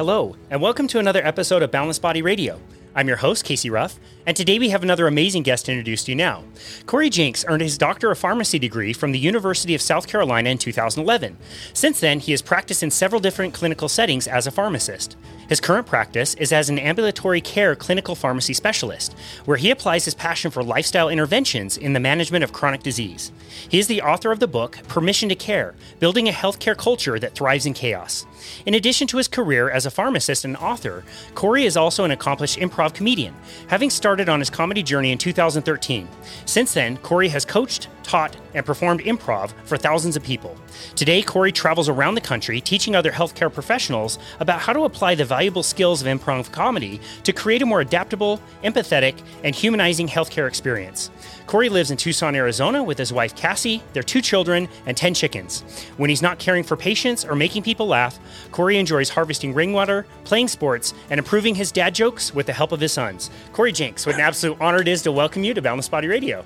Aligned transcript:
Hello, 0.00 0.34
and 0.48 0.62
welcome 0.62 0.86
to 0.86 0.98
another 0.98 1.22
episode 1.26 1.62
of 1.62 1.70
Boundless 1.70 1.98
Body 1.98 2.22
Radio. 2.22 2.58
I'm 2.94 3.06
your 3.06 3.18
host, 3.18 3.44
Casey 3.44 3.68
Ruff, 3.68 4.00
and 4.24 4.34
today 4.34 4.58
we 4.58 4.70
have 4.70 4.82
another 4.82 5.06
amazing 5.06 5.42
guest 5.42 5.66
to 5.66 5.72
introduce 5.72 6.04
to 6.04 6.12
you 6.12 6.16
now. 6.16 6.42
Cory 6.86 7.10
Jenks 7.10 7.44
earned 7.46 7.60
his 7.60 7.76
Doctor 7.76 8.10
of 8.10 8.16
Pharmacy 8.16 8.58
degree 8.58 8.94
from 8.94 9.12
the 9.12 9.18
University 9.18 9.74
of 9.74 9.82
South 9.82 10.06
Carolina 10.06 10.48
in 10.48 10.56
2011. 10.56 11.36
Since 11.74 12.00
then, 12.00 12.18
he 12.18 12.32
has 12.32 12.40
practiced 12.40 12.82
in 12.82 12.90
several 12.90 13.20
different 13.20 13.52
clinical 13.52 13.90
settings 13.90 14.26
as 14.26 14.46
a 14.46 14.50
pharmacist. 14.50 15.18
His 15.50 15.60
current 15.60 15.88
practice 15.88 16.34
is 16.34 16.52
as 16.52 16.70
an 16.70 16.78
ambulatory 16.78 17.40
care 17.40 17.74
clinical 17.74 18.14
pharmacy 18.14 18.54
specialist, 18.54 19.16
where 19.46 19.56
he 19.56 19.72
applies 19.72 20.04
his 20.04 20.14
passion 20.14 20.52
for 20.52 20.62
lifestyle 20.62 21.08
interventions 21.08 21.76
in 21.76 21.92
the 21.92 21.98
management 21.98 22.44
of 22.44 22.52
chronic 22.52 22.84
disease. 22.84 23.32
He 23.68 23.80
is 23.80 23.88
the 23.88 24.00
author 24.00 24.30
of 24.30 24.38
the 24.38 24.46
book 24.46 24.78
Permission 24.86 25.28
to 25.28 25.34
Care 25.34 25.74
Building 25.98 26.28
a 26.28 26.32
Healthcare 26.32 26.76
Culture 26.76 27.18
That 27.18 27.34
Thrives 27.34 27.66
in 27.66 27.74
Chaos. 27.74 28.26
In 28.64 28.74
addition 28.74 29.08
to 29.08 29.16
his 29.16 29.26
career 29.26 29.68
as 29.68 29.86
a 29.86 29.90
pharmacist 29.90 30.44
and 30.44 30.56
author, 30.56 31.02
Cory 31.34 31.64
is 31.64 31.76
also 31.76 32.04
an 32.04 32.12
accomplished 32.12 32.60
improv 32.60 32.94
comedian, 32.94 33.34
having 33.66 33.90
started 33.90 34.28
on 34.28 34.38
his 34.38 34.50
comedy 34.50 34.84
journey 34.84 35.10
in 35.10 35.18
2013. 35.18 36.08
Since 36.44 36.74
then, 36.74 36.96
Cory 36.98 37.28
has 37.28 37.44
coached, 37.44 37.88
taught, 38.04 38.36
and 38.54 38.66
performed 38.66 39.00
improv 39.00 39.52
for 39.64 39.76
thousands 39.76 40.16
of 40.16 40.22
people. 40.22 40.56
Today, 40.96 41.22
Cory 41.22 41.52
travels 41.52 41.88
around 41.88 42.14
the 42.14 42.20
country 42.20 42.60
teaching 42.60 42.94
other 42.94 43.10
healthcare 43.10 43.52
professionals 43.52 44.18
about 44.40 44.60
how 44.60 44.72
to 44.72 44.84
apply 44.84 45.14
the 45.14 45.24
valuable 45.24 45.62
skills 45.62 46.00
of 46.00 46.08
improv 46.08 46.50
comedy 46.52 47.00
to 47.24 47.32
create 47.32 47.62
a 47.62 47.66
more 47.66 47.80
adaptable, 47.80 48.40
empathetic, 48.64 49.20
and 49.44 49.54
humanizing 49.54 50.08
healthcare 50.08 50.48
experience. 50.48 51.10
Cory 51.46 51.68
lives 51.68 51.90
in 51.90 51.96
Tucson, 51.96 52.36
Arizona 52.36 52.82
with 52.82 52.96
his 52.96 53.12
wife 53.12 53.34
Cassie, 53.34 53.82
their 53.92 54.02
two 54.02 54.20
children, 54.20 54.68
and 54.86 54.96
10 54.96 55.14
chickens. 55.14 55.62
When 55.96 56.08
he's 56.08 56.22
not 56.22 56.38
caring 56.38 56.62
for 56.62 56.76
patients 56.76 57.24
or 57.24 57.34
making 57.34 57.64
people 57.64 57.86
laugh, 57.88 58.18
Cory 58.52 58.78
enjoys 58.78 59.08
harvesting 59.08 59.52
rainwater, 59.52 60.06
playing 60.24 60.48
sports, 60.48 60.94
and 61.10 61.18
improving 61.18 61.54
his 61.54 61.72
dad 61.72 61.94
jokes 61.94 62.32
with 62.32 62.46
the 62.46 62.52
help 62.52 62.72
of 62.72 62.80
his 62.80 62.92
sons. 62.92 63.30
Cory 63.52 63.72
Jenks, 63.72 64.06
what 64.06 64.14
an 64.14 64.20
absolute 64.20 64.58
honor 64.60 64.80
it 64.80 64.88
is 64.88 65.02
to 65.02 65.12
welcome 65.12 65.42
you 65.42 65.54
to 65.54 65.62
Boundless 65.62 65.88
Body 65.88 66.06
Radio. 66.06 66.44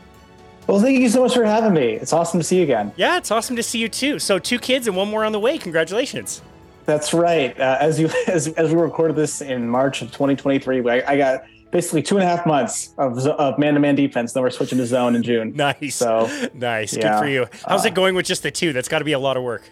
Well, 0.67 0.81
thank 0.81 0.99
you 0.99 1.09
so 1.09 1.23
much 1.23 1.35
for 1.35 1.45
having 1.45 1.75
me. 1.75 1.93
It's 1.93 2.13
awesome 2.13 2.41
to 2.41 2.45
see 2.45 2.57
you 2.57 2.63
again. 2.63 2.93
Yeah, 2.97 3.19
it's 3.19 3.31
awesome 3.31 3.57
to 3.57 3.63
see 3.63 3.79
you 3.79 3.89
too. 3.89 4.19
So, 4.19 4.39
two 4.39 4.59
kids 4.59 4.87
and 4.87 4.97
one 4.97 5.09
more 5.09 5.25
on 5.25 5.33
the 5.33 5.41
way. 5.41 5.59
Congratulations. 5.59 6.43
That's 6.87 7.15
right. 7.15 7.59
Uh, 7.59 7.79
as 7.81 7.99
you 7.99 8.11
as, 8.27 8.49
as 8.49 8.73
we 8.73 8.81
recorded 8.81 9.17
this 9.17 9.41
in 9.41 9.69
March 9.69 10.03
of 10.03 10.11
2023, 10.11 10.89
I, 10.89 11.13
I 11.13 11.17
got 11.17 11.45
basically 11.71 12.03
two 12.03 12.17
and 12.17 12.25
a 12.25 12.27
half 12.27 12.47
months 12.47 12.95
of, 12.99 13.19
of 13.27 13.59
man-to-man 13.59 13.95
defense. 13.95 14.33
Then 14.33 14.43
we're 14.43 14.51
switching 14.51 14.79
to 14.79 14.87
zone 14.87 15.17
in 15.17 15.23
June. 15.23 15.53
Nice. 15.57 15.97
So 15.97 16.31
nice. 16.55 16.97
Yeah. 16.97 17.15
Good 17.15 17.19
for 17.19 17.29
you. 17.29 17.47
How's 17.67 17.85
uh, 17.85 17.89
it 17.89 17.95
going 17.95 18.15
with 18.15 18.27
just 18.27 18.43
the 18.43 18.51
two? 18.51 18.73
That's 18.73 18.89
got 18.89 19.01
to 19.01 19.05
be 19.05 19.13
a 19.13 19.19
lot 19.19 19.37
of 19.37 19.43
work. 19.43 19.69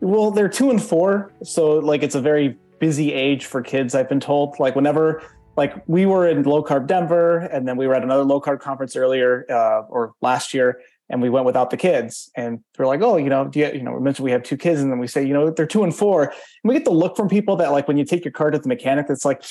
Well, 0.00 0.30
they're 0.30 0.48
two 0.48 0.70
and 0.70 0.82
four, 0.82 1.32
so 1.42 1.78
like 1.78 2.02
it's 2.02 2.14
a 2.14 2.20
very 2.20 2.56
busy 2.78 3.12
age 3.12 3.46
for 3.46 3.62
kids. 3.62 3.94
I've 3.94 4.08
been 4.08 4.20
told. 4.20 4.58
Like 4.60 4.76
whenever 4.76 5.22
like 5.58 5.74
we 5.88 6.06
were 6.06 6.26
in 6.26 6.44
low 6.44 6.62
carb 6.62 6.86
Denver, 6.86 7.38
and 7.38 7.66
then 7.66 7.76
we 7.76 7.88
were 7.88 7.94
at 7.94 8.04
another 8.04 8.22
low 8.22 8.40
carb 8.40 8.60
conference 8.60 8.94
earlier 8.94 9.44
uh, 9.50 9.82
or 9.88 10.14
last 10.22 10.54
year, 10.54 10.80
and 11.10 11.20
we 11.20 11.28
went 11.28 11.44
without 11.44 11.70
the 11.70 11.76
kids. 11.76 12.30
And 12.36 12.60
we're 12.78 12.86
like, 12.86 13.02
oh, 13.02 13.16
you 13.16 13.28
know, 13.28 13.48
do 13.48 13.58
you, 13.58 13.66
you 13.72 13.82
know, 13.82 13.92
we 13.92 14.00
mentioned 14.00 14.24
we 14.24 14.30
have 14.30 14.44
two 14.44 14.56
kids, 14.56 14.80
and 14.80 14.90
then 14.90 15.00
we 15.00 15.08
say, 15.08 15.26
you 15.26 15.34
know, 15.34 15.50
they're 15.50 15.66
two 15.66 15.82
and 15.82 15.94
four, 15.94 16.22
and 16.22 16.32
we 16.62 16.74
get 16.74 16.84
the 16.84 16.92
look 16.92 17.16
from 17.16 17.28
people 17.28 17.56
that 17.56 17.72
like 17.72 17.88
when 17.88 17.98
you 17.98 18.04
take 18.04 18.24
your 18.24 18.32
car 18.32 18.52
to 18.52 18.58
the 18.58 18.68
mechanic, 18.68 19.06
it's 19.10 19.24
like, 19.24 19.42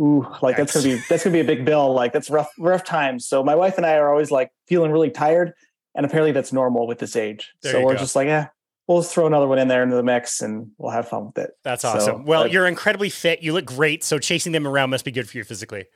ooh, 0.00 0.26
like 0.42 0.56
that's 0.56 0.74
gonna 0.74 0.96
be 0.96 1.00
that's 1.08 1.22
gonna 1.22 1.32
be 1.32 1.40
a 1.40 1.44
big 1.44 1.64
bill. 1.64 1.94
Like 1.94 2.12
that's 2.12 2.28
rough 2.28 2.50
rough 2.58 2.82
times. 2.82 3.26
So 3.28 3.44
my 3.44 3.54
wife 3.54 3.76
and 3.76 3.86
I 3.86 3.94
are 3.94 4.10
always 4.10 4.32
like 4.32 4.50
feeling 4.66 4.90
really 4.90 5.10
tired, 5.10 5.52
and 5.94 6.04
apparently 6.04 6.32
that's 6.32 6.52
normal 6.52 6.88
with 6.88 6.98
this 6.98 7.14
age. 7.14 7.52
There 7.62 7.70
so 7.70 7.84
we're 7.84 7.92
go. 7.92 8.00
just 8.00 8.16
like, 8.16 8.26
yeah, 8.26 8.48
we'll 8.86 9.00
just 9.00 9.14
throw 9.14 9.26
another 9.26 9.46
one 9.46 9.58
in 9.58 9.68
there 9.68 9.82
into 9.82 9.96
the 9.96 10.02
mix 10.02 10.42
and 10.42 10.70
we'll 10.78 10.90
have 10.90 11.08
fun 11.08 11.26
with 11.26 11.38
it. 11.38 11.50
That's 11.64 11.84
awesome. 11.84 12.00
So, 12.00 12.22
well, 12.24 12.46
you're 12.46 12.66
incredibly 12.66 13.10
fit. 13.10 13.42
You 13.42 13.52
look 13.52 13.64
great. 13.64 14.04
So 14.04 14.18
chasing 14.18 14.52
them 14.52 14.66
around 14.66 14.90
must 14.90 15.04
be 15.04 15.12
good 15.12 15.28
for 15.28 15.38
you 15.38 15.44
physically. 15.44 15.86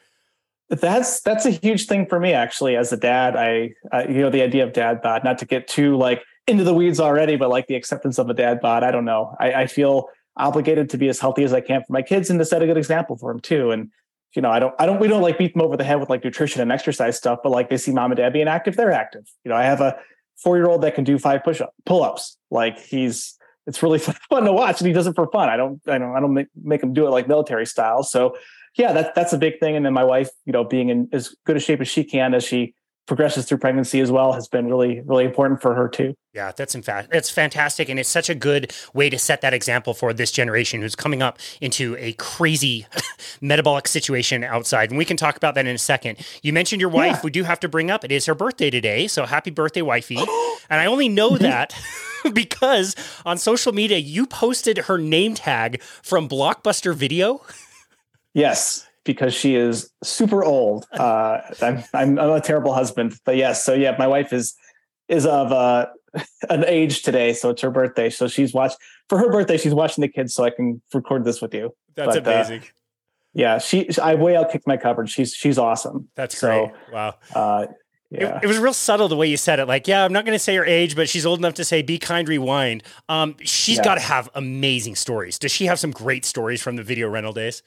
That's 0.69 1.21
that's 1.21 1.47
a 1.47 1.51
huge 1.51 1.87
thing 1.87 2.07
for 2.07 2.19
me 2.19 2.33
actually 2.33 2.75
as 2.75 2.93
a 2.93 2.97
dad. 2.97 3.37
I 3.37 3.71
uh, 3.93 4.05
you 4.09 4.21
know 4.21 4.31
the 4.31 4.43
idea 4.43 4.65
of 4.65 4.73
dad 4.73 5.01
bod, 5.01 5.23
not 5.23 5.39
to 5.39 5.45
get 5.45 5.69
too 5.69 5.97
like 5.97 6.23
into 6.49 6.65
the 6.65 6.75
weeds 6.75 6.99
already, 6.99 7.37
but 7.37 7.51
like 7.51 7.69
the 7.69 7.77
acceptance 7.77 8.19
of 8.19 8.29
a 8.29 8.35
dad 8.35 8.61
bod. 8.61 8.83
I 8.83 8.91
don't 8.91 9.05
know. 9.05 9.37
I, 9.39 9.53
I 9.53 9.67
feel 9.69 10.09
obligated 10.37 10.91
to 10.91 10.99
be 10.99 11.09
as 11.09 11.21
healthy 11.21 11.45
as 11.45 11.53
I 11.53 11.61
can 11.61 11.83
for 11.83 11.93
my 11.93 12.03
kids 12.03 12.31
and 12.31 12.39
to 12.41 12.45
set 12.45 12.63
a 12.63 12.67
good 12.67 12.77
example 12.77 13.17
for 13.17 13.33
them 13.33 13.41
too. 13.41 13.71
And 13.71 13.91
you 14.35 14.43
know, 14.43 14.51
I 14.51 14.59
don't, 14.59 14.75
I 14.79 14.87
don't, 14.87 15.01
we 15.01 15.09
don't 15.09 15.23
like 15.23 15.39
beat 15.39 15.55
them 15.55 15.63
over 15.63 15.77
the 15.77 15.85
head 15.85 15.99
with 15.99 16.11
like 16.11 16.23
nutrition 16.23 16.61
and 16.61 16.71
exercise 16.71 17.17
stuff, 17.17 17.39
but 17.43 17.51
like 17.51 17.71
they 17.71 17.79
see 17.79 17.91
mom 17.91 18.11
and 18.11 18.19
dad 18.19 18.33
being 18.33 18.49
active, 18.49 18.77
they're 18.77 18.93
active. 18.93 19.25
You 19.45 19.49
know, 19.51 19.57
I 19.57 19.65
have 19.65 19.81
a 19.81 19.97
four 20.37 20.57
year 20.57 20.67
old 20.67 20.83
that 20.83 20.95
can 20.95 21.05
do 21.05 21.19
five 21.19 21.43
push 21.43 21.61
up 21.61 21.75
pull 21.87 22.03
ups. 22.03 22.36
Like 22.51 22.79
he's 22.79 23.37
it's 23.67 23.83
really 23.83 23.99
fun 24.31 24.45
to 24.45 24.53
watch, 24.53 24.81
and 24.81 24.87
he 24.87 24.93
does 24.93 25.07
it 25.07 25.15
for 25.15 25.29
fun. 25.31 25.49
I 25.49 25.57
don't 25.57 25.81
I 25.89 25.99
don't 25.99 26.17
I 26.17 26.21
don't 26.21 26.35
make, 26.35 26.49
make 26.63 26.83
him 26.83 26.93
do 26.93 27.07
it 27.07 27.11
like 27.11 27.29
military 27.29 27.67
style. 27.67 28.03
So 28.03 28.37
yeah, 28.77 28.93
that's 28.93 29.11
that's 29.15 29.33
a 29.33 29.39
big 29.39 29.59
thing. 29.59 29.77
And 29.77 29.85
then 29.85 29.93
my 29.93 30.05
wife, 30.05 30.31
you 30.45 30.53
know, 30.53 30.65
being 30.65 30.91
in 30.91 31.09
as 31.13 31.35
good 31.45 31.57
a 31.57 31.61
shape 31.61 31.81
as 31.81 31.89
she 31.89 32.05
can 32.05 32.35
as 32.35 32.45
she 32.45 32.75
progresses 33.07 33.47
through 33.47 33.59
pregnancy 33.59 34.01
as 34.01 34.11
well 34.11 34.33
has 34.33 34.49
been 34.49 34.67
really 34.67 35.01
really 35.03 35.25
important 35.25 35.63
for 35.63 35.75
her 35.75 35.89
too. 35.89 36.15
Yeah 36.35 36.53
that's 36.53 36.75
in 36.75 36.83
fact 36.83 37.11
that's 37.11 37.31
fantastic. 37.31 37.89
And 37.89 37.99
it's 37.99 38.09
such 38.09 38.29
a 38.29 38.35
good 38.35 38.73
way 38.93 39.09
to 39.11 39.19
set 39.19 39.41
that 39.41 39.55
example 39.55 39.95
for 39.95 40.13
this 40.13 40.31
generation 40.31 40.83
who's 40.83 40.97
coming 40.97 41.23
up 41.23 41.39
into 41.61 41.97
a 41.99 42.13
crazy 42.15 42.87
metabolic 43.41 43.89
situation 43.89 44.45
outside. 44.45 44.91
And 44.91 44.99
we 44.99 45.05
can 45.05 45.17
talk 45.17 45.37
about 45.37 45.55
that 45.55 45.67
in 45.67 45.75
a 45.75 45.79
second. 45.79 46.19
You 46.43 46.53
mentioned 46.53 46.81
your 46.81 46.91
wife. 46.91 47.17
Yeah. 47.17 47.21
we 47.25 47.31
do 47.31 47.45
have 47.45 47.61
to 47.61 47.69
bring 47.69 47.91
up 47.91 48.05
it 48.05 48.13
is 48.13 48.27
her 48.27 48.35
birthday 48.35 48.71
today. 48.71 49.07
So 49.07 49.25
happy 49.25 49.51
birthday 49.51 49.83
wifey. 49.83 50.19
And 50.69 50.81
i 50.81 50.87
only 50.87 51.09
know 51.09 51.31
mm-hmm. 51.31 51.45
that 51.45 51.75
because 52.33 52.97
on 53.25 53.39
social 53.39 53.73
media 53.73 53.99
you 53.99 54.27
posted 54.27 54.79
her 54.79 54.99
name 54.99 55.35
tag 55.35 55.81
from 55.81 56.29
blockbuster 56.29 56.93
video. 56.93 57.41
Yes 58.35 58.87
because 59.07 59.33
she 59.33 59.55
is 59.55 59.91
super 60.03 60.45
old. 60.45 60.87
Uh, 60.97 61.41
I'm, 61.63 61.85
I'm, 61.95 62.19
I'm 62.19 62.31
a 62.31 62.41
terrible 62.41 62.73
husband, 62.73 63.15
but 63.25 63.37
yes. 63.37 63.65
So 63.65 63.75
yeah, 63.75 63.95
my 63.99 64.07
wife 64.07 64.33
is 64.33 64.55
is 65.09 65.25
of 65.25 65.53
uh, 65.53 65.87
an 66.51 66.65
age 66.67 67.03
today, 67.03 67.33
so 67.33 67.51
it's 67.51 67.63
her 67.63 67.71
birthday. 67.71 68.11
So 68.11 68.27
she's 68.29 68.53
watched 68.53 68.79
for 69.09 69.19
her 69.19 69.31
birthday. 69.31 69.57
She's 69.57 69.75
watching 69.75 70.03
the 70.03 70.09
kids, 70.09 70.35
so 70.35 70.45
I 70.45 70.51
can 70.51 70.83
record 70.93 71.25
this 71.25 71.41
with 71.41 71.55
you. 71.55 71.75
That's 71.95 72.17
but, 72.17 72.27
uh, 72.27 72.31
amazing. 72.31 72.61
Uh, 72.61 72.65
yeah, 73.35 73.59
she 73.59 73.89
I 74.03 74.15
way 74.15 74.33
outkicked 74.33 74.67
my 74.67 74.79
coverage. 74.79 75.11
She's 75.11 75.35
she's 75.35 75.59
awesome. 75.59 76.09
That's 76.17 76.39
so, 76.39 76.49
great. 76.49 76.93
Wow. 76.93 77.15
Uh, 77.35 77.67
yeah. 78.11 78.39
It, 78.39 78.45
it, 78.45 78.47
was 78.47 78.59
real 78.59 78.73
subtle 78.73 79.09
the 79.09 79.17
way 79.17 79.27
you 79.27 79.37
said 79.37 79.59
it. 79.59 79.67
Like, 79.67 79.89
yeah, 79.89 80.05
I'm 80.05 80.13
not 80.13 80.25
going 80.25 80.35
to 80.35 80.43
say 80.43 80.55
her 80.57 80.65
age, 80.65 80.97
but 80.97 81.09
she's 81.09 81.27
old 81.27 81.39
enough 81.39 81.55
to 81.55 81.65
say 81.65 81.83
"Be 81.83 81.99
kind, 81.99 82.29
rewind." 82.29 82.83
Um, 83.09 83.37
she's 83.43 83.77
yeah. 83.77 83.85
got 83.85 83.95
to 83.97 84.01
have 84.01 84.31
amazing 84.35 84.95
stories. 84.95 85.39
Does 85.39 85.53
she 85.53 85.67
have 85.67 85.79
some 85.79 85.91
great 85.91 86.25
stories 86.25 86.63
from 86.63 86.77
the 86.77 86.83
video 86.83 87.09
rental 87.09 87.33
days? 87.33 87.63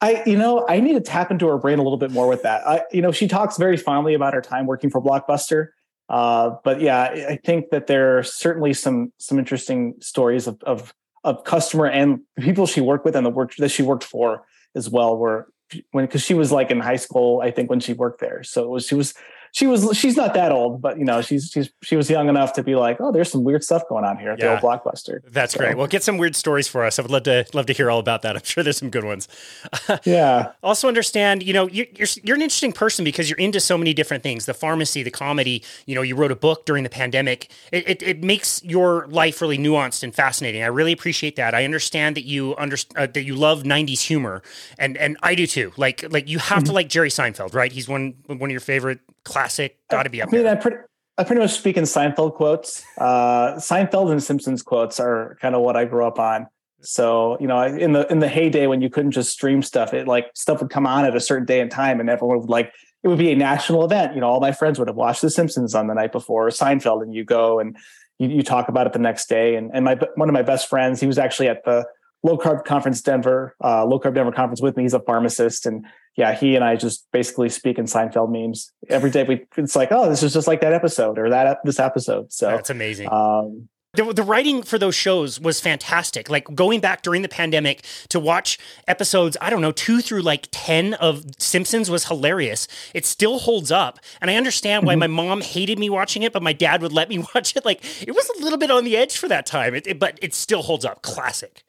I, 0.00 0.22
you 0.26 0.36
know, 0.36 0.66
I 0.68 0.80
need 0.80 0.92
to 0.92 1.00
tap 1.00 1.30
into 1.30 1.46
her 1.48 1.56
brain 1.56 1.78
a 1.78 1.82
little 1.82 1.98
bit 1.98 2.10
more 2.10 2.28
with 2.28 2.42
that. 2.42 2.66
I, 2.66 2.82
you 2.92 3.00
know, 3.00 3.12
she 3.12 3.28
talks 3.28 3.56
very 3.56 3.76
fondly 3.76 4.14
about 4.14 4.34
her 4.34 4.42
time 4.42 4.66
working 4.66 4.90
for 4.90 5.00
Blockbuster. 5.00 5.68
Uh, 6.08 6.50
but 6.62 6.80
yeah, 6.80 7.02
I 7.02 7.38
think 7.44 7.70
that 7.70 7.86
there 7.86 8.18
are 8.18 8.22
certainly 8.22 8.72
some 8.72 9.12
some 9.18 9.38
interesting 9.38 9.94
stories 10.00 10.46
of 10.46 10.62
of, 10.62 10.94
of 11.24 11.42
customer 11.44 11.86
and 11.86 12.20
people 12.38 12.66
she 12.66 12.80
worked 12.80 13.04
with 13.04 13.16
and 13.16 13.26
the 13.26 13.30
work 13.30 13.56
that 13.56 13.70
she 13.70 13.82
worked 13.82 14.04
for 14.04 14.44
as 14.76 14.88
well. 14.88 15.16
Were 15.16 15.48
when 15.90 16.06
because 16.06 16.22
she 16.22 16.34
was 16.34 16.52
like 16.52 16.70
in 16.70 16.78
high 16.78 16.96
school, 16.96 17.40
I 17.40 17.50
think 17.50 17.70
when 17.70 17.80
she 17.80 17.92
worked 17.92 18.20
there, 18.20 18.44
so 18.44 18.68
was 18.68 18.86
she 18.86 18.94
was 18.94 19.14
she 19.56 19.66
was 19.66 19.96
she's 19.96 20.18
not 20.18 20.34
that 20.34 20.52
old, 20.52 20.82
but 20.82 20.98
you 20.98 21.04
know 21.06 21.22
she's 21.22 21.50
she's 21.50 21.70
she 21.82 21.96
was 21.96 22.10
young 22.10 22.28
enough 22.28 22.52
to 22.52 22.62
be 22.62 22.74
like, 22.74 22.98
oh, 23.00 23.10
there's 23.10 23.30
some 23.30 23.42
weird 23.42 23.64
stuff 23.64 23.88
going 23.88 24.04
on 24.04 24.18
here 24.18 24.32
at 24.32 24.38
yeah. 24.38 24.48
the 24.48 24.52
old 24.52 24.60
blockbuster. 24.60 25.20
That's 25.30 25.54
so. 25.54 25.60
great. 25.60 25.78
Well, 25.78 25.86
get 25.86 26.02
some 26.02 26.18
weird 26.18 26.36
stories 26.36 26.68
for 26.68 26.84
us. 26.84 26.98
I 26.98 27.02
would 27.02 27.10
love 27.10 27.22
to 27.22 27.46
love 27.54 27.64
to 27.66 27.72
hear 27.72 27.90
all 27.90 27.98
about 27.98 28.20
that. 28.20 28.36
I'm 28.36 28.44
sure 28.44 28.62
there's 28.62 28.76
some 28.76 28.90
good 28.90 29.04
ones. 29.04 29.28
yeah. 30.04 30.52
also 30.62 30.88
understand, 30.88 31.42
you 31.42 31.54
know, 31.54 31.68
you're, 31.68 31.86
you're 31.94 32.08
you're 32.22 32.36
an 32.36 32.42
interesting 32.42 32.74
person 32.74 33.02
because 33.02 33.30
you're 33.30 33.38
into 33.38 33.58
so 33.58 33.78
many 33.78 33.94
different 33.94 34.22
things. 34.22 34.44
The 34.44 34.52
pharmacy, 34.52 35.02
the 35.02 35.10
comedy. 35.10 35.64
You 35.86 35.94
know, 35.94 36.02
you 36.02 36.16
wrote 36.16 36.32
a 36.32 36.36
book 36.36 36.66
during 36.66 36.84
the 36.84 36.90
pandemic. 36.90 37.50
It 37.72 37.88
it, 37.88 38.02
it 38.02 38.22
makes 38.22 38.62
your 38.62 39.06
life 39.06 39.40
really 39.40 39.56
nuanced 39.56 40.02
and 40.02 40.14
fascinating. 40.14 40.64
I 40.64 40.66
really 40.66 40.92
appreciate 40.92 41.36
that. 41.36 41.54
I 41.54 41.64
understand 41.64 42.14
that 42.16 42.26
you 42.26 42.54
under 42.58 42.76
uh, 42.94 43.06
that 43.06 43.22
you 43.22 43.34
love 43.34 43.62
'90s 43.62 44.02
humor, 44.02 44.42
and 44.78 44.98
and 44.98 45.16
I 45.22 45.34
do 45.34 45.46
too. 45.46 45.72
Like 45.78 46.04
like 46.12 46.28
you 46.28 46.40
have 46.40 46.58
mm-hmm. 46.58 46.66
to 46.66 46.72
like 46.72 46.88
Jerry 46.90 47.08
Seinfeld, 47.08 47.54
right? 47.54 47.72
He's 47.72 47.88
one 47.88 48.16
one 48.26 48.42
of 48.42 48.50
your 48.50 48.60
favorite 48.60 49.00
classic. 49.26 49.78
Got 49.90 50.04
to 50.04 50.10
be 50.10 50.22
up 50.22 50.28
I 50.28 50.32
mean, 50.32 50.44
there. 50.44 50.56
I 50.56 50.56
pretty, 50.56 50.76
I 51.18 51.24
pretty 51.24 51.42
much 51.42 51.52
speak 51.52 51.76
in 51.76 51.84
Seinfeld 51.84 52.34
quotes. 52.34 52.84
Uh, 52.96 53.54
Seinfeld 53.54 54.10
and 54.10 54.22
Simpsons 54.22 54.62
quotes 54.62 55.00
are 55.00 55.36
kind 55.40 55.54
of 55.54 55.62
what 55.62 55.76
I 55.76 55.84
grew 55.84 56.06
up 56.06 56.18
on. 56.18 56.46
So 56.82 57.36
you 57.40 57.46
know, 57.46 57.62
in 57.62 57.92
the 57.92 58.10
in 58.10 58.20
the 58.20 58.28
heyday 58.28 58.66
when 58.66 58.80
you 58.80 58.88
couldn't 58.88 59.10
just 59.10 59.32
stream 59.32 59.62
stuff, 59.62 59.92
it 59.92 60.06
like 60.06 60.26
stuff 60.34 60.60
would 60.60 60.70
come 60.70 60.86
on 60.86 61.04
at 61.04 61.16
a 61.16 61.20
certain 61.20 61.46
day 61.46 61.60
and 61.60 61.70
time, 61.70 62.00
and 62.00 62.08
everyone 62.08 62.38
would 62.40 62.50
like 62.50 62.72
it 63.02 63.08
would 63.08 63.18
be 63.18 63.32
a 63.32 63.36
national 63.36 63.84
event. 63.84 64.14
You 64.14 64.20
know, 64.20 64.28
all 64.28 64.40
my 64.40 64.52
friends 64.52 64.78
would 64.78 64.88
have 64.88 64.96
watched 64.96 65.22
The 65.22 65.30
Simpsons 65.30 65.74
on 65.74 65.86
the 65.86 65.94
night 65.94 66.12
before 66.12 66.48
Seinfeld, 66.48 67.02
and 67.02 67.14
you 67.14 67.24
go 67.24 67.58
and 67.58 67.76
you, 68.18 68.28
you 68.28 68.42
talk 68.42 68.68
about 68.68 68.86
it 68.86 68.92
the 68.92 68.98
next 68.98 69.28
day. 69.28 69.56
And 69.56 69.70
and 69.74 69.84
my 69.84 69.98
one 70.14 70.28
of 70.28 70.32
my 70.32 70.42
best 70.42 70.68
friends, 70.68 71.00
he 71.00 71.06
was 71.06 71.18
actually 71.18 71.48
at 71.48 71.64
the 71.64 71.86
low 72.26 72.36
carb 72.36 72.64
conference 72.64 73.00
Denver, 73.00 73.54
uh, 73.62 73.86
low 73.86 74.00
carb 74.00 74.14
Denver 74.14 74.32
conference 74.32 74.60
with 74.60 74.76
me. 74.76 74.82
He's 74.82 74.94
a 74.94 75.00
pharmacist, 75.00 75.64
and 75.64 75.86
yeah, 76.16 76.34
he 76.34 76.56
and 76.56 76.64
I 76.64 76.76
just 76.76 77.06
basically 77.12 77.48
speak 77.48 77.78
in 77.78 77.84
Seinfeld 77.86 78.30
memes 78.30 78.72
every 78.88 79.10
day. 79.10 79.22
We 79.22 79.46
it's 79.56 79.76
like, 79.76 79.92
oh, 79.92 80.10
this 80.10 80.22
is 80.22 80.32
just 80.32 80.46
like 80.46 80.60
that 80.60 80.72
episode 80.72 81.18
or 81.18 81.30
that 81.30 81.58
this 81.64 81.78
episode. 81.78 82.32
So 82.32 82.48
that's 82.48 82.70
amazing. 82.70 83.10
Um, 83.10 83.68
the, 83.96 84.12
the 84.12 84.22
writing 84.22 84.62
for 84.62 84.78
those 84.78 84.94
shows 84.94 85.40
was 85.40 85.60
fantastic. 85.60 86.28
Like 86.28 86.54
going 86.54 86.80
back 86.80 87.02
during 87.02 87.22
the 87.22 87.28
pandemic 87.28 87.82
to 88.10 88.20
watch 88.20 88.58
episodes, 88.86 89.36
I 89.40 89.48
don't 89.48 89.62
know, 89.62 89.72
two 89.72 90.02
through 90.02 90.20
like 90.20 90.48
10 90.50 90.94
of 90.94 91.24
Simpsons 91.38 91.90
was 91.90 92.06
hilarious. 92.06 92.68
It 92.92 93.06
still 93.06 93.38
holds 93.38 93.72
up. 93.72 93.98
And 94.20 94.30
I 94.30 94.36
understand 94.36 94.84
why 94.84 94.92
mm-hmm. 94.92 95.00
my 95.00 95.06
mom 95.06 95.40
hated 95.40 95.78
me 95.78 95.88
watching 95.88 96.22
it, 96.22 96.32
but 96.32 96.42
my 96.42 96.52
dad 96.52 96.82
would 96.82 96.92
let 96.92 97.08
me 97.08 97.18
watch 97.34 97.56
it. 97.56 97.64
Like 97.64 97.82
it 98.06 98.12
was 98.12 98.28
a 98.38 98.42
little 98.42 98.58
bit 98.58 98.70
on 98.70 98.84
the 98.84 98.96
edge 98.96 99.16
for 99.16 99.28
that 99.28 99.46
time, 99.46 99.74
it, 99.74 99.86
it, 99.86 99.98
but 99.98 100.18
it 100.20 100.34
still 100.34 100.62
holds 100.62 100.84
up. 100.84 101.00
Classic. 101.00 101.64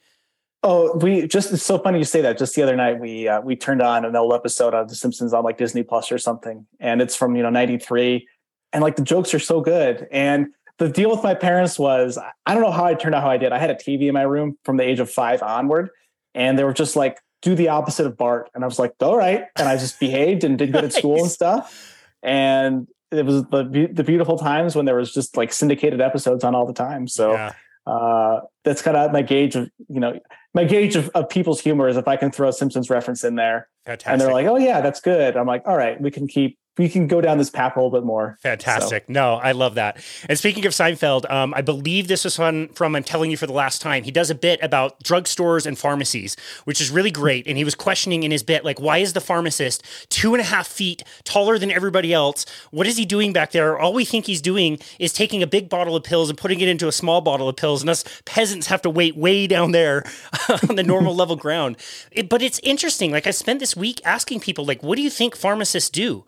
Oh, 0.63 0.98
we 0.98 1.27
just 1.27 1.54
it's 1.54 1.63
so 1.63 1.77
funny 1.77 2.00
you 2.00 2.04
say 2.04 2.21
that. 2.21 2.38
Just 2.38 2.56
the 2.56 2.63
other 2.63 2.75
night, 2.75 3.00
we 3.00 3.27
uh, 3.27 3.42
we 3.42 3.56
turned 3.56 3.81
on 3.81 4.06
an 4.06 4.15
old 4.15 4.33
episode 4.33 4.74
of 4.74 4.89
The 4.89 4.95
Simpsons 4.95 5.33
on 5.33 5.44
like 5.44 5.57
Disney 5.57 5.83
Plus 5.83 6.12
or 6.12 6.18
something, 6.18 6.65
and 6.80 7.01
it's 7.01 7.15
from 7.15 7.36
you 7.36 7.44
know 7.44 7.50
'93, 7.50 8.27
and 8.74 8.81
like 8.81 8.95
the 8.95 9.04
jokes 9.04 9.33
are 9.33 9.39
so 9.39 9.62
good. 9.62 10.07
And 10.12 10.48
the 10.80 10.89
deal 10.89 11.12
with 11.12 11.24
my 11.24 11.36
parents 11.36 11.77
was 11.77 12.18
I 12.45 12.54
don't 12.54 12.63
know 12.63 12.71
how 12.71 12.86
I 12.86 12.95
turned 12.95 13.13
out 13.13 13.21
how 13.21 13.30
I 13.30 13.38
did. 13.38 13.51
I 13.51 13.59
had 13.59 13.69
a 13.69 13.75
TV 13.75 14.07
in 14.07 14.13
my 14.13 14.24
room 14.24 14.57
from 14.63 14.77
the 14.77 14.83
age 14.83 15.00
of 15.00 15.12
five 15.12 15.44
onward, 15.44 15.92
and 16.33 16.57
they 16.57 16.63
were 16.63 16.74
just 16.74 16.95
like, 16.95 17.19
"Do 17.44 17.53
the 17.53 17.69
opposite 17.69 18.07
of 18.07 18.18
Bart," 18.18 18.50
and 18.56 18.63
I 18.63 18.68
was 18.68 18.80
like, 18.80 18.94
"All 19.00 19.15
right," 19.15 19.45
and 19.57 19.68
I 19.68 19.77
just 19.77 20.00
behaved 20.01 20.44
and 20.44 20.57
did 20.57 20.71
good 20.71 20.86
at 20.86 20.94
school 20.94 21.19
and 21.19 21.30
stuff. 21.30 21.95
And 22.24 22.88
it 23.12 23.25
was 23.25 23.44
the 23.44 23.89
the 23.94 24.03
beautiful 24.03 24.39
times 24.39 24.75
when 24.75 24.86
there 24.86 24.95
was 24.95 25.13
just 25.13 25.38
like 25.38 25.53
syndicated 25.53 26.01
episodes 26.01 26.44
on 26.44 26.56
all 26.56 26.65
the 26.65 26.74
time. 26.74 27.07
So. 27.07 27.33
Yeah 27.33 27.53
uh, 27.88 28.42
that's 28.66 28.81
kind 28.81 28.98
of 28.98 29.13
my 29.13 29.22
gauge 29.22 29.56
of 29.56 29.69
you 29.88 30.00
know 30.00 30.19
my 30.54 30.66
gauge 30.66 30.95
of, 30.95 31.10
of 31.16 31.30
people's 31.30 31.62
humor 31.62 31.88
is 31.88 31.95
if 31.95 32.07
I 32.07 32.18
can 32.18 32.31
throw 32.31 32.50
a 32.50 32.54
Simpsons 32.54 32.89
reference 32.89 33.24
in 33.24 33.36
there, 33.36 33.69
Fantastic. 33.86 34.12
and 34.12 34.22
they're 34.22 34.34
like, 34.34 34.45
"Oh 34.45 34.57
yeah, 34.57 34.81
that's 34.81 35.00
good." 35.00 35.38
I'm 35.38 35.48
like, 35.48 35.63
"All 35.66 35.78
right, 35.78 36.00
we 36.00 36.12
can 36.12 36.28
keep 36.28 36.60
we 36.77 36.89
can 36.89 37.07
go 37.07 37.21
down 37.21 37.38
this 37.38 37.50
path 37.50 37.75
a 37.75 37.79
little 37.79 37.91
bit 37.91 38.06
more. 38.06 38.38
Fantastic. 38.41 39.06
So. 39.07 39.13
No, 39.13 39.35
I 39.35 39.51
love 39.51 39.75
that. 39.75 40.03
And 40.29 40.38
speaking 40.38 40.65
of 40.65 40.74
Seinfeld, 40.74 41.29
um, 41.31 41.53
I 41.53 41.62
believe 41.62 42.07
this 42.07 42.24
was 42.24 42.38
one 42.38 42.69
from 42.69 42.95
I'm 42.95 43.03
telling 43.03 43.31
you 43.31 43.38
for 43.38 43.47
the 43.47 43.53
last 43.53 43.81
time. 43.81 44.03
He 44.03 44.12
does 44.12 44.29
a 44.29 44.35
bit 44.35 44.59
about 44.62 45.03
drugstores 45.03 45.65
and 45.65 45.77
pharmacies, 45.77 46.35
which 46.65 46.79
is 46.79 46.91
really 46.91 47.12
great. 47.12 47.47
And 47.47 47.57
he 47.57 47.63
was 47.63 47.75
questioning 47.75 48.24
in 48.24 48.31
his 48.31 48.44
bit, 48.44 48.63
like, 48.63 48.79
why 48.79 49.00
is 49.00 49.13
the 49.13 49.21
pharmacist 49.21 49.83
two 50.09 50.33
and 50.33 50.41
a 50.41 50.45
half 50.45 50.68
feet 50.68 51.03
taller 51.24 51.57
than 51.57 51.71
everybody 51.71 52.13
else? 52.13 52.45
What 52.71 52.88
is 52.88 52.97
he 52.97 53.06
doing 53.06 53.33
back 53.33 53.51
there? 53.51 53.77
All 53.77 53.94
we 53.94 54.06
think 54.06 54.25
he's 54.25 54.41
doing 54.41 54.79
is 55.00 55.13
taking 55.13 55.41
a 55.41 55.47
big 55.47 55.69
bottle 55.69 55.95
of 55.95 56.03
pills 56.03 56.29
and 56.29 56.38
putting 56.38 56.59
it 56.59 56.68
into 56.68 56.88
a 56.88 56.91
small 56.91 57.21
bottle 57.21 57.50
of 57.50 57.56
pills, 57.56 57.81
and 57.81 57.89
us 57.89 58.03
peasants 58.25 58.68
have 58.68 58.81
to 58.83 58.89
wait 58.89 59.18
way 59.18 59.47
down 59.47 59.71
there 59.71 60.03
on 60.69 60.75
the 60.75 60.83
normal 60.83 61.15
level 61.15 61.35
ground. 61.35 61.77
It, 62.12 62.29
but 62.29 62.41
it's 62.41 62.59
interesting. 62.59 63.12
Like 63.12 63.27
I 63.27 63.31
spent 63.31 63.59
this 63.59 63.75
week 63.75 64.00
asking 64.06 64.41
people, 64.41 64.65
like, 64.65 64.83
what 64.83 64.95
do 64.95 65.01
you 65.01 65.09
think 65.09 65.35
pharmacists 65.35 65.89
do? 65.89 66.25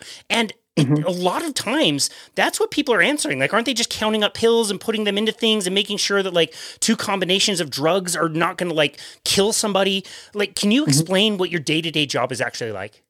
Mm-hmm. 0.88 1.06
a 1.06 1.12
lot 1.12 1.46
of 1.46 1.54
times 1.54 2.10
that's 2.36 2.60
what 2.60 2.72
people 2.72 2.94
are 2.94 3.02
answering. 3.02 3.40
Like, 3.40 3.54
aren't 3.54 3.66
they 3.66 3.74
just 3.74 3.90
counting 3.90 4.24
up 4.24 4.34
pills 4.34 4.72
and 4.72 4.80
putting 4.80 5.04
them 5.04 5.18
into 5.18 5.31
things 5.31 5.68
and 5.68 5.74
making 5.74 5.98
sure 5.98 6.24
that 6.24 6.34
like 6.34 6.54
two 6.80 6.96
combinations 6.96 7.60
of 7.60 7.70
drugs 7.70 8.16
are 8.16 8.30
not 8.30 8.58
going 8.58 8.70
to 8.70 8.76
like 8.76 9.00
kill 9.24 9.54
somebody? 9.54 10.06
Like, 10.34 10.56
can 10.56 10.72
you 10.72 10.84
mm-hmm. 10.84 10.90
explain 10.90 11.34
mm-hmm. 11.34 11.40
what 11.40 11.50
your 11.50 11.62
day 11.62 11.81
to 11.81 11.92
day 11.92 12.06
job 12.06 12.31
is 12.31 12.42
actually 12.42 12.72
like? 12.72 13.04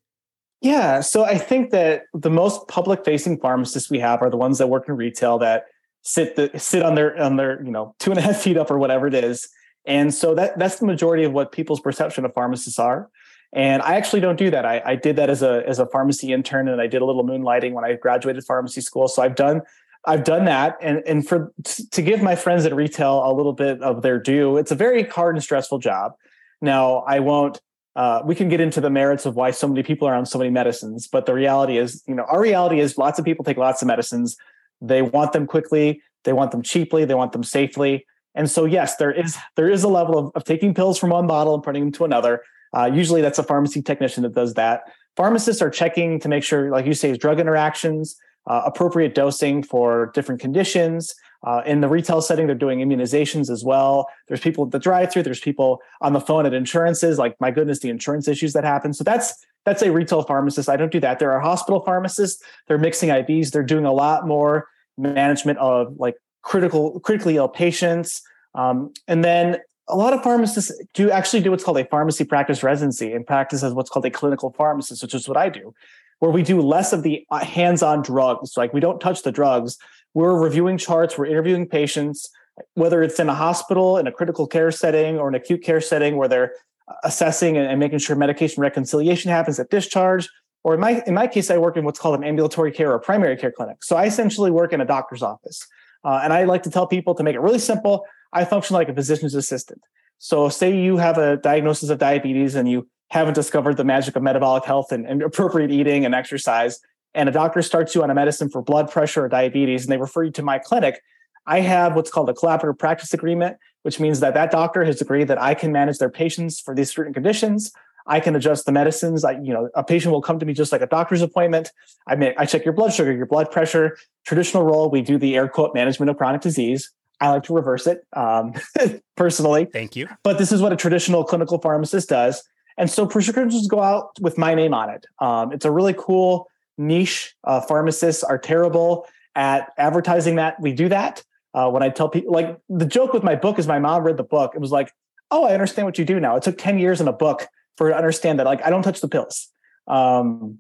Yeah. 0.62 1.00
So 1.00 1.24
I 1.24 1.38
think 1.38 1.72
that 1.72 2.04
the 2.14 2.30
most 2.30 2.68
public 2.68 3.06
facing 3.06 3.40
pharmacists 3.40 3.90
we 3.90 4.00
have 4.00 4.22
are 4.22 4.30
the 4.30 4.38
ones 4.38 4.58
that 4.58 4.68
work 4.68 4.90
in 4.90 4.96
retail 4.96 5.38
that 5.40 5.66
sit 6.02 6.36
the, 6.36 6.52
sit 6.58 6.84
on 6.84 6.96
their 6.96 7.20
on 7.22 7.38
their 7.38 7.64
you 7.64 7.72
know 7.72 7.96
two 8.00 8.12
and 8.12 8.20
a 8.20 8.22
half 8.22 8.38
feet 8.38 8.58
up 8.58 8.70
or 8.72 8.78
whatever 8.78 9.08
it 9.08 9.14
is. 9.14 9.48
And 9.86 10.14
so 10.14 10.36
that 10.36 10.60
that's 10.60 10.80
the 10.80 10.86
majority 10.86 11.24
of 11.24 11.32
what 11.32 11.52
people's 11.52 11.80
perception 11.80 12.26
of 12.26 12.34
pharmacists 12.34 12.80
are. 12.80 13.10
And 13.52 13.82
I 13.82 13.96
actually 13.96 14.20
don't 14.20 14.38
do 14.38 14.52
that. 14.52 14.66
I, 14.66 14.82
I, 14.86 14.96
did 14.96 15.16
that 15.16 15.30
as 15.30 15.42
a 15.42 15.64
as 15.68 15.80
a 15.80 15.88
pharmacy 15.88 16.32
intern, 16.32 16.68
and 16.68 16.80
I 16.80 16.86
did 16.86 17.02
a 17.02 17.06
little 17.06 17.26
moonlighting 17.26 17.74
when 17.74 17.84
I 17.84 17.96
graduated 17.96 18.44
pharmacy 18.44 18.82
school. 18.82 19.08
So 19.08 19.24
I've 19.24 19.36
done 19.36 19.62
I've 20.06 20.24
done 20.24 20.46
that, 20.46 20.78
and 20.82 21.02
and 21.08 21.28
for 21.28 21.52
to 21.92 22.02
give 22.02 22.22
my 22.22 22.36
friends 22.36 22.66
at 22.66 22.76
retail 22.76 23.24
a 23.26 23.34
little 23.34 23.54
bit 23.54 23.82
of 23.82 24.04
their 24.04 24.20
due, 24.20 24.58
it's 24.58 24.72
a 24.72 24.76
very 24.76 25.04
hard 25.04 25.36
and 25.36 25.44
stressful 25.44 25.80
job. 25.80 26.14
Now 26.62 27.00
I 27.08 27.20
won't. 27.20 27.60
Uh, 27.96 28.22
we 28.24 28.36
can 28.36 28.50
get 28.50 28.62
into 28.62 28.80
the 28.80 28.90
merits 28.90 29.26
of 29.26 29.36
why 29.36 29.52
so 29.52 29.68
many 29.68 29.82
people 29.84 30.08
are 30.08 30.14
on 30.14 30.26
so 30.26 30.38
many 30.38 30.52
medicines, 30.52 31.08
but 31.08 31.26
the 31.26 31.34
reality 31.34 31.78
is, 31.78 32.04
you 32.08 32.16
know, 32.16 32.24
our 32.30 32.40
reality 32.40 32.80
is 32.80 32.98
lots 32.98 33.20
of 33.20 33.26
people 33.26 33.44
take 33.44 33.58
lots 33.58 33.82
of 33.82 33.88
medicines. 33.88 34.38
They 34.80 35.02
want 35.02 35.34
them 35.34 35.48
quickly, 35.48 36.02
they 36.24 36.32
want 36.32 36.52
them 36.52 36.62
cheaply, 36.62 37.04
they 37.04 37.16
want 37.16 37.34
them 37.34 37.44
safely, 37.44 38.06
and 38.36 38.50
so 38.50 38.66
yes, 38.66 38.98
there 38.98 39.12
is 39.12 39.38
there 39.56 39.70
is 39.70 39.84
a 39.84 39.90
level 39.90 40.18
of, 40.18 40.32
of 40.36 40.44
taking 40.44 40.74
pills 40.76 41.00
from 41.00 41.10
one 41.10 41.28
bottle 41.28 41.56
and 41.56 41.64
putting 41.64 41.84
them 41.84 41.92
to 41.94 42.06
another 42.06 42.44
uh, 42.76 42.90
usually 42.92 43.22
that's 43.22 43.40
a 43.40 43.44
pharmacy 43.44 43.82
technician 43.82 44.24
that 44.24 44.34
does 44.34 44.54
that. 44.56 44.84
Pharmacists 45.16 45.62
are 45.62 45.70
checking 45.70 46.20
to 46.20 46.30
make 46.30 46.44
sure, 46.44 46.72
like 46.72 46.86
you 46.86 46.94
say, 46.94 47.16
drug 47.18 47.40
interactions, 47.40 48.16
uh, 48.48 48.62
appropriate 48.66 49.16
dosing 49.16 49.64
for 49.64 50.12
different 50.14 50.40
conditions. 50.40 51.14
Uh, 51.46 51.62
in 51.66 51.82
the 51.82 51.88
retail 51.88 52.22
setting, 52.22 52.48
they're 52.48 52.56
doing 52.56 52.80
immunizations 52.80 53.50
as 53.50 53.64
well. 53.64 54.08
There's 54.28 54.42
people 54.42 54.66
at 54.66 54.72
the 54.72 54.80
drive-through. 54.80 55.24
There's 55.24 55.40
people 55.40 55.82
on 56.02 56.14
the 56.14 56.20
phone 56.20 56.46
at 56.46 56.54
insurances. 56.54 57.18
Like 57.18 57.36
my 57.40 57.52
goodness, 57.52 57.80
the 57.80 57.90
insurance 57.90 58.28
issues 58.28 58.54
that 58.54 58.64
happen. 58.64 58.94
So 58.94 59.04
that's 59.04 59.34
that's 59.66 59.82
a 59.82 59.92
retail 59.92 60.24
pharmacist. 60.24 60.70
I 60.70 60.76
don't 60.78 60.92
do 60.92 61.00
that. 61.02 61.20
There 61.20 61.32
are 61.32 61.40
hospital 61.40 61.82
pharmacists. 61.82 62.44
They're 62.68 62.78
mixing 62.78 63.10
IVs. 63.10 63.52
They're 63.52 63.64
doing 63.64 63.86
a 63.86 63.94
lot 63.94 64.28
more 64.28 64.68
management 64.98 65.60
of 65.60 65.96
like 65.98 66.16
critical 66.42 67.00
critically 67.00 67.38
ill 67.38 67.48
patients. 67.48 68.22
Um, 68.56 68.94
and 69.08 69.24
then 69.24 69.60
a 69.90 69.96
lot 69.96 70.14
of 70.14 70.24
pharmacists 70.24 70.72
do 70.94 71.10
actually 71.10 71.42
do 71.42 71.52
what's 71.52 71.64
called 71.64 71.80
a 71.80 71.86
pharmacy 71.86 72.24
practice 72.24 72.64
residency 72.64 73.12
and 73.12 73.26
practice 73.26 73.64
as 73.64 73.74
what's 73.74 73.90
called 73.90 74.06
a 74.06 74.12
clinical 74.12 74.54
pharmacist, 74.54 75.02
which 75.02 75.16
is 75.16 75.28
what 75.28 75.38
I 75.38 75.50
do, 75.50 75.74
where 76.20 76.32
we 76.32 76.44
do 76.44 76.62
less 76.62 76.94
of 76.94 77.04
the 77.04 77.26
uh, 77.32 77.44
hands-on 77.44 78.04
drugs. 78.04 78.56
Like 78.56 78.74
we 78.74 78.80
don't 78.80 79.00
touch 79.00 79.24
the 79.24 79.32
drugs. 79.32 79.78
We're 80.14 80.40
reviewing 80.40 80.78
charts, 80.78 81.18
we're 81.18 81.26
interviewing 81.26 81.68
patients, 81.68 82.30
whether 82.76 83.02
it's 83.02 83.20
in 83.20 83.30
a 83.30 83.36
hospital, 83.36 83.98
in 83.98 84.08
a 84.08 84.12
critical 84.12 84.48
care 84.48 84.72
setting, 84.72 85.18
or 85.18 85.28
an 85.28 85.36
acute 85.36 85.64
care 85.64 85.82
setting 85.82 86.18
where 86.18 86.28
they're 86.28 86.54
uh, 86.88 86.94
assessing 87.04 87.58
and 87.58 87.80
making 87.80 88.00
sure 88.00 88.16
medication 88.16 88.62
reconciliation 88.62 89.32
happens 89.32 89.60
at 89.60 89.70
discharge. 89.70 90.30
Or 90.64 90.74
in 90.74 90.80
my 90.80 91.02
in 91.08 91.14
my 91.14 91.26
case, 91.26 91.50
I 91.50 91.58
work 91.58 91.78
in 91.78 91.86
what's 91.86 92.00
called 92.00 92.20
an 92.20 92.24
ambulatory 92.24 92.72
care 92.72 92.92
or 92.92 93.00
primary 93.00 93.38
care 93.38 93.52
clinic. 93.52 93.84
So 93.84 93.96
I 93.96 94.06
essentially 94.06 94.52
work 94.52 94.74
in 94.74 94.82
a 94.82 94.86
doctor's 94.86 95.24
office. 95.24 95.66
Uh, 96.04 96.22
and 96.24 96.34
I 96.34 96.44
like 96.46 96.64
to 96.64 96.72
tell 96.72 96.88
people 96.88 97.16
to 97.16 97.24
make 97.24 97.36
it 97.36 97.42
really 97.42 97.60
simple. 97.60 98.06
I 98.32 98.46
function 98.46 98.76
like 98.76 98.90
a 98.90 98.94
physician's 98.94 99.36
assistant. 99.36 99.82
So, 100.18 100.50
say 100.50 100.78
you 100.78 100.98
have 100.98 101.18
a 101.18 101.38
diagnosis 101.38 101.90
of 101.90 101.98
diabetes 101.98 102.56
and 102.56 102.70
you 102.70 102.88
haven't 103.10 103.34
discovered 103.34 103.78
the 103.78 103.84
magic 103.84 104.16
of 104.16 104.24
metabolic 104.24 104.66
health 104.66 104.92
and, 104.92 105.06
and, 105.06 105.22
appropriate 105.30 105.72
eating 105.72 106.06
and 106.06 106.14
exercise, 106.14 106.80
and 107.14 107.28
a 107.28 107.32
doctor 107.32 107.62
starts 107.62 107.96
you 107.96 108.04
on 108.04 108.10
a 108.10 108.14
medicine 108.14 108.50
for 108.50 108.62
blood 108.62 108.92
pressure 108.92 109.26
or 109.26 109.30
diabetes, 109.30 109.84
and 109.84 109.92
they 109.92 109.98
refer 109.98 110.24
you 110.24 110.32
to 110.32 110.44
my 110.44 110.60
clinic. 110.60 111.02
I 111.48 111.62
have 111.62 111.96
what's 111.96 112.12
called 112.12 112.30
a 112.30 112.34
collaborative 112.34 112.78
practice 112.78 113.14
agreement, 113.14 113.58
which 113.84 114.00
means 114.00 114.20
that 114.20 114.36
that 114.36 114.52
doctor 114.52 114.84
has 114.84 115.02
agreed 115.02 115.28
that 115.30 115.42
I 115.42 115.56
can 115.56 115.72
manage 115.72 115.98
their 115.98 116.10
patients 116.10 116.60
for 116.60 116.76
these 116.76 116.94
certain 116.94 117.14
conditions. 117.14 117.72
I 118.10 118.20
can 118.20 118.36
adjust 118.36 118.66
the 118.66 118.72
medicines. 118.72 119.24
I, 119.24 119.34
you 119.34 119.54
know, 119.54 119.70
a 119.76 119.84
patient 119.84 120.12
will 120.12 120.22
come 120.22 120.40
to 120.40 120.46
me 120.46 120.54
just 120.54 120.72
like 120.72 120.82
a 120.82 120.88
doctor's 120.88 121.22
appointment. 121.22 121.72
I 122.08 122.16
mean, 122.16 122.34
I 122.38 122.46
check 122.46 122.66
your 122.66 122.74
blood 122.74 122.92
sugar, 122.92 123.14
your 123.14 123.28
blood 123.28 123.52
pressure. 123.52 123.98
Traditional 124.26 124.64
role, 124.64 124.90
we 124.90 125.02
do 125.02 125.20
the 125.20 125.36
air 125.36 125.48
quote 125.48 125.76
management 125.76 126.10
of 126.10 126.18
chronic 126.18 126.42
disease. 126.42 126.92
I 127.22 127.30
like 127.30 127.44
to 127.44 127.54
reverse 127.54 127.86
it 127.86 128.06
um, 128.14 128.54
personally. 129.16 129.66
Thank 129.66 129.96
you. 129.96 130.08
But 130.24 130.40
this 130.40 130.52
is 130.52 130.62
what 130.62 130.74
a 130.74 130.76
traditional 130.76 131.24
clinical 131.24 131.60
pharmacist 131.60 132.10
does. 132.10 132.44
And 132.78 132.90
so 132.90 133.06
prescriptions 133.06 133.68
go 133.68 133.82
out 133.82 134.20
with 134.22 134.38
my 134.38 134.56
name 134.56 134.74
on 134.74 134.90
it. 134.90 135.06
Um, 135.20 135.52
it's 135.52 135.66
a 135.66 135.72
really 135.72 135.94
cool 135.98 136.50
niche. 136.78 137.36
Uh, 137.44 137.62
pharmacists 137.62 138.24
are 138.24 138.40
terrible 138.40 139.06
at 139.36 139.72
advertising 139.78 140.38
that. 140.38 140.60
We 140.60 140.74
do 140.74 140.90
that. 140.90 141.24
Uh, 141.54 141.70
when 141.70 141.84
I 141.84 141.90
tell 141.90 142.10
people, 142.10 142.34
like 142.34 142.58
the 142.70 142.86
joke 142.86 143.14
with 143.14 143.24
my 143.24 143.36
book 143.36 143.60
is 143.60 143.68
my 143.68 143.80
mom 143.80 144.04
read 144.04 144.18
the 144.18 144.24
book. 144.24 144.54
It 144.56 144.62
was 144.62 144.72
like, 144.72 144.94
oh, 145.30 145.46
I 145.46 145.54
understand 145.54 145.86
what 145.86 146.00
you 146.00 146.06
do 146.06 146.20
now. 146.20 146.38
It 146.38 146.44
took 146.44 146.58
10 146.58 146.80
years 146.80 147.02
in 147.02 147.08
a 147.08 147.14
book 147.14 147.48
for 147.80 147.90
to 147.90 147.96
understand 147.96 148.38
that, 148.40 148.46
like, 148.46 148.64
I 148.66 148.70
don't 148.70 148.84
touch 148.84 149.00
the 149.00 149.08
pills. 149.08 149.48
Um, 149.88 150.60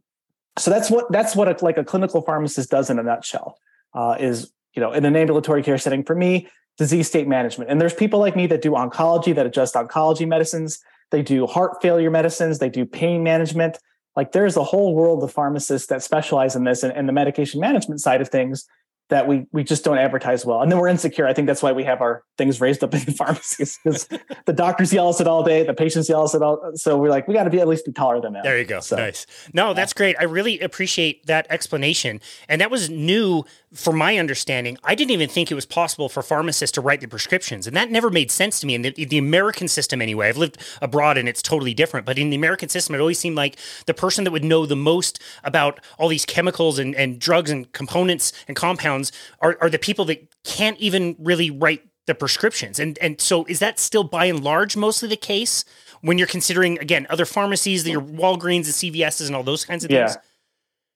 so 0.57 0.71
that's 0.71 0.89
what 0.89 1.11
that's 1.11 1.35
what 1.35 1.47
a, 1.47 1.63
like 1.63 1.77
a 1.77 1.83
clinical 1.83 2.21
pharmacist 2.21 2.71
does 2.71 2.89
in 2.89 2.97
a 2.97 3.03
nutshell. 3.03 3.57
Uh, 3.93 4.15
is 4.19 4.51
you 4.73 4.81
know, 4.81 4.93
in 4.93 5.03
an 5.03 5.15
ambulatory 5.15 5.63
care 5.63 5.77
setting, 5.77 6.03
for 6.03 6.15
me, 6.15 6.47
disease 6.77 7.07
state 7.07 7.27
management. 7.27 7.69
And 7.69 7.81
there's 7.81 7.93
people 7.93 8.19
like 8.19 8.35
me 8.35 8.47
that 8.47 8.61
do 8.61 8.71
oncology, 8.71 9.35
that 9.35 9.45
adjust 9.45 9.75
oncology 9.75 10.27
medicines. 10.27 10.79
They 11.11 11.21
do 11.21 11.45
heart 11.47 11.81
failure 11.81 12.09
medicines. 12.09 12.59
They 12.59 12.69
do 12.69 12.85
pain 12.85 13.23
management. 13.23 13.79
Like 14.15 14.31
there's 14.31 14.57
a 14.57 14.63
whole 14.63 14.95
world 14.95 15.23
of 15.23 15.31
pharmacists 15.31 15.88
that 15.88 16.03
specialize 16.03 16.55
in 16.55 16.63
this 16.63 16.83
and, 16.83 16.93
and 16.93 17.07
the 17.07 17.13
medication 17.13 17.59
management 17.59 17.99
side 17.99 18.21
of 18.21 18.29
things 18.29 18.67
that 19.09 19.27
we 19.27 19.45
we 19.51 19.63
just 19.63 19.83
don't 19.83 19.97
advertise 19.97 20.45
well. 20.45 20.61
And 20.61 20.71
then 20.71 20.79
we're 20.79 20.87
insecure. 20.87 21.27
I 21.27 21.33
think 21.33 21.47
that's 21.47 21.61
why 21.61 21.71
we 21.71 21.83
have 21.83 22.01
our 22.01 22.23
things 22.37 22.61
raised 22.61 22.83
up 22.83 22.93
in 22.93 22.99
pharmacies 23.13 23.79
because 23.83 24.07
the 24.45 24.53
doctors 24.53 24.93
yell 24.93 25.09
us 25.09 25.19
it 25.19 25.27
all 25.27 25.43
day, 25.43 25.63
the 25.63 25.73
patients 25.73 26.07
yell 26.09 26.23
us 26.23 26.33
it 26.35 26.41
all. 26.41 26.71
So 26.75 26.97
we're 26.97 27.09
like, 27.09 27.27
we 27.27 27.33
got 27.33 27.43
to 27.43 27.49
be 27.49 27.59
at 27.59 27.67
least 27.67 27.85
be 27.85 27.91
taller 27.91 28.21
than 28.21 28.33
that. 28.33 28.43
There 28.43 28.57
you 28.57 28.65
go. 28.65 28.79
So, 28.79 28.95
nice. 28.95 29.25
No, 29.53 29.73
that's 29.73 29.93
great. 29.93 30.15
I 30.19 30.23
really 30.23 30.59
appreciate 30.59 31.25
that 31.25 31.47
explanation. 31.49 32.21
And 32.47 32.61
that 32.61 32.71
was 32.71 32.89
new 32.89 33.45
for 33.73 33.93
my 33.93 34.17
understanding. 34.17 34.77
I 34.83 34.95
didn't 34.95 35.11
even 35.11 35.29
think 35.29 35.51
it 35.51 35.55
was 35.55 35.65
possible 35.65 36.09
for 36.09 36.23
pharmacists 36.23 36.73
to 36.73 36.81
write 36.81 37.01
the 37.01 37.07
prescriptions, 37.07 37.67
and 37.67 37.75
that 37.75 37.91
never 37.91 38.09
made 38.09 38.31
sense 38.31 38.59
to 38.61 38.67
me. 38.67 38.75
In 38.75 38.81
the, 38.81 38.91
the 38.91 39.17
American 39.17 39.67
system, 39.67 40.01
anyway, 40.01 40.29
I've 40.29 40.37
lived 40.37 40.57
abroad 40.81 41.17
and 41.17 41.29
it's 41.29 41.41
totally 41.41 41.73
different. 41.73 42.05
But 42.05 42.17
in 42.17 42.29
the 42.29 42.35
American 42.35 42.69
system, 42.69 42.95
it 42.95 42.99
always 42.99 43.19
seemed 43.19 43.35
like 43.35 43.57
the 43.85 43.93
person 43.93 44.23
that 44.23 44.31
would 44.31 44.43
know 44.43 44.65
the 44.65 44.75
most 44.75 45.19
about 45.43 45.79
all 45.97 46.07
these 46.07 46.25
chemicals 46.25 46.79
and, 46.79 46.95
and 46.95 47.19
drugs 47.19 47.51
and 47.51 47.71
components 47.73 48.33
and 48.47 48.55
compounds 48.55 48.99
are, 49.41 49.58
are 49.62 49.70
the 49.70 49.79
people 49.79 50.06
that 50.06 50.27
can't 50.44 50.77
even 50.79 51.15
really 51.20 51.50
write 51.50 51.84
the 52.10 52.15
prescriptions. 52.15 52.79
And 52.79 52.98
and 53.00 53.22
so 53.22 53.46
is 53.46 53.60
that 53.60 53.79
still 53.79 54.03
by 54.03 54.25
and 54.25 54.44
large 54.44 54.75
mostly 54.75 55.08
the 55.08 55.15
case 55.15 55.63
when 56.01 56.18
you're 56.18 56.27
considering 56.27 56.79
again 56.79 57.06
other 57.10 57.25
pharmacies, 57.25 57.88
your 57.88 58.01
Walgreens 58.01 58.65
and 58.65 58.96
CVS's 58.96 59.27
and 59.27 59.36
all 59.36 59.44
those 59.44 59.63
kinds 59.63 59.84
of 59.84 59.91
things? 59.91 60.15
Yeah. 60.15 60.22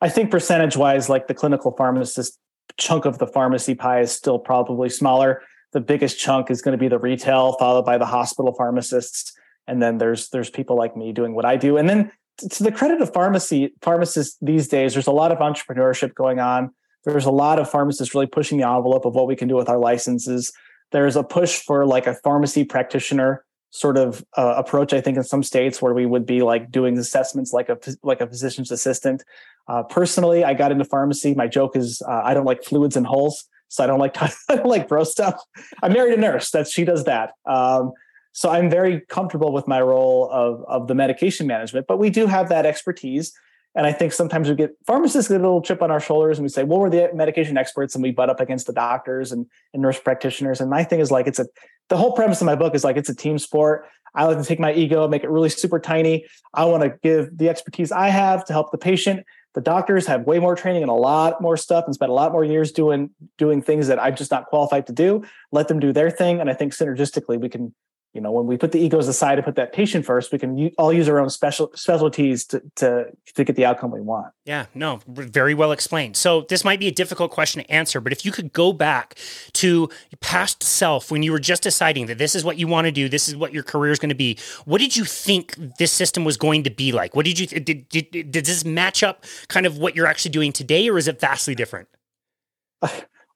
I 0.02 0.10
think 0.10 0.32
percentage 0.32 0.76
wise, 0.76 1.10
like 1.10 1.28
the 1.28 1.34
clinical 1.34 1.72
pharmacist 1.72 2.38
chunk 2.78 3.06
of 3.06 3.20
the 3.20 3.28
pharmacy 3.28 3.76
pie 3.76 4.02
is 4.02 4.12
still 4.12 4.40
probably 4.40 4.90
smaller. 4.90 5.42
The 5.72 5.82
biggest 5.82 6.20
chunk 6.20 6.50
is 6.50 6.62
going 6.62 6.74
to 6.74 6.78
be 6.80 6.88
the 6.88 7.00
retail, 7.00 7.54
followed 7.54 7.86
by 7.86 7.98
the 7.98 8.06
hospital 8.06 8.54
pharmacists, 8.54 9.34
and 9.68 9.82
then 9.82 10.00
there's 10.00 10.30
there's 10.30 10.50
people 10.50 10.76
like 10.76 10.98
me 10.98 11.14
doing 11.14 11.36
what 11.36 11.46
I 11.46 11.58
do. 11.58 11.78
And 11.78 11.88
then 11.88 12.12
to 12.40 12.64
the 12.64 12.72
credit 12.72 13.02
of 13.02 13.14
pharmacy 13.14 13.74
pharmacists 13.82 14.38
these 14.42 14.68
days, 14.68 14.94
there's 14.94 15.08
a 15.08 15.12
lot 15.12 15.32
of 15.32 15.38
entrepreneurship 15.38 16.16
going 16.16 16.40
on. 16.40 16.74
There's 17.06 17.26
a 17.26 17.32
lot 17.32 17.60
of 17.60 17.70
pharmacists 17.70 18.14
really 18.14 18.28
pushing 18.28 18.58
the 18.58 18.68
envelope 18.68 19.06
of 19.06 19.14
what 19.16 19.28
we 19.28 19.36
can 19.36 19.48
do 19.48 19.56
with 19.56 19.70
our 19.70 19.78
licenses. 19.78 20.52
There's 20.92 21.16
a 21.16 21.24
push 21.24 21.60
for 21.60 21.86
like 21.86 22.08
a 22.08 22.14
pharmacy 22.14 22.64
practitioner 22.64 23.44
sort 23.74 23.98
of 23.98 24.24
uh, 24.38 24.54
approach. 24.56 24.94
I 24.94 25.02
think 25.02 25.18
in 25.18 25.24
some 25.24 25.42
states 25.42 25.82
where 25.82 25.94
we 25.94 26.06
would 26.06 26.26
be 26.26 26.44
like 26.44 26.72
doing 26.72 26.98
assessments 26.98 27.52
like 27.52 27.70
a 27.70 27.78
like 28.04 28.22
a 28.22 28.28
physician's 28.28 28.72
assistant. 28.72 29.24
Uh, 29.68 29.84
personally, 29.84 30.44
I 30.44 30.54
got 30.54 30.72
into 30.72 30.86
pharmacy. 30.86 31.34
My 31.34 31.48
joke 31.48 31.76
is 31.76 32.02
uh, 32.08 32.22
I 32.24 32.34
don't 32.34 32.46
like 32.46 32.64
fluids 32.64 32.96
and 32.96 33.06
holes, 33.06 33.46
so 33.68 33.84
I 33.84 33.88
don't 33.88 34.00
like 34.00 34.14
don't 34.48 34.66
like 34.66 34.88
gross 34.88 35.12
stuff. 35.12 35.42
I 35.82 35.90
married 35.90 36.14
a 36.14 36.22
nurse. 36.22 36.52
That 36.52 36.68
she 36.68 36.86
does 36.86 37.04
that. 37.06 37.32
Um, 37.46 37.92
so 38.32 38.50
I'm 38.50 38.70
very 38.70 39.02
comfortable 39.10 39.52
with 39.52 39.68
my 39.68 39.82
role 39.82 40.30
of 40.32 40.64
of 40.68 40.88
the 40.88 40.96
medication 40.96 41.48
management. 41.48 41.88
But 41.88 41.98
we 41.98 42.12
do 42.12 42.28
have 42.28 42.50
that 42.50 42.66
expertise. 42.66 43.34
And 43.76 43.88
I 43.88 43.92
think 43.92 44.14
sometimes 44.14 44.50
we 44.50 44.56
get 44.56 44.76
pharmacists 44.86 45.30
get 45.30 45.40
a 45.40 45.44
little 45.44 45.62
chip 45.62 45.82
on 45.82 45.90
our 45.90 46.00
shoulders 46.00 46.38
and 46.38 46.44
we 46.44 46.50
say, 46.50 46.64
well, 46.64 46.80
we're 46.80 46.90
the 46.90 47.10
medication 47.14 47.58
experts 47.58 47.96
and 47.96 48.04
we 48.04 48.12
butt 48.12 48.30
up 48.30 48.40
against 48.40 48.68
the 48.68 48.74
doctors 48.74 49.32
and, 49.32 49.48
and 49.74 49.82
nurse 49.82 50.00
practitioners. 50.00 50.62
And 50.62 50.70
my 50.70 50.84
thing 50.84 51.00
is 51.00 51.10
like, 51.10 51.28
it's 51.28 51.40
a, 51.40 51.48
the 51.90 51.98
whole 51.98 52.14
premise 52.14 52.40
of 52.42 52.46
my 52.46 52.56
book 52.56 52.76
is 52.76 52.84
like, 52.84 52.98
it's 52.98 53.10
a 53.10 53.16
team 53.16 53.40
sport. 53.40 53.86
I 54.16 54.26
like 54.26 54.38
to 54.38 54.44
take 54.44 54.60
my 54.60 54.74
ego, 54.74 55.08
make 55.08 55.24
it 55.24 55.30
really 55.30 55.50
super 55.50 55.80
tiny. 55.80 56.26
I 56.54 56.66
want 56.66 56.84
to 56.84 56.94
give 57.02 57.36
the 57.36 57.50
expertise 57.50 57.92
I 57.92 58.10
have 58.10 58.46
to 58.46 58.54
help 58.54 58.72
the 58.72 58.78
patient. 58.78 59.26
The 59.56 59.62
doctors 59.62 60.06
have 60.06 60.26
way 60.26 60.40
more 60.40 60.56
training 60.56 60.84
and 60.84 60.92
a 60.92 60.96
lot 60.96 61.42
more 61.42 61.58
stuff 61.58 61.86
and 61.86 61.96
spend 61.96 62.12
a 62.12 62.14
lot 62.14 62.32
more 62.32 62.44
years 62.44 62.72
doing, 62.72 63.10
doing 63.40 63.62
things 63.62 63.88
that 63.88 64.02
I'm 64.02 64.16
just 64.16 64.30
not 64.30 64.46
qualified 64.48 64.86
to 64.88 64.94
do. 64.94 65.24
Let 65.52 65.68
them 65.68 65.80
do 65.80 65.92
their 65.92 66.12
thing. 66.12 66.40
And 66.40 66.50
I 66.50 66.54
think 66.54 66.74
synergistically 66.74 67.40
we 67.40 67.50
can 67.50 67.74
you 68.14 68.22
know 68.22 68.32
when 68.32 68.46
we 68.46 68.58
put 68.58 68.72
the 68.72 68.80
egos 68.80 69.08
aside 69.08 69.38
and 69.38 69.46
put 69.46 69.56
that 69.56 69.74
patient 69.74 70.06
first 70.06 70.32
we 70.32 70.40
can 70.40 70.70
all 70.78 70.94
use 70.94 71.10
our 71.10 71.20
own 71.20 71.30
special 71.30 71.72
specialties 71.74 72.46
to, 72.46 72.62
to 72.76 73.06
to 73.34 73.44
get 73.44 73.56
the 73.56 73.66
outcome 73.66 73.92
we 73.92 74.02
want. 74.02 74.28
Yeah 74.46 74.66
no 74.74 75.02
very 75.08 75.54
well 75.54 75.72
explained. 75.72 76.16
So 76.16 76.42
this 76.50 76.64
might 76.64 76.80
be 76.80 76.88
a 76.88 76.92
difficult 76.92 77.32
question 77.32 77.64
to 77.64 77.72
answer 77.72 78.00
but 78.00 78.12
if 78.12 78.26
you 78.26 78.32
could 78.32 78.54
go 78.54 78.74
back 78.74 79.18
to 79.54 79.90
past 80.22 80.64
self 80.64 81.12
when 81.12 81.24
you 81.24 81.32
were 81.32 81.40
just 81.40 81.64
deciding 81.64 82.06
that 82.08 82.18
this 82.18 82.36
is 82.36 82.44
what 82.44 82.58
you 82.58 82.68
want 82.68 82.86
to 82.86 82.92
do 82.92 83.10
this 83.10 83.28
is 83.28 83.36
what 83.36 83.54
your 83.54 83.64
career 83.64 83.92
is 83.92 84.00
going 84.00 84.10
to 84.10 84.16
be 84.16 84.38
what 84.66 84.80
did 84.80 84.96
you 84.96 85.06
think 85.06 85.56
this 85.78 85.92
system 85.92 86.24
was 86.24 86.38
going 86.38 86.64
to 86.64 86.70
be 86.70 86.92
like? 86.92 87.16
What 87.16 87.26
did 87.26 87.40
you 87.40 87.48
did, 87.48 87.90
did, 87.90 88.12
did 88.12 88.46
this 88.46 88.64
match 88.64 89.04
up 89.04 89.26
kind 89.48 89.66
of 89.66 89.78
what 89.78 89.96
you're 89.96 90.08
actually 90.08 90.32
doing 90.32 90.52
today 90.52 90.90
or 90.90 90.98
is 90.98 91.08
it 91.08 91.20
vastly 91.20 91.56
different? 91.56 91.88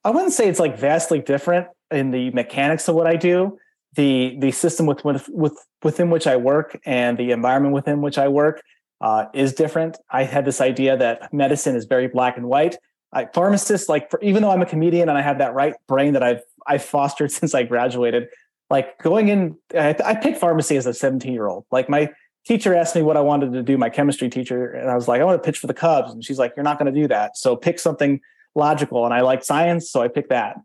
I 0.03 0.09
wouldn't 0.09 0.33
say 0.33 0.47
it's 0.47 0.59
like 0.59 0.77
vastly 0.77 1.19
different 1.19 1.67
in 1.91 2.11
the 2.11 2.31
mechanics 2.31 2.87
of 2.87 2.95
what 2.95 3.07
i 3.07 3.15
do 3.15 3.57
the 3.97 4.37
the 4.39 4.51
system 4.51 4.85
with, 4.85 5.03
with, 5.03 5.27
with 5.27 5.57
within 5.83 6.09
which 6.09 6.27
I 6.27 6.37
work 6.37 6.79
and 6.85 7.17
the 7.17 7.31
environment 7.31 7.73
within 7.73 8.01
which 8.01 8.17
I 8.17 8.27
work 8.29 8.61
uh, 9.01 9.25
is 9.33 9.53
different. 9.53 9.97
I 10.09 10.23
had 10.23 10.45
this 10.45 10.61
idea 10.61 10.95
that 10.95 11.33
medicine 11.33 11.75
is 11.75 11.85
very 11.85 12.07
black 12.07 12.37
and 12.37 12.47
white. 12.47 12.77
I, 13.11 13.25
pharmacists, 13.25 13.89
like 13.89 14.09
for, 14.09 14.21
even 14.21 14.43
though 14.43 14.51
I'm 14.51 14.61
a 14.61 14.65
comedian 14.65 15.09
and 15.09 15.17
I 15.17 15.21
have 15.21 15.39
that 15.39 15.53
right 15.53 15.73
brain 15.87 16.13
that 16.13 16.23
I've 16.23 16.41
I've 16.65 16.83
fostered 16.83 17.31
since 17.39 17.53
I 17.53 17.63
graduated, 17.63 18.29
like 18.69 18.97
going 18.99 19.29
in, 19.29 19.57
I, 19.73 19.95
I 20.05 20.15
picked 20.15 20.37
pharmacy 20.37 20.77
as 20.77 20.85
a 20.85 20.93
17 20.93 21.33
year 21.33 21.47
old. 21.47 21.65
Like 21.71 21.89
my 21.89 22.11
teacher 22.45 22.75
asked 22.75 22.95
me 22.95 23.01
what 23.01 23.17
I 23.17 23.21
wanted 23.21 23.51
to 23.53 23.63
do, 23.63 23.77
my 23.77 23.89
chemistry 23.89 24.29
teacher, 24.29 24.71
and 24.71 24.91
I 24.91 24.95
was 24.95 25.07
like, 25.07 25.21
I 25.21 25.23
want 25.23 25.41
to 25.41 25.45
pitch 25.45 25.57
for 25.57 25.67
the 25.67 25.73
Cubs, 25.73 26.13
and 26.13 26.23
she's 26.23 26.37
like, 26.37 26.53
You're 26.55 26.63
not 26.63 26.77
going 26.77 26.93
to 26.93 27.01
do 27.01 27.07
that. 27.07 27.35
So 27.35 27.55
pick 27.55 27.79
something 27.79 28.21
logical, 28.53 29.05
and 29.05 29.13
I 29.13 29.21
like 29.21 29.43
science, 29.43 29.89
so 29.89 30.03
I 30.03 30.07
picked 30.07 30.29
that. 30.29 30.57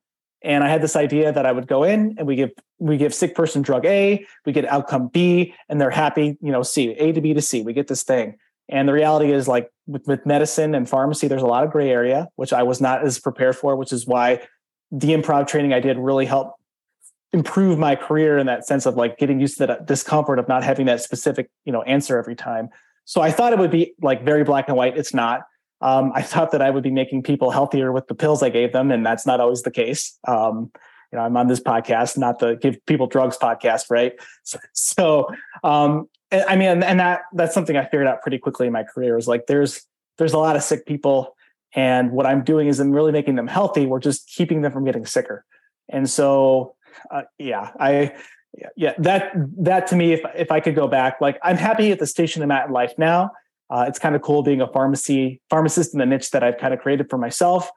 And 0.45 0.65
I 0.65 0.69
had 0.69 0.83
this 0.83 0.97
idea 0.97 1.33
that 1.33 1.47
I 1.47 1.53
would 1.53 1.67
go 1.67 1.85
in 1.85 2.17
and 2.19 2.27
we 2.27 2.37
give 2.37 2.51
we 2.79 2.97
give 2.97 3.15
sick 3.15 3.35
person 3.35 3.63
drug 3.63 3.87
A, 3.87 4.27
we 4.45 4.53
get 4.53 4.65
outcome 4.67 5.09
B, 5.09 5.55
and 5.69 5.81
they're 5.81 5.91
happy, 5.91 6.37
you 6.41 6.51
know, 6.51 6.63
C, 6.63 6.91
A 6.91 7.13
to 7.13 7.21
B 7.21 7.33
to 7.33 7.41
C. 7.41 7.63
We 7.63 7.73
get 7.73 7.87
this 7.87 8.03
thing. 8.03 8.37
And 8.69 8.89
the 8.89 8.93
reality 8.93 9.33
is 9.33 9.47
like 9.47 9.71
with, 9.87 10.07
with 10.07 10.25
medicine 10.27 10.75
and 10.75 10.89
pharmacy, 10.89 11.29
there's 11.29 11.43
a 11.43 11.47
lot 11.47 11.63
of 11.63 11.71
gray 11.71 11.91
area, 11.91 12.29
which 12.37 12.53
I 12.53 12.63
was 12.63 12.81
not 12.81 13.05
as 13.05 13.19
prepared 13.19 13.57
for, 13.57 13.77
which 13.77 13.93
is 13.93 14.07
why 14.07 14.41
the 14.91 15.09
improv 15.09 15.47
training 15.47 15.73
I 15.73 15.81
did 15.81 15.99
really 15.99 16.27
helped 16.27 16.59
improve 17.33 17.79
my 17.79 17.97
career 17.97 18.39
in 18.39 18.47
that 18.47 18.67
sense 18.67 18.85
of 18.85 18.97
like 18.97 19.19
getting 19.19 19.41
used 19.41 19.59
to 19.59 19.67
that 19.67 19.87
discomfort 19.87 20.39
of 20.39 20.49
not 20.49 20.63
having 20.63 20.87
that 20.87 21.01
specific, 21.01 21.51
you 21.65 21.73
know, 21.73 21.83
answer 21.83 22.19
every 22.19 22.35
time. 22.37 22.69
So 23.05 23.21
I 23.21 23.31
thought 23.31 23.53
it 23.53 23.59
would 23.59 23.71
be 23.71 23.95
like 24.03 24.25
very 24.25 24.45
black 24.45 24.69
and 24.69 24.77
white. 24.77 24.97
It's 24.97 25.15
not. 25.15 25.43
Um, 25.83 26.12
I 26.15 26.23
thought 26.33 26.53
that 26.53 26.62
I 26.62 26.71
would 26.71 26.83
be 26.83 26.91
making 26.91 27.23
people 27.25 27.51
healthier 27.51 27.93
with 27.93 28.07
the 28.07 28.15
pills 28.15 28.43
I 28.43 28.49
gave 28.49 28.73
them, 28.73 28.91
and 28.91 29.05
that's 29.05 29.27
not 29.27 29.41
always 29.41 29.62
the 29.62 29.71
case. 29.71 30.19
Um, 30.27 30.71
you 31.12 31.19
know, 31.19 31.25
I'm 31.25 31.37
on 31.37 31.49
this 31.49 31.61
podcast, 31.61 32.17
not 32.17 32.39
the 32.39 32.55
give 32.55 32.85
people 32.87 33.07
drugs 33.07 33.37
podcast, 33.37 33.91
right? 33.91 34.15
So, 34.45 34.59
so 34.73 35.29
um, 35.62 36.09
I 36.33 36.57
mean, 36.57 36.83
and 36.83 37.01
that 37.01 37.23
that's 37.35 37.53
something 37.53 37.77
I 37.77 37.85
figured 37.85 38.07
out 38.07 38.23
pretty 38.23 38.39
quickly 38.39 38.67
in 38.67 38.73
my 38.73 38.85
career. 38.85 39.19
Is 39.19 39.29
like 39.29 39.47
there's 39.47 39.87
there's 40.19 40.33
a 40.33 40.39
lot 40.39 40.57
of 40.57 40.62
sick 40.62 40.87
people, 40.87 41.37
and 41.75 42.12
what 42.12 42.27
I'm 42.27 42.43
doing 42.43 42.69
is 42.69 42.81
I'm 42.81 42.93
really 42.93 43.12
making 43.12 43.35
them 43.35 43.47
healthy. 43.47 43.87
We're 43.87 44.01
just 44.01 44.29
keeping 44.29 44.62
them 44.62 44.73
from 44.73 44.85
getting 44.85 45.05
sicker, 45.05 45.45
and 45.91 46.09
so 46.09 46.77
uh, 47.11 47.23
yeah, 47.39 47.73
I 47.79 48.15
yeah 48.77 48.95
that 48.99 49.33
that 49.59 49.87
to 49.89 49.97
me, 49.97 50.12
if 50.12 50.21
if 50.35 50.51
I 50.51 50.61
could 50.61 50.75
go 50.75 50.89
back, 50.89 51.21
like 51.21 51.39
I'm 51.43 51.57
happy 51.57 51.93
at 51.93 51.99
the 51.99 52.07
station 52.07 52.43
I'm 52.43 52.51
at 52.51 52.69
in 52.69 52.73
life 52.73 52.95
now. 52.97 53.33
Uh, 53.73 53.87
it's 53.88 53.99
kind 53.99 54.14
of 54.14 54.21
cool 54.21 54.43
being 54.43 54.61
a 54.61 54.69
pharmacy 54.69 55.41
pharmacist 55.49 55.95
in 55.95 55.99
the 55.99 56.07
niche 56.07 56.31
that 56.31 56.45
I've 56.45 56.59
kind 56.59 56.75
of 56.75 56.81
created 56.81 57.09
for 57.09 57.17
myself 57.17 57.71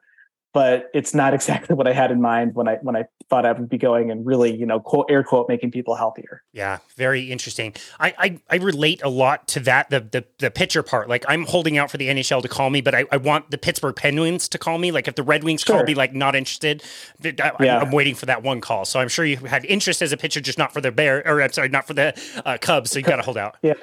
but 0.56 0.88
it's 0.94 1.12
not 1.12 1.34
exactly 1.38 1.76
what 1.76 1.86
I 1.86 1.92
had 1.92 2.10
in 2.10 2.22
mind 2.22 2.54
when 2.54 2.66
I 2.66 2.76
when 2.76 2.96
I 2.96 3.04
thought 3.28 3.44
I 3.44 3.52
would 3.52 3.68
be 3.68 3.76
going 3.76 4.10
and 4.10 4.24
really, 4.24 4.56
you 4.56 4.64
know, 4.64 4.80
quote 4.80 5.06
air 5.10 5.22
quote 5.22 5.50
making 5.50 5.70
people 5.70 5.96
healthier. 5.96 6.42
Yeah, 6.54 6.78
very 6.96 7.30
interesting. 7.30 7.74
I 8.00 8.14
I, 8.16 8.40
I 8.48 8.56
relate 8.56 9.02
a 9.02 9.10
lot 9.10 9.48
to 9.48 9.60
that 9.60 9.90
the, 9.90 10.00
the 10.00 10.24
the 10.38 10.50
pitcher 10.50 10.82
part. 10.82 11.10
Like 11.10 11.26
I'm 11.28 11.44
holding 11.44 11.76
out 11.76 11.90
for 11.90 11.98
the 11.98 12.08
NHL 12.08 12.40
to 12.40 12.48
call 12.48 12.70
me, 12.70 12.80
but 12.80 12.94
I, 12.94 13.04
I 13.12 13.18
want 13.18 13.50
the 13.50 13.58
Pittsburgh 13.58 13.94
Penguins 13.94 14.48
to 14.48 14.56
call 14.56 14.78
me. 14.78 14.90
Like 14.92 15.08
if 15.08 15.14
the 15.14 15.22
Red 15.22 15.44
Wings 15.44 15.60
sure. 15.60 15.76
call 15.76 15.84
me, 15.84 15.92
like 15.92 16.14
not 16.14 16.34
interested. 16.34 16.82
I, 17.22 17.52
yeah. 17.60 17.78
I'm 17.80 17.90
waiting 17.90 18.14
for 18.14 18.24
that 18.24 18.42
one 18.42 18.62
call. 18.62 18.86
So 18.86 18.98
I'm 18.98 19.08
sure 19.08 19.26
you 19.26 19.36
had 19.36 19.66
interest 19.66 20.00
as 20.00 20.10
a 20.12 20.16
pitcher, 20.16 20.40
just 20.40 20.56
not 20.56 20.72
for 20.72 20.80
the 20.80 20.90
Bear 20.90 21.22
or 21.26 21.42
I'm 21.42 21.52
sorry, 21.52 21.68
not 21.68 21.86
for 21.86 21.92
the 21.92 22.18
uh, 22.46 22.56
Cubs. 22.58 22.92
So 22.92 22.98
you 22.98 23.04
got 23.04 23.16
to 23.16 23.22
hold 23.28 23.36
out. 23.36 23.58
Yeah. 23.60 23.74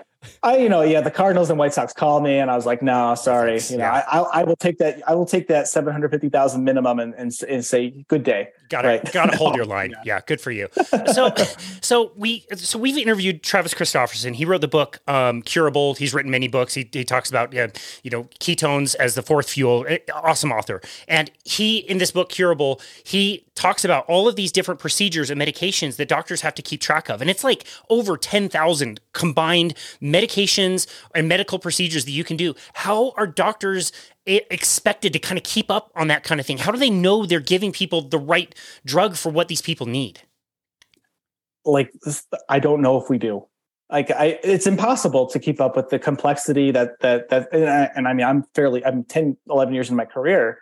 I, 0.42 0.58
you 0.58 0.70
know, 0.70 0.82
yeah, 0.82 1.02
the 1.02 1.12
Cardinals 1.12 1.50
and 1.50 1.60
White 1.60 1.74
Sox 1.74 1.94
called 1.94 2.24
me, 2.24 2.40
and 2.40 2.50
I 2.50 2.56
was 2.56 2.66
like, 2.66 2.82
no, 2.82 3.16
sorry. 3.16 3.60
You 3.70 3.78
know, 3.78 3.84
yeah. 3.84 4.04
I, 4.12 4.20
I, 4.20 4.44
will 4.44 4.56
take 4.56 4.78
that. 4.80 5.02
I 5.08 5.16
will 5.16 5.26
take 5.26 5.48
that 5.48 5.68
seven 5.68 5.92
hundred 5.92 6.12
fifty 6.12 6.30
thousand 6.30 6.64
minimum, 6.64 7.00
and, 7.00 7.14
and, 7.16 7.32
and 7.48 7.66
say 7.66 8.06
good 8.08 8.24
day. 8.24 8.50
Got 8.70 8.84
to 8.84 8.88
right? 8.88 9.12
got 9.14 9.32
to 9.32 9.38
hold 9.38 9.56
your 9.58 9.66
line. 9.66 9.92
Yeah. 9.92 10.02
yeah. 10.06 10.22
good 10.26 10.42
for 10.42 10.52
you. 10.52 10.68
So, 11.14 11.34
so 11.82 12.12
we 12.16 12.46
so 12.56 12.80
we've 12.80 12.98
interviewed 12.98 13.44
Travis 13.44 13.74
Christofferson. 13.74 14.36
He 14.36 14.46
wrote 14.46 14.62
the 14.62 14.68
book 14.68 15.00
um, 15.08 15.42
Curable. 15.42 15.96
He's 15.96 16.14
written 16.14 16.32
many 16.32 16.48
books. 16.48 16.74
He, 16.74 16.90
he 16.92 17.04
talks 17.04 17.30
about 17.30 17.56
uh, 17.56 17.70
you 18.04 18.12
know 18.12 18.24
ketones 18.40 18.96
as 18.96 19.16
the 19.16 19.22
fourth 19.22 19.50
fuel. 19.50 19.86
Eh, 19.88 20.00
awesome 20.14 20.52
author. 20.52 20.82
And 21.08 21.32
he 21.44 21.78
in 21.78 21.98
this 21.98 22.12
book 22.12 22.30
Curable, 22.30 22.82
he 23.04 23.46
talks 23.56 23.86
about 23.86 24.06
all 24.08 24.28
of 24.28 24.36
these 24.36 24.52
different 24.52 24.80
procedures 24.80 25.30
and 25.30 25.40
medications 25.40 25.98
that 25.98 26.08
doctors 26.08 26.42
have 26.42 26.56
to 26.56 26.62
keep 26.62 26.82
track 26.82 27.10
of, 27.10 27.22
and 27.22 27.30
it's 27.30 27.44
like 27.44 27.66
over 27.90 28.18
ten 28.18 28.50
thousand 28.50 29.00
combined 29.14 29.74
medications 30.02 30.88
and 31.14 31.28
medical 31.28 31.60
procedures 31.60 32.06
that 32.06 32.12
you 32.12 32.24
can 32.24 32.38
do. 32.38 32.56
How 32.74 33.12
are 33.18 33.28
doctors 33.28 33.92
expected 34.26 35.14
to 35.14 35.20
kind 35.20 35.38
of 35.38 35.44
keep 35.44 35.70
up 35.70 35.92
on 35.96 36.08
that 36.08 36.24
kind 36.24 36.40
of 36.40 36.46
thing? 36.46 36.58
How 36.58 36.72
do 36.72 36.78
they 36.78 36.90
know 36.90 37.26
they're 37.26 37.40
giving 37.40 37.72
people 37.72 38.02
the 38.02 38.18
right 38.18 38.54
drug 38.86 39.16
for 39.16 39.32
what 39.32 39.48
these 39.48 39.62
people 39.62 39.86
need? 39.86 40.22
Like, 41.66 41.94
I 42.50 42.60
don't 42.60 42.82
know 42.82 43.02
if 43.02 43.10
we 43.10 43.18
do. 43.18 43.48
Like, 43.92 44.12
I, 44.12 44.40
it's 44.44 44.66
impossible 44.66 45.28
to 45.28 45.40
keep 45.40 45.62
up 45.62 45.76
with 45.76 45.90
the 45.90 46.00
complexity 46.00 46.72
that 46.72 47.00
that 47.02 47.30
that. 47.30 47.50
And 47.54 47.70
I, 47.70 47.90
and 47.96 48.08
I 48.08 48.14
mean, 48.14 48.26
I'm 48.26 48.44
fairly, 48.56 48.84
I'm 48.84 49.04
10, 49.04 49.38
11 49.50 49.74
years 49.74 49.90
in 49.90 49.96
my 49.96 50.06
career, 50.06 50.60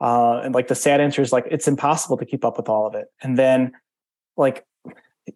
uh, 0.00 0.40
and 0.42 0.54
like 0.54 0.68
the 0.68 0.74
sad 0.74 1.00
answer 1.00 1.22
is 1.22 1.32
like 1.32 1.46
it's 1.50 1.68
impossible 1.68 2.16
to 2.16 2.26
keep 2.26 2.44
up 2.44 2.56
with 2.56 2.68
all 2.68 2.86
of 2.86 2.94
it. 2.94 3.06
And 3.22 3.38
then, 3.38 3.72
like, 4.36 4.66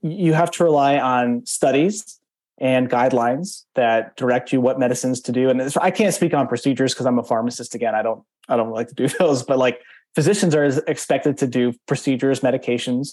you 0.02 0.32
have 0.32 0.50
to 0.52 0.64
rely 0.64 0.98
on 0.98 1.46
studies 1.46 2.18
and 2.58 2.88
guidelines 2.88 3.64
that 3.74 4.16
direct 4.16 4.52
you 4.52 4.60
what 4.60 4.78
medicines 4.78 5.20
to 5.22 5.32
do. 5.32 5.50
And 5.50 5.60
I 5.80 5.90
can't 5.90 6.14
speak 6.14 6.32
on 6.32 6.48
procedures 6.48 6.94
because 6.94 7.06
I'm 7.06 7.18
a 7.18 7.22
pharmacist 7.22 7.74
again. 7.74 7.94
I 7.94 8.02
don't 8.02 8.22
I 8.48 8.56
don't 8.56 8.70
like 8.70 8.88
to 8.88 8.94
do 8.94 9.08
those, 9.18 9.42
but 9.42 9.58
like 9.58 9.80
physicians 10.14 10.54
are 10.54 10.64
expected 10.88 11.38
to 11.38 11.46
do 11.46 11.74
procedures, 11.86 12.40
medications. 12.40 13.10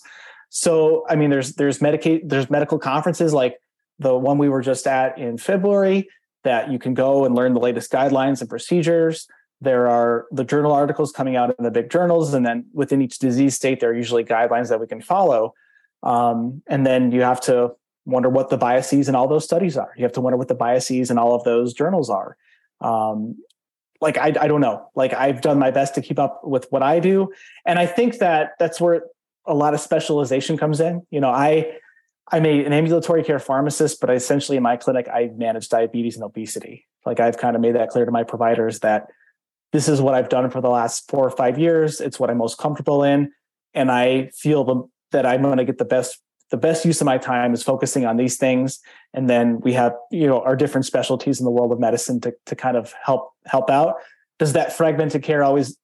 So 0.49 1.05
I 1.09 1.15
mean, 1.15 1.29
there's 1.29 1.55
there's 1.55 1.79
medicate 1.79 2.21
there's 2.29 2.49
medical 2.49 2.79
conferences 2.79 3.33
like 3.33 3.57
the 3.99 4.15
one 4.15 4.37
we 4.37 4.49
were 4.49 4.61
just 4.61 4.87
at 4.87 5.17
in 5.17 5.37
February 5.37 6.07
that 6.43 6.71
you 6.71 6.79
can 6.79 6.93
go 6.93 7.25
and 7.25 7.35
learn 7.35 7.53
the 7.53 7.59
latest 7.59 7.91
guidelines 7.91 8.41
and 8.41 8.49
procedures. 8.49 9.27
There 9.61 9.87
are 9.87 10.25
the 10.31 10.43
journal 10.43 10.73
articles 10.73 11.11
coming 11.13 11.37
out 11.37 11.55
in 11.57 11.63
the 11.63 11.71
big 11.71 11.89
journals, 11.89 12.33
and 12.33 12.45
then 12.45 12.65
within 12.73 13.01
each 13.01 13.17
disease 13.19 13.55
state, 13.55 13.79
there 13.79 13.91
are 13.91 13.95
usually 13.95 14.25
guidelines 14.25 14.69
that 14.69 14.79
we 14.79 14.87
can 14.87 15.01
follow. 15.01 15.53
Um, 16.01 16.61
and 16.67 16.85
then 16.85 17.11
you 17.13 17.21
have 17.21 17.39
to 17.41 17.71
wonder 18.05 18.29
what 18.29 18.49
the 18.49 18.57
biases 18.57 19.07
in 19.09 19.15
all 19.15 19.27
those 19.27 19.43
studies 19.43 19.77
are. 19.77 19.93
You 19.97 20.03
have 20.03 20.13
to 20.13 20.21
wonder 20.21 20.37
what 20.37 20.47
the 20.47 20.55
biases 20.55 21.09
in 21.09 21.17
all 21.17 21.35
of 21.35 21.43
those 21.43 21.73
journals 21.73 22.09
are. 22.09 22.37
Um, 22.81 23.37
like 24.01 24.17
I, 24.17 24.33
I 24.39 24.47
don't 24.47 24.61
know. 24.61 24.89
Like 24.95 25.13
I've 25.13 25.41
done 25.41 25.57
my 25.57 25.71
best 25.71 25.95
to 25.95 26.01
keep 26.01 26.19
up 26.19 26.41
with 26.43 26.67
what 26.69 26.83
I 26.83 26.99
do, 26.99 27.31
and 27.65 27.79
I 27.79 27.85
think 27.85 28.17
that 28.19 28.51
that's 28.59 28.81
where 28.81 29.03
a 29.45 29.53
lot 29.53 29.73
of 29.73 29.79
specialization 29.79 30.57
comes 30.57 30.79
in. 30.79 31.05
You 31.09 31.21
know, 31.21 31.29
I 31.29 31.77
I'm 32.31 32.45
a, 32.45 32.65
an 32.65 32.73
ambulatory 32.73 33.23
care 33.23 33.39
pharmacist, 33.39 34.01
but 34.01 34.09
essentially 34.09 34.57
in 34.57 34.63
my 34.63 34.75
clinic 34.75 35.07
I 35.07 35.31
manage 35.35 35.69
diabetes 35.69 36.15
and 36.15 36.23
obesity. 36.23 36.85
Like 37.05 37.19
I've 37.19 37.37
kind 37.37 37.55
of 37.55 37.61
made 37.61 37.75
that 37.75 37.89
clear 37.89 38.05
to 38.05 38.11
my 38.11 38.23
providers 38.23 38.79
that 38.79 39.07
this 39.71 39.87
is 39.87 40.01
what 40.01 40.13
I've 40.13 40.29
done 40.29 40.49
for 40.49 40.61
the 40.61 40.69
last 40.69 41.09
four 41.09 41.25
or 41.25 41.31
five 41.31 41.57
years. 41.57 41.99
It's 41.99 42.19
what 42.19 42.29
I'm 42.29 42.37
most 42.37 42.57
comfortable 42.57 43.03
in, 43.03 43.31
and 43.73 43.89
I 43.89 44.31
feel 44.35 44.63
the, 44.65 44.83
that 45.11 45.25
I'm 45.25 45.41
going 45.41 45.57
to 45.57 45.65
get 45.65 45.77
the 45.77 45.85
best 45.85 46.19
the 46.53 46.57
best 46.57 46.85
use 46.85 47.01
of 47.01 47.05
my 47.05 47.17
time 47.17 47.51
is 47.51 47.63
focusing 47.63 48.05
on 48.05 48.15
these 48.15 48.37
things. 48.37 48.79
And 49.15 49.27
then 49.27 49.59
we 49.61 49.73
have 49.73 49.95
you 50.11 50.27
know 50.27 50.39
our 50.41 50.55
different 50.55 50.85
specialties 50.85 51.39
in 51.39 51.45
the 51.45 51.51
world 51.51 51.71
of 51.71 51.79
medicine 51.79 52.21
to, 52.21 52.35
to 52.45 52.55
kind 52.55 52.77
of 52.77 52.93
help 53.03 53.33
help 53.47 53.71
out. 53.71 53.95
Does 54.37 54.53
that 54.53 54.71
fragmented 54.71 55.23
care 55.23 55.43
always 55.43 55.75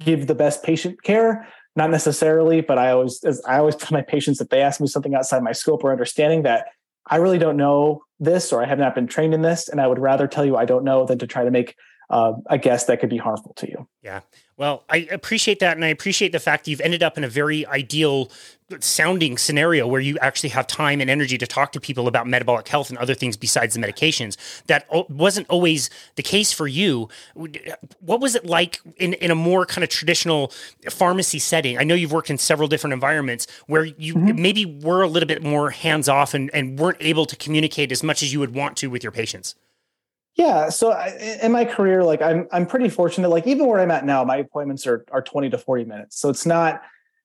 give 0.00 0.26
the 0.26 0.34
best 0.34 0.64
patient 0.64 1.04
care? 1.04 1.46
Not 1.76 1.90
necessarily 1.90 2.60
but 2.60 2.76
i 2.76 2.90
always 2.90 3.22
as 3.22 3.40
i 3.46 3.58
always 3.58 3.76
tell 3.76 3.96
my 3.96 4.02
patients 4.02 4.40
if 4.40 4.48
they 4.48 4.60
ask 4.60 4.80
me 4.80 4.88
something 4.88 5.14
outside 5.14 5.44
my 5.44 5.52
scope 5.52 5.84
or 5.84 5.92
understanding 5.92 6.42
that 6.42 6.66
i 7.06 7.14
really 7.14 7.38
don't 7.38 7.56
know 7.56 8.02
this 8.18 8.52
or 8.52 8.60
i 8.60 8.66
have 8.66 8.80
not 8.80 8.96
been 8.96 9.06
trained 9.06 9.32
in 9.32 9.42
this 9.42 9.68
and 9.68 9.80
i 9.80 9.86
would 9.86 10.00
rather 10.00 10.26
tell 10.26 10.44
you 10.44 10.56
i 10.56 10.64
don't 10.64 10.82
know 10.82 11.06
than 11.06 11.18
to 11.20 11.26
try 11.28 11.44
to 11.44 11.52
make 11.52 11.76
uh, 12.10 12.32
a 12.46 12.58
guess 12.58 12.86
that 12.86 12.98
could 12.98 13.10
be 13.10 13.18
harmful 13.18 13.52
to 13.54 13.68
you. 13.68 13.86
Yeah 14.02 14.22
well, 14.58 14.82
I 14.88 15.08
appreciate 15.12 15.60
that. 15.60 15.76
And 15.76 15.84
I 15.84 15.88
appreciate 15.88 16.32
the 16.32 16.40
fact 16.40 16.64
that 16.64 16.70
you've 16.72 16.80
ended 16.80 17.02
up 17.02 17.16
in 17.16 17.22
a 17.22 17.28
very 17.28 17.64
ideal 17.66 18.28
sounding 18.80 19.38
scenario 19.38 19.86
where 19.86 20.00
you 20.00 20.18
actually 20.18 20.50
have 20.50 20.66
time 20.66 21.00
and 21.00 21.08
energy 21.08 21.38
to 21.38 21.46
talk 21.46 21.70
to 21.72 21.80
people 21.80 22.08
about 22.08 22.26
metabolic 22.26 22.66
health 22.66 22.90
and 22.90 22.98
other 22.98 23.14
things 23.14 23.36
besides 23.36 23.74
the 23.74 23.80
medications. 23.80 24.36
That 24.66 24.84
wasn't 25.08 25.48
always 25.48 25.88
the 26.16 26.24
case 26.24 26.52
for 26.52 26.66
you. 26.66 27.08
What 28.00 28.20
was 28.20 28.34
it 28.34 28.44
like 28.44 28.80
in, 28.96 29.14
in 29.14 29.30
a 29.30 29.36
more 29.36 29.64
kind 29.64 29.84
of 29.84 29.90
traditional 29.90 30.52
pharmacy 30.90 31.38
setting? 31.38 31.78
I 31.78 31.84
know 31.84 31.94
you've 31.94 32.12
worked 32.12 32.28
in 32.28 32.36
several 32.36 32.66
different 32.66 32.94
environments 32.94 33.46
where 33.68 33.84
you 33.84 34.16
mm-hmm. 34.16 34.42
maybe 34.42 34.66
were 34.66 35.02
a 35.02 35.08
little 35.08 35.28
bit 35.28 35.42
more 35.42 35.70
hands 35.70 36.08
off 36.08 36.34
and, 36.34 36.50
and 36.52 36.78
weren't 36.80 36.98
able 37.00 37.26
to 37.26 37.36
communicate 37.36 37.92
as 37.92 38.02
much 38.02 38.24
as 38.24 38.32
you 38.32 38.40
would 38.40 38.54
want 38.54 38.76
to 38.78 38.88
with 38.88 39.04
your 39.04 39.12
patients. 39.12 39.54
Yeah. 40.38 40.68
So 40.68 40.92
I, 40.92 41.08
in 41.42 41.50
my 41.50 41.64
career, 41.64 42.04
like 42.04 42.22
I'm, 42.22 42.46
I'm 42.52 42.64
pretty 42.64 42.88
fortunate. 42.88 43.28
Like 43.28 43.46
even 43.46 43.66
where 43.66 43.80
I'm 43.80 43.90
at 43.90 44.06
now, 44.06 44.24
my 44.24 44.36
appointments 44.36 44.86
are 44.86 45.04
are 45.10 45.20
20 45.20 45.50
to 45.50 45.58
40 45.58 45.84
minutes. 45.84 46.18
So 46.18 46.30
it's 46.30 46.46
not, 46.46 46.80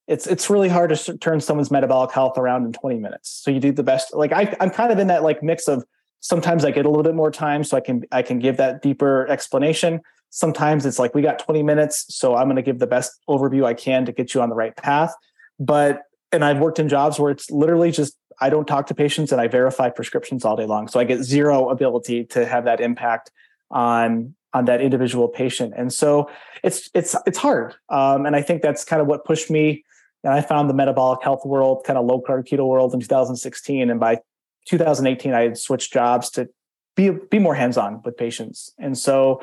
it's 0.07 0.25
it's 0.25 0.49
really 0.49 0.67
hard 0.67 0.93
to 0.93 1.17
turn 1.19 1.39
someone's 1.39 1.69
metabolic 1.69 2.11
health 2.11 2.39
around 2.39 2.65
in 2.65 2.73
20 2.73 2.97
minutes. 2.97 3.29
So 3.29 3.51
you 3.51 3.59
do 3.59 3.71
the 3.71 3.83
best. 3.83 4.15
Like 4.15 4.33
I, 4.33 4.55
I'm 4.59 4.71
kind 4.71 4.91
of 4.91 4.97
in 4.97 5.07
that 5.07 5.21
like 5.21 5.43
mix 5.43 5.67
of 5.67 5.85
sometimes 6.21 6.65
I 6.65 6.71
get 6.71 6.85
a 6.85 6.89
little 6.89 7.03
bit 7.03 7.13
more 7.13 7.29
time, 7.29 7.63
so 7.63 7.77
I 7.77 7.81
can 7.81 8.03
I 8.11 8.23
can 8.23 8.39
give 8.39 8.57
that 8.57 8.81
deeper 8.81 9.27
explanation. 9.27 10.01
Sometimes 10.31 10.83
it's 10.83 10.97
like 10.97 11.13
we 11.13 11.21
got 11.21 11.37
20 11.37 11.61
minutes, 11.61 12.05
so 12.09 12.35
I'm 12.35 12.45
going 12.45 12.55
to 12.55 12.63
give 12.63 12.79
the 12.79 12.87
best 12.87 13.11
overview 13.29 13.63
I 13.63 13.75
can 13.75 14.05
to 14.05 14.11
get 14.11 14.33
you 14.33 14.41
on 14.41 14.49
the 14.49 14.55
right 14.55 14.75
path. 14.75 15.13
But 15.59 16.01
and 16.31 16.43
I've 16.43 16.57
worked 16.57 16.79
in 16.79 16.89
jobs 16.89 17.19
where 17.19 17.29
it's 17.29 17.51
literally 17.51 17.91
just 17.91 18.17
I 18.43 18.49
don't 18.49 18.67
talk 18.67 18.87
to 18.87 18.93
patients 18.93 19.31
and 19.31 19.39
I 19.39 19.47
verify 19.47 19.89
prescriptions 19.89 20.43
all 20.43 20.57
day 20.57 20.65
long. 20.65 20.89
So 20.89 20.99
I 20.99 21.05
get 21.05 21.23
zero 21.23 21.69
ability 21.69 22.25
to 22.25 22.45
have 22.45 22.65
that 22.65 22.81
impact 22.81 23.31
on 23.71 24.35
on 24.53 24.65
that 24.65 24.81
individual 24.81 25.29
patient. 25.29 25.73
And 25.77 25.93
so 25.93 26.29
it's 26.61 26.89
it's 26.93 27.15
it's 27.25 27.37
hard. 27.37 27.75
Um, 27.87 28.25
and 28.25 28.35
I 28.35 28.41
think 28.41 28.61
that's 28.61 28.83
kind 28.83 29.01
of 29.01 29.07
what 29.07 29.23
pushed 29.23 29.49
me. 29.49 29.85
And 30.25 30.33
I 30.33 30.41
found 30.41 30.69
the 30.69 30.73
metabolic 30.73 31.23
health 31.23 31.45
world, 31.45 31.85
kind 31.85 31.97
of 31.97 32.05
low 32.05 32.21
carb 32.21 32.45
keto 32.45 32.67
world 32.67 32.93
in 32.93 32.99
2016. 32.99 33.89
And 33.89 33.97
by 33.97 34.19
2018, 34.67 35.33
I 35.33 35.43
had 35.43 35.57
switched 35.57 35.93
jobs 35.93 36.29
to 36.31 36.49
be 36.97 37.11
be 37.11 37.39
more 37.39 37.55
hands 37.55 37.77
on 37.77 38.01
with 38.03 38.17
patients. 38.17 38.73
And 38.77 38.97
so 38.97 39.41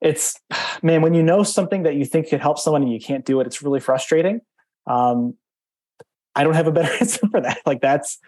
it's 0.00 0.40
man, 0.82 1.02
when 1.02 1.12
you 1.12 1.22
know 1.22 1.42
something 1.42 1.82
that 1.82 1.96
you 1.96 2.06
think 2.06 2.30
could 2.30 2.40
help 2.40 2.58
someone 2.58 2.80
and 2.80 2.90
you 2.90 3.00
can't 3.00 3.26
do 3.26 3.40
it, 3.40 3.46
it's 3.46 3.60
really 3.60 3.80
frustrating. 3.80 4.40
Um, 4.86 5.36
I 6.34 6.44
don't 6.44 6.54
have 6.54 6.66
a 6.66 6.72
better 6.72 6.92
answer 7.00 7.26
for 7.28 7.40
that. 7.40 7.58
Like 7.66 7.80
that's 7.80 8.18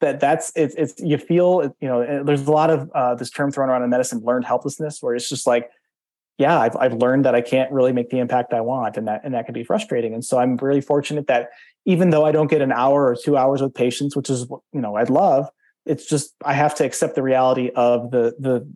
that 0.00 0.20
that's 0.20 0.52
it's 0.56 0.74
it's 0.74 1.00
you 1.00 1.16
feel 1.16 1.74
you 1.80 1.88
know 1.88 2.24
there's 2.24 2.46
a 2.46 2.50
lot 2.50 2.70
of 2.70 2.90
uh, 2.94 3.14
this 3.14 3.30
term 3.30 3.50
thrown 3.50 3.70
around 3.70 3.82
in 3.82 3.90
medicine 3.90 4.20
learned 4.24 4.44
helplessness 4.44 5.00
where 5.00 5.14
it's 5.14 5.28
just 5.28 5.46
like 5.46 5.70
yeah 6.38 6.58
I've 6.58 6.76
I've 6.76 6.94
learned 6.94 7.24
that 7.24 7.34
I 7.34 7.40
can't 7.40 7.70
really 7.72 7.92
make 7.92 8.10
the 8.10 8.18
impact 8.18 8.52
I 8.52 8.60
want 8.60 8.96
and 8.96 9.06
that 9.08 9.22
and 9.24 9.32
that 9.34 9.46
can 9.46 9.54
be 9.54 9.64
frustrating. 9.64 10.12
And 10.12 10.24
so 10.24 10.38
I'm 10.38 10.56
really 10.56 10.80
fortunate 10.80 11.28
that 11.28 11.50
even 11.84 12.10
though 12.10 12.24
I 12.24 12.32
don't 12.32 12.48
get 12.48 12.62
an 12.62 12.72
hour 12.72 13.06
or 13.06 13.16
two 13.16 13.36
hours 13.36 13.62
with 13.62 13.74
patients 13.74 14.16
which 14.16 14.28
is 14.28 14.46
you 14.72 14.80
know 14.80 14.96
I'd 14.96 15.10
love 15.10 15.48
it's 15.86 16.06
just 16.06 16.34
I 16.44 16.54
have 16.54 16.74
to 16.76 16.84
accept 16.84 17.14
the 17.14 17.22
reality 17.22 17.70
of 17.74 18.10
the 18.10 18.34
the 18.38 18.68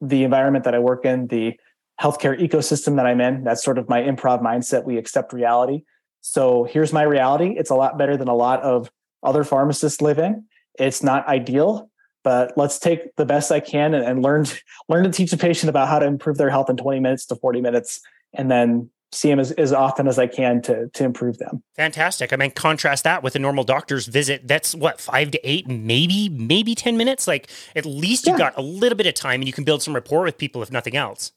the 0.00 0.24
environment 0.24 0.64
that 0.64 0.74
I 0.74 0.78
work 0.78 1.04
in 1.04 1.26
the 1.26 1.58
healthcare 2.00 2.40
ecosystem 2.40 2.96
that 2.96 3.06
I'm 3.06 3.20
in. 3.20 3.44
That's 3.44 3.62
sort 3.62 3.76
of 3.76 3.88
my 3.88 4.00
improv 4.00 4.42
mindset. 4.42 4.84
We 4.84 4.96
accept 4.96 5.32
reality 5.32 5.82
so 6.20 6.64
here's 6.64 6.92
my 6.92 7.02
reality. 7.02 7.54
It's 7.56 7.70
a 7.70 7.74
lot 7.74 7.98
better 7.98 8.16
than 8.16 8.28
a 8.28 8.34
lot 8.34 8.62
of 8.62 8.90
other 9.22 9.44
pharmacists 9.44 10.00
live 10.00 10.18
in. 10.18 10.44
It's 10.78 11.02
not 11.02 11.26
ideal, 11.26 11.90
but 12.22 12.52
let's 12.56 12.78
take 12.78 13.16
the 13.16 13.26
best 13.26 13.50
I 13.50 13.60
can 13.60 13.94
and, 13.94 14.04
and 14.04 14.22
learn 14.22 14.46
learn 14.88 15.04
to 15.04 15.10
teach 15.10 15.32
a 15.32 15.36
patient 15.36 15.70
about 15.70 15.88
how 15.88 15.98
to 15.98 16.06
improve 16.06 16.38
their 16.38 16.50
health 16.50 16.70
in 16.70 16.76
20 16.76 17.00
minutes 17.00 17.26
to 17.26 17.36
40 17.36 17.60
minutes, 17.60 18.00
and 18.32 18.50
then 18.50 18.90
see 19.12 19.28
them 19.28 19.40
as, 19.40 19.50
as 19.52 19.72
often 19.72 20.06
as 20.06 20.18
I 20.18 20.26
can 20.26 20.62
to 20.62 20.88
to 20.88 21.04
improve 21.04 21.38
them. 21.38 21.62
Fantastic. 21.76 22.32
I 22.32 22.36
mean, 22.36 22.50
contrast 22.52 23.04
that 23.04 23.22
with 23.22 23.34
a 23.34 23.38
normal 23.38 23.64
doctor's 23.64 24.06
visit. 24.06 24.46
That's 24.46 24.74
what 24.74 25.00
five 25.00 25.30
to 25.32 25.40
eight, 25.48 25.68
maybe 25.68 26.28
maybe 26.28 26.74
10 26.74 26.96
minutes. 26.96 27.26
Like 27.26 27.50
at 27.74 27.86
least 27.86 28.26
you 28.26 28.32
yeah. 28.32 28.38
got 28.38 28.58
a 28.58 28.62
little 28.62 28.96
bit 28.96 29.06
of 29.06 29.14
time, 29.14 29.40
and 29.40 29.46
you 29.46 29.52
can 29.52 29.64
build 29.64 29.82
some 29.82 29.94
rapport 29.94 30.22
with 30.22 30.38
people, 30.38 30.62
if 30.62 30.70
nothing 30.70 30.96
else. 30.96 31.32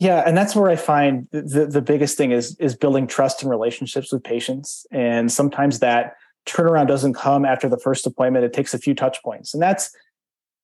Yeah, 0.00 0.22
and 0.26 0.36
that's 0.36 0.56
where 0.56 0.68
I 0.68 0.76
find 0.76 1.28
the, 1.30 1.66
the 1.66 1.82
biggest 1.82 2.16
thing 2.16 2.32
is 2.32 2.56
is 2.58 2.74
building 2.76 3.06
trust 3.06 3.42
and 3.42 3.50
relationships 3.50 4.12
with 4.12 4.24
patients. 4.24 4.86
And 4.90 5.30
sometimes 5.30 5.78
that 5.78 6.14
turnaround 6.46 6.88
doesn't 6.88 7.14
come 7.14 7.44
after 7.44 7.68
the 7.68 7.78
first 7.78 8.06
appointment. 8.06 8.44
It 8.44 8.52
takes 8.52 8.74
a 8.74 8.78
few 8.78 8.94
touch 8.94 9.22
points. 9.22 9.54
And 9.54 9.62
that's 9.62 9.90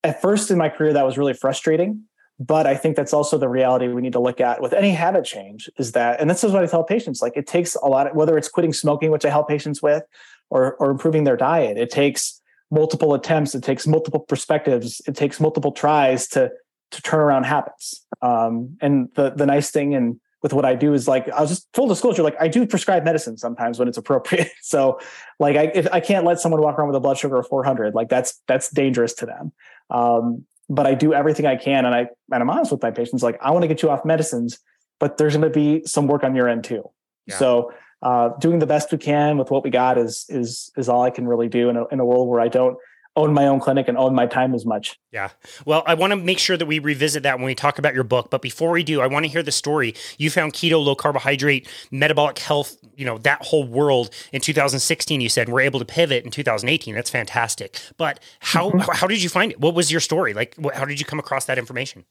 at 0.02 0.20
first 0.20 0.50
in 0.50 0.58
my 0.58 0.68
career 0.68 0.92
that 0.92 1.06
was 1.06 1.16
really 1.16 1.34
frustrating. 1.34 2.02
But 2.38 2.66
I 2.66 2.74
think 2.74 2.96
that's 2.96 3.12
also 3.12 3.36
the 3.36 3.50
reality 3.50 3.88
we 3.88 4.00
need 4.00 4.14
to 4.14 4.20
look 4.20 4.40
at 4.40 4.62
with 4.62 4.72
any 4.72 4.92
habit 4.92 5.26
change 5.26 5.68
is 5.78 5.92
that, 5.92 6.20
and 6.20 6.30
this 6.30 6.42
is 6.42 6.52
what 6.52 6.64
I 6.64 6.66
tell 6.66 6.82
patients, 6.82 7.20
like 7.20 7.36
it 7.36 7.46
takes 7.46 7.74
a 7.74 7.86
lot 7.86 8.06
of, 8.06 8.16
whether 8.16 8.38
it's 8.38 8.48
quitting 8.48 8.72
smoking, 8.72 9.10
which 9.10 9.26
I 9.26 9.30
help 9.30 9.46
patients 9.46 9.82
with, 9.82 10.04
or 10.48 10.74
or 10.76 10.90
improving 10.90 11.24
their 11.24 11.36
diet, 11.36 11.76
it 11.76 11.90
takes 11.90 12.40
multiple 12.70 13.12
attempts, 13.12 13.54
it 13.54 13.62
takes 13.62 13.86
multiple 13.86 14.20
perspectives, 14.20 15.02
it 15.06 15.14
takes 15.14 15.38
multiple 15.38 15.70
tries 15.70 16.26
to 16.28 16.50
to 16.90 17.02
turn 17.02 17.20
around 17.20 17.44
habits. 17.44 18.04
Um, 18.22 18.76
and 18.80 19.08
the 19.14 19.30
the 19.30 19.46
nice 19.46 19.70
thing 19.70 19.94
and 19.94 20.20
with 20.42 20.52
what 20.54 20.64
I 20.64 20.74
do 20.74 20.94
is 20.94 21.06
like 21.06 21.28
I'll 21.30 21.46
just 21.46 21.68
full 21.74 21.86
disclosure, 21.86 22.22
like 22.22 22.36
I 22.40 22.48
do 22.48 22.66
prescribe 22.66 23.04
medicine 23.04 23.36
sometimes 23.36 23.78
when 23.78 23.88
it's 23.88 23.98
appropriate. 23.98 24.48
So 24.62 25.00
like 25.40 25.56
I 25.56 25.64
if 25.74 25.88
I 25.92 26.00
can't 26.00 26.24
let 26.24 26.38
someone 26.38 26.60
walk 26.62 26.78
around 26.78 26.88
with 26.88 26.96
a 26.96 27.00
blood 27.00 27.18
sugar 27.18 27.36
of 27.36 27.46
400, 27.48 27.94
like 27.94 28.08
that's 28.08 28.40
that's 28.46 28.70
dangerous 28.70 29.14
to 29.14 29.26
them. 29.26 29.52
Um, 29.90 30.46
but 30.68 30.86
I 30.86 30.94
do 30.94 31.12
everything 31.12 31.46
I 31.46 31.56
can, 31.56 31.84
and 31.84 31.94
I 31.94 32.00
and 32.32 32.42
I'm 32.42 32.48
honest 32.48 32.70
with 32.70 32.82
my 32.82 32.92
patients. 32.92 33.22
Like 33.22 33.38
I 33.42 33.50
want 33.50 33.62
to 33.62 33.68
get 33.68 33.82
you 33.82 33.90
off 33.90 34.04
medicines, 34.04 34.58
but 35.00 35.18
there's 35.18 35.36
going 35.36 35.50
to 35.50 35.54
be 35.54 35.84
some 35.84 36.06
work 36.06 36.22
on 36.22 36.36
your 36.36 36.48
end 36.48 36.64
too. 36.64 36.88
Yeah. 37.26 37.36
So 37.36 37.72
uh, 38.02 38.30
doing 38.38 38.60
the 38.60 38.66
best 38.66 38.92
we 38.92 38.98
can 38.98 39.36
with 39.36 39.50
what 39.50 39.64
we 39.64 39.70
got 39.70 39.98
is 39.98 40.24
is 40.28 40.70
is 40.76 40.88
all 40.88 41.02
I 41.02 41.10
can 41.10 41.26
really 41.26 41.48
do 41.48 41.68
in 41.68 41.76
a, 41.76 41.86
in 41.88 42.00
a 42.00 42.04
world 42.04 42.28
where 42.28 42.40
I 42.40 42.48
don't 42.48 42.78
own 43.16 43.34
my 43.34 43.46
own 43.46 43.58
clinic 43.60 43.88
and 43.88 43.98
own 43.98 44.14
my 44.14 44.26
time 44.26 44.54
as 44.54 44.64
much. 44.64 44.98
Yeah. 45.10 45.30
Well, 45.64 45.82
I 45.86 45.94
want 45.94 46.12
to 46.12 46.16
make 46.16 46.38
sure 46.38 46.56
that 46.56 46.66
we 46.66 46.78
revisit 46.78 47.24
that 47.24 47.38
when 47.38 47.46
we 47.46 47.54
talk 47.54 47.78
about 47.78 47.94
your 47.94 48.04
book. 48.04 48.30
But 48.30 48.40
before 48.40 48.70
we 48.70 48.84
do, 48.84 49.00
I 49.00 49.06
want 49.08 49.24
to 49.24 49.30
hear 49.30 49.42
the 49.42 49.52
story. 49.52 49.94
You 50.16 50.30
found 50.30 50.52
keto, 50.52 50.82
low 50.82 50.94
carbohydrate, 50.94 51.68
metabolic 51.90 52.38
health, 52.38 52.76
you 52.96 53.04
know, 53.04 53.18
that 53.18 53.42
whole 53.42 53.66
world 53.66 54.10
in 54.32 54.40
2016, 54.40 55.20
you 55.20 55.28
said, 55.28 55.48
we're 55.48 55.60
able 55.60 55.80
to 55.80 55.84
pivot 55.84 56.24
in 56.24 56.30
2018. 56.30 56.94
That's 56.94 57.10
fantastic. 57.10 57.80
But 57.96 58.20
how, 58.38 58.70
mm-hmm. 58.70 58.90
how 58.92 59.06
did 59.06 59.22
you 59.22 59.28
find 59.28 59.52
it? 59.52 59.60
What 59.60 59.74
was 59.74 59.90
your 59.90 60.00
story? 60.00 60.32
Like, 60.32 60.56
how 60.74 60.84
did 60.84 61.00
you 61.00 61.06
come 61.06 61.18
across 61.18 61.46
that 61.46 61.58
information? 61.58 62.04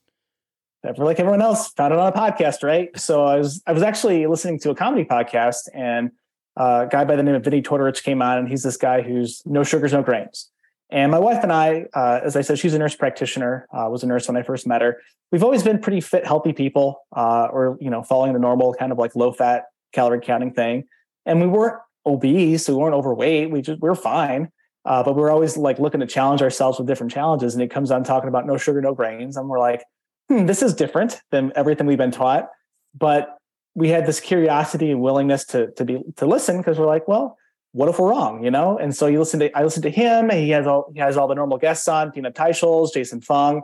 For 0.96 1.04
like 1.04 1.20
everyone 1.20 1.42
else, 1.42 1.72
found 1.74 1.94
it 1.94 2.00
on 2.00 2.08
a 2.08 2.16
podcast, 2.16 2.64
right? 2.64 2.90
So 2.98 3.26
I 3.26 3.38
was, 3.38 3.62
I 3.68 3.74
was 3.74 3.84
actually 3.84 4.28
listening 4.28 4.60
to 4.60 4.70
a 4.70 4.76
comedy 4.76 5.04
podcast 5.04 5.70
and 5.74 6.12
uh, 6.58 6.86
a 6.88 6.90
guy 6.90 7.04
by 7.04 7.16
the 7.16 7.24
name 7.24 7.36
of 7.36 7.44
Vinnie 7.44 7.62
Tortorich 7.62 8.02
came 8.02 8.22
on 8.22 8.38
and 8.38 8.50
he's 8.50 8.64
this 8.64 8.78
guy 8.78 9.02
who's 9.02 9.42
no 9.46 9.64
sugars, 9.64 9.92
no 9.92 10.02
grains 10.02 10.50
and 10.92 11.12
my 11.12 11.20
wife 11.20 11.44
and 11.44 11.54
I, 11.54 11.86
uh, 11.94 12.22
as 12.24 12.36
I 12.36 12.42
said, 12.42 12.58
she's 12.58 12.74
a 12.74 12.80
nurse 12.80 12.96
practitioner. 12.96 13.68
Uh, 13.72 13.88
was 13.90 14.04
a 14.04 14.08
nurse 14.08 14.28
when 14.28 14.38
I 14.38 14.42
first 14.42 14.66
met 14.66 14.82
her. 14.82 15.02
We've 15.32 15.44
always 15.44 15.62
been 15.62 15.80
pretty 15.80 16.02
fit, 16.02 16.26
healthy 16.26 16.54
people, 16.54 17.02
uh, 17.16 17.48
or 17.52 17.78
you 17.80 17.90
know, 17.90 18.02
following 18.02 18.34
the 18.34 18.40
normal 18.40 18.74
kind 18.74 18.92
of 18.92 18.98
like 18.98 19.16
low 19.16 19.32
fat 19.32 19.66
calorie 19.94 20.22
counting 20.22 20.52
thing. 20.52 20.86
And 21.26 21.40
we 21.40 21.48
weren't 21.48 21.78
obese, 22.06 22.68
we 22.68 22.74
weren't 22.74 22.96
overweight. 22.96 23.52
We 23.52 23.62
just 23.62 23.82
we 23.82 23.90
were 23.90 23.96
fine, 23.96 24.50
uh, 24.86 25.04
but 25.04 25.16
we 25.16 25.22
are 25.22 25.30
always 25.30 25.58
like 25.58 25.78
looking 25.78 26.00
to 26.00 26.08
challenge 26.08 26.42
ourselves 26.42 26.80
with 26.80 26.88
different 26.88 27.12
challenges. 27.12 27.54
And 27.54 27.62
it 27.62 27.70
comes 27.70 27.92
on 27.92 28.04
talking 28.04 28.30
about 28.30 28.48
no 28.48 28.58
sugar, 28.58 28.82
no 28.82 28.96
grains, 28.96 29.38
and 29.38 29.48
we're 29.48 29.60
like, 29.60 29.84
hmm, 30.28 30.48
this 30.48 30.64
is 30.64 30.74
different 30.74 31.22
than 31.30 31.52
everything 31.56 31.86
we've 31.86 31.98
been 32.00 32.12
taught. 32.12 32.50
But 32.98 33.38
we 33.76 33.90
had 33.90 34.08
this 34.08 34.20
curiosity 34.20 34.90
and 34.90 35.02
willingness 35.02 35.46
to 35.48 35.72
to 35.74 35.86
be 35.86 36.02
to 36.16 36.26
listen 36.26 36.58
because 36.58 36.80
we're 36.80 36.88
like, 36.88 37.08
well, 37.08 37.38
what 37.72 37.90
if 37.90 38.00
we're 38.00 38.10
wrong, 38.10 38.44
you 38.44 38.52
know? 38.52 38.78
And 38.78 38.96
so 38.96 39.08
you 39.08 39.20
listen 39.20 39.40
to 39.42 39.58
I 39.58 39.64
listen 39.64 39.84
to 39.84 39.90
him, 39.90 40.30
he 40.30 40.50
has 40.50 40.66
all 40.68 40.92
he 40.94 41.00
has 41.00 41.18
all 41.18 41.28
the 41.28 41.36
normal 41.36 41.58
guests 41.58 41.88
on, 41.88 42.12
Nina 42.16 42.32
Teicholz, 42.32 42.94
Jason 42.94 43.22
Fung. 43.22 43.62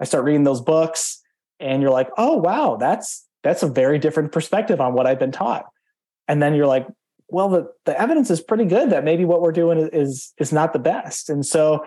I 0.00 0.04
start 0.04 0.24
reading 0.24 0.44
those 0.44 0.60
books, 0.60 1.22
and 1.58 1.82
you're 1.82 1.90
like, 1.90 2.08
oh 2.16 2.36
wow, 2.36 2.76
that's 2.76 3.26
that's 3.42 3.62
a 3.62 3.68
very 3.68 3.98
different 3.98 4.32
perspective 4.32 4.80
on 4.80 4.94
what 4.94 5.06
I've 5.06 5.18
been 5.18 5.32
taught. 5.32 5.66
And 6.26 6.42
then 6.42 6.54
you're 6.54 6.66
like, 6.66 6.86
well, 7.28 7.48
the, 7.48 7.72
the 7.84 7.98
evidence 8.00 8.30
is 8.30 8.40
pretty 8.40 8.64
good 8.64 8.90
that 8.90 9.04
maybe 9.04 9.24
what 9.24 9.40
we're 9.40 9.52
doing 9.52 9.88
is 9.92 10.32
is 10.38 10.52
not 10.52 10.72
the 10.72 10.78
best. 10.78 11.28
And 11.28 11.44
so 11.44 11.84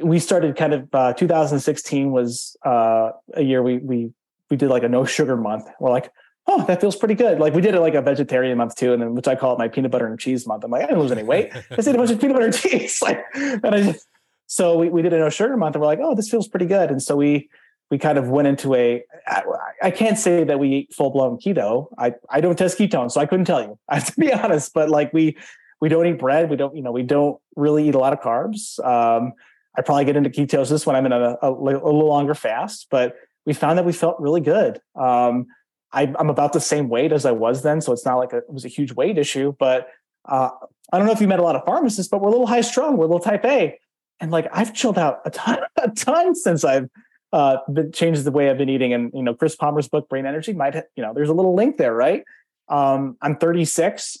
we 0.00 0.18
started 0.18 0.56
kind 0.56 0.72
of 0.72 0.88
uh, 0.94 1.12
2016 1.14 2.12
was 2.12 2.56
uh, 2.64 3.10
a 3.34 3.42
year 3.42 3.62
we 3.62 3.78
we 3.78 4.12
we 4.50 4.56
did 4.56 4.70
like 4.70 4.82
a 4.82 4.88
no 4.88 5.04
sugar 5.04 5.36
month. 5.36 5.66
We're 5.80 5.90
like, 5.90 6.10
oh, 6.48 6.64
that 6.64 6.80
feels 6.80 6.96
pretty 6.96 7.14
good. 7.14 7.38
Like 7.38 7.54
we 7.54 7.60
did 7.60 7.74
it 7.74 7.80
like 7.80 7.94
a 7.94 8.02
vegetarian 8.02 8.56
month 8.58 8.74
too, 8.74 8.92
and 8.92 9.02
then 9.02 9.14
which 9.14 9.28
I 9.28 9.36
call 9.36 9.52
it 9.52 9.58
my 9.58 9.68
peanut 9.68 9.90
butter 9.90 10.06
and 10.06 10.18
cheese 10.18 10.46
month. 10.46 10.64
I'm 10.64 10.70
like, 10.70 10.82
I 10.82 10.86
didn't 10.86 11.00
lose 11.00 11.12
any 11.12 11.22
weight. 11.22 11.54
I 11.54 11.62
ate 11.70 11.86
a 11.86 11.94
bunch 11.94 12.10
of 12.10 12.20
peanut 12.20 12.34
butter 12.34 12.46
and 12.46 12.54
cheese. 12.54 13.00
Like, 13.02 13.24
and 13.34 13.66
I 13.66 13.82
just 13.82 14.08
so 14.46 14.78
we, 14.78 14.88
we 14.88 15.02
did 15.02 15.12
a 15.12 15.18
no 15.18 15.28
sugar 15.28 15.56
month, 15.56 15.76
and 15.76 15.82
we're 15.82 15.86
like, 15.86 16.00
oh, 16.02 16.14
this 16.14 16.28
feels 16.28 16.48
pretty 16.48 16.66
good. 16.66 16.90
And 16.90 17.02
so 17.02 17.16
we 17.16 17.48
we 17.90 17.98
kind 17.98 18.18
of 18.18 18.28
went 18.28 18.48
into 18.48 18.74
a. 18.74 19.04
I, 19.26 19.42
I 19.82 19.90
can't 19.90 20.18
say 20.18 20.42
that 20.44 20.58
we 20.58 20.68
eat 20.70 20.94
full 20.94 21.10
blown 21.10 21.38
keto. 21.38 21.88
I 21.98 22.14
I 22.30 22.40
don't 22.40 22.56
test 22.56 22.78
ketones, 22.78 23.12
so 23.12 23.20
I 23.20 23.26
couldn't 23.26 23.44
tell 23.44 23.60
you. 23.60 23.78
I 23.88 23.96
have 23.96 24.06
to 24.06 24.20
be 24.20 24.32
honest. 24.32 24.72
But 24.72 24.88
like 24.88 25.12
we 25.12 25.36
we 25.80 25.88
don't 25.88 26.06
eat 26.06 26.18
bread. 26.18 26.50
We 26.50 26.56
don't 26.56 26.74
you 26.74 26.82
know 26.82 26.92
we 26.92 27.02
don't 27.02 27.38
really 27.56 27.88
eat 27.88 27.94
a 27.94 27.98
lot 27.98 28.14
of 28.14 28.20
carbs. 28.20 28.82
Um, 28.84 29.34
I 29.76 29.82
probably 29.82 30.06
get 30.06 30.16
into 30.16 30.30
ketosis 30.30 30.86
when 30.86 30.96
I'm 30.96 31.06
in 31.06 31.12
a, 31.12 31.36
a, 31.40 31.50
a 31.50 31.52
little 31.52 32.08
longer 32.08 32.34
fast, 32.34 32.88
but 32.90 33.14
we 33.46 33.52
found 33.52 33.78
that 33.78 33.84
we 33.84 33.92
felt 33.92 34.18
really 34.18 34.40
good. 34.40 34.80
Um, 34.96 35.46
I, 35.92 36.02
am 36.02 36.30
about 36.30 36.52
the 36.52 36.60
same 36.60 36.88
weight 36.88 37.12
as 37.12 37.24
I 37.24 37.32
was 37.32 37.62
then, 37.62 37.80
so 37.80 37.92
it's 37.92 38.04
not 38.04 38.16
like 38.16 38.32
a, 38.32 38.38
it 38.38 38.52
was 38.52 38.64
a 38.64 38.68
huge 38.68 38.92
weight 38.92 39.18
issue. 39.18 39.54
But 39.58 39.88
uh, 40.24 40.50
I 40.92 40.98
don't 40.98 41.06
know 41.06 41.12
if 41.12 41.20
you 41.20 41.28
met 41.28 41.38
a 41.38 41.42
lot 41.42 41.56
of 41.56 41.64
pharmacists, 41.64 42.10
but 42.10 42.20
we're 42.20 42.28
a 42.28 42.30
little 42.30 42.46
high 42.46 42.60
strung, 42.60 42.96
we're 42.96 43.04
a 43.04 43.08
little 43.08 43.20
type 43.20 43.44
A, 43.44 43.78
and 44.20 44.30
like 44.30 44.46
I've 44.52 44.74
chilled 44.74 44.98
out 44.98 45.20
a 45.24 45.30
ton, 45.30 45.58
a 45.82 45.90
ton 45.90 46.34
since 46.34 46.64
I've 46.64 46.88
uh, 47.32 47.58
been, 47.72 47.92
changed 47.92 48.24
the 48.24 48.30
way 48.30 48.50
I've 48.50 48.58
been 48.58 48.68
eating. 48.68 48.92
And 48.92 49.12
you 49.14 49.22
know, 49.22 49.34
Chris 49.34 49.56
Palmer's 49.56 49.88
book, 49.88 50.08
Brain 50.08 50.26
Energy, 50.26 50.52
might 50.52 50.74
you 50.74 51.02
know, 51.02 51.12
there's 51.14 51.28
a 51.28 51.34
little 51.34 51.54
link 51.54 51.76
there, 51.76 51.94
right? 51.94 52.24
Um, 52.68 53.16
I'm 53.22 53.36
36. 53.36 54.18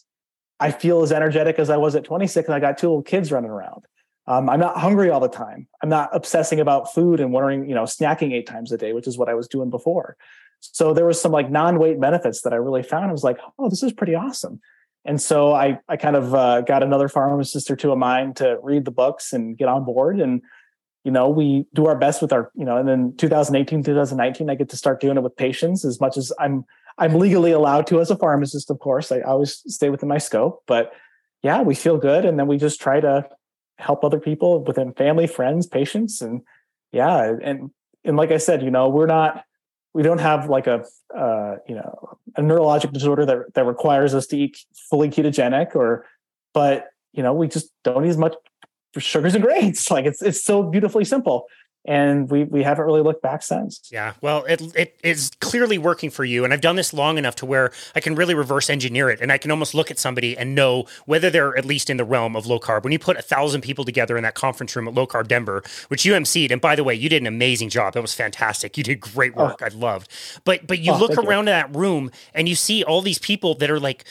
I 0.60 0.70
feel 0.72 1.02
as 1.02 1.12
energetic 1.12 1.58
as 1.58 1.70
I 1.70 1.76
was 1.76 1.94
at 1.94 2.04
26, 2.04 2.48
and 2.48 2.54
I 2.54 2.60
got 2.60 2.78
two 2.78 2.88
little 2.88 3.02
kids 3.02 3.30
running 3.30 3.50
around. 3.50 3.84
Um, 4.28 4.50
I'm 4.50 4.60
not 4.60 4.76
hungry 4.76 5.08
all 5.08 5.20
the 5.20 5.28
time. 5.28 5.66
I'm 5.82 5.88
not 5.88 6.10
obsessing 6.12 6.60
about 6.60 6.92
food 6.92 7.18
and 7.18 7.32
wondering, 7.32 7.66
you 7.66 7.74
know, 7.74 7.84
snacking 7.84 8.34
eight 8.34 8.46
times 8.46 8.70
a 8.70 8.76
day, 8.76 8.92
which 8.92 9.06
is 9.06 9.16
what 9.16 9.30
I 9.30 9.34
was 9.34 9.48
doing 9.48 9.70
before. 9.70 10.18
So 10.60 10.92
there 10.92 11.06
was 11.06 11.20
some 11.20 11.32
like 11.32 11.50
non-weight 11.50 11.98
benefits 11.98 12.42
that 12.42 12.52
I 12.52 12.56
really 12.56 12.82
found. 12.82 13.06
I 13.06 13.12
was 13.12 13.24
like, 13.24 13.38
oh, 13.58 13.70
this 13.70 13.82
is 13.82 13.92
pretty 13.92 14.14
awesome. 14.14 14.60
And 15.06 15.20
so 15.20 15.54
I 15.54 15.78
I 15.88 15.96
kind 15.96 16.14
of 16.14 16.34
uh, 16.34 16.60
got 16.60 16.82
another 16.82 17.08
pharmacist 17.08 17.70
or 17.70 17.76
two 17.76 17.90
of 17.90 17.98
mine 17.98 18.34
to 18.34 18.58
read 18.62 18.84
the 18.84 18.90
books 18.90 19.32
and 19.32 19.56
get 19.56 19.68
on 19.68 19.84
board. 19.84 20.20
And 20.20 20.42
you 21.04 21.12
know, 21.12 21.30
we 21.30 21.64
do 21.72 21.86
our 21.86 21.96
best 21.96 22.20
with 22.20 22.34
our, 22.34 22.50
you 22.54 22.66
know, 22.66 22.76
and 22.76 22.86
then 22.86 23.14
2018, 23.16 23.82
2019, 23.82 24.50
I 24.50 24.54
get 24.56 24.68
to 24.68 24.76
start 24.76 25.00
doing 25.00 25.16
it 25.16 25.22
with 25.22 25.36
patients 25.36 25.86
as 25.86 26.00
much 26.00 26.18
as 26.18 26.32
I'm 26.38 26.66
I'm 26.98 27.14
legally 27.14 27.52
allowed 27.52 27.86
to 27.86 28.00
as 28.00 28.10
a 28.10 28.16
pharmacist, 28.16 28.70
of 28.70 28.80
course. 28.80 29.10
I 29.10 29.20
always 29.20 29.62
stay 29.72 29.88
within 29.88 30.08
my 30.08 30.18
scope, 30.18 30.64
but 30.66 30.92
yeah, 31.42 31.62
we 31.62 31.74
feel 31.74 31.96
good. 31.96 32.24
And 32.24 32.38
then 32.38 32.48
we 32.48 32.58
just 32.58 32.80
try 32.80 33.00
to 33.00 33.26
help 33.78 34.04
other 34.04 34.20
people 34.20 34.62
within 34.64 34.92
family, 34.92 35.26
friends, 35.26 35.66
patients. 35.66 36.20
And 36.20 36.42
yeah, 36.92 37.34
and 37.42 37.70
and 38.04 38.16
like 38.16 38.30
I 38.30 38.38
said, 38.38 38.62
you 38.62 38.70
know, 38.70 38.88
we're 38.88 39.06
not 39.06 39.44
we 39.94 40.02
don't 40.02 40.20
have 40.20 40.48
like 40.48 40.66
a 40.66 40.84
uh, 41.16 41.56
you 41.66 41.74
know 41.74 42.18
a 42.36 42.42
neurologic 42.42 42.92
disorder 42.92 43.24
that 43.26 43.54
that 43.54 43.64
requires 43.64 44.14
us 44.14 44.26
to 44.28 44.38
eat 44.38 44.64
fully 44.90 45.08
ketogenic 45.08 45.74
or 45.74 46.06
but 46.54 46.88
you 47.12 47.22
know 47.22 47.32
we 47.32 47.48
just 47.48 47.72
don't 47.84 48.04
eat 48.04 48.10
as 48.10 48.16
much 48.16 48.34
sugars 48.98 49.34
and 49.34 49.44
grains 49.48 49.90
like 49.90 50.04
it's 50.04 50.22
it's 50.22 50.42
so 50.42 50.62
beautifully 50.62 51.04
simple 51.04 51.46
and 51.84 52.30
we 52.30 52.44
we 52.44 52.62
haven't 52.62 52.84
really 52.84 53.02
looked 53.02 53.22
back 53.22 53.42
since. 53.42 53.80
Yeah, 53.90 54.14
well, 54.20 54.44
it 54.44 54.60
it 54.76 54.98
is 55.02 55.30
clearly 55.40 55.78
working 55.78 56.10
for 56.10 56.24
you, 56.24 56.44
and 56.44 56.52
I've 56.52 56.60
done 56.60 56.76
this 56.76 56.92
long 56.92 57.18
enough 57.18 57.36
to 57.36 57.46
where 57.46 57.72
I 57.94 58.00
can 58.00 58.14
really 58.14 58.34
reverse 58.34 58.68
engineer 58.70 59.10
it, 59.10 59.20
and 59.20 59.32
I 59.32 59.38
can 59.38 59.50
almost 59.50 59.74
look 59.74 59.90
at 59.90 59.98
somebody 59.98 60.36
and 60.36 60.54
know 60.54 60.86
whether 61.06 61.30
they're 61.30 61.56
at 61.56 61.64
least 61.64 61.90
in 61.90 61.96
the 61.96 62.04
realm 62.04 62.36
of 62.36 62.46
low 62.46 62.58
carb. 62.58 62.84
When 62.84 62.92
you 62.92 62.98
put 62.98 63.16
a 63.16 63.22
thousand 63.22 63.62
people 63.62 63.84
together 63.84 64.16
in 64.16 64.22
that 64.22 64.34
conference 64.34 64.74
room 64.76 64.88
at 64.88 64.94
Low 64.94 65.06
Carb 65.06 65.28
Denver, 65.28 65.62
which 65.88 66.04
you 66.04 66.12
emceed, 66.12 66.50
and 66.50 66.60
by 66.60 66.76
the 66.76 66.84
way, 66.84 66.94
you 66.94 67.08
did 67.08 67.22
an 67.22 67.26
amazing 67.26 67.68
job. 67.68 67.94
That 67.94 68.02
was 68.02 68.14
fantastic. 68.14 68.76
You 68.76 68.84
did 68.84 69.00
great 69.00 69.34
work. 69.34 69.60
Oh. 69.62 69.66
I 69.66 69.68
loved. 69.68 70.10
But 70.44 70.66
but 70.66 70.78
you 70.78 70.92
oh, 70.92 70.98
look 70.98 71.16
around 71.16 71.46
you. 71.46 71.52
that 71.52 71.74
room 71.74 72.10
and 72.34 72.48
you 72.48 72.54
see 72.54 72.84
all 72.84 73.02
these 73.02 73.18
people 73.18 73.54
that 73.56 73.70
are 73.70 73.80
like 73.80 74.04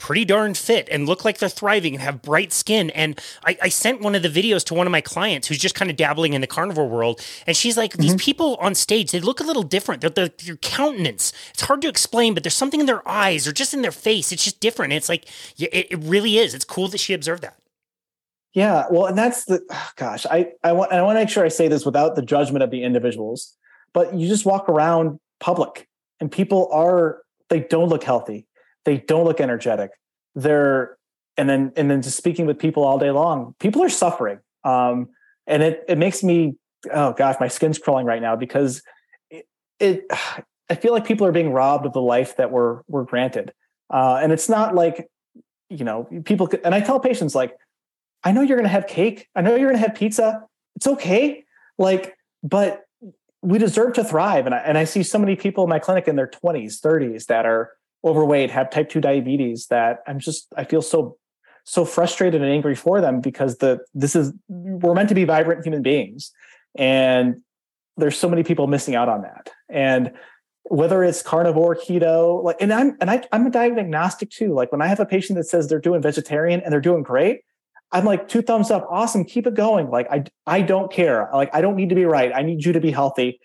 pretty 0.00 0.24
darn 0.24 0.54
fit 0.54 0.88
and 0.90 1.06
look 1.06 1.24
like 1.24 1.38
they're 1.38 1.48
thriving 1.48 1.94
and 1.94 2.02
have 2.02 2.22
bright 2.22 2.52
skin. 2.52 2.90
And 2.90 3.20
I, 3.44 3.56
I 3.62 3.68
sent 3.68 4.00
one 4.00 4.14
of 4.16 4.22
the 4.22 4.28
videos 4.28 4.64
to 4.64 4.74
one 4.74 4.86
of 4.86 4.90
my 4.90 5.00
clients 5.00 5.46
who's 5.46 5.58
just 5.58 5.76
kind 5.76 5.90
of 5.90 5.96
dabbling 5.96 6.32
in 6.32 6.40
the 6.40 6.46
carnivore 6.46 6.88
world. 6.88 7.20
And 7.46 7.56
she's 7.56 7.76
like, 7.76 7.92
mm-hmm. 7.92 8.02
these 8.02 8.16
people 8.16 8.56
on 8.56 8.74
stage, 8.74 9.12
they 9.12 9.20
look 9.20 9.38
a 9.38 9.44
little 9.44 9.62
different. 9.62 10.00
They're, 10.00 10.10
they're, 10.10 10.30
their 10.44 10.56
countenance, 10.56 11.32
it's 11.50 11.62
hard 11.62 11.82
to 11.82 11.88
explain, 11.88 12.34
but 12.34 12.42
there's 12.42 12.56
something 12.56 12.80
in 12.80 12.86
their 12.86 13.06
eyes 13.06 13.46
or 13.46 13.52
just 13.52 13.74
in 13.74 13.82
their 13.82 13.92
face. 13.92 14.32
It's 14.32 14.42
just 14.42 14.58
different. 14.58 14.92
It's 14.94 15.08
like, 15.08 15.26
it, 15.58 15.88
it 15.90 15.98
really 15.98 16.38
is. 16.38 16.54
It's 16.54 16.64
cool 16.64 16.88
that 16.88 16.98
she 16.98 17.12
observed 17.14 17.42
that. 17.42 17.56
Yeah, 18.52 18.86
well, 18.90 19.06
and 19.06 19.16
that's 19.16 19.44
the 19.44 19.64
oh 19.70 19.90
gosh. 19.94 20.26
I 20.26 20.48
I 20.64 20.72
want 20.72 20.92
I 20.92 21.00
want 21.02 21.14
to 21.14 21.20
make 21.20 21.28
sure 21.28 21.44
I 21.44 21.48
say 21.48 21.68
this 21.68 21.86
without 21.86 22.16
the 22.16 22.22
judgment 22.22 22.64
of 22.64 22.72
the 22.72 22.82
individuals, 22.82 23.56
but 23.92 24.12
you 24.12 24.26
just 24.26 24.44
walk 24.44 24.68
around 24.68 25.20
public 25.38 25.86
and 26.18 26.32
people 26.32 26.68
are 26.72 27.22
they 27.48 27.60
don't 27.60 27.88
look 27.88 28.02
healthy 28.02 28.48
they 28.84 28.98
don't 28.98 29.24
look 29.24 29.40
energetic. 29.40 29.90
They're 30.34 30.96
and 31.36 31.48
then 31.48 31.72
and 31.76 31.90
then 31.90 32.02
just 32.02 32.16
speaking 32.16 32.46
with 32.46 32.58
people 32.58 32.84
all 32.84 32.98
day 32.98 33.10
long, 33.10 33.54
people 33.58 33.82
are 33.82 33.88
suffering. 33.88 34.38
Um, 34.64 35.08
and 35.46 35.62
it 35.62 35.84
it 35.88 35.98
makes 35.98 36.22
me 36.22 36.56
oh 36.92 37.12
gosh, 37.12 37.36
my 37.40 37.48
skin's 37.48 37.78
crawling 37.78 38.06
right 38.06 38.22
now 38.22 38.36
because 38.36 38.82
it, 39.30 39.46
it 39.78 40.04
I 40.68 40.74
feel 40.74 40.92
like 40.92 41.06
people 41.06 41.26
are 41.26 41.32
being 41.32 41.52
robbed 41.52 41.86
of 41.86 41.92
the 41.92 42.02
life 42.02 42.36
that 42.36 42.50
we're 42.50 42.82
we're 42.88 43.04
granted. 43.04 43.52
Uh, 43.92 44.20
and 44.22 44.32
it's 44.32 44.48
not 44.48 44.74
like 44.74 45.08
you 45.68 45.84
know 45.84 46.08
people 46.24 46.46
could, 46.46 46.60
and 46.64 46.74
I 46.74 46.80
tell 46.80 47.00
patients 47.00 47.34
like 47.34 47.56
I 48.22 48.32
know 48.32 48.42
you're 48.42 48.56
going 48.56 48.68
to 48.68 48.72
have 48.72 48.86
cake. 48.86 49.28
I 49.34 49.40
know 49.40 49.50
you're 49.50 49.68
going 49.68 49.80
to 49.80 49.86
have 49.86 49.94
pizza. 49.94 50.44
It's 50.76 50.86
okay. 50.86 51.44
Like, 51.78 52.16
but 52.42 52.84
we 53.42 53.58
deserve 53.58 53.94
to 53.94 54.04
thrive. 54.04 54.46
And 54.46 54.54
I, 54.54 54.58
and 54.58 54.76
I 54.76 54.84
see 54.84 55.02
so 55.02 55.18
many 55.18 55.36
people 55.36 55.64
in 55.64 55.70
my 55.70 55.78
clinic 55.78 56.06
in 56.06 56.16
their 56.16 56.26
20s, 56.26 56.80
30s 56.80 57.26
that 57.26 57.46
are 57.46 57.70
overweight, 58.04 58.50
have 58.50 58.70
type 58.70 58.88
2 58.88 59.00
diabetes 59.00 59.66
that 59.66 60.02
I'm 60.06 60.18
just 60.18 60.52
I 60.56 60.64
feel 60.64 60.82
so 60.82 61.16
so 61.64 61.84
frustrated 61.84 62.40
and 62.40 62.50
angry 62.50 62.74
for 62.74 63.00
them 63.00 63.20
because 63.20 63.58
the 63.58 63.80
this 63.94 64.16
is 64.16 64.32
we're 64.48 64.94
meant 64.94 65.08
to 65.10 65.14
be 65.14 65.24
vibrant 65.24 65.64
human 65.64 65.82
beings 65.82 66.32
and 66.76 67.42
there's 67.96 68.18
so 68.18 68.28
many 68.28 68.42
people 68.42 68.66
missing 68.66 68.94
out 68.94 69.08
on 69.08 69.22
that. 69.22 69.50
And 69.68 70.12
whether 70.64 71.02
it's 71.02 71.22
carnivore, 71.22 71.76
keto, 71.76 72.42
like 72.42 72.56
and 72.60 72.72
I'm 72.72 72.96
and 73.00 73.10
I, 73.10 73.22
I'm 73.32 73.46
a 73.46 73.50
diet 73.50 73.78
agnostic 73.78 74.30
too. 74.30 74.54
Like 74.54 74.72
when 74.72 74.82
I 74.82 74.86
have 74.86 75.00
a 75.00 75.06
patient 75.06 75.36
that 75.36 75.44
says 75.44 75.68
they're 75.68 75.80
doing 75.80 76.02
vegetarian 76.02 76.60
and 76.60 76.72
they're 76.72 76.80
doing 76.80 77.02
great, 77.02 77.42
I'm 77.92 78.04
like 78.04 78.28
two 78.28 78.42
thumbs 78.42 78.70
up, 78.70 78.86
awesome, 78.90 79.24
keep 79.24 79.46
it 79.46 79.54
going. 79.54 79.90
Like 79.90 80.10
I 80.10 80.24
I 80.46 80.62
don't 80.62 80.92
care. 80.92 81.28
Like 81.32 81.54
I 81.54 81.60
don't 81.60 81.76
need 81.76 81.88
to 81.88 81.94
be 81.94 82.04
right. 82.04 82.32
I 82.34 82.42
need 82.42 82.64
you 82.64 82.72
to 82.72 82.80
be 82.80 82.90
healthy. 82.90 83.40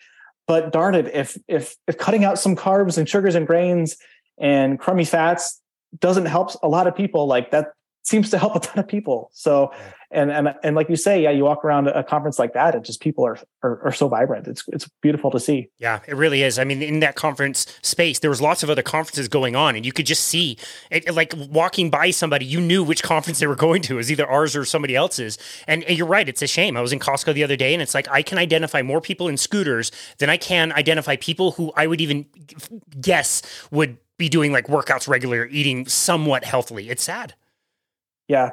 But 0.48 0.72
darn 0.72 0.94
it, 0.94 1.08
if 1.08 1.38
if 1.48 1.76
if 1.88 1.98
cutting 1.98 2.24
out 2.24 2.38
some 2.38 2.56
carbs 2.56 2.98
and 2.98 3.10
sugars 3.10 3.36
and 3.36 3.48
grains 3.48 3.98
and 4.38 4.80
crummy 4.80 5.06
fats 5.06 5.62
doesn't 6.00 6.26
help 6.26 6.52
a 6.62 6.68
lot 6.68 6.88
of 6.88 6.96
people 6.96 7.28
like 7.28 7.52
that 7.52 7.72
seems 8.06 8.30
to 8.30 8.38
help 8.38 8.56
a 8.56 8.60
ton 8.60 8.80
of 8.80 8.88
people. 8.88 9.32
So 9.34 9.72
and 10.12 10.32
and 10.32 10.54
and 10.64 10.76
like 10.76 10.90
you 10.90 10.96
say 10.96 11.22
yeah 11.22 11.32
you 11.32 11.44
walk 11.44 11.66
around 11.66 11.88
a 11.88 12.04
conference 12.04 12.38
like 12.38 12.54
that 12.54 12.76
and 12.76 12.86
just 12.86 13.02
people 13.02 13.26
are, 13.26 13.40
are 13.64 13.82
are, 13.86 13.92
so 13.92 14.08
vibrant. 14.08 14.48
It's 14.48 14.64
it's 14.68 14.88
beautiful 15.02 15.32
to 15.32 15.40
see. 15.40 15.70
Yeah 15.80 16.00
it 16.08 16.16
really 16.16 16.44
is. 16.44 16.60
I 16.60 16.64
mean 16.64 16.84
in 16.84 17.00
that 17.00 17.16
conference 17.16 17.66
space 17.82 18.20
there 18.20 18.30
was 18.30 18.42
lots 18.42 18.62
of 18.62 18.70
other 18.70 18.84
conferences 18.84 19.28
going 19.28 19.56
on 19.56 19.76
and 19.76 19.84
you 19.86 19.92
could 19.92 20.06
just 20.06 20.26
see 20.26 20.58
it, 20.92 21.14
like 21.14 21.34
walking 21.50 21.90
by 21.90 22.12
somebody 22.12 22.46
you 22.46 22.62
knew 22.62 22.84
which 22.84 23.02
conference 23.02 23.40
they 23.40 23.48
were 23.48 23.56
going 23.56 23.82
to. 23.84 23.96
It 23.96 23.98
was 23.98 24.12
either 24.12 24.28
ours 24.28 24.56
or 24.56 24.66
somebody 24.66 24.96
else's. 24.96 25.40
And, 25.68 25.84
and 25.86 25.98
you're 25.98 26.08
right 26.08 26.30
it's 26.30 26.44
a 26.44 26.48
shame. 26.48 26.78
I 26.78 26.82
was 26.82 26.94
in 26.94 27.00
costco 27.00 27.34
the 27.34 27.44
other 27.44 27.56
day 27.56 27.74
and 27.74 27.82
it's 27.82 27.96
like 27.96 28.08
i 28.10 28.22
can 28.22 28.38
identify 28.38 28.84
more 28.84 29.02
people 29.02 29.28
in 29.28 29.36
scooters 29.36 29.92
than 30.20 30.30
i 30.30 30.38
can 30.38 30.72
identify 30.72 31.16
people 31.16 31.52
who 31.52 31.74
i 31.76 31.88
would 31.88 32.02
even 32.02 32.28
guess 33.02 33.42
would 33.72 33.98
be 34.18 34.30
doing 34.30 34.52
like 34.52 34.68
workouts 34.68 35.08
regularly, 35.08 35.52
eating 35.52 35.88
somewhat 35.88 36.44
healthily. 36.44 36.90
It's 36.90 37.04
sad. 37.04 37.34
Yeah. 38.28 38.52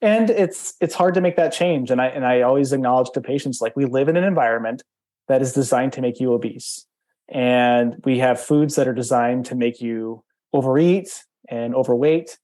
And 0.00 0.30
it's 0.30 0.74
it's 0.80 0.94
hard 0.94 1.14
to 1.14 1.20
make 1.20 1.36
that 1.36 1.52
change. 1.52 1.90
And 1.90 2.00
I 2.00 2.06
and 2.06 2.26
I 2.26 2.42
always 2.42 2.72
acknowledge 2.72 3.10
to 3.10 3.20
patients 3.20 3.60
like 3.60 3.76
we 3.76 3.84
live 3.84 4.08
in 4.08 4.16
an 4.16 4.24
environment 4.24 4.82
that 5.28 5.42
is 5.42 5.52
designed 5.52 5.92
to 5.94 6.00
make 6.00 6.18
you 6.18 6.32
obese. 6.32 6.86
And 7.28 7.96
we 8.04 8.18
have 8.18 8.40
foods 8.40 8.74
that 8.74 8.88
are 8.88 8.94
designed 8.94 9.46
to 9.46 9.54
make 9.54 9.80
you 9.80 10.24
overeat 10.52 11.24
and 11.48 11.74
overweight 11.74 12.36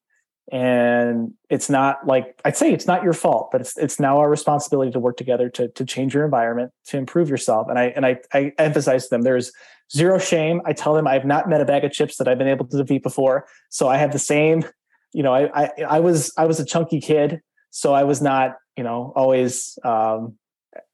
and 0.50 1.34
it's 1.50 1.68
not 1.68 2.06
like 2.06 2.40
I'd 2.44 2.56
say 2.56 2.72
it's 2.72 2.86
not 2.86 3.02
your 3.02 3.12
fault, 3.12 3.50
but 3.52 3.60
it's 3.60 3.76
it's 3.76 4.00
now 4.00 4.18
our 4.18 4.30
responsibility 4.30 4.90
to 4.92 5.00
work 5.00 5.16
together 5.16 5.50
to 5.50 5.68
to 5.68 5.84
change 5.84 6.14
your 6.14 6.24
environment 6.24 6.72
to 6.86 6.96
improve 6.96 7.28
yourself. 7.28 7.68
And 7.68 7.78
I 7.78 7.84
and 7.84 8.06
I, 8.06 8.20
I 8.32 8.52
emphasize 8.58 9.04
to 9.04 9.10
them 9.10 9.22
there's 9.22 9.52
zero 9.92 10.18
shame. 10.18 10.60
I 10.64 10.72
tell 10.72 10.94
them 10.94 11.06
I've 11.06 11.24
not 11.24 11.48
met 11.48 11.60
a 11.60 11.64
bag 11.64 11.84
of 11.84 11.92
chips 11.92 12.16
that 12.16 12.28
I've 12.28 12.38
been 12.38 12.48
able 12.48 12.66
to 12.66 12.76
defeat 12.76 13.02
before, 13.02 13.46
so 13.68 13.88
I 13.88 13.96
have 13.96 14.12
the 14.12 14.18
same 14.18 14.64
you 15.12 15.22
know, 15.22 15.32
I, 15.32 15.64
I, 15.64 15.70
I 15.88 16.00
was, 16.00 16.32
I 16.36 16.46
was 16.46 16.60
a 16.60 16.64
chunky 16.64 17.00
kid, 17.00 17.40
so 17.70 17.94
I 17.94 18.04
was 18.04 18.20
not, 18.20 18.56
you 18.76 18.84
know, 18.84 19.12
always 19.16 19.78
um, 19.84 20.36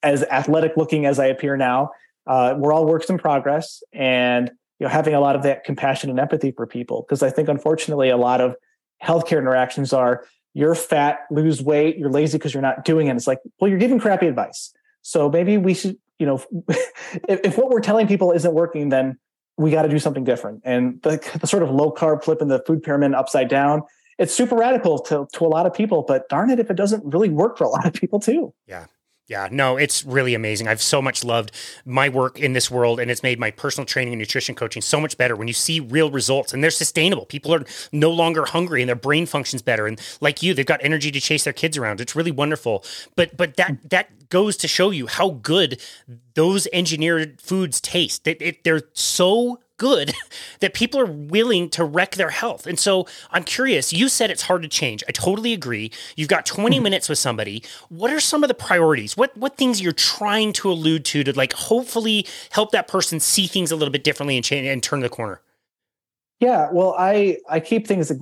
as 0.02 0.22
athletic 0.24 0.76
looking 0.76 1.06
as 1.06 1.18
I 1.18 1.26
appear 1.26 1.56
now. 1.56 1.90
Uh, 2.26 2.54
we're 2.56 2.72
all 2.72 2.86
works 2.86 3.10
in 3.10 3.18
progress, 3.18 3.82
and 3.92 4.50
you 4.78 4.86
know, 4.86 4.88
having 4.88 5.14
a 5.14 5.20
lot 5.20 5.36
of 5.36 5.42
that 5.42 5.64
compassion 5.64 6.10
and 6.10 6.18
empathy 6.18 6.52
for 6.52 6.66
people, 6.66 7.04
because 7.06 7.22
I 7.22 7.30
think 7.30 7.48
unfortunately 7.48 8.08
a 8.08 8.16
lot 8.16 8.40
of 8.40 8.56
healthcare 9.02 9.38
interactions 9.38 9.92
are 9.92 10.24
you're 10.54 10.74
fat, 10.74 11.20
lose 11.30 11.60
weight, 11.60 11.98
you're 11.98 12.10
lazy 12.10 12.38
because 12.38 12.54
you're 12.54 12.62
not 12.62 12.84
doing 12.84 13.08
it. 13.08 13.16
It's 13.16 13.26
like, 13.26 13.40
well, 13.60 13.68
you're 13.68 13.78
giving 13.78 13.98
crappy 13.98 14.26
advice. 14.26 14.72
So 15.02 15.28
maybe 15.28 15.58
we 15.58 15.74
should, 15.74 15.98
you 16.18 16.26
know, 16.26 16.42
if, 17.28 17.40
if 17.44 17.58
what 17.58 17.70
we're 17.70 17.80
telling 17.80 18.06
people 18.06 18.32
isn't 18.32 18.54
working, 18.54 18.88
then 18.88 19.18
we 19.56 19.70
got 19.70 19.82
to 19.82 19.88
do 19.88 19.98
something 19.98 20.24
different. 20.24 20.62
And 20.64 21.00
the, 21.02 21.20
the 21.40 21.46
sort 21.46 21.62
of 21.62 21.70
low 21.70 21.92
carb 21.92 22.24
flipping 22.24 22.48
the 22.48 22.62
food 22.66 22.82
pyramid 22.82 23.14
upside 23.14 23.48
down, 23.48 23.82
it's 24.18 24.34
super 24.34 24.56
radical 24.56 24.98
to, 25.00 25.26
to 25.32 25.44
a 25.44 25.48
lot 25.48 25.66
of 25.66 25.74
people, 25.74 26.02
but 26.06 26.28
darn 26.28 26.50
it 26.50 26.58
if 26.58 26.70
it 26.70 26.76
doesn't 26.76 27.04
really 27.04 27.30
work 27.30 27.58
for 27.58 27.64
a 27.64 27.68
lot 27.68 27.86
of 27.86 27.92
people 27.92 28.20
too. 28.20 28.52
Yeah. 28.66 28.86
Yeah, 29.26 29.48
no, 29.50 29.78
it's 29.78 30.04
really 30.04 30.34
amazing. 30.34 30.68
I've 30.68 30.82
so 30.82 31.00
much 31.00 31.24
loved 31.24 31.50
my 31.86 32.10
work 32.10 32.38
in 32.38 32.52
this 32.52 32.70
world, 32.70 33.00
and 33.00 33.10
it's 33.10 33.22
made 33.22 33.40
my 33.40 33.50
personal 33.50 33.86
training 33.86 34.12
and 34.12 34.18
nutrition 34.18 34.54
coaching 34.54 34.82
so 34.82 35.00
much 35.00 35.16
better 35.16 35.34
when 35.34 35.48
you 35.48 35.54
see 35.54 35.80
real 35.80 36.10
results 36.10 36.52
and 36.52 36.62
they're 36.62 36.70
sustainable. 36.70 37.24
People 37.24 37.54
are 37.54 37.64
no 37.90 38.10
longer 38.10 38.44
hungry 38.44 38.82
and 38.82 38.88
their 38.88 38.96
brain 38.96 39.24
functions 39.24 39.62
better. 39.62 39.86
And 39.86 39.98
like 40.20 40.42
you, 40.42 40.52
they've 40.52 40.66
got 40.66 40.84
energy 40.84 41.10
to 41.10 41.20
chase 41.20 41.44
their 41.44 41.54
kids 41.54 41.78
around. 41.78 42.02
It's 42.02 42.14
really 42.14 42.32
wonderful. 42.32 42.84
But 43.16 43.34
but 43.34 43.56
that 43.56 43.88
that 43.88 44.28
goes 44.28 44.58
to 44.58 44.68
show 44.68 44.90
you 44.90 45.06
how 45.06 45.30
good 45.30 45.80
those 46.34 46.68
engineered 46.72 47.40
foods 47.40 47.80
taste. 47.80 48.26
It, 48.26 48.42
it, 48.42 48.64
they're 48.64 48.82
so 48.92 49.60
good 49.76 50.12
that 50.60 50.74
people 50.74 51.00
are 51.00 51.06
willing 51.06 51.68
to 51.70 51.84
wreck 51.84 52.12
their 52.12 52.30
health. 52.30 52.66
And 52.66 52.78
so 52.78 53.06
I'm 53.30 53.44
curious, 53.44 53.92
you 53.92 54.08
said 54.08 54.30
it's 54.30 54.42
hard 54.42 54.62
to 54.62 54.68
change. 54.68 55.02
I 55.08 55.12
totally 55.12 55.52
agree. 55.52 55.90
You've 56.16 56.28
got 56.28 56.46
20 56.46 56.76
mm-hmm. 56.76 56.82
minutes 56.82 57.08
with 57.08 57.18
somebody. 57.18 57.62
What 57.88 58.12
are 58.12 58.20
some 58.20 58.44
of 58.44 58.48
the 58.48 58.54
priorities? 58.54 59.16
What 59.16 59.36
what 59.36 59.56
things 59.56 59.80
you're 59.80 59.92
trying 59.92 60.52
to 60.54 60.70
allude 60.70 61.04
to 61.06 61.24
to 61.24 61.32
like 61.36 61.52
hopefully 61.52 62.26
help 62.50 62.72
that 62.72 62.88
person 62.88 63.20
see 63.20 63.46
things 63.46 63.70
a 63.70 63.76
little 63.76 63.92
bit 63.92 64.04
differently 64.04 64.36
and 64.36 64.44
change 64.44 64.66
and 64.66 64.82
turn 64.82 65.00
the 65.00 65.08
corner? 65.08 65.40
Yeah, 66.40 66.68
well, 66.72 66.94
I 66.98 67.38
I 67.48 67.60
keep 67.60 67.86
things 67.86 68.12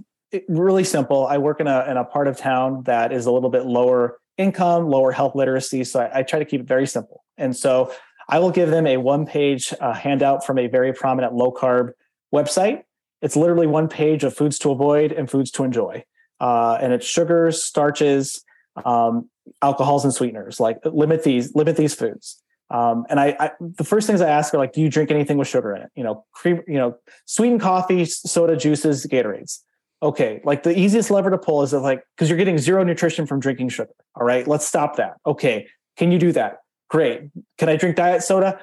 really 0.48 0.84
simple. 0.84 1.26
I 1.26 1.38
work 1.38 1.60
in 1.60 1.66
a 1.66 1.84
in 1.90 1.96
a 1.96 2.04
part 2.04 2.28
of 2.28 2.36
town 2.36 2.82
that 2.84 3.12
is 3.12 3.26
a 3.26 3.32
little 3.32 3.50
bit 3.50 3.66
lower 3.66 4.18
income, 4.38 4.88
lower 4.88 5.12
health 5.12 5.34
literacy, 5.34 5.84
so 5.84 6.00
I, 6.00 6.20
I 6.20 6.22
try 6.22 6.38
to 6.38 6.44
keep 6.44 6.60
it 6.60 6.66
very 6.66 6.86
simple. 6.86 7.24
And 7.36 7.56
so 7.56 7.92
I 8.28 8.38
will 8.38 8.50
give 8.50 8.70
them 8.70 8.86
a 8.86 8.96
one 8.96 9.26
page 9.26 9.74
uh, 9.80 9.92
handout 9.92 10.44
from 10.44 10.58
a 10.58 10.66
very 10.66 10.92
prominent 10.92 11.34
low 11.34 11.52
carb 11.52 11.90
website. 12.34 12.82
It's 13.20 13.36
literally 13.36 13.66
one 13.66 13.88
page 13.88 14.24
of 14.24 14.34
foods 14.34 14.58
to 14.60 14.70
avoid 14.70 15.12
and 15.12 15.30
foods 15.30 15.50
to 15.52 15.64
enjoy. 15.64 16.04
Uh, 16.40 16.78
and 16.80 16.92
it's 16.92 17.06
sugars, 17.06 17.62
starches, 17.62 18.44
um, 18.84 19.28
alcohols, 19.60 20.04
and 20.04 20.12
sweeteners. 20.12 20.58
Like 20.58 20.78
limit 20.84 21.22
these, 21.22 21.54
limit 21.54 21.76
these 21.76 21.94
foods. 21.94 22.42
Um, 22.70 23.04
and 23.10 23.20
I, 23.20 23.36
I, 23.38 23.50
the 23.60 23.84
first 23.84 24.06
things 24.06 24.22
I 24.22 24.30
ask 24.30 24.54
are 24.54 24.58
like, 24.58 24.72
do 24.72 24.80
you 24.80 24.88
drink 24.88 25.10
anything 25.10 25.36
with 25.36 25.46
sugar 25.46 25.74
in 25.74 25.82
it? 25.82 25.90
You 25.94 26.04
know, 26.04 26.24
cream, 26.32 26.62
you 26.66 26.78
know, 26.78 26.96
sweetened 27.26 27.60
coffee, 27.60 28.06
soda, 28.06 28.56
juices, 28.56 29.06
Gatorades. 29.06 29.60
Okay, 30.02 30.40
like 30.42 30.64
the 30.64 30.76
easiest 30.76 31.10
lever 31.12 31.30
to 31.30 31.38
pull 31.38 31.62
is 31.62 31.70
that 31.70 31.80
like 31.80 32.02
because 32.16 32.28
you're 32.28 32.38
getting 32.38 32.58
zero 32.58 32.82
nutrition 32.82 33.24
from 33.24 33.38
drinking 33.38 33.68
sugar. 33.68 33.92
All 34.16 34.26
right, 34.26 34.48
let's 34.48 34.66
stop 34.66 34.96
that. 34.96 35.14
Okay, 35.24 35.68
can 35.96 36.10
you 36.10 36.18
do 36.18 36.32
that? 36.32 36.61
Great. 36.92 37.22
Can 37.56 37.70
I 37.70 37.76
drink 37.76 37.96
diet 37.96 38.22
soda? 38.22 38.60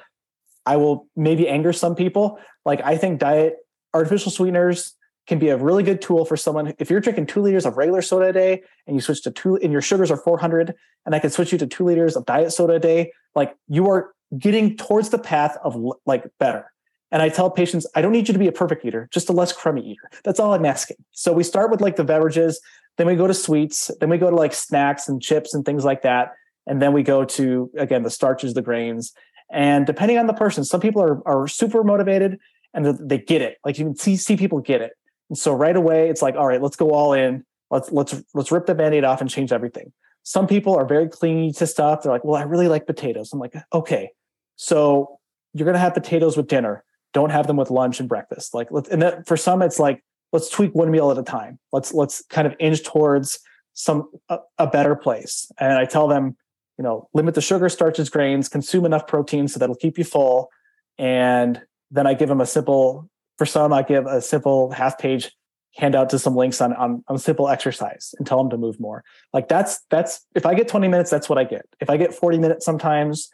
I 0.64 0.76
will 0.76 1.08
maybe 1.16 1.48
anger 1.48 1.72
some 1.72 1.96
people. 1.96 2.38
Like 2.64 2.80
I 2.84 2.96
think 2.96 3.18
diet 3.18 3.56
artificial 3.92 4.30
sweeteners 4.30 4.94
can 5.26 5.40
be 5.40 5.48
a 5.48 5.56
really 5.56 5.82
good 5.82 6.00
tool 6.00 6.24
for 6.24 6.36
someone. 6.36 6.72
If 6.78 6.90
you're 6.90 7.00
drinking 7.00 7.26
two 7.26 7.42
liters 7.42 7.66
of 7.66 7.76
regular 7.76 8.02
soda 8.02 8.26
a 8.26 8.32
day 8.32 8.62
and 8.86 8.94
you 8.94 9.00
switch 9.00 9.22
to 9.22 9.32
two 9.32 9.56
and 9.56 9.72
your 9.72 9.82
sugars 9.82 10.12
are 10.12 10.16
400 10.16 10.76
and 11.06 11.14
I 11.14 11.18
can 11.18 11.30
switch 11.30 11.50
you 11.50 11.58
to 11.58 11.66
two 11.66 11.84
liters 11.84 12.14
of 12.14 12.24
diet 12.24 12.52
soda 12.52 12.74
a 12.74 12.78
day, 12.78 13.12
like 13.34 13.56
you 13.66 13.90
are 13.90 14.14
getting 14.38 14.76
towards 14.76 15.08
the 15.08 15.18
path 15.18 15.56
of 15.64 15.76
like 16.06 16.24
better. 16.38 16.70
And 17.10 17.22
I 17.22 17.30
tell 17.30 17.50
patients, 17.50 17.84
I 17.96 18.00
don't 18.00 18.12
need 18.12 18.28
you 18.28 18.32
to 18.32 18.38
be 18.38 18.46
a 18.46 18.52
perfect 18.52 18.84
eater, 18.84 19.08
just 19.10 19.28
a 19.28 19.32
less 19.32 19.52
crummy 19.52 19.84
eater. 19.84 20.08
That's 20.22 20.38
all 20.38 20.54
I'm 20.54 20.64
asking. 20.64 20.98
So 21.10 21.32
we 21.32 21.42
start 21.42 21.72
with 21.72 21.80
like 21.80 21.96
the 21.96 22.04
beverages, 22.04 22.60
then 22.96 23.08
we 23.08 23.16
go 23.16 23.26
to 23.26 23.34
sweets, 23.34 23.90
then 23.98 24.08
we 24.08 24.18
go 24.18 24.30
to 24.30 24.36
like 24.36 24.54
snacks 24.54 25.08
and 25.08 25.20
chips 25.20 25.52
and 25.52 25.64
things 25.64 25.84
like 25.84 26.02
that. 26.02 26.34
And 26.66 26.80
then 26.80 26.92
we 26.92 27.02
go 27.02 27.24
to, 27.24 27.70
again, 27.76 28.02
the 28.02 28.10
starches, 28.10 28.54
the 28.54 28.62
grains. 28.62 29.12
And 29.50 29.86
depending 29.86 30.18
on 30.18 30.26
the 30.26 30.34
person, 30.34 30.64
some 30.64 30.80
people 30.80 31.02
are, 31.02 31.26
are 31.26 31.48
super 31.48 31.82
motivated 31.82 32.38
and 32.72 32.86
they 33.08 33.18
get 33.18 33.42
it. 33.42 33.58
Like 33.64 33.78
you 33.78 33.86
can 33.86 33.96
see, 33.96 34.16
see 34.16 34.36
people 34.36 34.60
get 34.60 34.80
it. 34.80 34.92
And 35.28 35.38
so 35.38 35.52
right 35.52 35.74
away, 35.74 36.08
it's 36.08 36.22
like, 36.22 36.36
all 36.36 36.46
right, 36.46 36.62
let's 36.62 36.76
go 36.76 36.90
all 36.90 37.12
in. 37.12 37.44
Let's, 37.70 37.90
let's, 37.90 38.22
let's 38.34 38.52
rip 38.52 38.66
the 38.66 38.74
band-aid 38.74 39.04
off 39.04 39.20
and 39.20 39.30
change 39.30 39.52
everything. 39.52 39.92
Some 40.22 40.46
people 40.46 40.76
are 40.76 40.84
very 40.84 41.08
clingy 41.08 41.52
to 41.52 41.66
stuff. 41.66 42.02
They're 42.02 42.12
like, 42.12 42.24
well, 42.24 42.36
I 42.36 42.42
really 42.42 42.68
like 42.68 42.86
potatoes. 42.86 43.32
I'm 43.32 43.38
like, 43.38 43.54
okay, 43.72 44.10
so 44.56 45.18
you're 45.54 45.64
going 45.64 45.74
to 45.74 45.80
have 45.80 45.94
potatoes 45.94 46.36
with 46.36 46.46
dinner. 46.46 46.84
Don't 47.12 47.30
have 47.30 47.46
them 47.46 47.56
with 47.56 47.70
lunch 47.70 47.98
and 47.98 48.08
breakfast. 48.08 48.54
Like, 48.54 48.68
let's, 48.70 48.88
and 48.88 49.02
that, 49.02 49.26
for 49.26 49.36
some, 49.36 49.62
it's 49.62 49.78
like, 49.78 50.04
let's 50.32 50.48
tweak 50.48 50.74
one 50.74 50.90
meal 50.90 51.10
at 51.10 51.18
a 51.18 51.22
time. 51.22 51.58
Let's, 51.72 51.92
let's 51.92 52.24
kind 52.26 52.46
of 52.46 52.54
inch 52.60 52.84
towards 52.84 53.40
some, 53.72 54.10
a, 54.28 54.38
a 54.58 54.66
better 54.66 54.94
place. 54.94 55.50
And 55.58 55.72
I 55.72 55.86
tell 55.86 56.06
them, 56.06 56.36
you 56.80 56.82
know, 56.82 57.10
limit 57.12 57.34
the 57.34 57.42
sugar, 57.42 57.68
starches, 57.68 58.08
grains, 58.08 58.48
consume 58.48 58.86
enough 58.86 59.06
protein 59.06 59.46
so 59.46 59.58
that'll 59.58 59.74
keep 59.74 59.98
you 59.98 60.04
full. 60.04 60.48
And 60.96 61.60
then 61.90 62.06
I 62.06 62.14
give 62.14 62.30
them 62.30 62.40
a 62.40 62.46
simple, 62.46 63.06
for 63.36 63.44
some, 63.44 63.70
I 63.70 63.82
give 63.82 64.06
a 64.06 64.22
simple 64.22 64.70
half 64.70 64.98
page 64.98 65.30
handout 65.76 66.08
to 66.08 66.18
some 66.18 66.34
links 66.34 66.58
on, 66.58 66.72
on, 66.72 67.04
on 67.06 67.18
simple 67.18 67.50
exercise 67.50 68.14
and 68.16 68.26
tell 68.26 68.38
them 68.38 68.48
to 68.48 68.56
move 68.56 68.80
more. 68.80 69.04
Like 69.34 69.46
that's, 69.46 69.80
that's, 69.90 70.24
if 70.34 70.46
I 70.46 70.54
get 70.54 70.68
20 70.68 70.88
minutes, 70.88 71.10
that's 71.10 71.28
what 71.28 71.36
I 71.36 71.44
get. 71.44 71.66
If 71.80 71.90
I 71.90 71.98
get 71.98 72.14
40 72.14 72.38
minutes, 72.38 72.64
sometimes 72.64 73.28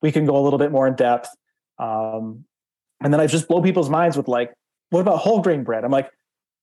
we 0.00 0.12
can 0.12 0.24
go 0.24 0.36
a 0.36 0.42
little 0.42 0.60
bit 0.60 0.70
more 0.70 0.86
in 0.86 0.94
depth. 0.94 1.28
Um, 1.80 2.44
and 3.02 3.12
then 3.12 3.18
I 3.18 3.26
just 3.26 3.48
blow 3.48 3.62
people's 3.62 3.90
minds 3.90 4.16
with 4.16 4.28
like, 4.28 4.52
what 4.90 5.00
about 5.00 5.18
whole 5.18 5.42
grain 5.42 5.64
bread? 5.64 5.82
I'm 5.82 5.90
like, 5.90 6.08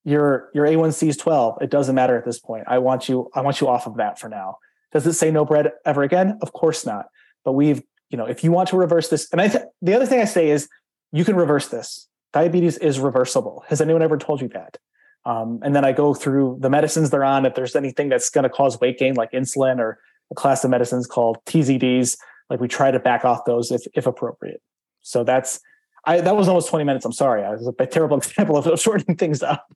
your, 0.06 0.52
your 0.54 0.66
A1C 0.66 1.10
is 1.10 1.18
12. 1.18 1.62
It 1.62 1.70
doesn't 1.70 1.96
matter 1.96 2.18
at 2.18 2.24
this 2.24 2.40
point. 2.40 2.64
I 2.66 2.78
want 2.78 3.10
you, 3.10 3.30
I 3.36 3.42
want 3.42 3.60
you 3.60 3.68
off 3.68 3.88
of 3.88 3.98
that 3.98 4.18
for 4.18 4.30
now. 4.30 4.56
Does 4.92 5.06
it 5.06 5.14
say 5.14 5.32
no 5.32 5.46
bread 5.46 5.72
ever 5.86 6.04
again? 6.04 6.38
Of 6.42 6.54
course 6.54 6.86
not. 6.86 7.08
But 7.46 7.54
we've, 7.54 7.82
you 8.10 8.18
know, 8.18 8.26
if 8.26 8.44
you 8.44 8.52
want 8.52 8.70
to 8.70 8.78
reverse 8.78 9.10
this, 9.10 9.28
and 9.32 9.42
I 9.42 9.48
th- 9.48 9.66
the 9.82 9.94
other 9.94 10.06
thing 10.06 10.20
I 10.20 10.26
say 10.26 10.50
is 10.50 10.68
you 11.12 11.24
can 11.24 11.36
reverse 11.36 11.68
this. 11.68 12.08
Diabetes 12.34 12.78
is 12.78 13.00
reversible. 13.00 13.64
Has 13.68 13.82
anyone 13.82 14.02
ever 14.02 14.18
told 14.18 14.42
you 14.42 14.50
that? 14.50 14.78
Um, 15.26 15.60
and 15.64 15.76
then 15.76 15.84
I 15.84 15.92
go 15.92 16.14
through 16.14 16.58
the 16.60 16.70
medicines 16.70 17.10
they're 17.10 17.24
on. 17.24 17.46
If 17.46 17.56
there's 17.56 17.76
anything 17.76 18.10
that's 18.10 18.30
going 18.30 18.44
to 18.44 18.50
cause 18.50 18.80
weight 18.80 18.98
gain, 18.98 19.16
like 19.16 19.32
insulin 19.32 19.80
or 19.80 20.00
a 20.32 20.36
class 20.36 20.64
of 20.64 20.70
medicines 20.70 21.08
called 21.08 21.38
TZDs, 21.46 22.18
like 22.50 22.60
we 22.60 22.68
try 22.68 22.92
to 22.92 23.00
back 23.00 23.26
off 23.26 23.46
those 23.46 23.72
if, 23.72 23.82
if 23.94 24.06
appropriate. 24.06 24.62
So 25.02 25.24
that's 25.24 25.60
I 26.06 26.22
that 26.22 26.36
was 26.36 26.48
almost 26.48 26.70
20 26.70 26.86
minutes. 26.86 27.06
I'm 27.06 27.12
sorry. 27.12 27.44
I 27.44 27.52
was 27.52 27.68
a 27.68 27.86
terrible 27.86 28.18
example 28.20 28.58
of 28.58 28.80
shortening 28.80 29.18
things 29.18 29.44
up. 29.44 29.68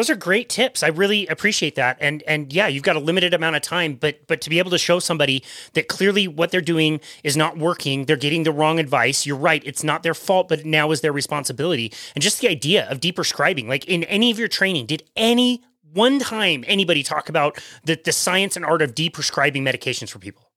Those 0.00 0.08
are 0.08 0.16
great 0.16 0.48
tips. 0.48 0.82
I 0.82 0.88
really 0.88 1.26
appreciate 1.26 1.74
that. 1.74 1.98
And 2.00 2.22
and 2.26 2.54
yeah, 2.54 2.68
you've 2.68 2.84
got 2.84 2.96
a 2.96 2.98
limited 3.00 3.34
amount 3.34 3.56
of 3.56 3.60
time, 3.60 3.96
but 3.96 4.26
but 4.28 4.40
to 4.40 4.48
be 4.48 4.58
able 4.58 4.70
to 4.70 4.78
show 4.78 4.98
somebody 4.98 5.44
that 5.74 5.88
clearly 5.88 6.26
what 6.26 6.50
they're 6.50 6.62
doing 6.62 7.02
is 7.22 7.36
not 7.36 7.58
working, 7.58 8.06
they're 8.06 8.16
getting 8.16 8.44
the 8.44 8.50
wrong 8.50 8.78
advice. 8.78 9.26
You're 9.26 9.36
right, 9.36 9.62
it's 9.66 9.84
not 9.84 10.02
their 10.02 10.14
fault, 10.14 10.48
but 10.48 10.64
now 10.64 10.90
is 10.90 11.02
their 11.02 11.12
responsibility. 11.12 11.92
And 12.14 12.22
just 12.22 12.40
the 12.40 12.48
idea 12.48 12.88
of 12.88 12.98
deprescribing, 13.00 13.68
like 13.68 13.84
in 13.84 14.04
any 14.04 14.30
of 14.30 14.38
your 14.38 14.48
training, 14.48 14.86
did 14.86 15.02
any 15.16 15.62
one 15.92 16.18
time 16.18 16.64
anybody 16.66 17.02
talk 17.02 17.28
about 17.28 17.62
the, 17.84 18.00
the 18.02 18.12
science 18.12 18.56
and 18.56 18.64
art 18.64 18.80
of 18.80 18.94
deprescribing 18.94 19.60
medications 19.60 20.08
for 20.08 20.18
people? 20.18 20.49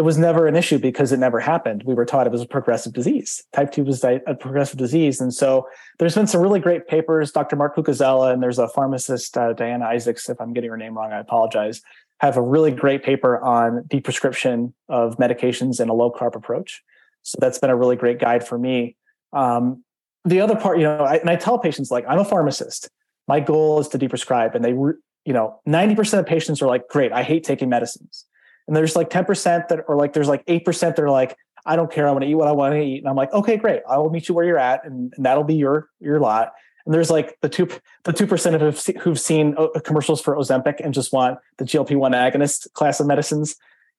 It 0.00 0.02
was 0.02 0.16
never 0.16 0.46
an 0.46 0.56
issue 0.56 0.78
because 0.78 1.12
it 1.12 1.18
never 1.18 1.40
happened. 1.40 1.82
We 1.84 1.92
were 1.92 2.06
taught 2.06 2.26
it 2.26 2.32
was 2.32 2.40
a 2.40 2.46
progressive 2.46 2.94
disease. 2.94 3.44
Type 3.52 3.70
2 3.70 3.84
was 3.84 4.02
a 4.02 4.18
progressive 4.40 4.78
disease. 4.78 5.20
And 5.20 5.34
so 5.34 5.68
there's 5.98 6.14
been 6.14 6.26
some 6.26 6.40
really 6.40 6.58
great 6.58 6.88
papers. 6.88 7.32
Dr. 7.32 7.54
Mark 7.54 7.76
Cucuzzella 7.76 8.32
and 8.32 8.42
there's 8.42 8.58
a 8.58 8.66
pharmacist, 8.66 9.36
uh, 9.36 9.52
Diana 9.52 9.84
Isaacs, 9.84 10.30
if 10.30 10.40
I'm 10.40 10.54
getting 10.54 10.70
her 10.70 10.78
name 10.78 10.96
wrong, 10.96 11.12
I 11.12 11.18
apologize, 11.18 11.82
have 12.20 12.38
a 12.38 12.40
really 12.40 12.70
great 12.70 13.02
paper 13.02 13.38
on 13.40 13.82
deprescription 13.88 14.72
of 14.88 15.18
medications 15.18 15.82
in 15.82 15.90
a 15.90 15.92
low 15.92 16.10
carb 16.10 16.34
approach. 16.34 16.82
So 17.22 17.36
that's 17.38 17.58
been 17.58 17.68
a 17.68 17.76
really 17.76 17.96
great 17.96 18.18
guide 18.18 18.48
for 18.48 18.58
me. 18.58 18.96
Um, 19.34 19.84
the 20.24 20.40
other 20.40 20.56
part, 20.56 20.78
you 20.78 20.84
know, 20.84 21.04
I, 21.04 21.16
and 21.16 21.28
I 21.28 21.36
tell 21.36 21.58
patients 21.58 21.90
like, 21.90 22.06
I'm 22.08 22.20
a 22.20 22.24
pharmacist. 22.24 22.88
My 23.28 23.38
goal 23.38 23.80
is 23.80 23.88
to 23.88 23.98
deprescribe. 23.98 24.54
And 24.54 24.64
they, 24.64 24.70
you 24.70 25.34
know, 25.34 25.60
90% 25.68 26.20
of 26.20 26.24
patients 26.24 26.62
are 26.62 26.68
like, 26.68 26.88
great, 26.88 27.12
I 27.12 27.22
hate 27.22 27.44
taking 27.44 27.68
medicines 27.68 28.24
and 28.70 28.76
there's 28.76 28.94
like 28.94 29.10
10% 29.10 29.66
that 29.66 29.84
or 29.88 29.96
like 29.96 30.12
there's 30.12 30.28
like 30.28 30.46
8% 30.46 30.80
that 30.80 31.00
are 31.00 31.10
like 31.10 31.36
i 31.66 31.76
don't 31.76 31.92
care. 31.92 32.08
I 32.08 32.12
want 32.12 32.22
to 32.22 32.30
eat 32.30 32.36
what 32.36 32.46
i 32.46 32.52
want 32.52 32.72
to 32.72 32.80
eat. 32.80 32.98
And 32.98 33.08
i'm 33.08 33.16
like 33.16 33.32
okay 33.32 33.56
great. 33.56 33.82
I 33.88 33.98
will 33.98 34.10
meet 34.10 34.28
you 34.28 34.34
where 34.34 34.46
you're 34.46 34.58
at 34.58 34.84
and, 34.86 35.12
and 35.16 35.26
that'll 35.26 35.44
be 35.44 35.56
your 35.56 35.88
your 35.98 36.20
lot. 36.20 36.52
And 36.86 36.94
there's 36.94 37.10
like 37.10 37.36
the 37.42 37.48
two 37.48 37.68
the 38.04 38.12
two 38.12 38.28
percent 38.28 38.54
of 38.54 38.86
who've, 39.00 39.20
seen 39.20 39.56
uh, 39.58 39.80
commercials 39.84 40.22
for 40.22 40.36
ozempic 40.36 40.76
and 40.78 40.94
just 40.94 41.12
want 41.12 41.38
the 41.58 41.64
glp-1 41.64 42.14
agonist 42.14 42.72
class 42.72 43.00
of 43.00 43.08
medicines. 43.08 43.56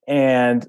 And 0.08 0.68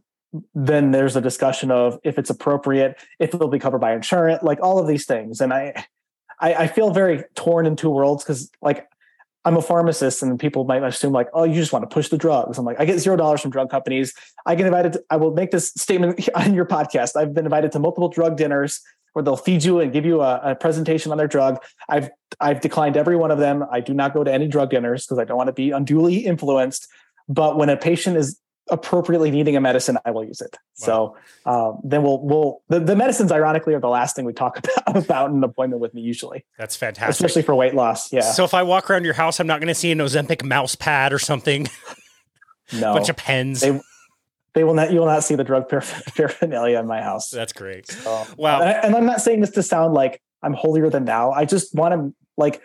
then 0.54 0.90
there's 0.90 1.14
a 1.14 1.20
discussion 1.20 1.70
of 1.70 1.98
if 2.02 2.18
it's 2.18 2.28
appropriate 2.28 3.00
if 3.20 3.34
it'll 3.34 3.48
be 3.48 3.60
covered 3.60 3.80
by 3.80 3.94
insurance 3.94 4.42
like 4.42 4.60
all 4.60 4.80
of 4.80 4.88
these 4.88 5.06
things. 5.06 5.40
And 5.40 5.54
i 5.54 5.86
i, 6.40 6.54
I 6.54 6.66
feel 6.66 6.90
very 6.90 7.22
torn 7.36 7.66
in 7.66 7.76
two 7.76 7.90
worlds 7.90 8.24
because 8.24 8.50
like 8.60 8.88
I'm 9.44 9.56
a 9.56 9.62
pharmacist, 9.62 10.22
and 10.22 10.38
people 10.38 10.64
might 10.64 10.82
assume 10.82 11.12
like, 11.12 11.28
oh, 11.34 11.44
you 11.44 11.54
just 11.54 11.72
want 11.72 11.88
to 11.88 11.92
push 11.92 12.08
the 12.08 12.18
drugs. 12.18 12.58
I'm 12.58 12.64
like, 12.64 12.78
I 12.78 12.84
get 12.84 12.98
zero 12.98 13.16
dollars 13.16 13.40
from 13.40 13.50
drug 13.50 13.70
companies. 13.70 14.14
I 14.46 14.54
get 14.54 14.66
invited. 14.66 14.92
To, 14.94 15.02
I 15.10 15.16
will 15.16 15.32
make 15.32 15.50
this 15.50 15.68
statement 15.76 16.28
on 16.34 16.54
your 16.54 16.66
podcast. 16.66 17.16
I've 17.16 17.34
been 17.34 17.44
invited 17.44 17.72
to 17.72 17.78
multiple 17.78 18.08
drug 18.08 18.36
dinners 18.36 18.80
where 19.12 19.22
they'll 19.22 19.36
feed 19.36 19.62
you 19.64 19.80
and 19.80 19.92
give 19.92 20.06
you 20.06 20.22
a, 20.22 20.40
a 20.42 20.54
presentation 20.54 21.12
on 21.12 21.18
their 21.18 21.28
drug. 21.28 21.62
I've 21.88 22.10
I've 22.40 22.60
declined 22.60 22.96
every 22.96 23.16
one 23.16 23.30
of 23.30 23.38
them. 23.38 23.64
I 23.70 23.80
do 23.80 23.92
not 23.92 24.14
go 24.14 24.24
to 24.24 24.32
any 24.32 24.48
drug 24.48 24.70
dinners 24.70 25.04
because 25.04 25.18
I 25.18 25.24
don't 25.24 25.36
want 25.36 25.48
to 25.48 25.52
be 25.52 25.70
unduly 25.70 26.18
influenced. 26.18 26.88
But 27.28 27.56
when 27.56 27.68
a 27.68 27.76
patient 27.76 28.16
is 28.16 28.38
appropriately 28.70 29.30
needing 29.30 29.56
a 29.56 29.60
medicine, 29.60 29.98
I 30.04 30.10
will 30.10 30.24
use 30.24 30.40
it. 30.40 30.56
Wow. 30.80 30.86
So 30.86 31.16
um, 31.46 31.80
then 31.84 32.02
we'll 32.02 32.22
we'll 32.22 32.62
the, 32.68 32.80
the 32.80 32.96
medicines 32.96 33.32
ironically 33.32 33.74
are 33.74 33.80
the 33.80 33.88
last 33.88 34.16
thing 34.16 34.24
we 34.24 34.32
talk 34.32 34.58
about 34.86 34.96
about 35.04 35.30
an 35.30 35.42
appointment 35.44 35.80
with 35.80 35.94
me 35.94 36.02
usually. 36.02 36.44
That's 36.58 36.76
fantastic, 36.76 37.14
especially 37.14 37.42
for 37.42 37.54
weight 37.54 37.74
loss. 37.74 38.12
Yeah. 38.12 38.22
So 38.22 38.44
if 38.44 38.54
I 38.54 38.62
walk 38.62 38.90
around 38.90 39.04
your 39.04 39.14
house, 39.14 39.40
I'm 39.40 39.46
not 39.46 39.60
going 39.60 39.68
to 39.68 39.74
see 39.74 39.90
an 39.90 39.98
Ozempic 39.98 40.44
mouse 40.44 40.74
pad 40.74 41.12
or 41.12 41.18
something. 41.18 41.68
No, 42.72 42.92
a 42.92 42.94
bunch 42.94 43.10
of 43.10 43.16
pens. 43.16 43.60
They, 43.60 43.78
they 44.54 44.64
will 44.64 44.72
not. 44.72 44.92
You 44.92 45.00
will 45.00 45.06
not 45.06 45.24
see 45.24 45.34
the 45.34 45.44
drug 45.44 45.68
paraphernalia 46.16 46.78
in 46.78 46.86
my 46.86 47.02
house. 47.02 47.28
That's 47.28 47.52
great. 47.52 47.90
So, 47.90 48.26
wow. 48.36 48.60
And, 48.60 48.68
I, 48.68 48.72
and 48.72 48.96
I'm 48.96 49.04
not 49.04 49.20
saying 49.20 49.40
this 49.40 49.50
to 49.50 49.62
sound 49.62 49.94
like 49.94 50.22
I'm 50.42 50.54
holier 50.54 50.88
than 50.88 51.04
thou. 51.04 51.32
I 51.32 51.44
just 51.44 51.74
want 51.74 51.94
to 51.94 52.14
like. 52.36 52.62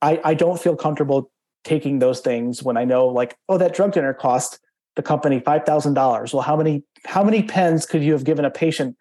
I 0.00 0.20
I 0.24 0.34
don't 0.34 0.58
feel 0.58 0.76
comfortable 0.76 1.30
taking 1.64 1.98
those 1.98 2.20
things 2.20 2.62
when 2.62 2.76
I 2.76 2.84
know 2.84 3.08
like 3.08 3.36
oh 3.48 3.58
that 3.58 3.74
drug 3.74 3.92
dinner 3.92 4.14
cost 4.14 4.60
the 4.98 5.02
company 5.02 5.40
$5,000. 5.40 6.34
Well, 6.34 6.42
how 6.42 6.56
many 6.56 6.82
how 7.06 7.22
many 7.22 7.44
pens 7.44 7.86
could 7.86 8.02
you 8.02 8.12
have 8.12 8.24
given 8.24 8.44
a 8.44 8.50
patient 8.50 8.96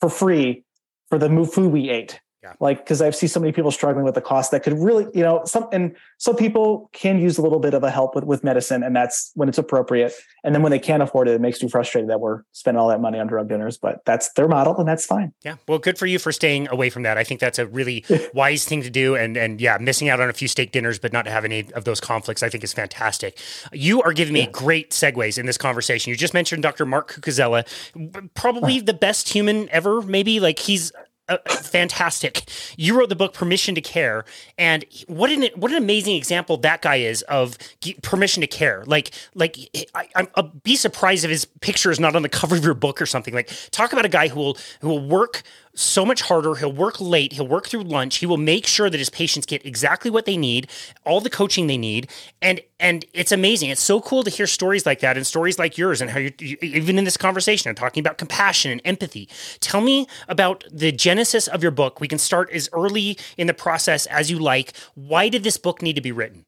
for 0.00 0.08
free 0.08 0.64
for 1.08 1.18
the 1.18 1.28
food 1.44 1.72
we 1.72 1.90
ate? 1.90 2.20
Yeah. 2.42 2.54
Like, 2.58 2.78
because 2.78 3.02
I've 3.02 3.14
seen 3.14 3.28
so 3.28 3.38
many 3.38 3.52
people 3.52 3.70
struggling 3.70 4.04
with 4.04 4.14
the 4.14 4.22
cost 4.22 4.50
that 4.52 4.62
could 4.62 4.78
really, 4.78 5.06
you 5.12 5.22
know, 5.22 5.42
some 5.44 5.68
and 5.72 5.94
some 6.16 6.36
people 6.36 6.88
can 6.94 7.20
use 7.20 7.36
a 7.36 7.42
little 7.42 7.58
bit 7.58 7.74
of 7.74 7.82
a 7.82 7.90
help 7.90 8.14
with, 8.14 8.24
with 8.24 8.42
medicine, 8.42 8.82
and 8.82 8.96
that's 8.96 9.30
when 9.34 9.50
it's 9.50 9.58
appropriate. 9.58 10.14
And 10.42 10.54
then 10.54 10.62
when 10.62 10.70
they 10.70 10.78
can't 10.78 11.02
afford 11.02 11.28
it, 11.28 11.32
it 11.32 11.42
makes 11.42 11.60
you 11.62 11.68
frustrated 11.68 12.08
that 12.08 12.20
we're 12.20 12.42
spending 12.52 12.80
all 12.80 12.88
that 12.88 13.00
money 13.02 13.18
on 13.18 13.26
drug 13.26 13.50
dinners. 13.50 13.76
But 13.76 14.02
that's 14.06 14.32
their 14.32 14.48
model, 14.48 14.74
and 14.78 14.88
that's 14.88 15.04
fine. 15.04 15.34
Yeah. 15.42 15.56
Well, 15.68 15.78
good 15.78 15.98
for 15.98 16.06
you 16.06 16.18
for 16.18 16.32
staying 16.32 16.68
away 16.68 16.88
from 16.88 17.02
that. 17.02 17.18
I 17.18 17.24
think 17.24 17.40
that's 17.40 17.58
a 17.58 17.66
really 17.66 18.06
wise 18.34 18.64
thing 18.64 18.82
to 18.82 18.90
do. 18.90 19.16
And 19.16 19.36
and 19.36 19.60
yeah, 19.60 19.76
missing 19.78 20.08
out 20.08 20.18
on 20.18 20.30
a 20.30 20.32
few 20.32 20.48
steak 20.48 20.72
dinners, 20.72 20.98
but 20.98 21.12
not 21.12 21.26
having 21.26 21.52
any 21.52 21.70
of 21.74 21.84
those 21.84 22.00
conflicts, 22.00 22.42
I 22.42 22.48
think 22.48 22.64
is 22.64 22.72
fantastic. 22.72 23.38
You 23.70 24.00
are 24.00 24.14
giving 24.14 24.32
me 24.32 24.40
yeah. 24.40 24.50
great 24.50 24.92
segues 24.92 25.36
in 25.36 25.44
this 25.44 25.58
conversation. 25.58 26.08
You 26.08 26.16
just 26.16 26.32
mentioned 26.32 26.62
Dr. 26.62 26.86
Mark 26.86 27.12
Cucuzzella, 27.12 27.66
probably 28.32 28.80
the 28.80 28.94
best 28.94 29.28
human 29.28 29.68
ever. 29.68 30.00
Maybe 30.00 30.40
like 30.40 30.58
he's 30.58 30.90
uh, 31.30 31.38
fantastic. 31.48 32.44
You 32.76 32.98
wrote 32.98 33.08
the 33.08 33.16
book 33.16 33.32
Permission 33.32 33.74
to 33.76 33.80
Care, 33.80 34.24
and 34.58 34.84
what 35.06 35.30
an 35.30 35.48
what 35.54 35.70
an 35.70 35.78
amazing 35.78 36.16
example 36.16 36.56
that 36.58 36.82
guy 36.82 36.96
is 36.96 37.22
of 37.22 37.56
permission 38.02 38.40
to 38.40 38.46
care. 38.46 38.82
Like 38.86 39.12
like 39.34 39.56
I, 39.94 40.28
I'll 40.34 40.52
be 40.62 40.76
surprised 40.76 41.24
if 41.24 41.30
his 41.30 41.44
picture 41.44 41.90
is 41.90 42.00
not 42.00 42.16
on 42.16 42.22
the 42.22 42.28
cover 42.28 42.56
of 42.56 42.64
your 42.64 42.74
book 42.74 43.00
or 43.00 43.06
something. 43.06 43.32
Like 43.32 43.50
talk 43.70 43.92
about 43.92 44.04
a 44.04 44.08
guy 44.08 44.28
who 44.28 44.40
will 44.40 44.58
who 44.80 44.88
will 44.88 45.06
work 45.06 45.42
so 45.74 46.04
much 46.04 46.22
harder. 46.22 46.54
He'll 46.56 46.72
work 46.72 47.00
late. 47.00 47.34
He'll 47.34 47.46
work 47.46 47.68
through 47.68 47.84
lunch. 47.84 48.16
He 48.16 48.26
will 48.26 48.36
make 48.36 48.66
sure 48.66 48.90
that 48.90 48.98
his 48.98 49.10
patients 49.10 49.46
get 49.46 49.64
exactly 49.64 50.10
what 50.10 50.24
they 50.24 50.36
need, 50.36 50.68
all 51.04 51.20
the 51.20 51.30
coaching 51.30 51.66
they 51.66 51.78
need, 51.78 52.10
and 52.42 52.60
and 52.78 53.04
it's 53.12 53.32
amazing. 53.32 53.70
It's 53.70 53.82
so 53.82 54.00
cool 54.00 54.22
to 54.24 54.30
hear 54.30 54.46
stories 54.46 54.86
like 54.86 55.00
that 55.00 55.16
and 55.16 55.26
stories 55.26 55.58
like 55.58 55.78
yours 55.78 56.00
and 56.00 56.10
how 56.10 56.18
you 56.18 56.32
even 56.38 56.98
in 56.98 57.04
this 57.04 57.16
conversation 57.16 57.68
I'm 57.68 57.74
talking 57.74 58.00
about 58.00 58.18
compassion 58.18 58.72
and 58.72 58.80
empathy. 58.84 59.28
Tell 59.60 59.80
me 59.80 60.06
about 60.28 60.64
the 60.70 60.92
genesis 60.92 61.46
of 61.46 61.62
your 61.62 61.72
book. 61.72 62.00
We 62.00 62.08
can 62.08 62.18
start 62.18 62.50
as 62.50 62.68
early 62.72 63.18
in 63.36 63.46
the 63.46 63.54
process 63.54 64.06
as 64.06 64.30
you 64.30 64.38
like. 64.38 64.76
Why 64.94 65.28
did 65.28 65.44
this 65.44 65.56
book 65.56 65.82
need 65.82 65.96
to 65.96 66.02
be 66.02 66.12
written? 66.12 66.44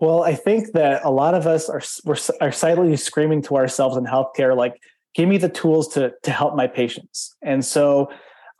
Well, 0.00 0.22
I 0.22 0.34
think 0.34 0.72
that 0.72 1.04
a 1.04 1.10
lot 1.10 1.34
of 1.34 1.46
us 1.46 1.68
are 1.68 1.82
are 2.40 2.52
silently 2.52 2.96
screaming 2.96 3.42
to 3.42 3.56
ourselves 3.56 3.96
in 3.96 4.04
healthcare 4.04 4.56
like 4.56 4.74
give 5.14 5.28
me 5.28 5.38
the 5.38 5.48
tools 5.48 5.88
to 5.94 6.12
to 6.22 6.30
help 6.30 6.54
my 6.54 6.66
patients. 6.66 7.34
And 7.42 7.64
so 7.64 8.10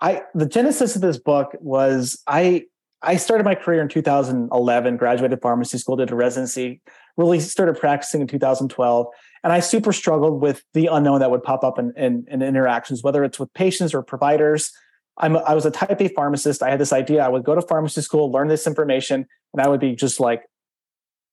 I 0.01 0.23
the 0.35 0.47
genesis 0.47 0.97
of 0.97 1.03
this 1.03 1.19
book 1.19 1.53
was 1.61 2.23
I 2.27 2.65
I 3.03 3.17
started 3.17 3.45
my 3.45 3.55
career 3.55 3.83
in 3.83 3.89
2011, 3.89 4.97
graduated 4.97 5.43
pharmacy 5.43 5.79
school, 5.79 5.97
did 5.97 6.11
a 6.11 6.15
residency, 6.15 6.81
really 7.17 7.39
started 7.39 7.79
practicing 7.79 8.23
in 8.23 8.27
2012. 8.27 9.07
And 9.43 9.53
I 9.53 9.61
super 9.61 9.93
struggled 9.93 10.41
with 10.41 10.63
the 10.73 10.87
unknown 10.87 11.21
that 11.21 11.31
would 11.31 11.43
pop 11.43 11.65
up 11.65 11.79
in, 11.79 11.93
in, 11.97 12.25
in 12.29 12.41
interactions, 12.41 13.03
whether 13.03 13.23
it's 13.25 13.39
with 13.39 13.53
patients 13.53 13.93
or 13.93 14.03
providers. 14.03 14.73
I'm 15.19 15.37
I 15.37 15.55
was 15.55 15.67
a 15.67 15.71
type 15.71 16.01
A 16.01 16.09
pharmacist. 16.09 16.63
I 16.63 16.71
had 16.71 16.81
this 16.81 16.93
idea. 16.93 17.25
I 17.25 17.29
would 17.29 17.45
go 17.45 17.55
to 17.55 17.63
pharmacy 17.63 18.01
school, 18.01 18.33
learn 18.33 18.49
this 18.49 18.67
information, 18.67 19.27
and 19.53 19.63
I 19.63 19.69
would 19.69 19.81
be 19.81 19.95
just 19.95 20.19
like 20.19 20.43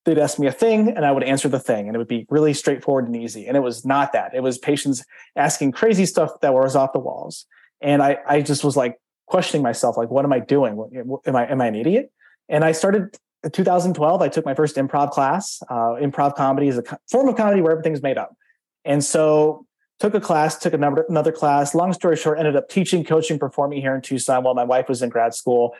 they'd 0.05 0.17
ask 0.17 0.39
me 0.39 0.47
a 0.47 0.51
thing 0.51 0.89
and 0.89 1.05
I 1.05 1.11
would 1.11 1.23
answer 1.23 1.47
the 1.47 1.59
thing 1.59 1.87
and 1.87 1.95
it 1.95 1.99
would 1.99 2.07
be 2.07 2.25
really 2.29 2.53
straightforward 2.53 3.05
and 3.05 3.15
easy. 3.15 3.47
And 3.47 3.55
it 3.55 3.59
was 3.59 3.85
not 3.85 4.13
that. 4.13 4.33
It 4.33 4.41
was 4.41 4.57
patients 4.57 5.03
asking 5.35 5.73
crazy 5.73 6.05
stuff 6.05 6.31
that 6.41 6.53
was 6.53 6.75
off 6.75 6.93
the 6.93 6.99
walls. 6.99 7.45
And 7.81 8.01
I, 8.01 8.17
I 8.27 8.41
just 8.41 8.63
was 8.63 8.75
like 8.75 8.97
questioning 9.27 9.63
myself, 9.63 9.97
like, 9.97 10.09
what 10.09 10.25
am 10.25 10.33
I 10.33 10.39
doing? 10.39 11.19
Am 11.25 11.35
I, 11.35 11.45
am 11.47 11.61
I 11.61 11.67
an 11.67 11.75
idiot? 11.75 12.11
And 12.49 12.65
I 12.65 12.71
started 12.71 13.17
in 13.43 13.51
2012. 13.51 14.21
I 14.21 14.27
took 14.27 14.45
my 14.45 14.55
first 14.55 14.75
improv 14.75 15.11
class. 15.11 15.61
Uh, 15.69 15.95
improv 16.01 16.35
comedy 16.35 16.67
is 16.67 16.77
a 16.77 16.83
form 17.09 17.27
of 17.29 17.35
comedy 17.35 17.61
where 17.61 17.71
everything's 17.71 18.01
made 18.01 18.17
up. 18.17 18.35
And 18.83 19.03
so 19.03 19.65
took 19.99 20.15
a 20.15 20.19
class, 20.19 20.57
took 20.57 20.73
another, 20.73 21.05
another 21.09 21.31
class. 21.31 21.75
Long 21.75 21.93
story 21.93 22.17
short, 22.17 22.39
ended 22.39 22.55
up 22.55 22.69
teaching, 22.69 23.03
coaching, 23.03 23.37
performing 23.37 23.81
here 23.81 23.93
in 23.93 24.01
Tucson 24.01 24.43
while 24.43 24.55
my 24.55 24.63
wife 24.63 24.89
was 24.89 25.03
in 25.03 25.09
grad 25.09 25.35
school 25.35 25.75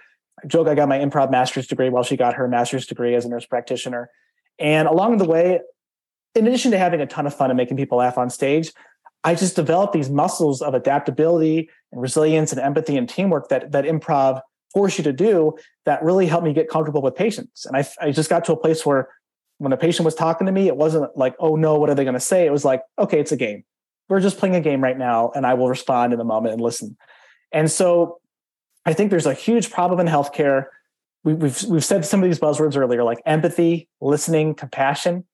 joke 0.48 0.68
I 0.68 0.76
got 0.76 0.90
my 0.90 1.00
improv 1.00 1.32
master's 1.32 1.68
degree 1.68 1.90
while 1.90 2.04
she 2.04 2.18
got 2.18 2.36
her 2.36 2.48
master's 2.48 2.86
degree 2.86 3.16
as 3.16 3.26
a 3.26 3.30
nurse 3.30 3.46
practitioner. 3.46 4.10
And 4.60 4.88
along 4.88 5.18
the 5.18 5.26
way, 5.26 5.60
in 6.36 6.48
addition 6.48 6.72
to 6.72 6.78
having 6.78 7.02
a 7.02 7.06
ton 7.06 7.28
of 7.28 7.36
fun 7.36 7.50
and 7.50 7.58
making 7.58 7.78
people 7.78 7.98
laugh 7.98 8.18
on 8.18 8.30
stage, 8.30 8.72
I 9.24 9.36
just 9.36 9.56
developed 9.56 9.94
these 9.94 10.10
muscles 10.10 10.62
of 10.62 10.74
adaptability 10.74 11.70
and 11.92 12.02
resilience 12.02 12.52
and 12.52 12.62
empathy 12.62 12.98
and 12.98 13.08
teamwork 13.08 13.50
that 13.50 13.72
that 13.72 13.86
improv 13.86 14.42
force 14.74 14.98
you 14.98 15.04
to 15.04 15.14
do 15.14 15.54
that 15.86 16.02
really 16.02 16.28
helped 16.28 16.46
me 16.46 16.54
get 16.54 16.70
comfortable 16.70 17.02
with 17.02 17.16
patients. 17.16 17.66
And 17.66 17.76
I, 17.76 17.86
I 18.00 18.12
just 18.12 18.30
got 18.30 18.46
to 18.46 18.54
a 18.54 18.58
place 18.58 18.86
where 18.86 19.10
when 19.58 19.74
a 19.74 19.78
patient 19.78 20.06
was 20.06 20.16
talking 20.16 20.48
to 20.48 20.52
me, 20.52 20.68
it 20.68 20.78
wasn't 20.78 21.16
like, 21.16 21.36
oh 21.40 21.56
no, 21.56 21.78
what 21.78 21.90
are 21.90 21.96
they 21.96 22.04
going 22.04 22.16
to 22.16 22.20
say? 22.20 22.46
It 22.46 22.52
was 22.52 22.66
like, 22.66 22.82
okay, 22.98 23.20
it's 23.20 23.32
a 23.32 23.38
game. 23.38 23.64
We're 24.10 24.22
just 24.22 24.38
playing 24.38 24.56
a 24.56 24.62
game 24.62 24.82
right 24.82 24.98
now, 24.98 25.32
and 25.36 25.46
I 25.46 25.54
will 25.54 25.70
respond 25.70 26.14
in 26.14 26.20
a 26.20 26.24
moment 26.24 26.54
and 26.54 26.62
listen. 26.62 26.98
And 27.52 27.70
so 27.70 28.21
I 28.86 28.94
think 28.94 29.12
there's 29.12 29.26
a 29.26 29.34
huge 29.34 29.70
problem 29.70 30.00
in 30.00 30.08
healthcare. 30.08 30.66
We, 31.24 31.34
we've 31.34 31.64
we've 31.64 31.86
said 31.86 32.06
some 32.06 32.24
of 32.24 32.30
these 32.30 32.40
buzzwords 32.40 32.76
earlier, 32.76 33.04
like 33.04 33.20
empathy, 33.26 33.88
listening, 34.00 34.56
compassion, 34.56 35.26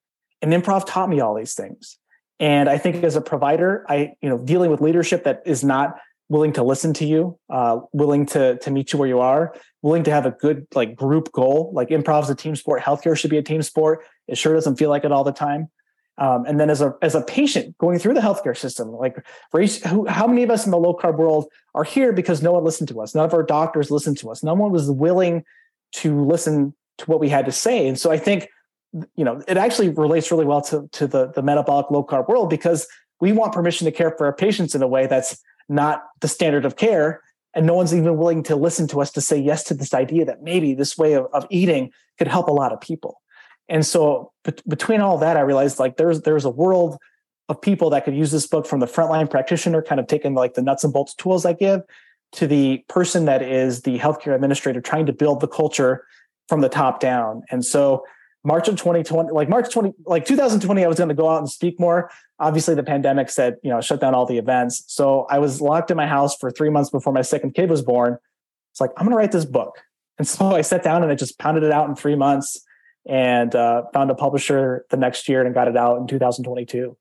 and 0.41 0.51
improv 0.51 0.85
taught 0.85 1.09
me 1.09 1.19
all 1.19 1.35
these 1.35 1.53
things. 1.53 1.97
And 2.39 2.69
I 2.69 2.77
think 2.77 3.03
as 3.03 3.15
a 3.15 3.21
provider, 3.21 3.85
I 3.87 4.13
you 4.21 4.29
know 4.29 4.37
dealing 4.37 4.69
with 4.69 4.81
leadership 4.81 5.23
that 5.23 5.41
is 5.45 5.63
not 5.63 5.97
willing 6.29 6.51
to 6.53 6.63
listen 6.63 6.93
to 6.93 7.05
you, 7.05 7.39
uh, 7.49 7.79
willing 7.93 8.25
to 8.27 8.57
to 8.57 8.71
meet 8.71 8.91
you 8.91 8.99
where 8.99 9.07
you 9.07 9.19
are, 9.19 9.55
willing 9.81 10.03
to 10.03 10.11
have 10.11 10.25
a 10.25 10.31
good 10.31 10.67
like 10.75 10.95
group 10.95 11.31
goal. 11.31 11.71
Like 11.73 11.89
improv 11.89 12.23
is 12.23 12.29
a 12.29 12.35
team 12.35 12.55
sport, 12.55 12.81
healthcare 12.81 13.17
should 13.17 13.31
be 13.31 13.37
a 13.37 13.43
team 13.43 13.61
sport. 13.61 14.03
It 14.27 14.37
sure 14.37 14.53
doesn't 14.53 14.75
feel 14.75 14.89
like 14.89 15.05
it 15.05 15.11
all 15.11 15.23
the 15.23 15.31
time. 15.31 15.69
Um, 16.19 16.45
and 16.45 16.59
then 16.59 16.69
as 16.69 16.81
a 16.81 16.95
as 17.01 17.13
a 17.13 17.21
patient 17.21 17.77
going 17.77 17.99
through 17.99 18.15
the 18.15 18.21
healthcare 18.21 18.57
system, 18.57 18.91
like 18.91 19.23
who, 19.51 20.07
how 20.07 20.25
many 20.25 20.43
of 20.43 20.49
us 20.49 20.65
in 20.65 20.71
the 20.71 20.77
low 20.77 20.95
carb 20.95 21.17
world 21.17 21.45
are 21.75 21.83
here 21.83 22.11
because 22.11 22.41
no 22.41 22.53
one 22.53 22.63
listened 22.63 22.89
to 22.89 23.01
us? 23.01 23.13
None 23.13 23.25
of 23.25 23.33
our 23.33 23.43
doctors 23.43 23.91
listened 23.91 24.17
to 24.19 24.31
us. 24.31 24.43
No 24.43 24.55
one 24.55 24.71
was 24.71 24.89
willing 24.89 25.43
to 25.93 26.25
listen 26.25 26.73
to 26.97 27.05
what 27.05 27.19
we 27.19 27.29
had 27.29 27.45
to 27.45 27.51
say. 27.51 27.87
And 27.87 27.99
so 27.99 28.09
I 28.09 28.17
think, 28.17 28.49
you 29.15 29.23
know, 29.23 29.41
it 29.47 29.57
actually 29.57 29.89
relates 29.89 30.31
really 30.31 30.45
well 30.45 30.61
to 30.61 30.89
to 30.93 31.05
the 31.05 31.31
the 31.31 31.43
metabolic 31.43 31.91
low 31.91 32.03
carb 32.03 32.27
world 32.27 32.49
because 32.49 32.87
we 33.21 33.31
want 33.31 33.53
permission 33.53 33.85
to 33.85 33.91
care 33.91 34.11
for 34.17 34.25
our 34.25 34.33
patients 34.33 34.73
in 34.73 34.81
a 34.81 34.87
way 34.87 35.05
that's 35.05 35.39
not 35.69 36.03
the 36.21 36.27
standard 36.27 36.65
of 36.65 36.77
care. 36.77 37.21
And 37.53 37.65
no 37.65 37.73
one's 37.73 37.93
even 37.93 38.17
willing 38.17 38.43
to 38.43 38.55
listen 38.55 38.87
to 38.89 39.01
us 39.01 39.11
to 39.11 39.21
say 39.21 39.37
yes 39.37 39.63
to 39.65 39.73
this 39.73 39.93
idea 39.93 40.25
that 40.25 40.43
maybe 40.43 40.73
this 40.73 40.97
way 40.97 41.13
of, 41.13 41.27
of 41.33 41.45
eating 41.49 41.91
could 42.17 42.27
help 42.27 42.47
a 42.47 42.53
lot 42.53 42.71
of 42.71 42.81
people. 42.81 43.21
And 43.69 43.85
so 43.85 44.31
between 44.67 45.01
all 45.01 45.17
that, 45.17 45.37
I 45.37 45.41
realized 45.41 45.79
like 45.79 45.97
there's 45.97 46.21
there's 46.21 46.45
a 46.45 46.49
world 46.49 46.97
of 47.49 47.61
people 47.61 47.89
that 47.91 48.05
could 48.05 48.15
use 48.15 48.31
this 48.31 48.47
book 48.47 48.65
from 48.65 48.79
the 48.79 48.85
frontline 48.85 49.29
practitioner, 49.29 49.81
kind 49.81 49.99
of 49.99 50.07
taking 50.07 50.33
like 50.33 50.53
the 50.53 50.61
nuts 50.61 50.83
and 50.83 50.93
bolts 50.93 51.13
tools 51.13 51.45
I 51.45 51.53
give, 51.53 51.81
to 52.33 52.47
the 52.47 52.83
person 52.89 53.25
that 53.25 53.41
is 53.41 53.81
the 53.81 53.99
healthcare 53.99 54.35
administrator 54.35 54.81
trying 54.81 55.05
to 55.05 55.13
build 55.13 55.39
the 55.39 55.47
culture 55.47 56.05
from 56.47 56.61
the 56.61 56.69
top 56.69 56.99
down. 56.99 57.43
And 57.49 57.63
so 57.63 58.03
March 58.43 58.67
of 58.67 58.75
2020, 58.75 59.31
like 59.31 59.49
March 59.49 59.71
20, 59.73 59.93
like 60.05 60.25
2020, 60.25 60.83
I 60.83 60.87
was 60.87 60.97
going 60.97 61.09
to 61.09 61.15
go 61.15 61.29
out 61.29 61.39
and 61.39 61.49
speak 61.49 61.79
more. 61.79 62.09
Obviously, 62.39 62.75
the 62.75 62.83
pandemic 62.83 63.29
said, 63.29 63.57
you 63.63 63.69
know, 63.69 63.81
shut 63.81 63.99
down 63.99 64.13
all 64.13 64.25
the 64.25 64.37
events. 64.37 64.83
So 64.87 65.25
I 65.29 65.39
was 65.39 65.59
locked 65.59 65.91
in 65.91 65.97
my 65.97 66.07
house 66.07 66.35
for 66.37 66.51
three 66.51 66.69
months 66.69 66.89
before 66.89 67.11
my 67.11 67.21
second 67.21 67.55
kid 67.55 67.69
was 67.69 67.81
born. 67.81 68.17
It's 68.71 68.79
like, 68.79 68.91
I'm 68.95 69.05
going 69.05 69.11
to 69.11 69.17
write 69.17 69.31
this 69.31 69.45
book. 69.45 69.81
And 70.17 70.27
so 70.27 70.55
I 70.55 70.61
sat 70.61 70.83
down 70.83 71.03
and 71.03 71.11
I 71.11 71.15
just 71.15 71.37
pounded 71.39 71.63
it 71.63 71.71
out 71.71 71.89
in 71.89 71.95
three 71.95 72.15
months 72.15 72.61
and 73.07 73.55
uh, 73.55 73.83
found 73.93 74.11
a 74.11 74.15
publisher 74.15 74.85
the 74.89 74.97
next 74.97 75.27
year 75.29 75.43
and 75.43 75.53
got 75.53 75.67
it 75.67 75.77
out 75.77 75.97
in 75.97 76.07
2022 76.07 76.97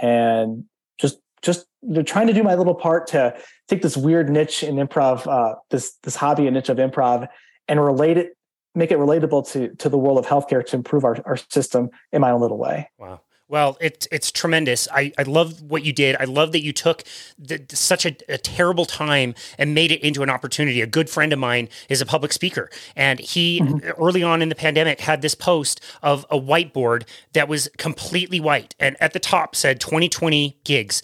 and 0.00 0.64
just 0.98 1.18
just 1.42 1.66
trying 2.04 2.26
to 2.26 2.32
do 2.32 2.42
my 2.42 2.54
little 2.54 2.74
part 2.74 3.06
to 3.08 3.34
take 3.68 3.82
this 3.82 3.96
weird 3.96 4.28
niche 4.28 4.62
in 4.62 4.76
improv 4.76 5.26
uh, 5.26 5.54
this 5.70 5.96
this 6.02 6.16
hobby 6.16 6.46
and 6.46 6.54
niche 6.54 6.68
of 6.68 6.76
improv 6.78 7.28
and 7.66 7.82
relate 7.82 8.16
it 8.16 8.36
make 8.74 8.90
it 8.90 8.98
relatable 8.98 9.50
to 9.52 9.74
to 9.76 9.88
the 9.88 9.98
world 9.98 10.18
of 10.18 10.26
healthcare 10.26 10.64
to 10.64 10.76
improve 10.76 11.04
our, 11.04 11.16
our 11.24 11.36
system 11.36 11.90
in 12.12 12.20
my 12.20 12.30
own 12.30 12.40
little 12.40 12.58
way. 12.58 12.90
Wow. 12.98 13.20
Well, 13.48 13.78
it's 13.80 14.06
it's 14.12 14.30
tremendous. 14.30 14.88
I, 14.92 15.10
I 15.16 15.22
love 15.22 15.62
what 15.62 15.82
you 15.82 15.92
did. 15.92 16.16
I 16.20 16.24
love 16.24 16.52
that 16.52 16.62
you 16.62 16.74
took 16.74 17.02
the, 17.38 17.64
such 17.70 18.04
a, 18.04 18.14
a, 18.28 18.36
terrible 18.36 18.84
time 18.84 19.34
and 19.56 19.74
made 19.74 19.90
it 19.90 20.02
into 20.02 20.22
an 20.22 20.28
opportunity. 20.28 20.82
A 20.82 20.86
good 20.86 21.08
friend 21.08 21.32
of 21.32 21.38
mine 21.38 21.70
is 21.88 22.02
a 22.02 22.06
public 22.06 22.34
speaker, 22.34 22.68
and 22.94 23.18
he 23.18 23.60
mm-hmm. 23.60 24.02
early 24.02 24.22
on 24.22 24.42
in 24.42 24.50
the 24.50 24.54
pandemic 24.54 25.00
had 25.00 25.22
this 25.22 25.34
post 25.34 25.80
of 26.02 26.26
a 26.30 26.38
whiteboard 26.38 27.04
that 27.32 27.48
was 27.48 27.70
completely 27.78 28.38
white, 28.38 28.74
and 28.78 28.98
at 29.00 29.14
the 29.14 29.20
top 29.20 29.56
said 29.56 29.80
2020 29.80 30.58
gigs, 30.64 31.00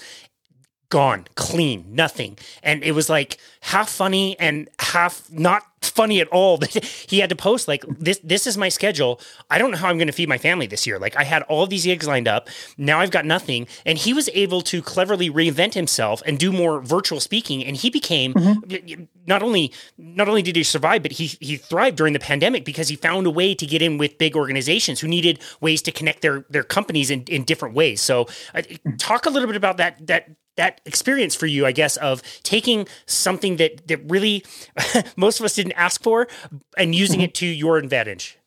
gone, 0.91 1.25
clean, 1.35 1.87
nothing. 1.89 2.39
And 2.63 2.85
it 2.85 2.93
was 2.93 3.09
like 3.09 3.39
half 3.63 3.89
funny 3.89 4.39
and 4.39 4.69
half 4.79 5.31
not 5.33 5.63
funny 5.89 6.21
at 6.21 6.29
all 6.29 6.59
that 6.59 6.85
he 7.09 7.21
had 7.21 7.31
to 7.31 7.37
post 7.37 7.69
like 7.69 7.85
this 7.99 8.21
this 8.23 8.47
is 8.47 8.57
my 8.57 8.69
schedule. 8.69 9.21
I 9.51 9.59
don't 9.59 9.71
know 9.71 9.77
how 9.77 9.89
I'm 9.89 9.99
going 9.99 10.09
to 10.09 10.13
feed 10.13 10.29
my 10.29 10.39
family 10.39 10.67
this 10.67 10.87
year. 10.87 10.99
Like 10.99 11.17
I 11.17 11.25
had 11.25 11.43
all 11.45 11.67
these 11.67 11.85
gigs 11.85 12.07
lined 12.07 12.29
up. 12.29 12.49
Now 12.77 13.01
I've 13.01 13.11
got 13.11 13.25
nothing. 13.25 13.67
And 13.87 13.99
he 13.99 14.13
was 14.13 14.29
able 14.35 14.61
to 14.63 14.83
cleverly 14.83 15.31
reinvent 15.31 15.75
himself 15.75 16.23
and 16.27 16.39
do 16.39 16.53
more 16.53 16.81
virtual 16.81 17.21
speaking 17.21 17.65
and 17.65 17.77
he 17.77 17.91
became 17.91 18.35
mm-hmm. 18.35 19.05
not 19.27 19.43
only 19.43 19.73
not 19.99 20.29
only 20.29 20.43
did 20.43 20.57
he 20.57 20.63
survive 20.63 21.03
but 21.03 21.13
he 21.13 21.27
he 21.41 21.57
thrived 21.57 21.97
during 21.97 22.13
the 22.13 22.19
pandemic 22.19 22.65
because 22.65 22.89
he 22.89 22.97
found 22.97 23.27
a 23.27 23.31
way 23.31 23.55
to 23.55 23.67
get 23.67 23.83
in 23.83 23.99
with 23.99 24.19
big 24.19 24.37
organizations 24.37 25.01
who 25.01 25.09
needed 25.09 25.41
ways 25.61 25.83
to 25.83 25.93
connect 25.93 26.23
their 26.23 26.45
their 26.51 26.65
companies 26.65 27.11
in 27.11 27.23
in 27.25 27.45
different 27.45 27.75
ways. 27.75 28.01
So 28.01 28.27
uh, 28.55 28.63
talk 28.99 29.27
a 29.27 29.31
little 29.31 29.47
bit 29.47 29.57
about 29.57 29.77
that 29.79 30.07
that 30.07 30.31
that 30.57 30.81
experience 30.85 31.35
for 31.35 31.47
you, 31.47 31.67
I 31.67 31.73
guess, 31.73 31.97
of 31.97 32.23
taking 32.43 32.87
something 33.07 33.57
that 33.57 33.87
that 33.89 34.01
really 34.09 34.45
most 35.17 35.41
of 35.41 35.45
us 35.45 35.55
didn't 35.55 35.74
ask 35.77 36.03
for 36.03 36.29
and 36.77 36.95
using 36.95 37.19
mm-hmm. 37.19 37.25
it 37.25 37.35
to 37.35 37.47
your 37.47 37.79
advantage. 37.79 38.39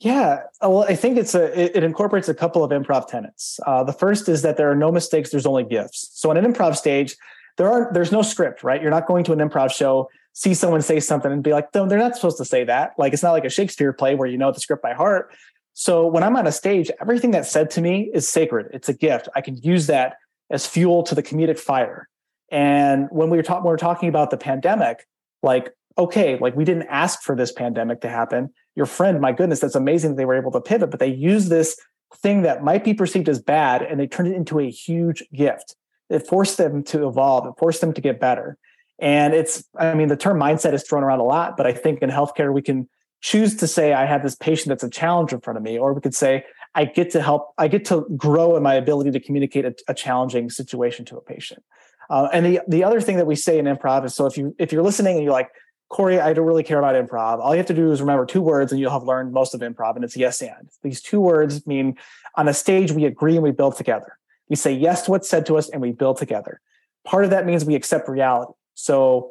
Yeah, 0.00 0.42
uh, 0.62 0.70
well, 0.70 0.84
I 0.84 0.94
think 0.94 1.18
it's 1.18 1.34
a 1.34 1.76
it, 1.76 1.82
incorporates 1.82 2.28
a 2.28 2.34
couple 2.34 2.62
of 2.62 2.70
improv 2.70 3.08
tenets. 3.08 3.58
Uh, 3.66 3.82
the 3.82 3.92
first 3.92 4.28
is 4.28 4.42
that 4.42 4.56
there 4.56 4.70
are 4.70 4.76
no 4.76 4.92
mistakes; 4.92 5.30
there's 5.30 5.46
only 5.46 5.64
gifts. 5.64 6.10
So, 6.12 6.30
on 6.30 6.36
an 6.36 6.44
improv 6.44 6.76
stage, 6.76 7.16
there 7.56 7.68
are 7.68 7.90
there's 7.92 8.12
no 8.12 8.22
script, 8.22 8.62
right? 8.62 8.80
You're 8.80 8.92
not 8.92 9.06
going 9.06 9.24
to 9.24 9.32
an 9.32 9.40
improv 9.40 9.72
show, 9.72 10.08
see 10.34 10.54
someone 10.54 10.82
say 10.82 11.00
something, 11.00 11.32
and 11.32 11.42
be 11.42 11.52
like, 11.52 11.74
"No, 11.74 11.88
they're 11.88 11.98
not 11.98 12.14
supposed 12.14 12.38
to 12.38 12.44
say 12.44 12.62
that." 12.64 12.92
Like, 12.96 13.12
it's 13.12 13.24
not 13.24 13.32
like 13.32 13.44
a 13.44 13.50
Shakespeare 13.50 13.92
play 13.92 14.14
where 14.14 14.28
you 14.28 14.38
know 14.38 14.52
the 14.52 14.60
script 14.60 14.84
by 14.84 14.94
heart. 14.94 15.34
So, 15.74 16.06
when 16.06 16.22
I'm 16.22 16.36
on 16.36 16.46
a 16.46 16.52
stage, 16.52 16.92
everything 17.00 17.32
that's 17.32 17.50
said 17.50 17.68
to 17.70 17.80
me 17.80 18.08
is 18.14 18.28
sacred. 18.28 18.68
It's 18.72 18.88
a 18.88 18.94
gift. 18.94 19.28
I 19.34 19.40
can 19.40 19.56
use 19.56 19.88
that 19.88 20.18
as 20.48 20.64
fuel 20.64 21.02
to 21.04 21.16
the 21.16 21.24
comedic 21.24 21.58
fire. 21.58 22.08
And 22.50 23.08
when 23.10 23.30
we 23.30 23.36
were 23.36 23.42
talking, 23.42 23.64
we 23.64 23.70
were 23.70 23.76
talking 23.76 24.08
about 24.08 24.30
the 24.30 24.38
pandemic, 24.38 25.06
like, 25.42 25.74
okay, 25.98 26.38
like 26.38 26.54
we 26.54 26.64
didn't 26.64 26.86
ask 26.88 27.22
for 27.22 27.34
this 27.34 27.52
pandemic 27.52 28.00
to 28.02 28.08
happen. 28.08 28.50
Your 28.76 28.86
friend, 28.86 29.20
my 29.20 29.32
goodness, 29.32 29.60
that's 29.60 29.74
amazing 29.74 30.10
that 30.10 30.16
they 30.16 30.24
were 30.24 30.36
able 30.36 30.52
to 30.52 30.60
pivot, 30.60 30.90
but 30.90 31.00
they 31.00 31.08
used 31.12 31.50
this 31.50 31.76
thing 32.16 32.42
that 32.42 32.62
might 32.62 32.84
be 32.84 32.94
perceived 32.94 33.28
as 33.28 33.40
bad 33.40 33.82
and 33.82 33.98
they 33.98 34.06
turned 34.06 34.28
it 34.28 34.34
into 34.34 34.60
a 34.60 34.70
huge 34.70 35.22
gift. 35.34 35.74
It 36.08 36.26
forced 36.26 36.56
them 36.56 36.82
to 36.84 37.06
evolve, 37.06 37.46
it 37.46 37.54
forced 37.58 37.80
them 37.80 37.92
to 37.92 38.00
get 38.00 38.20
better. 38.20 38.56
And 39.00 39.34
it's, 39.34 39.64
I 39.78 39.94
mean, 39.94 40.08
the 40.08 40.16
term 40.16 40.38
mindset 40.38 40.72
is 40.72 40.82
thrown 40.82 41.04
around 41.04 41.20
a 41.20 41.24
lot, 41.24 41.56
but 41.56 41.66
I 41.66 41.72
think 41.72 42.00
in 42.00 42.10
healthcare, 42.10 42.52
we 42.52 42.62
can 42.62 42.88
choose 43.20 43.56
to 43.56 43.66
say, 43.66 43.92
I 43.92 44.06
have 44.06 44.22
this 44.22 44.34
patient 44.34 44.68
that's 44.68 44.84
a 44.84 44.90
challenge 44.90 45.32
in 45.32 45.40
front 45.40 45.56
of 45.56 45.62
me, 45.62 45.78
or 45.78 45.92
we 45.92 46.00
could 46.00 46.14
say, 46.14 46.44
I 46.74 46.84
get 46.84 47.10
to 47.10 47.22
help, 47.22 47.52
I 47.58 47.68
get 47.68 47.84
to 47.86 48.06
grow 48.16 48.56
in 48.56 48.62
my 48.62 48.74
ability 48.74 49.10
to 49.12 49.20
communicate 49.20 49.64
a, 49.64 49.74
a 49.88 49.94
challenging 49.94 50.50
situation 50.50 51.04
to 51.06 51.16
a 51.16 51.20
patient. 51.20 51.62
Uh, 52.10 52.28
and 52.32 52.46
the, 52.46 52.60
the 52.68 52.84
other 52.84 53.00
thing 53.00 53.16
that 53.16 53.26
we 53.26 53.36
say 53.36 53.58
in 53.58 53.66
improv 53.66 54.04
is 54.04 54.14
so 54.14 54.26
if 54.26 54.38
you 54.38 54.54
if 54.58 54.72
you're 54.72 54.82
listening 54.82 55.16
and 55.16 55.24
you're 55.24 55.32
like, 55.32 55.50
Cory, 55.88 56.20
I 56.20 56.34
don't 56.34 56.46
really 56.46 56.62
care 56.62 56.78
about 56.78 56.94
improv. 56.94 57.40
All 57.40 57.54
you 57.54 57.58
have 57.58 57.66
to 57.66 57.74
do 57.74 57.90
is 57.90 58.00
remember 58.00 58.26
two 58.26 58.42
words 58.42 58.72
and 58.72 58.80
you'll 58.80 58.90
have 58.90 59.04
learned 59.04 59.32
most 59.32 59.54
of 59.54 59.60
improv, 59.60 59.96
and 59.96 60.04
it's 60.04 60.16
yes 60.16 60.42
and. 60.42 60.68
These 60.82 61.00
two 61.00 61.20
words 61.20 61.66
mean 61.66 61.96
on 62.36 62.46
a 62.46 62.54
stage, 62.54 62.92
we 62.92 63.06
agree 63.06 63.34
and 63.34 63.42
we 63.42 63.52
build 63.52 63.76
together. 63.76 64.18
We 64.48 64.56
say 64.56 64.72
yes 64.72 65.02
to 65.02 65.10
what's 65.10 65.28
said 65.28 65.46
to 65.46 65.56
us 65.56 65.68
and 65.68 65.80
we 65.80 65.92
build 65.92 66.18
together. 66.18 66.60
Part 67.04 67.24
of 67.24 67.30
that 67.30 67.46
means 67.46 67.64
we 67.64 67.74
accept 67.74 68.08
reality. 68.08 68.52
So 68.74 69.30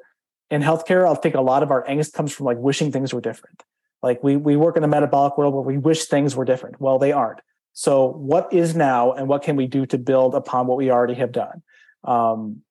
in 0.50 0.62
healthcare, 0.62 1.10
I 1.10 1.14
think 1.20 1.36
a 1.36 1.42
lot 1.42 1.62
of 1.62 1.70
our 1.70 1.86
angst 1.86 2.14
comes 2.14 2.34
from 2.34 2.46
like 2.46 2.58
wishing 2.58 2.92
things 2.92 3.14
were 3.14 3.22
different. 3.22 3.64
Like 4.02 4.24
we 4.24 4.36
we 4.36 4.56
work 4.56 4.78
in 4.78 4.84
a 4.84 4.88
metabolic 4.88 5.38
world 5.38 5.54
where 5.54 5.64
we 5.64 5.78
wish 5.78 6.06
things 6.06 6.36
were 6.36 6.46
different. 6.46 6.80
Well, 6.80 6.98
they 6.98 7.12
aren't. 7.12 7.40
So 7.74 8.08
what 8.08 8.52
is 8.52 8.76
now, 8.76 9.12
and 9.12 9.28
what 9.28 9.44
can 9.44 9.56
we 9.56 9.68
do 9.68 9.86
to 9.88 9.98
build 10.00 10.34
upon 10.34 10.66
what 10.66 10.78
we 10.78 10.90
already 10.90 11.14
have 11.16 11.32
done? 11.32 11.62
Um, 12.04 12.62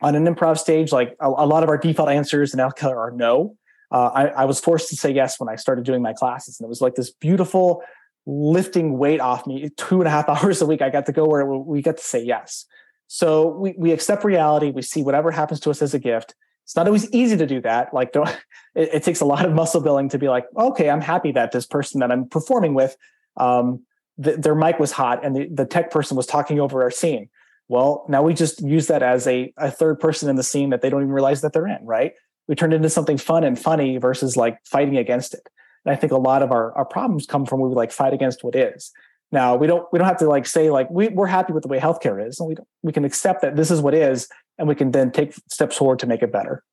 on 0.00 0.14
an 0.14 0.26
improv 0.26 0.58
stage, 0.58 0.92
like 0.92 1.16
a, 1.20 1.28
a, 1.28 1.46
lot 1.46 1.62
of 1.62 1.68
our 1.68 1.78
default 1.78 2.08
answers 2.08 2.54
in 2.54 2.60
healthcare 2.60 2.96
are 2.96 3.10
no. 3.10 3.56
Uh, 3.90 4.10
I, 4.14 4.26
I 4.28 4.44
was 4.44 4.60
forced 4.60 4.90
to 4.90 4.96
say 4.96 5.10
yes 5.10 5.40
when 5.40 5.48
I 5.48 5.56
started 5.56 5.84
doing 5.84 6.02
my 6.02 6.12
classes, 6.12 6.60
and 6.60 6.66
it 6.66 6.68
was 6.68 6.80
like 6.80 6.94
this 6.94 7.10
beautiful 7.10 7.82
lifting 8.26 8.98
weight 8.98 9.20
off 9.20 9.46
me. 9.46 9.70
Two 9.76 10.00
and 10.00 10.06
a 10.08 10.10
half 10.10 10.28
hours 10.28 10.60
a 10.62 10.66
week, 10.66 10.82
I 10.82 10.90
got 10.90 11.06
to 11.06 11.12
go 11.12 11.26
where 11.26 11.46
we 11.46 11.82
get 11.82 11.96
to 11.96 12.04
say 12.04 12.22
yes. 12.22 12.66
So 13.06 13.48
we 13.48 13.74
we 13.78 13.92
accept 13.92 14.24
reality. 14.24 14.70
We 14.70 14.82
see 14.82 15.02
whatever 15.02 15.30
happens 15.30 15.60
to 15.60 15.70
us 15.70 15.80
as 15.82 15.94
a 15.94 15.98
gift, 15.98 16.34
it's 16.68 16.76
not 16.76 16.86
always 16.86 17.10
easy 17.12 17.34
to 17.34 17.46
do 17.46 17.62
that. 17.62 17.94
Like, 17.94 18.12
don't, 18.12 18.28
it, 18.74 18.90
it, 18.92 19.02
takes 19.02 19.22
a 19.22 19.24
lot 19.24 19.46
of 19.46 19.54
muscle 19.54 19.80
building 19.80 20.10
to 20.10 20.18
be 20.18 20.28
like, 20.28 20.44
okay, 20.54 20.90
I'm 20.90 21.00
happy 21.00 21.32
that 21.32 21.50
this 21.50 21.64
person 21.64 22.00
that 22.00 22.12
I'm 22.12 22.28
performing 22.28 22.74
with, 22.74 22.94
um, 23.38 23.86
th- 24.22 24.36
their 24.36 24.54
mic 24.54 24.78
was 24.78 24.92
hot 24.92 25.24
and 25.24 25.34
the, 25.34 25.48
the 25.50 25.64
tech 25.64 25.90
person 25.90 26.14
was 26.14 26.26
talking 26.26 26.60
over 26.60 26.82
our 26.82 26.90
scene. 26.90 27.30
Well, 27.68 28.06
now 28.08 28.22
we 28.22 28.34
just 28.34 28.62
use 28.62 28.86
that 28.86 29.02
as 29.02 29.26
a, 29.26 29.52
a 29.58 29.70
third 29.70 30.00
person 30.00 30.28
in 30.28 30.36
the 30.36 30.42
scene 30.42 30.70
that 30.70 30.80
they 30.80 30.88
don't 30.88 31.02
even 31.02 31.12
realize 31.12 31.42
that 31.42 31.52
they're 31.52 31.66
in, 31.66 31.84
right? 31.84 32.12
We 32.48 32.54
turned 32.54 32.72
into 32.72 32.88
something 32.88 33.18
fun 33.18 33.44
and 33.44 33.58
funny 33.58 33.98
versus 33.98 34.36
like 34.36 34.58
fighting 34.64 34.96
against 34.96 35.34
it. 35.34 35.46
And 35.84 35.92
I 35.92 35.96
think 35.96 36.12
a 36.12 36.16
lot 36.16 36.42
of 36.42 36.50
our, 36.50 36.72
our 36.72 36.86
problems 36.86 37.26
come 37.26 37.44
from 37.44 37.60
we 37.60 37.68
like 37.74 37.92
fight 37.92 38.14
against 38.14 38.42
what 38.42 38.56
is. 38.56 38.90
Now 39.30 39.56
we 39.56 39.66
don't 39.66 39.86
we 39.92 39.98
don't 39.98 40.08
have 40.08 40.18
to 40.18 40.28
like 40.28 40.46
say 40.46 40.70
like 40.70 40.88
we, 40.90 41.08
we're 41.08 41.26
happy 41.26 41.52
with 41.52 41.62
the 41.62 41.68
way 41.68 41.78
healthcare 41.78 42.26
is, 42.26 42.40
and 42.40 42.48
we 42.48 42.54
don't, 42.54 42.68
we 42.82 42.92
can 42.92 43.04
accept 43.04 43.42
that 43.42 43.56
this 43.56 43.70
is 43.70 43.80
what 43.80 43.94
is, 43.94 44.26
and 44.56 44.66
we 44.66 44.74
can 44.74 44.90
then 44.92 45.10
take 45.10 45.34
steps 45.50 45.76
forward 45.76 45.98
to 45.98 46.06
make 46.06 46.22
it 46.22 46.32
better. 46.32 46.64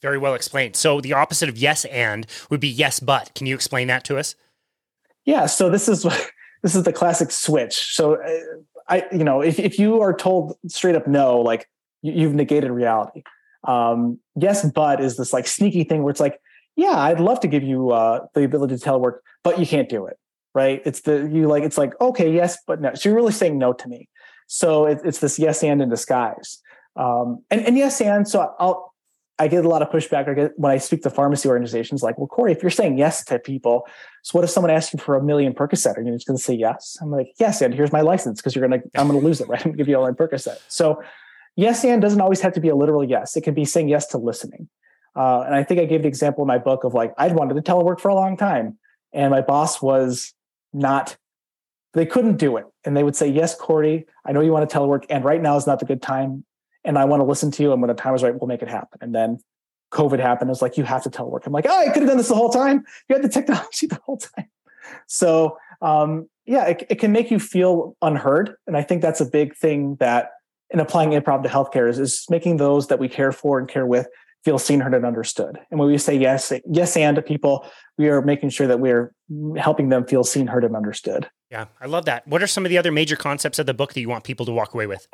Very 0.00 0.16
well 0.16 0.34
explained. 0.34 0.74
So 0.74 1.00
the 1.00 1.12
opposite 1.12 1.50
of 1.50 1.58
yes 1.58 1.84
and 1.84 2.26
would 2.50 2.60
be 2.60 2.68
yes 2.68 2.98
but. 2.98 3.34
Can 3.34 3.46
you 3.46 3.54
explain 3.54 3.88
that 3.88 4.04
to 4.04 4.16
us? 4.16 4.34
Yeah. 5.26 5.46
So 5.46 5.68
this 5.68 5.86
is 5.86 6.02
this 6.62 6.74
is 6.74 6.84
the 6.84 6.92
classic 6.94 7.30
switch. 7.30 7.94
So 7.94 8.14
uh, 8.14 8.28
I 8.92 9.06
you 9.12 9.24
know 9.24 9.40
if 9.40 9.58
if 9.58 9.78
you 9.78 10.00
are 10.00 10.14
told 10.14 10.56
straight 10.68 10.96
up 10.96 11.06
no, 11.06 11.40
like 11.40 11.68
you've 12.02 12.34
negated 12.34 12.70
reality. 12.70 13.22
Um, 13.64 14.18
yes, 14.34 14.68
but 14.70 15.00
is 15.00 15.16
this 15.16 15.32
like 15.32 15.46
sneaky 15.46 15.84
thing 15.84 16.02
where 16.02 16.10
it's 16.10 16.20
like, 16.20 16.40
yeah, 16.74 16.98
I'd 16.98 17.20
love 17.20 17.38
to 17.40 17.48
give 17.48 17.62
you 17.62 17.90
uh, 17.90 18.26
the 18.34 18.42
ability 18.42 18.76
to 18.76 18.84
telework, 18.84 19.18
but 19.44 19.58
you 19.58 19.66
can't 19.66 19.88
do 19.88 20.06
it 20.06 20.18
right? 20.54 20.82
It's 20.84 21.00
the 21.02 21.28
you 21.32 21.48
like 21.48 21.62
it's 21.62 21.78
like 21.78 21.98
okay, 22.00 22.32
yes, 22.32 22.58
but 22.66 22.80
no. 22.80 22.94
So 22.94 23.08
you're 23.08 23.16
really 23.16 23.32
saying 23.32 23.58
no 23.58 23.72
to 23.72 23.88
me. 23.88 24.08
So 24.46 24.86
it, 24.86 25.00
it's 25.04 25.18
this 25.18 25.38
yes 25.38 25.62
and 25.62 25.80
in 25.80 25.88
disguise. 25.88 26.60
Um, 26.94 27.42
and, 27.50 27.62
and 27.62 27.78
yes 27.78 28.00
and 28.00 28.28
so 28.28 28.54
I'll 28.58 28.91
I 29.38 29.48
get 29.48 29.64
a 29.64 29.68
lot 29.68 29.82
of 29.82 29.88
pushback 29.88 30.34
get 30.34 30.52
when 30.56 30.70
I 30.70 30.78
speak 30.78 31.02
to 31.02 31.10
pharmacy 31.10 31.48
organizations 31.48 32.02
like, 32.02 32.18
well, 32.18 32.26
Cory, 32.26 32.52
if 32.52 32.62
you're 32.62 32.70
saying 32.70 32.98
yes 32.98 33.24
to 33.24 33.38
people, 33.38 33.86
so 34.22 34.38
what 34.38 34.44
if 34.44 34.50
someone 34.50 34.70
asks 34.70 34.92
you 34.92 35.00
for 35.00 35.16
a 35.16 35.22
million 35.22 35.54
Percocet? 35.54 35.96
Are 35.96 36.02
you 36.02 36.12
just 36.12 36.26
going 36.26 36.36
to 36.36 36.42
say 36.42 36.54
yes? 36.54 36.96
I'm 37.00 37.10
like, 37.10 37.32
yes, 37.40 37.60
and 37.60 37.74
here's 37.74 37.92
my 37.92 38.02
license 38.02 38.40
because 38.40 38.54
you're 38.54 38.66
going 38.66 38.80
to, 38.80 39.00
I'm 39.00 39.08
going 39.08 39.18
to 39.18 39.26
lose 39.26 39.40
it, 39.40 39.48
right? 39.48 39.58
I'm 39.60 39.70
going 39.70 39.76
to 39.76 39.78
give 39.78 39.88
you 39.88 39.96
all 39.96 40.04
my 40.04 40.12
Percocet. 40.12 40.60
So 40.68 41.02
yes 41.56 41.84
and 41.84 42.00
doesn't 42.00 42.20
always 42.20 42.40
have 42.40 42.52
to 42.52 42.60
be 42.60 42.68
a 42.68 42.76
literal 42.76 43.02
yes. 43.02 43.36
It 43.36 43.42
can 43.42 43.54
be 43.54 43.64
saying 43.64 43.88
yes 43.88 44.06
to 44.08 44.18
listening. 44.18 44.68
Uh, 45.16 45.40
and 45.40 45.54
I 45.54 45.64
think 45.64 45.80
I 45.80 45.86
gave 45.86 46.02
the 46.02 46.08
example 46.08 46.44
in 46.44 46.48
my 46.48 46.58
book 46.58 46.84
of 46.84 46.94
like, 46.94 47.12
I'd 47.18 47.34
wanted 47.34 47.54
to 47.54 47.62
telework 47.62 48.00
for 48.00 48.08
a 48.08 48.14
long 48.14 48.36
time. 48.36 48.78
And 49.12 49.30
my 49.30 49.40
boss 49.40 49.82
was 49.82 50.32
not 50.72 51.16
they 51.92 52.06
couldn't 52.06 52.36
do 52.36 52.56
it 52.56 52.64
and 52.84 52.96
they 52.96 53.02
would 53.02 53.16
say 53.16 53.28
yes 53.28 53.54
cory 53.54 54.06
i 54.24 54.32
know 54.32 54.40
you 54.40 54.52
want 54.52 54.68
to 54.68 54.78
telework 54.78 55.04
and 55.10 55.24
right 55.24 55.42
now 55.42 55.56
is 55.56 55.66
not 55.66 55.78
the 55.78 55.84
good 55.84 56.00
time 56.00 56.44
and 56.84 56.98
i 56.98 57.04
want 57.04 57.20
to 57.20 57.24
listen 57.24 57.50
to 57.50 57.62
you 57.62 57.72
and 57.72 57.80
when 57.80 57.88
the 57.88 57.94
time 57.94 58.14
is 58.14 58.22
right 58.22 58.38
we'll 58.38 58.48
make 58.48 58.62
it 58.62 58.68
happen 58.68 58.98
and 59.00 59.14
then 59.14 59.38
covid 59.92 60.18
happened 60.18 60.48
it 60.48 60.52
was 60.52 60.62
like 60.62 60.76
you 60.76 60.84
have 60.84 61.02
to 61.02 61.10
telework 61.10 61.46
i'm 61.46 61.52
like 61.52 61.66
oh 61.68 61.78
i 61.78 61.86
could 61.86 62.02
have 62.02 62.08
done 62.08 62.16
this 62.16 62.28
the 62.28 62.34
whole 62.34 62.50
time 62.50 62.84
you 63.08 63.14
had 63.14 63.22
the 63.22 63.28
technology 63.28 63.86
the 63.88 64.00
whole 64.04 64.16
time 64.16 64.48
so 65.06 65.56
um, 65.80 66.28
yeah 66.44 66.66
it, 66.66 66.86
it 66.90 66.94
can 66.96 67.12
make 67.12 67.30
you 67.30 67.38
feel 67.38 67.96
unheard 68.02 68.54
and 68.66 68.76
i 68.76 68.82
think 68.82 69.02
that's 69.02 69.20
a 69.20 69.26
big 69.26 69.54
thing 69.56 69.96
that 70.00 70.30
in 70.70 70.80
applying 70.80 71.10
improv 71.10 71.42
to 71.42 71.48
healthcare 71.48 71.88
is, 71.88 71.98
is 71.98 72.24
making 72.30 72.56
those 72.56 72.88
that 72.88 72.98
we 72.98 73.08
care 73.08 73.32
for 73.32 73.58
and 73.58 73.68
care 73.68 73.86
with 73.86 74.06
feel 74.44 74.58
seen, 74.58 74.80
heard, 74.80 74.94
and 74.94 75.06
understood. 75.06 75.58
And 75.70 75.78
when 75.78 75.88
we 75.88 75.98
say 75.98 76.16
yes, 76.16 76.52
yes, 76.66 76.96
and 76.96 77.16
to 77.16 77.22
people, 77.22 77.66
we 77.96 78.08
are 78.08 78.22
making 78.22 78.50
sure 78.50 78.66
that 78.66 78.80
we 78.80 78.90
are 78.90 79.12
helping 79.56 79.88
them 79.88 80.06
feel 80.06 80.24
seen, 80.24 80.46
heard, 80.48 80.64
and 80.64 80.74
understood. 80.74 81.28
Yeah, 81.50 81.66
I 81.80 81.86
love 81.86 82.06
that. 82.06 82.26
What 82.26 82.42
are 82.42 82.46
some 82.46 82.64
of 82.64 82.70
the 82.70 82.78
other 82.78 82.90
major 82.90 83.16
concepts 83.16 83.58
of 83.58 83.66
the 83.66 83.74
book 83.74 83.94
that 83.94 84.00
you 84.00 84.08
want 84.08 84.24
people 84.24 84.46
to 84.46 84.52
walk 84.52 84.74
away 84.74 84.86
with? 84.86 85.06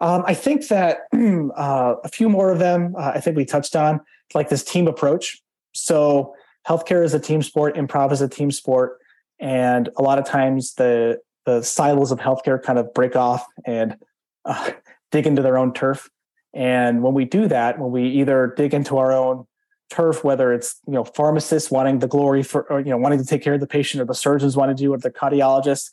Um, 0.00 0.24
I 0.26 0.34
think 0.34 0.68
that 0.68 1.00
uh, 1.12 1.94
a 2.04 2.08
few 2.08 2.28
more 2.28 2.50
of 2.50 2.58
them, 2.58 2.94
uh, 2.96 3.12
I 3.14 3.20
think 3.20 3.36
we 3.36 3.44
touched 3.44 3.74
on, 3.74 4.00
like 4.34 4.48
this 4.48 4.62
team 4.62 4.86
approach. 4.86 5.40
So, 5.74 6.34
healthcare 6.66 7.04
is 7.04 7.14
a 7.14 7.20
team 7.20 7.42
sport, 7.42 7.76
improv 7.76 8.12
is 8.12 8.20
a 8.20 8.28
team 8.28 8.50
sport, 8.50 8.98
and 9.38 9.88
a 9.96 10.02
lot 10.02 10.18
of 10.18 10.24
times 10.24 10.74
the 10.74 11.20
the 11.46 11.62
silos 11.62 12.12
of 12.12 12.18
healthcare 12.18 12.62
kind 12.62 12.78
of 12.78 12.92
break 12.92 13.16
off 13.16 13.46
and 13.64 13.96
uh, 14.44 14.70
dig 15.10 15.26
into 15.26 15.40
their 15.42 15.56
own 15.56 15.72
turf. 15.72 16.10
And 16.52 17.02
when 17.02 17.14
we 17.14 17.24
do 17.24 17.48
that, 17.48 17.78
when 17.78 17.90
we 17.90 18.06
either 18.08 18.52
dig 18.56 18.74
into 18.74 18.98
our 18.98 19.12
own 19.12 19.46
turf, 19.90 20.22
whether 20.22 20.52
it's 20.52 20.76
you 20.86 20.92
know 20.92 21.04
pharmacists 21.04 21.70
wanting 21.70 22.00
the 22.00 22.08
glory 22.08 22.42
for 22.42 22.70
or, 22.70 22.80
you 22.80 22.90
know 22.90 22.98
wanting 22.98 23.18
to 23.18 23.24
take 23.24 23.42
care 23.42 23.54
of 23.54 23.60
the 23.60 23.66
patient, 23.66 24.02
or 24.02 24.04
the 24.04 24.14
surgeons 24.14 24.56
wanting 24.56 24.76
to 24.76 24.82
do 24.82 24.94
it, 24.94 25.02
the 25.02 25.10
cardiologists, 25.10 25.90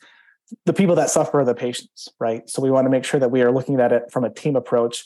the 0.64 0.72
people 0.72 0.94
that 0.96 1.10
suffer 1.10 1.40
are 1.40 1.44
the 1.44 1.54
patients, 1.54 2.08
right? 2.18 2.48
So 2.48 2.62
we 2.62 2.70
want 2.70 2.86
to 2.86 2.90
make 2.90 3.04
sure 3.04 3.20
that 3.20 3.30
we 3.30 3.42
are 3.42 3.52
looking 3.52 3.80
at 3.80 3.92
it 3.92 4.10
from 4.12 4.24
a 4.24 4.30
team 4.30 4.56
approach. 4.56 5.04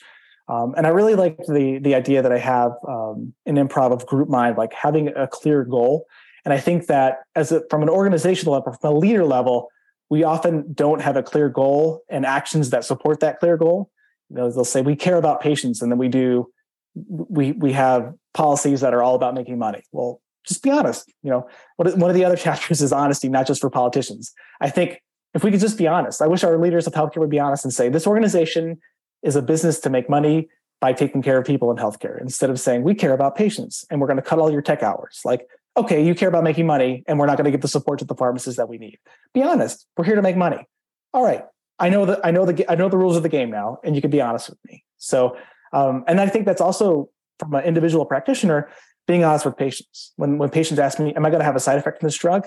Um, 0.49 0.75
and 0.77 0.87
I 0.87 0.91
really 0.91 1.15
like 1.15 1.37
the 1.47 1.79
the 1.81 1.95
idea 1.95 2.23
that 2.23 2.33
I 2.33 2.39
have 2.39 2.73
um, 2.87 3.35
improv 3.47 3.93
of 3.93 4.07
group 4.07 4.29
mind, 4.29 4.59
like 4.59 4.73
having 4.73 5.09
a 5.09 5.27
clear 5.27 5.65
goal. 5.65 6.07
And 6.45 6.53
I 6.53 6.59
think 6.59 6.87
that 6.87 7.21
as 7.37 7.53
a, 7.53 7.63
from 7.71 7.83
an 7.83 7.89
organizational 7.89 8.55
level, 8.55 8.73
from 8.81 8.95
a 8.95 8.99
leader 8.99 9.25
level, 9.25 9.69
we 10.09 10.25
often 10.25 10.73
don't 10.73 11.01
have 11.01 11.17
a 11.17 11.23
clear 11.23 11.49
goal 11.49 12.03
and 12.09 12.27
actions 12.27 12.71
that 12.71 12.85
support 12.85 13.21
that 13.21 13.39
clear 13.39 13.57
goal. 13.57 13.91
You 14.29 14.37
know, 14.37 14.51
they'll 14.51 14.65
say 14.65 14.83
we 14.83 14.97
care 14.97 15.17
about 15.17 15.41
patients, 15.41 15.83
and 15.83 15.91
then 15.91 15.99
we 15.99 16.09
do 16.09 16.51
we 16.95 17.53
we 17.53 17.73
have 17.73 18.13
policies 18.35 18.81
that 18.81 18.93
are 18.93 19.03
all 19.03 19.15
about 19.15 19.35
making 19.35 19.59
money. 19.59 19.85
Well, 19.93 20.21
just 20.47 20.63
be 20.63 20.71
honest. 20.71 21.13
You 21.23 21.31
know, 21.31 21.49
one 21.77 22.11
of 22.11 22.15
the 22.15 22.25
other 22.25 22.37
chapters 22.47 22.83
is 22.83 22.93
honesty, 22.93 23.29
not 23.29 23.47
just 23.47 23.61
for 23.61 23.71
politicians. 23.71 24.33
I 24.61 24.71
think 24.71 25.01
if 25.35 25.45
we 25.45 25.51
could 25.51 25.61
just 25.61 25.79
be 25.79 25.87
honest, 25.87 26.21
I 26.21 26.27
wish 26.27 26.45
our 26.45 26.59
leaders 26.59 26.87
of 26.87 26.93
healthcare 26.93 27.19
would 27.19 27.31
be 27.31 27.41
honest 27.41 27.65
and 27.65 27.73
say 27.73 27.89
this 27.89 28.07
organization 28.07 28.79
is 29.23 29.37
a 29.37 29.43
business 29.43 29.79
to 29.81 29.91
make 29.91 30.09
money 30.09 30.49
by 30.81 30.93
taking 30.93 31.23
care 31.23 31.39
of 31.39 31.45
people 31.45 31.71
in 31.71 31.77
healthcare 31.77 32.21
instead 32.21 32.51
of 32.51 32.59
saying 32.59 32.83
we 32.83 32.95
care 32.95 33.13
about 33.13 33.37
patients 33.37 33.85
and 33.91 34.01
we're 34.01 34.07
going 34.07 34.17
to 34.17 34.23
cut 34.23 34.39
all 34.39 34.51
your 34.51 34.63
tech 34.63 34.83
hours. 34.83 35.21
Like, 35.25 35.47
okay, 35.77 36.05
you 36.05 36.15
care 36.15 36.29
about 36.29 36.43
making 36.43 36.67
money 36.67 37.05
and 37.07 37.19
we're 37.19 37.27
not 37.27 37.37
going 37.37 37.45
to 37.45 37.51
give 37.51 37.61
the 37.61 37.69
support 37.69 37.99
to 37.99 38.05
the 38.05 38.15
pharmacists 38.15 38.57
that 38.57 38.69
we 38.69 38.79
need. 38.79 38.99
Be 39.35 39.43
honest. 39.43 39.87
We're 39.97 40.05
here 40.05 40.17
to 40.17 40.23
make 40.23 40.37
money. 40.37 40.67
All 41.13 41.23
right. 41.23 41.45
I 41.79 41.89
know 41.89 42.05
that 42.07 42.21
I 42.25 42.31
know 42.31 42.45
the 42.45 42.71
I 42.71 42.75
know 42.75 42.89
the 42.89 42.99
rules 42.99 43.17
of 43.17 43.23
the 43.23 43.29
game 43.29 43.51
now, 43.51 43.79
and 43.83 43.97
you 43.97 44.03
can 44.03 44.11
be 44.11 44.21
honest 44.21 44.51
with 44.51 44.59
me. 44.67 44.85
So, 44.99 45.37
um, 45.73 46.05
and 46.07 46.21
I 46.21 46.29
think 46.29 46.45
that's 46.45 46.61
also 46.61 47.09
from 47.39 47.55
an 47.55 47.65
individual 47.65 48.05
practitioner 48.05 48.69
being 49.07 49.25
honest 49.25 49.47
with 49.47 49.57
patients. 49.57 50.13
When 50.17 50.37
when 50.37 50.51
patients 50.51 50.79
ask 50.79 51.01
me, 51.01 51.15
"Am 51.15 51.25
I 51.25 51.31
going 51.31 51.41
to 51.41 51.45
have 51.45 51.57
a 51.57 51.61
side 51.61 51.79
effect 51.79 52.01
from 52.01 52.07
this 52.07 52.19
drug?" 52.19 52.47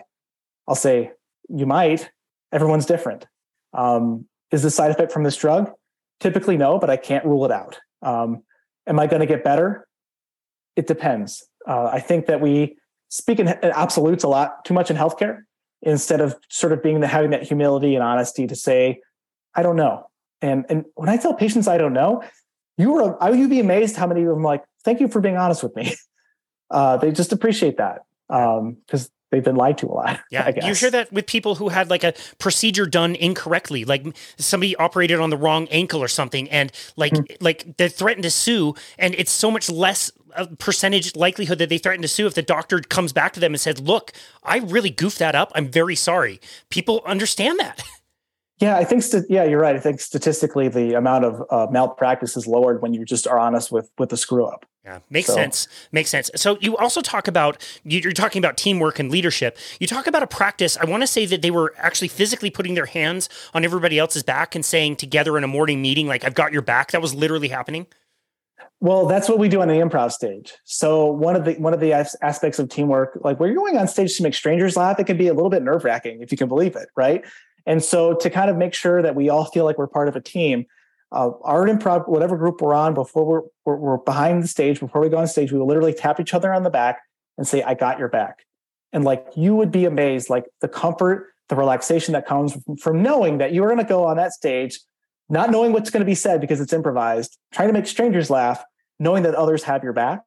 I'll 0.68 0.76
say, 0.76 1.12
"You 1.50 1.66
might. 1.66 2.12
Everyone's 2.54 2.86
different. 2.86 3.26
Um, 3.74 4.26
is 4.52 4.62
the 4.62 4.70
side 4.70 4.92
effect 4.92 5.12
from 5.12 5.24
this 5.24 5.36
drug? 5.36 5.72
Typically, 6.20 6.56
no, 6.56 6.80
but 6.80 6.90
I 6.90 6.96
can't 6.96 7.26
rule 7.26 7.44
it 7.44 7.52
out. 7.52 7.80
Um, 8.02 8.44
am 8.88 9.00
I 9.00 9.08
going 9.08 9.20
to 9.20 9.26
get 9.26 9.44
better? 9.44 9.88
It 10.76 10.88
depends. 10.88 11.46
Uh, 11.68 11.90
I 11.92 12.00
think 12.00 12.28
that 12.28 12.40
we 12.40 12.78
speak 13.10 13.40
in 13.40 13.48
absolutes 13.48 14.24
a 14.24 14.28
lot 14.28 14.64
too 14.66 14.74
much 14.74 14.90
in 14.90 14.98
healthcare 14.98 15.40
instead 15.82 16.22
of 16.22 16.36
sort 16.50 16.72
of 16.72 16.82
being 16.82 17.00
the 17.00 17.08
having 17.08 17.32
that 17.32 17.44
humility 17.44 17.96
and 17.96 18.04
honesty 18.04 18.48
to 18.48 18.56
say, 18.56 19.02
I 19.56 19.64
don't 19.64 19.76
know. 19.76 20.10
And 20.42 20.66
and 20.70 20.86
when 20.96 21.10
I 21.10 21.18
tell 21.18 21.34
patients 21.34 21.68
I 21.68 21.78
don't 21.78 21.94
know, 21.94 22.24
you 22.78 22.92
were 22.92 23.22
I 23.22 23.32
you'd 23.32 23.50
be 23.50 23.60
amazed 23.60 23.96
how 23.96 24.08
many 24.08 24.22
of 24.22 24.28
them 24.28 24.44
like, 24.44 24.64
thank 24.84 25.00
you 25.00 25.08
for 25.08 25.20
being 25.22 25.38
honest 25.38 25.64
with 25.64 25.76
me. 25.76 25.96
Uh, 26.72 26.98
they 26.98 27.12
just 27.12 27.32
appreciate 27.32 27.78
that 27.78 28.00
because 28.28 29.06
um, 29.06 29.12
they've 29.34 29.44
been 29.44 29.56
lied 29.56 29.80
to 29.80 29.88
a 29.88 29.94
lot. 29.94 30.20
Yeah, 30.30 30.52
you 30.66 30.74
hear 30.74 30.92
that 30.92 31.12
with 31.12 31.28
people 31.28 31.56
who 31.56 31.70
had 31.70 31.90
like 31.90 32.04
a 32.04 32.14
procedure 32.40 32.86
done 32.86 33.16
incorrectly, 33.16 33.84
like 33.84 34.06
somebody 34.38 34.76
operated 34.76 35.20
on 35.20 35.30
the 35.30 35.38
wrong 35.38 35.68
ankle 35.70 36.02
or 36.02 36.08
something, 36.08 36.50
and 36.50 36.72
like 36.96 37.14
mm-hmm. 37.14 37.44
like 37.44 37.78
they 37.78 37.90
threatened 37.90 38.24
to 38.24 38.32
sue, 38.32 38.74
and 38.98 39.14
it's 39.16 39.32
so 39.32 39.52
much 39.52 39.70
less 39.70 40.12
a 40.36 40.48
percentage 40.48 41.16
likelihood 41.16 41.60
that 41.60 41.70
they 41.70 41.78
threaten 41.78 42.02
to 42.02 42.08
sue 42.08 42.26
if 42.26 42.34
the 42.34 42.42
doctor 42.42 42.80
comes 42.80 43.14
back 43.14 43.34
to 43.34 43.40
them 43.40 43.54
and 43.54 43.62
says, 43.62 43.80
"Look, 43.80 44.12
I 44.44 44.58
really 44.58 44.90
goofed 44.90 45.20
that 45.20 45.36
up. 45.36 45.52
I'm 45.56 45.68
very 45.68 45.96
sorry." 45.96 46.40
People 46.70 47.02
understand 47.06 47.60
that. 47.60 47.84
Yeah, 48.60 48.78
I 48.78 48.86
think. 48.86 49.04
St- 49.04 49.26
yeah, 49.30 49.44
you're 49.44 49.60
right. 49.60 49.76
I 49.76 49.80
think 49.80 50.00
statistically, 50.00 50.70
the 50.70 50.94
amount 50.94 51.26
of 51.26 51.44
uh, 51.50 51.68
malpractice 51.70 52.38
is 52.38 52.48
lowered 52.48 52.82
when 52.82 52.94
you 52.94 53.04
just 53.04 53.28
are 53.28 53.38
honest 53.38 53.74
with 53.74 53.90
with 53.98 54.10
the 54.10 54.16
screw 54.16 54.46
up. 54.46 54.66
Yeah, 54.86 55.00
makes 55.10 55.28
so. 55.28 55.34
sense. 55.34 55.68
Makes 55.94 56.10
sense. 56.10 56.30
So 56.36 56.58
you 56.60 56.76
also 56.76 57.02
talk 57.02 57.30
about 57.30 57.66
you're 57.86 58.12
talking 58.12 58.40
about 58.40 58.58
teamwork 58.58 59.00
and 59.00 59.10
leadership. 59.10 59.58
You 59.80 59.88
talk 59.88 60.08
about 60.08 60.24
a 60.24 60.28
practice. 60.28 60.78
I 60.78 60.86
want 60.86 61.04
to 61.04 61.08
say 61.08 61.26
that 61.26 61.42
they 61.42 61.52
were 61.52 61.74
actually 61.78 62.10
physically 62.10 62.50
putting 62.50 62.74
their 62.74 62.86
hands 62.86 63.30
on 63.54 63.64
everybody 63.64 63.98
else's 63.98 64.24
back 64.24 64.56
and 64.56 64.66
saying 64.66 64.98
together 64.98 65.38
in 65.38 65.44
a 65.46 65.48
morning 65.48 65.82
meeting, 65.82 66.08
like 66.08 66.26
"I've 66.26 66.34
got 66.34 66.52
your 66.52 66.62
back." 66.62 66.92
That 66.92 67.02
was 67.02 67.16
literally 67.16 67.48
happening. 67.48 67.88
Well, 68.82 69.06
that's 69.06 69.30
what 69.30 69.40
we 69.40 69.48
do 69.48 69.62
on 69.62 69.70
the 69.70 69.76
improv 69.76 70.12
stage. 70.12 70.54
So 70.66 71.06
one 71.06 71.38
of 71.38 71.46
the 71.46 71.54
one 71.54 71.74
of 71.74 71.80
the 71.80 71.94
aspects 71.94 72.60
of 72.60 72.68
teamwork, 72.68 73.18
like 73.24 73.40
when 73.40 73.48
you're 73.48 73.58
going 73.58 73.78
on 73.78 73.88
stage 73.88 74.18
to 74.18 74.24
make 74.24 74.34
strangers 74.34 74.76
laugh, 74.76 75.00
it 75.00 75.06
can 75.06 75.16
be 75.16 75.30
a 75.30 75.34
little 75.34 75.50
bit 75.50 75.64
nerve 75.64 75.86
wracking 75.86 76.22
if 76.22 76.30
you 76.30 76.38
can 76.38 76.50
believe 76.50 76.76
it, 76.76 76.90
right? 76.98 77.24
And 77.66 77.82
so 77.82 78.16
to 78.16 78.30
kind 78.30 78.50
of 78.50 78.58
make 78.58 78.74
sure 78.74 79.02
that 79.02 79.16
we 79.16 79.30
all 79.30 79.46
feel 79.46 79.64
like 79.64 79.78
we're 79.78 79.88
part 79.88 80.10
of 80.10 80.18
a 80.18 80.22
team, 80.22 80.66
uh, 81.14 81.32
art 81.44 81.70
improv, 81.70 82.08
whatever 82.08 82.38
group 82.38 82.62
we're 82.62 82.74
on, 82.74 82.94
before 82.94 83.26
we're, 83.26 83.42
we're, 83.66 83.76
we're 83.76 83.98
behind 83.98 84.44
the 84.44 84.48
stage, 84.48 84.80
before 84.80 85.02
we 85.02 85.10
go 85.10 85.18
on 85.18 85.28
stage, 85.28 85.52
we 85.52 85.60
will 85.60 85.68
literally 85.68 85.94
tap 85.94 86.20
each 86.20 86.34
other 86.34 86.54
on 86.54 86.64
the 86.64 86.70
back 86.70 87.02
and 87.38 87.48
say, 87.48 87.64
I 87.64 87.74
got 87.74 88.00
your 88.00 88.10
back. 88.10 88.46
And 88.92 89.04
like 89.04 89.26
you 89.36 89.56
would 89.56 89.72
be 89.72 89.86
amazed, 89.86 90.30
like 90.30 90.46
the 90.62 90.68
comfort, 90.68 91.34
the 91.50 91.56
relaxation 91.56 92.14
that 92.14 92.26
comes 92.26 92.58
from, 92.82 93.02
knowing 93.02 93.38
that 93.40 93.54
you're 93.54 93.68
going 93.68 93.80
to 93.80 93.84
go 93.84 94.06
on 94.06 94.18
that 94.18 94.34
stage, 94.34 94.80
not 95.30 95.50
knowing 95.50 95.72
what's 95.72 95.90
going 95.90 96.02
to 96.02 96.06
be 96.06 96.16
said 96.16 96.42
because 96.42 96.62
it's 96.62 96.74
improvised, 96.74 97.38
trying 97.52 97.70
to 97.70 97.74
make 97.74 97.88
strangers 97.88 98.30
laugh, 98.30 98.64
knowing 99.00 99.24
that 99.24 99.36
others 99.36 99.64
have 99.64 99.84
your 99.84 99.94
back. 99.94 100.22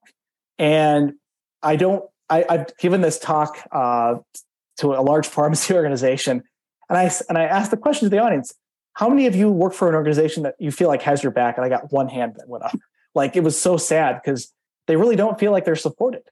And 0.58 1.14
I 1.62 1.76
don't, 1.76 2.04
I, 2.28 2.44
have 2.48 2.76
given 2.78 3.02
this 3.02 3.18
talk 3.18 3.58
uh, 3.70 4.16
to 4.78 4.94
a 4.94 5.02
large 5.02 5.26
pharmacy 5.36 5.74
organization 5.74 6.42
and 6.88 6.98
I 6.98 7.10
and 7.28 7.38
I 7.38 7.44
asked 7.44 7.70
the 7.70 7.76
question 7.76 8.06
to 8.06 8.10
the 8.10 8.22
audience: 8.22 8.54
How 8.96 9.10
many 9.10 9.26
of 9.26 9.36
you 9.36 9.50
work 9.50 9.74
for 9.74 9.90
an 9.90 9.94
organization 9.94 10.42
that 10.44 10.54
you 10.58 10.70
feel 10.70 10.88
like 10.88 11.02
has 11.02 11.22
your 11.22 11.30
back? 11.30 11.58
And 11.58 11.66
I 11.66 11.68
got 11.68 11.92
one 11.92 12.08
hand 12.08 12.34
that 12.36 12.48
went 12.48 12.64
up. 12.64 12.76
Like 13.14 13.36
it 13.36 13.44
was 13.44 13.60
so 13.60 13.76
sad 13.76 14.20
because 14.22 14.52
they 14.86 14.96
really 14.96 15.16
don't 15.16 15.38
feel 15.38 15.52
like 15.52 15.66
they're 15.66 15.76
supported. 15.76 16.22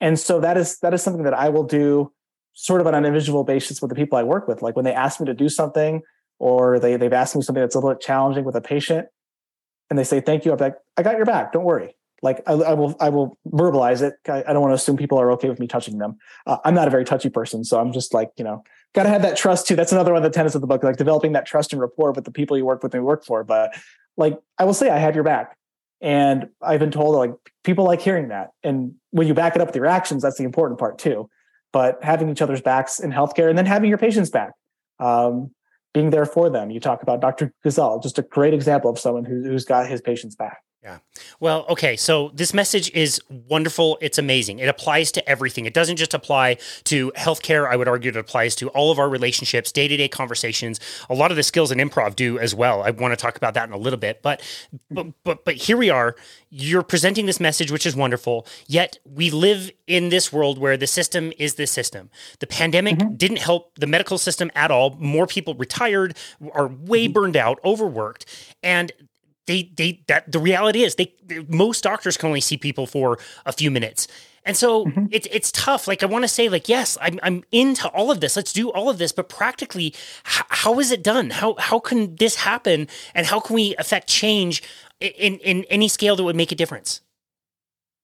And 0.00 0.18
so 0.18 0.40
that 0.40 0.56
is 0.56 0.78
that 0.80 0.94
is 0.94 1.02
something 1.02 1.24
that 1.24 1.34
I 1.34 1.48
will 1.48 1.64
do 1.64 2.12
sort 2.54 2.80
of 2.80 2.86
on 2.86 2.94
an 2.94 3.04
individual 3.04 3.42
basis 3.42 3.82
with 3.82 3.88
the 3.88 3.94
people 3.94 4.18
I 4.18 4.22
work 4.22 4.46
with. 4.46 4.62
Like 4.62 4.76
when 4.76 4.84
they 4.84 4.92
ask 4.92 5.20
me 5.20 5.26
to 5.26 5.34
do 5.34 5.48
something 5.48 6.02
or 6.38 6.78
they 6.78 6.96
they've 6.96 7.12
asked 7.12 7.34
me 7.34 7.42
something 7.42 7.60
that's 7.60 7.74
a 7.74 7.78
little 7.78 7.90
bit 7.90 8.00
challenging 8.00 8.44
with 8.44 8.54
a 8.54 8.60
patient, 8.60 9.08
and 9.90 9.98
they 9.98 10.04
say 10.04 10.20
thank 10.20 10.44
you. 10.44 10.52
I'm 10.52 10.58
like, 10.58 10.76
I 10.96 11.02
got 11.02 11.16
your 11.16 11.26
back. 11.26 11.52
Don't 11.52 11.64
worry. 11.64 11.96
Like 12.22 12.42
I, 12.46 12.52
I 12.52 12.74
will 12.74 12.96
I 13.00 13.08
will 13.08 13.36
verbalize 13.48 14.00
it. 14.00 14.14
I, 14.28 14.44
I, 14.46 14.52
don't 14.52 14.62
want 14.62 14.70
to 14.70 14.76
assume 14.76 14.96
people 14.96 15.18
are 15.18 15.32
okay 15.32 15.48
with 15.48 15.58
me 15.58 15.66
touching 15.66 15.98
them. 15.98 16.18
Uh, 16.46 16.58
I'm 16.64 16.74
not 16.74 16.86
a 16.86 16.90
very 16.90 17.04
touchy 17.04 17.30
person, 17.30 17.64
so 17.64 17.80
I'm 17.80 17.92
just 17.92 18.14
like 18.14 18.30
you 18.36 18.44
know 18.44 18.62
got 18.94 19.04
to 19.04 19.08
have 19.08 19.22
that 19.22 19.36
trust 19.36 19.66
too. 19.66 19.76
That's 19.76 19.92
another 19.92 20.12
one 20.12 20.24
of 20.24 20.30
the 20.30 20.34
tenets 20.34 20.54
of 20.54 20.60
the 20.60 20.66
book, 20.66 20.82
like 20.82 20.96
developing 20.96 21.32
that 21.32 21.46
trust 21.46 21.72
and 21.72 21.80
rapport 21.80 22.12
with 22.12 22.24
the 22.24 22.30
people 22.30 22.56
you 22.56 22.64
work 22.64 22.82
with 22.82 22.94
and 22.94 23.04
work 23.04 23.24
for. 23.24 23.44
But 23.44 23.74
like 24.16 24.38
I 24.58 24.64
will 24.64 24.74
say, 24.74 24.90
I 24.90 24.98
have 24.98 25.14
your 25.14 25.24
back. 25.24 25.56
And 26.00 26.48
I've 26.60 26.80
been 26.80 26.90
told 26.90 27.14
like 27.14 27.32
people 27.62 27.84
like 27.84 28.00
hearing 28.00 28.28
that. 28.28 28.50
And 28.62 28.94
when 29.10 29.28
you 29.28 29.34
back 29.34 29.54
it 29.54 29.62
up 29.62 29.68
with 29.68 29.76
your 29.76 29.86
actions, 29.86 30.22
that's 30.22 30.36
the 30.36 30.44
important 30.44 30.80
part 30.80 30.98
too. 30.98 31.30
But 31.72 32.02
having 32.02 32.28
each 32.28 32.42
other's 32.42 32.60
backs 32.60 32.98
in 32.98 33.12
healthcare 33.12 33.48
and 33.48 33.56
then 33.56 33.66
having 33.66 33.88
your 33.88 33.98
patients 33.98 34.28
back, 34.28 34.52
um, 34.98 35.52
being 35.94 36.10
there 36.10 36.26
for 36.26 36.50
them. 36.50 36.70
You 36.70 36.80
talk 36.80 37.02
about 37.02 37.20
Dr. 37.20 37.52
Gazal, 37.64 38.02
just 38.02 38.18
a 38.18 38.22
great 38.22 38.54
example 38.54 38.90
of 38.90 38.98
someone 38.98 39.24
who, 39.24 39.42
who's 39.42 39.64
got 39.64 39.88
his 39.88 40.00
patients 40.00 40.34
back. 40.34 40.62
Yeah. 40.82 40.98
Well, 41.38 41.64
okay. 41.68 41.94
So 41.94 42.32
this 42.34 42.52
message 42.52 42.90
is 42.90 43.20
wonderful. 43.28 43.98
It's 44.00 44.18
amazing. 44.18 44.58
It 44.58 44.68
applies 44.68 45.12
to 45.12 45.28
everything. 45.28 45.64
It 45.64 45.74
doesn't 45.74 45.96
just 45.96 46.12
apply 46.12 46.56
to 46.84 47.12
healthcare. 47.12 47.70
I 47.70 47.76
would 47.76 47.86
argue 47.86 48.08
it 48.08 48.16
applies 48.16 48.56
to 48.56 48.68
all 48.70 48.90
of 48.90 48.98
our 48.98 49.08
relationships, 49.08 49.70
day 49.70 49.86
to 49.86 49.96
day 49.96 50.08
conversations. 50.08 50.80
A 51.08 51.14
lot 51.14 51.30
of 51.30 51.36
the 51.36 51.44
skills 51.44 51.70
in 51.70 51.78
improv 51.78 52.16
do 52.16 52.36
as 52.36 52.52
well. 52.52 52.82
I 52.82 52.90
want 52.90 53.12
to 53.12 53.16
talk 53.16 53.36
about 53.36 53.54
that 53.54 53.68
in 53.68 53.72
a 53.72 53.78
little 53.78 53.98
bit. 53.98 54.22
But, 54.22 54.42
but, 54.90 55.06
but, 55.22 55.44
but 55.44 55.54
here 55.54 55.76
we 55.76 55.88
are. 55.88 56.16
You're 56.50 56.82
presenting 56.82 57.26
this 57.26 57.38
message, 57.38 57.70
which 57.70 57.86
is 57.86 57.94
wonderful. 57.94 58.44
Yet 58.66 58.98
we 59.04 59.30
live 59.30 59.70
in 59.86 60.08
this 60.08 60.32
world 60.32 60.58
where 60.58 60.76
the 60.76 60.88
system 60.88 61.32
is 61.38 61.54
the 61.54 61.68
system. 61.68 62.10
The 62.40 62.48
pandemic 62.48 62.96
mm-hmm. 62.96 63.14
didn't 63.14 63.38
help 63.38 63.78
the 63.78 63.86
medical 63.86 64.18
system 64.18 64.50
at 64.56 64.72
all. 64.72 64.96
More 64.98 65.28
people 65.28 65.54
retired, 65.54 66.16
are 66.52 66.66
way 66.66 67.04
mm-hmm. 67.04 67.12
burned 67.12 67.36
out, 67.36 67.60
overworked. 67.64 68.26
And 68.64 68.90
they 69.46 69.72
they 69.76 70.02
that 70.06 70.30
the 70.30 70.38
reality 70.38 70.82
is 70.82 70.94
they, 70.94 71.14
most 71.48 71.82
doctors 71.82 72.16
can 72.16 72.28
only 72.28 72.40
see 72.40 72.56
people 72.56 72.86
for 72.86 73.18
a 73.46 73.52
few 73.52 73.70
minutes. 73.70 74.06
And 74.44 74.56
so 74.56 74.86
mm-hmm. 74.86 75.06
it's 75.10 75.28
it's 75.30 75.52
tough. 75.52 75.86
Like 75.86 76.02
i 76.02 76.06
want 76.06 76.24
to 76.24 76.28
say 76.28 76.48
like 76.48 76.68
yes 76.68 76.98
I'm, 77.00 77.18
I'm 77.22 77.44
into 77.52 77.88
all 77.88 78.10
of 78.10 78.20
this. 78.20 78.36
Let's 78.36 78.52
do 78.52 78.70
all 78.70 78.88
of 78.88 78.98
this. 78.98 79.12
But 79.12 79.28
practically 79.28 79.86
h- 80.26 80.44
how 80.48 80.78
is 80.78 80.90
it 80.90 81.02
done? 81.02 81.30
How 81.30 81.54
how 81.58 81.78
can 81.78 82.16
this 82.16 82.36
happen? 82.36 82.88
And 83.14 83.26
how 83.26 83.40
can 83.40 83.54
we 83.54 83.74
affect 83.76 84.08
change 84.08 84.62
in 85.00 85.38
in 85.38 85.64
any 85.64 85.88
scale 85.88 86.16
that 86.16 86.24
would 86.24 86.36
make 86.36 86.52
a 86.52 86.56
difference? 86.56 87.00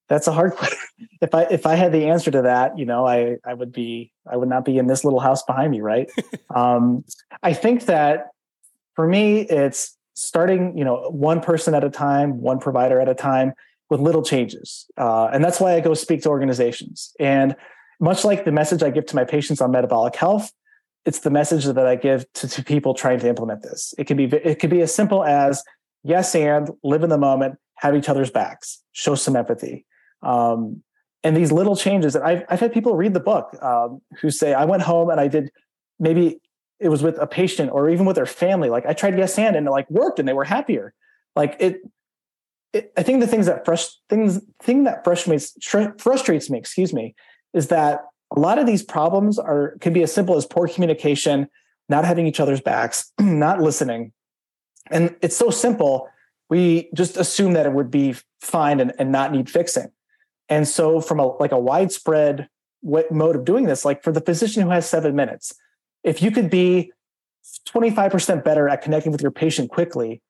That's 0.08 0.26
a 0.26 0.32
hard 0.32 0.52
question 0.56 0.78
if 1.20 1.34
i 1.34 1.42
if 1.44 1.66
i 1.66 1.74
had 1.74 1.92
the 1.92 2.06
answer 2.06 2.30
to 2.30 2.42
that 2.42 2.78
you 2.78 2.86
know 2.86 3.06
i 3.06 3.36
i 3.44 3.54
would 3.54 3.72
be 3.72 4.12
i 4.30 4.36
would 4.36 4.48
not 4.48 4.64
be 4.64 4.78
in 4.78 4.86
this 4.86 5.04
little 5.04 5.20
house 5.20 5.42
behind 5.42 5.70
me 5.70 5.80
right? 5.80 6.10
Um 6.54 7.04
i 7.42 7.52
think 7.52 7.86
that 7.86 8.28
for 8.94 9.06
me 9.06 9.40
it's 9.40 9.97
starting 10.18 10.76
you 10.76 10.84
know 10.84 11.08
one 11.10 11.40
person 11.40 11.74
at 11.74 11.84
a 11.84 11.90
time 11.90 12.40
one 12.40 12.58
provider 12.58 13.00
at 13.00 13.08
a 13.08 13.14
time 13.14 13.52
with 13.90 14.00
little 14.00 14.22
changes. 14.22 14.86
Uh, 14.98 15.26
and 15.32 15.42
that's 15.44 15.60
why 15.60 15.74
i 15.74 15.80
go 15.80 15.94
speak 15.94 16.22
to 16.22 16.28
organizations. 16.28 17.12
And 17.18 17.56
much 18.00 18.24
like 18.24 18.44
the 18.44 18.52
message 18.52 18.82
i 18.82 18.90
give 18.90 19.06
to 19.06 19.16
my 19.16 19.24
patients 19.24 19.60
on 19.60 19.70
metabolic 19.70 20.16
health 20.16 20.52
it's 21.04 21.20
the 21.20 21.30
message 21.30 21.64
that 21.64 21.86
i 21.86 21.96
give 21.96 22.30
to, 22.34 22.48
to 22.48 22.62
people 22.62 22.92
trying 22.94 23.20
to 23.20 23.28
implement 23.28 23.62
this. 23.62 23.94
It 23.98 24.06
can 24.08 24.16
be 24.16 24.24
it 24.24 24.58
could 24.60 24.70
be 24.70 24.82
as 24.82 24.94
simple 24.94 25.24
as 25.24 25.62
yes 26.04 26.34
and 26.34 26.70
live 26.82 27.02
in 27.02 27.10
the 27.10 27.18
moment 27.18 27.56
have 27.76 27.94
each 27.94 28.08
other's 28.08 28.30
backs 28.30 28.82
show 28.92 29.14
some 29.14 29.36
empathy. 29.36 29.86
Um, 30.22 30.82
And 31.24 31.36
these 31.36 31.52
little 31.52 31.76
changes, 31.76 32.14
and 32.14 32.24
I've, 32.24 32.42
I've 32.48 32.60
had 32.60 32.72
people 32.72 32.94
read 32.94 33.12
the 33.12 33.20
book 33.20 33.46
um, 33.60 34.00
who 34.20 34.30
say, 34.30 34.54
I 34.54 34.64
went 34.64 34.82
home 34.82 35.10
and 35.10 35.20
I 35.20 35.28
did 35.28 35.50
maybe 35.98 36.40
it 36.80 36.88
was 36.88 37.02
with 37.02 37.18
a 37.18 37.26
patient 37.26 37.70
or 37.72 37.90
even 37.90 38.06
with 38.06 38.16
their 38.16 38.26
family. 38.26 38.70
Like 38.70 38.86
I 38.86 38.92
tried 38.92 39.18
yes 39.18 39.38
and 39.38 39.56
and 39.56 39.66
it 39.66 39.70
like 39.70 39.90
worked 39.90 40.18
and 40.18 40.28
they 40.28 40.32
were 40.32 40.44
happier. 40.44 40.94
Like 41.34 41.56
it, 41.58 41.80
it 42.72 42.92
I 42.96 43.02
think 43.02 43.20
the 43.20 43.26
things 43.26 43.46
that 43.46 43.64
frust- 43.64 43.96
things 44.08 44.40
thing 44.62 44.84
that 44.84 45.04
frustrates 45.04 45.56
frustrates 45.98 46.50
me, 46.50 46.58
excuse 46.58 46.92
me, 46.92 47.14
is 47.52 47.68
that 47.68 48.04
a 48.34 48.40
lot 48.40 48.58
of 48.58 48.66
these 48.66 48.82
problems 48.82 49.38
are 49.38 49.76
can 49.80 49.92
be 49.92 50.02
as 50.02 50.12
simple 50.12 50.36
as 50.36 50.46
poor 50.46 50.68
communication, 50.68 51.48
not 51.88 52.04
having 52.04 52.26
each 52.26 52.40
other's 52.40 52.60
backs, 52.60 53.12
not 53.20 53.60
listening. 53.60 54.12
And 54.90 55.16
it's 55.20 55.36
so 55.36 55.50
simple, 55.50 56.08
we 56.48 56.88
just 56.94 57.16
assume 57.16 57.52
that 57.54 57.66
it 57.66 57.72
would 57.72 57.90
be 57.90 58.14
fine 58.40 58.80
and, 58.80 58.92
and 58.98 59.12
not 59.12 59.32
need 59.32 59.50
fixing. 59.50 59.90
And 60.48 60.66
so, 60.66 61.00
from 61.00 61.20
a 61.20 61.26
like 61.38 61.52
a 61.52 61.58
widespread 61.58 62.48
mode 62.82 63.36
of 63.36 63.44
doing 63.44 63.64
this, 63.64 63.84
like 63.84 64.02
for 64.02 64.12
the 64.12 64.20
physician 64.20 64.62
who 64.62 64.70
has 64.70 64.88
seven 64.88 65.14
minutes, 65.14 65.54
if 66.04 66.22
you 66.22 66.30
could 66.30 66.50
be 66.50 66.92
25% 67.68 68.44
better 68.44 68.68
at 68.68 68.82
connecting 68.82 69.12
with 69.12 69.22
your 69.22 69.30
patient 69.30 69.70
quickly 69.70 70.22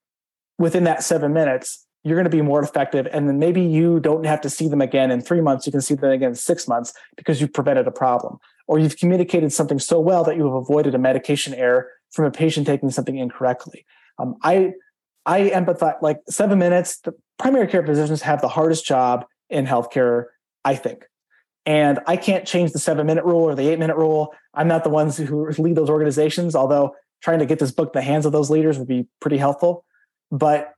within 0.58 0.84
that 0.84 1.02
seven 1.02 1.32
minutes, 1.32 1.86
you're 2.04 2.16
going 2.16 2.24
to 2.24 2.30
be 2.30 2.42
more 2.42 2.62
effective. 2.62 3.06
And 3.12 3.28
then 3.28 3.38
maybe 3.38 3.60
you 3.60 4.00
don't 4.00 4.24
have 4.24 4.40
to 4.42 4.50
see 4.50 4.68
them 4.68 4.80
again 4.80 5.10
in 5.10 5.20
three 5.20 5.40
months. 5.40 5.66
You 5.66 5.72
can 5.72 5.80
see 5.80 5.94
them 5.94 6.10
again 6.10 6.30
in 6.30 6.34
six 6.34 6.68
months 6.68 6.92
because 7.16 7.40
you've 7.40 7.52
prevented 7.52 7.86
a 7.86 7.90
problem. 7.90 8.38
Or 8.66 8.78
you've 8.78 8.96
communicated 8.96 9.52
something 9.52 9.78
so 9.78 9.98
well 9.98 10.24
that 10.24 10.36
you 10.36 10.44
have 10.44 10.54
avoided 10.54 10.94
a 10.94 10.98
medication 10.98 11.54
error 11.54 11.88
from 12.10 12.26
a 12.26 12.30
patient 12.30 12.66
taking 12.66 12.90
something 12.90 13.16
incorrectly. 13.16 13.86
Um, 14.18 14.36
I 14.42 14.72
I 15.26 15.50
empathize 15.50 16.00
like 16.00 16.20
seven 16.28 16.58
minutes. 16.58 17.00
The 17.00 17.12
primary 17.38 17.66
care 17.66 17.84
physicians 17.84 18.22
have 18.22 18.40
the 18.40 18.48
hardest 18.48 18.84
job 18.84 19.26
in 19.50 19.66
healthcare, 19.66 20.26
I 20.64 20.74
think. 20.74 21.04
And 21.68 21.98
I 22.06 22.16
can't 22.16 22.46
change 22.46 22.72
the 22.72 22.78
seven 22.78 23.06
minute 23.06 23.26
rule 23.26 23.42
or 23.42 23.54
the 23.54 23.68
eight 23.68 23.78
minute 23.78 23.98
rule. 23.98 24.34
I'm 24.54 24.68
not 24.68 24.84
the 24.84 24.90
ones 24.90 25.18
who 25.18 25.50
lead 25.58 25.76
those 25.76 25.90
organizations, 25.90 26.56
although 26.56 26.94
trying 27.22 27.40
to 27.40 27.46
get 27.46 27.58
this 27.58 27.72
book 27.72 27.90
in 27.94 27.98
the 27.98 28.02
hands 28.02 28.24
of 28.24 28.32
those 28.32 28.48
leaders 28.48 28.78
would 28.78 28.88
be 28.88 29.06
pretty 29.20 29.36
helpful. 29.36 29.84
But 30.30 30.72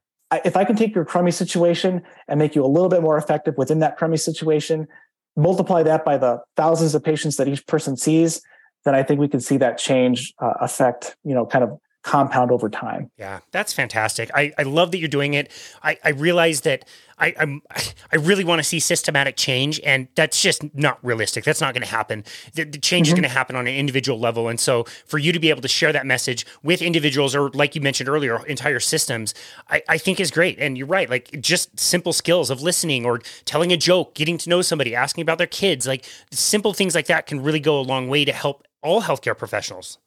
if 0.44 0.56
I 0.56 0.64
can 0.64 0.74
take 0.74 0.92
your 0.92 1.04
crummy 1.04 1.30
situation 1.30 2.02
and 2.26 2.40
make 2.40 2.56
you 2.56 2.64
a 2.64 2.66
little 2.66 2.88
bit 2.88 3.02
more 3.02 3.16
effective 3.16 3.54
within 3.56 3.78
that 3.78 3.98
crummy 3.98 4.16
situation, 4.16 4.88
multiply 5.36 5.84
that 5.84 6.04
by 6.04 6.18
the 6.18 6.40
thousands 6.56 6.92
of 6.96 7.04
patients 7.04 7.36
that 7.36 7.46
each 7.46 7.64
person 7.68 7.96
sees, 7.96 8.42
then 8.84 8.96
I 8.96 9.04
think 9.04 9.20
we 9.20 9.28
can 9.28 9.38
see 9.38 9.58
that 9.58 9.78
change 9.78 10.34
uh, 10.42 10.54
affect, 10.60 11.14
you 11.22 11.34
know, 11.36 11.46
kind 11.46 11.62
of 11.62 11.78
compound 12.02 12.50
over 12.50 12.68
time. 12.70 13.10
Yeah, 13.18 13.40
that's 13.50 13.72
fantastic. 13.72 14.30
I, 14.34 14.52
I 14.56 14.62
love 14.62 14.90
that 14.92 14.98
you're 14.98 15.08
doing 15.08 15.34
it. 15.34 15.52
I, 15.82 15.98
I 16.02 16.10
realize 16.10 16.62
that 16.62 16.86
I, 17.18 17.34
I'm 17.38 17.62
I 18.12 18.16
really 18.16 18.44
want 18.44 18.58
to 18.58 18.64
see 18.64 18.80
systematic 18.80 19.36
change, 19.36 19.80
and 19.84 20.08
that's 20.14 20.40
just 20.40 20.74
not 20.74 20.98
realistic. 21.04 21.44
That's 21.44 21.60
not 21.60 21.74
going 21.74 21.82
to 21.82 21.90
happen. 21.90 22.24
The, 22.54 22.64
the 22.64 22.78
change 22.78 23.06
mm-hmm. 23.06 23.12
is 23.12 23.20
going 23.20 23.28
to 23.28 23.36
happen 23.36 23.54
on 23.54 23.66
an 23.66 23.74
individual 23.74 24.18
level, 24.18 24.48
and 24.48 24.58
so 24.58 24.84
for 25.06 25.18
you 25.18 25.32
to 25.32 25.38
be 25.38 25.50
able 25.50 25.62
to 25.62 25.68
share 25.68 25.92
that 25.92 26.06
message 26.06 26.46
with 26.62 26.80
individuals, 26.80 27.34
or 27.34 27.50
like 27.50 27.74
you 27.74 27.80
mentioned 27.80 28.08
earlier, 28.08 28.44
entire 28.46 28.80
systems, 28.80 29.34
I, 29.68 29.82
I 29.88 29.98
think 29.98 30.20
is 30.20 30.30
great. 30.30 30.58
And 30.58 30.78
you're 30.78 30.86
right, 30.86 31.08
like 31.08 31.40
just 31.40 31.78
simple 31.78 32.12
skills 32.12 32.50
of 32.50 32.62
listening 32.62 33.04
or 33.04 33.18
telling 33.44 33.72
a 33.72 33.76
joke, 33.76 34.14
getting 34.14 34.38
to 34.38 34.48
know 34.48 34.62
somebody, 34.62 34.94
asking 34.94 35.22
about 35.22 35.38
their 35.38 35.46
kids, 35.46 35.86
like 35.86 36.04
simple 36.32 36.72
things 36.72 36.94
like 36.94 37.06
that 37.06 37.26
can 37.26 37.42
really 37.42 37.60
go 37.60 37.78
a 37.78 37.82
long 37.82 38.08
way 38.08 38.24
to 38.24 38.32
help 38.32 38.64
all 38.82 39.02
healthcare 39.02 39.36
professionals. 39.36 39.98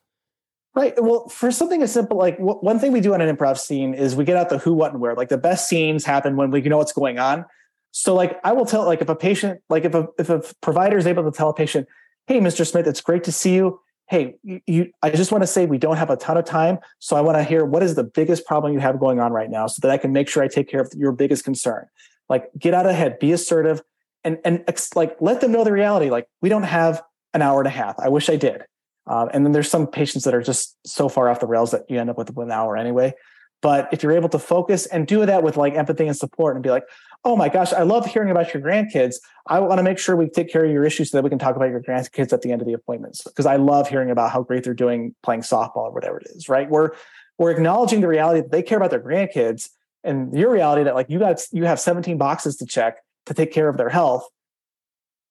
Right. 0.75 0.93
Well, 0.97 1.27
for 1.29 1.51
something 1.51 1.83
as 1.83 1.91
simple 1.91 2.17
like 2.17 2.37
w- 2.37 2.57
one 2.57 2.79
thing 2.79 2.91
we 2.91 2.99
do 2.99 3.13
on 3.13 3.21
an 3.21 3.35
improv 3.35 3.59
scene 3.59 3.93
is 3.93 4.15
we 4.15 4.25
get 4.25 4.37
out 4.37 4.49
the 4.49 4.57
who, 4.57 4.73
what, 4.73 4.91
and 4.91 4.99
where. 4.99 5.13
Like 5.13 5.29
the 5.29 5.37
best 5.37 5.69
scenes 5.69 6.03
happen 6.03 6.35
when 6.35 6.49
we 6.49 6.61
know 6.61 6.77
what's 6.77 6.93
going 6.93 7.19
on. 7.19 7.45
So, 7.91 8.15
like 8.15 8.39
I 8.43 8.53
will 8.53 8.65
tell, 8.65 8.83
like 8.85 8.99
if 8.99 9.07
a 9.07 9.15
patient, 9.15 9.61
like 9.69 9.85
if 9.85 9.93
a 9.93 10.07
if 10.17 10.29
a 10.31 10.41
provider 10.61 10.97
is 10.97 11.05
able 11.05 11.23
to 11.23 11.31
tell 11.31 11.49
a 11.49 11.53
patient, 11.53 11.87
"Hey, 12.25 12.39
Mr. 12.39 12.65
Smith, 12.65 12.87
it's 12.87 13.01
great 13.01 13.23
to 13.25 13.31
see 13.31 13.53
you. 13.53 13.79
Hey, 14.09 14.35
you, 14.41 14.61
you 14.65 14.91
I 15.03 15.11
just 15.11 15.31
want 15.31 15.43
to 15.43 15.47
say 15.47 15.67
we 15.67 15.77
don't 15.77 15.97
have 15.97 16.09
a 16.09 16.17
ton 16.17 16.37
of 16.37 16.45
time, 16.45 16.79
so 16.97 17.15
I 17.15 17.21
want 17.21 17.37
to 17.37 17.43
hear 17.43 17.65
what 17.65 17.83
is 17.83 17.93
the 17.93 18.03
biggest 18.03 18.47
problem 18.47 18.73
you 18.73 18.79
have 18.79 18.99
going 18.99 19.19
on 19.19 19.31
right 19.31 19.51
now, 19.51 19.67
so 19.67 19.79
that 19.83 19.91
I 19.91 19.97
can 19.97 20.11
make 20.11 20.27
sure 20.27 20.41
I 20.41 20.47
take 20.47 20.67
care 20.67 20.81
of 20.81 20.91
your 20.97 21.11
biggest 21.11 21.43
concern. 21.43 21.85
Like 22.29 22.49
get 22.57 22.73
out 22.73 22.87
ahead, 22.87 23.19
be 23.19 23.31
assertive, 23.31 23.83
and 24.23 24.39
and 24.43 24.63
like 24.95 25.17
let 25.19 25.39
them 25.41 25.51
know 25.51 25.63
the 25.63 25.71
reality. 25.71 26.09
Like 26.09 26.25
we 26.41 26.49
don't 26.49 26.63
have 26.63 27.03
an 27.35 27.43
hour 27.43 27.59
and 27.59 27.67
a 27.67 27.71
half. 27.71 27.99
I 27.99 28.09
wish 28.09 28.27
I 28.27 28.37
did 28.37 28.63
um, 29.07 29.29
and 29.33 29.45
then 29.45 29.51
there's 29.51 29.69
some 29.69 29.87
patients 29.87 30.23
that 30.23 30.33
are 30.33 30.41
just 30.41 30.77
so 30.85 31.09
far 31.09 31.29
off 31.29 31.39
the 31.39 31.47
rails 31.47 31.71
that 31.71 31.83
you 31.89 31.99
end 31.99 32.09
up 32.09 32.17
with 32.17 32.29
an 32.29 32.51
hour 32.51 32.77
anyway. 32.77 33.13
But 33.61 33.89
if 33.93 34.03
you're 34.03 34.11
able 34.11 34.29
to 34.29 34.39
focus 34.39 34.85
and 34.85 35.07
do 35.07 35.25
that 35.25 35.41
with 35.41 35.55
like 35.55 35.73
empathy 35.73 36.05
and 36.05 36.15
support 36.15 36.55
and 36.55 36.63
be 36.63 36.69
like, 36.69 36.83
oh 37.23 37.37
my 37.37 37.47
gosh, 37.47 37.71
I 37.71 37.83
love 37.83 38.05
hearing 38.05 38.29
about 38.29 38.53
your 38.53 38.61
grandkids. 38.61 39.15
I 39.47 39.59
want 39.61 39.79
to 39.79 39.83
make 39.83 39.97
sure 39.97 40.17
we 40.17 40.27
take 40.27 40.51
care 40.51 40.65
of 40.65 40.71
your 40.71 40.83
issues 40.83 41.11
so 41.11 41.17
that 41.17 41.23
we 41.23 41.29
can 41.29 41.39
talk 41.39 41.55
about 41.55 41.69
your 41.69 41.81
grandkids 41.81 42.33
at 42.33 42.41
the 42.41 42.51
end 42.51 42.61
of 42.61 42.67
the 42.67 42.73
appointments. 42.73 43.23
Because 43.23 43.45
I 43.45 43.55
love 43.55 43.87
hearing 43.87 44.11
about 44.11 44.31
how 44.31 44.43
great 44.43 44.65
they're 44.65 44.73
doing 44.73 45.15
playing 45.23 45.41
softball 45.41 45.77
or 45.77 45.91
whatever 45.91 46.17
it 46.17 46.27
is, 46.35 46.49
right? 46.49 46.69
We're 46.69 46.91
we're 47.37 47.51
acknowledging 47.51 48.01
the 48.01 48.07
reality 48.07 48.41
that 48.41 48.51
they 48.51 48.61
care 48.61 48.77
about 48.77 48.91
their 48.91 49.01
grandkids 49.01 49.69
and 50.03 50.37
your 50.37 50.51
reality 50.51 50.83
that 50.83 50.93
like 50.93 51.09
you 51.09 51.19
got 51.19 51.41
you 51.51 51.63
have 51.63 51.79
17 51.79 52.17
boxes 52.17 52.57
to 52.57 52.65
check 52.65 52.97
to 53.25 53.33
take 53.33 53.51
care 53.51 53.69
of 53.69 53.77
their 53.77 53.89
health 53.89 54.27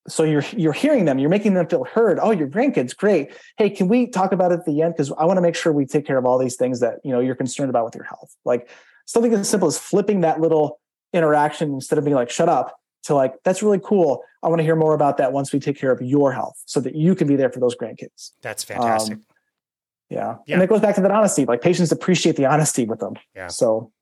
so 0.09 0.24
you're 0.24 0.44
you're 0.57 0.72
hearing 0.72 1.05
them 1.05 1.18
you're 1.18 1.30
making 1.30 1.55
them 1.55 1.66
feel 1.66 1.84
heard. 1.84 2.18
Oh 2.20 2.30
your 2.30 2.48
grandkids 2.48 2.96
great. 2.96 3.32
Hey 3.57 3.70
can 3.70 3.88
we 3.88 4.07
talk 4.07 4.32
about 4.32 4.53
it 4.53 4.61
at 4.61 4.66
the 4.66 4.82
end? 4.82 4.94
Because 4.94 5.12
i 5.12 5.24
want 5.24 5.36
to 5.36 5.42
make 5.42 5.55
sure 5.55 5.72
we 5.72 5.86
take 5.86 6.07
care 6.07 6.18
of 6.18 6.26
all 6.26 6.38
these 6.38 6.57
things 6.57 6.80
that 6.80 6.96
you 7.05 7.12
know 7.12 7.20
you're 7.20 7.34
concerned 7.34 7.70
about 7.70 7.84
with 7.84 7.94
your 7.94 8.05
health. 8.05 8.34
Like 8.44 8.68
something 9.07 9.32
as 9.34 9.48
simple 9.48 9.68
as 9.68 9.78
flipping 9.78 10.22
that 10.22 10.40
little 10.40 10.80
interaction 11.12 11.74
instead 11.74 11.98
of 11.98 12.05
being 12.05 12.16
like 12.16 12.30
shut 12.30 12.48
up 12.48 12.78
to 13.05 13.14
like 13.14 13.34
that's 13.44 13.62
really 13.62 13.80
cool. 13.82 14.22
I 14.42 14.48
want 14.48 14.59
to 14.59 14.64
hear 14.64 14.76
more 14.76 14.94
about 14.94 15.18
that 15.18 15.32
once 15.32 15.53
we 15.53 15.61
take 15.61 15.76
care 15.76 15.92
of 15.92 16.00
your 16.03 16.32
health 16.32 16.61
so 16.66 16.80
that 16.80 16.94
you 16.94 17.14
can 17.14 17.28
be 17.28 17.36
there 17.36 17.50
for 17.50 17.61
those 17.61 17.76
grandkids. 17.76 18.32
That's 18.42 18.64
fantastic. 18.64 19.14
Um, 19.14 19.24
yeah. 20.11 20.36
yeah. 20.46 20.55
and 20.55 20.62
it 20.62 20.68
goes 20.68 20.80
back 20.80 20.94
to 20.96 21.00
that 21.00 21.11
honesty 21.11 21.46
like 21.46 21.62
patients 21.62 21.90
appreciate 21.90 22.36
the 22.36 22.46
honesty 22.46 22.84
with 22.84 23.00
them. 23.00 23.14
Yeah. 23.34 23.48
So 23.48 23.92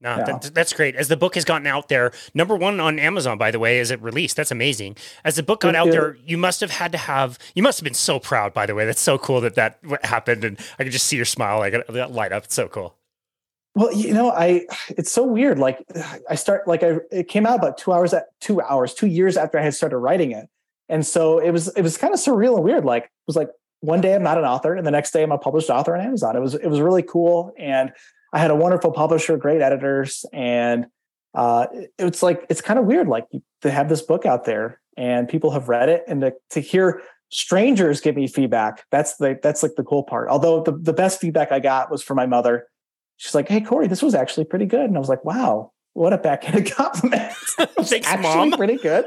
no, 0.00 0.16
yeah. 0.16 0.24
that, 0.24 0.54
that's 0.54 0.72
great. 0.72 0.94
As 0.94 1.08
the 1.08 1.16
book 1.16 1.34
has 1.36 1.44
gotten 1.44 1.66
out 1.66 1.88
there, 1.88 2.12
number 2.34 2.54
one 2.54 2.80
on 2.80 2.98
Amazon, 2.98 3.38
by 3.38 3.50
the 3.50 3.58
way, 3.58 3.80
as 3.80 3.90
it 3.90 4.00
released. 4.02 4.36
That's 4.36 4.50
amazing. 4.50 4.96
As 5.24 5.36
the 5.36 5.42
book 5.42 5.60
got 5.60 5.74
out 5.74 5.90
there, 5.90 6.18
you 6.24 6.36
must 6.36 6.60
have 6.60 6.70
had 6.70 6.92
to 6.92 6.98
have. 6.98 7.38
You 7.54 7.62
must 7.62 7.78
have 7.78 7.84
been 7.84 7.94
so 7.94 8.18
proud. 8.18 8.52
By 8.52 8.66
the 8.66 8.74
way, 8.74 8.84
that's 8.84 9.00
so 9.00 9.16
cool 9.16 9.40
that 9.40 9.54
that 9.54 9.78
happened, 10.02 10.44
and 10.44 10.58
I 10.78 10.82
can 10.82 10.92
just 10.92 11.06
see 11.06 11.16
your 11.16 11.24
smile, 11.24 11.58
like 11.58 11.86
that 11.88 12.12
light 12.12 12.32
up. 12.32 12.44
It's 12.44 12.54
so 12.54 12.68
cool. 12.68 12.94
Well, 13.74 13.92
you 13.92 14.12
know, 14.12 14.30
I 14.30 14.66
it's 14.90 15.12
so 15.12 15.24
weird. 15.24 15.58
Like 15.58 15.84
I 16.28 16.34
start 16.34 16.68
like 16.68 16.82
I 16.82 16.96
it 17.10 17.28
came 17.28 17.46
out 17.46 17.58
about 17.58 17.78
two 17.78 17.92
hours 17.92 18.12
at 18.12 18.26
two 18.40 18.60
hours, 18.60 18.92
two 18.92 19.06
years 19.06 19.36
after 19.36 19.58
I 19.58 19.62
had 19.62 19.74
started 19.74 19.98
writing 19.98 20.32
it, 20.32 20.46
and 20.88 21.06
so 21.06 21.38
it 21.38 21.50
was 21.50 21.68
it 21.68 21.82
was 21.82 21.96
kind 21.96 22.12
of 22.12 22.20
surreal 22.20 22.56
and 22.56 22.64
weird. 22.64 22.84
Like 22.84 23.04
it 23.04 23.10
was 23.26 23.36
like 23.36 23.48
one 23.80 24.00
day 24.00 24.14
I'm 24.14 24.22
not 24.22 24.38
an 24.38 24.44
author, 24.44 24.74
and 24.74 24.86
the 24.86 24.90
next 24.90 25.12
day 25.12 25.22
I'm 25.22 25.32
a 25.32 25.38
published 25.38 25.70
author 25.70 25.94
on 25.94 26.04
Amazon. 26.04 26.36
It 26.36 26.40
was 26.40 26.54
it 26.54 26.68
was 26.68 26.80
really 26.80 27.02
cool, 27.02 27.52
and 27.58 27.92
I 28.36 28.38
had 28.38 28.50
a 28.50 28.54
wonderful 28.54 28.92
publisher, 28.92 29.38
great 29.38 29.62
editors, 29.62 30.26
and 30.30 30.88
uh, 31.34 31.68
it's 31.98 32.22
like 32.22 32.44
it's 32.50 32.60
kind 32.60 32.78
of 32.78 32.84
weird, 32.84 33.08
like 33.08 33.24
to 33.62 33.70
have 33.70 33.88
this 33.88 34.02
book 34.02 34.26
out 34.26 34.44
there 34.44 34.78
and 34.94 35.26
people 35.26 35.52
have 35.52 35.70
read 35.70 35.88
it, 35.88 36.04
and 36.06 36.20
to, 36.20 36.34
to 36.50 36.60
hear 36.60 37.00
strangers 37.30 38.02
give 38.02 38.14
me 38.14 38.28
feedback. 38.28 38.84
That's 38.90 39.16
the 39.16 39.38
that's 39.42 39.62
like 39.62 39.76
the 39.76 39.84
cool 39.84 40.02
part. 40.02 40.28
Although 40.28 40.62
the 40.62 40.72
the 40.72 40.92
best 40.92 41.18
feedback 41.18 41.50
I 41.50 41.60
got 41.60 41.90
was 41.90 42.02
from 42.02 42.16
my 42.16 42.26
mother. 42.26 42.66
She's 43.16 43.34
like, 43.34 43.48
"Hey 43.48 43.62
Cory, 43.62 43.86
this 43.86 44.02
was 44.02 44.14
actually 44.14 44.44
pretty 44.44 44.66
good," 44.66 44.84
and 44.84 44.96
I 44.96 45.00
was 45.00 45.08
like, 45.08 45.24
"Wow." 45.24 45.72
What 45.94 46.12
a 46.12 46.18
backhanded 46.18 46.70
compliment! 46.74 47.32
Thanks, 47.56 48.06
actually 48.06 48.50
mom. 48.50 48.50
Pretty 48.52 48.76
good. 48.76 49.06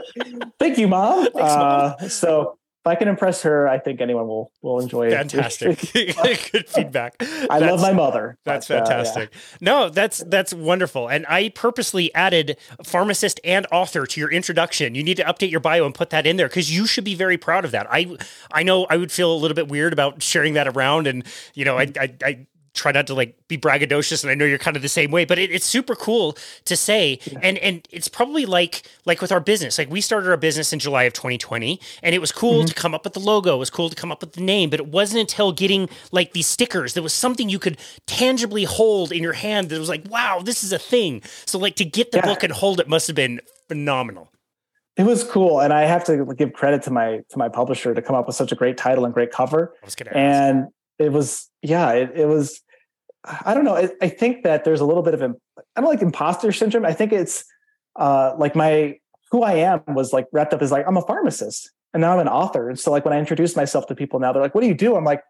Thank 0.57 0.79
you, 0.79 0.87
mom. 0.87 1.21
Thanks, 1.35 1.35
mom. 1.35 1.95
Uh, 1.99 2.07
so 2.09 2.57
I 2.85 2.95
can 2.95 3.07
impress 3.07 3.41
her, 3.43 3.67
I 3.67 3.77
think 3.77 4.01
anyone 4.01 4.27
will 4.27 4.51
will 4.61 4.79
enjoy 4.79 5.09
fantastic. 5.09 5.83
it. 5.95 6.13
Fantastic, 6.13 6.51
good 6.51 6.69
feedback. 6.69 7.15
I 7.21 7.59
that's, 7.59 7.71
love 7.71 7.81
my 7.81 7.93
mother. 7.93 8.37
That's 8.45 8.67
but, 8.67 8.87
fantastic. 8.87 9.29
Uh, 9.29 9.31
yeah. 9.33 9.57
No, 9.61 9.89
that's 9.89 10.19
that's 10.19 10.53
wonderful. 10.53 11.09
And 11.09 11.25
I 11.27 11.49
purposely 11.49 12.13
added 12.15 12.57
pharmacist 12.83 13.39
and 13.43 13.67
author 13.71 14.05
to 14.05 14.19
your 14.19 14.31
introduction. 14.31 14.95
You 14.95 15.03
need 15.03 15.17
to 15.17 15.23
update 15.23 15.51
your 15.51 15.59
bio 15.59 15.85
and 15.85 15.93
put 15.93 16.09
that 16.11 16.25
in 16.25 16.37
there 16.37 16.47
because 16.47 16.75
you 16.75 16.87
should 16.87 17.03
be 17.03 17.15
very 17.15 17.37
proud 17.37 17.65
of 17.65 17.71
that. 17.71 17.87
I 17.91 18.17
I 18.51 18.63
know 18.63 18.85
I 18.89 18.97
would 18.97 19.11
feel 19.11 19.31
a 19.31 19.35
little 19.35 19.55
bit 19.55 19.67
weird 19.67 19.93
about 19.93 20.23
sharing 20.23 20.53
that 20.53 20.67
around, 20.67 21.07
and 21.07 21.25
you 21.53 21.65
know, 21.65 21.77
I 21.77 21.91
I, 21.99 22.13
I 22.23 22.47
try 22.79 22.91
not 22.93 23.05
to 23.05 23.13
like 23.13 23.35
be 23.47 23.57
braggadocious 23.57 24.23
and 24.23 24.31
i 24.31 24.33
know 24.33 24.45
you're 24.45 24.57
kind 24.57 24.77
of 24.77 24.81
the 24.81 24.89
same 24.89 25.11
way 25.11 25.25
but 25.25 25.37
it, 25.37 25.51
it's 25.51 25.65
super 25.65 25.95
cool 25.95 26.37
to 26.63 26.75
say 26.75 27.19
yeah. 27.25 27.39
and 27.43 27.57
and 27.59 27.87
it's 27.91 28.07
probably 28.07 28.45
like 28.45 28.83
like 29.05 29.21
with 29.21 29.31
our 29.31 29.41
business 29.41 29.77
like 29.77 29.89
we 29.89 29.99
started 29.99 30.29
our 30.29 30.37
business 30.37 30.71
in 30.71 30.79
july 30.79 31.03
of 31.03 31.13
2020 31.13 31.79
and 32.01 32.15
it 32.15 32.19
was 32.19 32.31
cool 32.31 32.59
mm-hmm. 32.59 32.67
to 32.67 32.73
come 32.73 32.95
up 32.95 33.03
with 33.03 33.13
the 33.13 33.19
logo 33.19 33.55
it 33.55 33.59
was 33.59 33.69
cool 33.69 33.89
to 33.89 33.95
come 33.95 34.11
up 34.11 34.21
with 34.21 34.33
the 34.33 34.41
name 34.41 34.69
but 34.69 34.79
it 34.79 34.87
wasn't 34.87 35.19
until 35.19 35.51
getting 35.51 35.89
like 36.11 36.31
these 36.31 36.47
stickers 36.47 36.93
there 36.93 37.03
was 37.03 37.13
something 37.13 37.49
you 37.49 37.59
could 37.59 37.77
tangibly 38.07 38.63
hold 38.63 39.11
in 39.11 39.21
your 39.21 39.33
hand 39.33 39.69
that 39.69 39.77
was 39.77 39.89
like 39.89 40.09
wow 40.09 40.39
this 40.41 40.63
is 40.63 40.71
a 40.71 40.79
thing 40.79 41.21
so 41.45 41.59
like 41.59 41.75
to 41.75 41.85
get 41.85 42.11
the 42.11 42.17
yeah. 42.19 42.25
book 42.25 42.43
and 42.43 42.53
hold 42.53 42.79
it 42.79 42.87
must 42.87 43.07
have 43.07 43.15
been 43.15 43.41
phenomenal 43.67 44.31
it 44.95 45.03
was 45.03 45.23
cool 45.25 45.59
and 45.59 45.73
i 45.73 45.81
have 45.81 46.05
to 46.05 46.25
give 46.37 46.53
credit 46.53 46.81
to 46.81 46.91
my 46.91 47.19
to 47.29 47.37
my 47.37 47.49
publisher 47.49 47.93
to 47.93 48.01
come 48.01 48.15
up 48.15 48.25
with 48.25 48.35
such 48.35 48.53
a 48.53 48.55
great 48.55 48.77
title 48.77 49.03
and 49.03 49.13
great 49.13 49.31
cover 49.31 49.75
and 50.15 50.67
it 50.99 51.11
was 51.11 51.49
yeah 51.61 51.91
it, 51.91 52.11
it 52.13 52.25
was 52.27 52.61
i 53.23 53.53
don't 53.53 53.65
know 53.65 53.75
I, 53.75 53.89
I, 54.01 54.09
think 54.09 54.43
that 54.43 54.63
there's 54.63 54.79
a 54.79 54.85
little 54.85 55.03
bit 55.03 55.13
of 55.13 55.21
i 55.21 55.81
don't 55.81 55.89
like 55.89 56.01
imposter 56.01 56.51
syndrome 56.51 56.85
i 56.85 56.93
think 56.93 57.11
it's 57.11 57.43
uh 57.97 58.33
like 58.37 58.55
my 58.55 58.97
who 59.31 59.43
I 59.43 59.53
am 59.53 59.81
was 59.87 60.13
like 60.13 60.27
wrapped 60.31 60.53
up 60.53 60.61
as 60.61 60.71
like 60.71 60.87
I'm 60.87 60.97
a 60.97 61.01
pharmacist 61.01 61.71
and 61.93 62.01
now 62.01 62.13
I'm 62.13 62.19
an 62.19 62.27
author. 62.27 62.69
And 62.69 62.79
so 62.79 62.91
like 62.91 63.05
when 63.05 63.13
I 63.13 63.19
introduce 63.19 63.55
myself 63.55 63.87
to 63.87 63.95
people 63.95 64.19
now, 64.19 64.31
they're 64.31 64.41
like, 64.41 64.55
"What 64.55 64.61
do 64.61 64.67
you 64.67 64.73
do?" 64.73 64.95
I'm 64.95 65.03
like, 65.03 65.23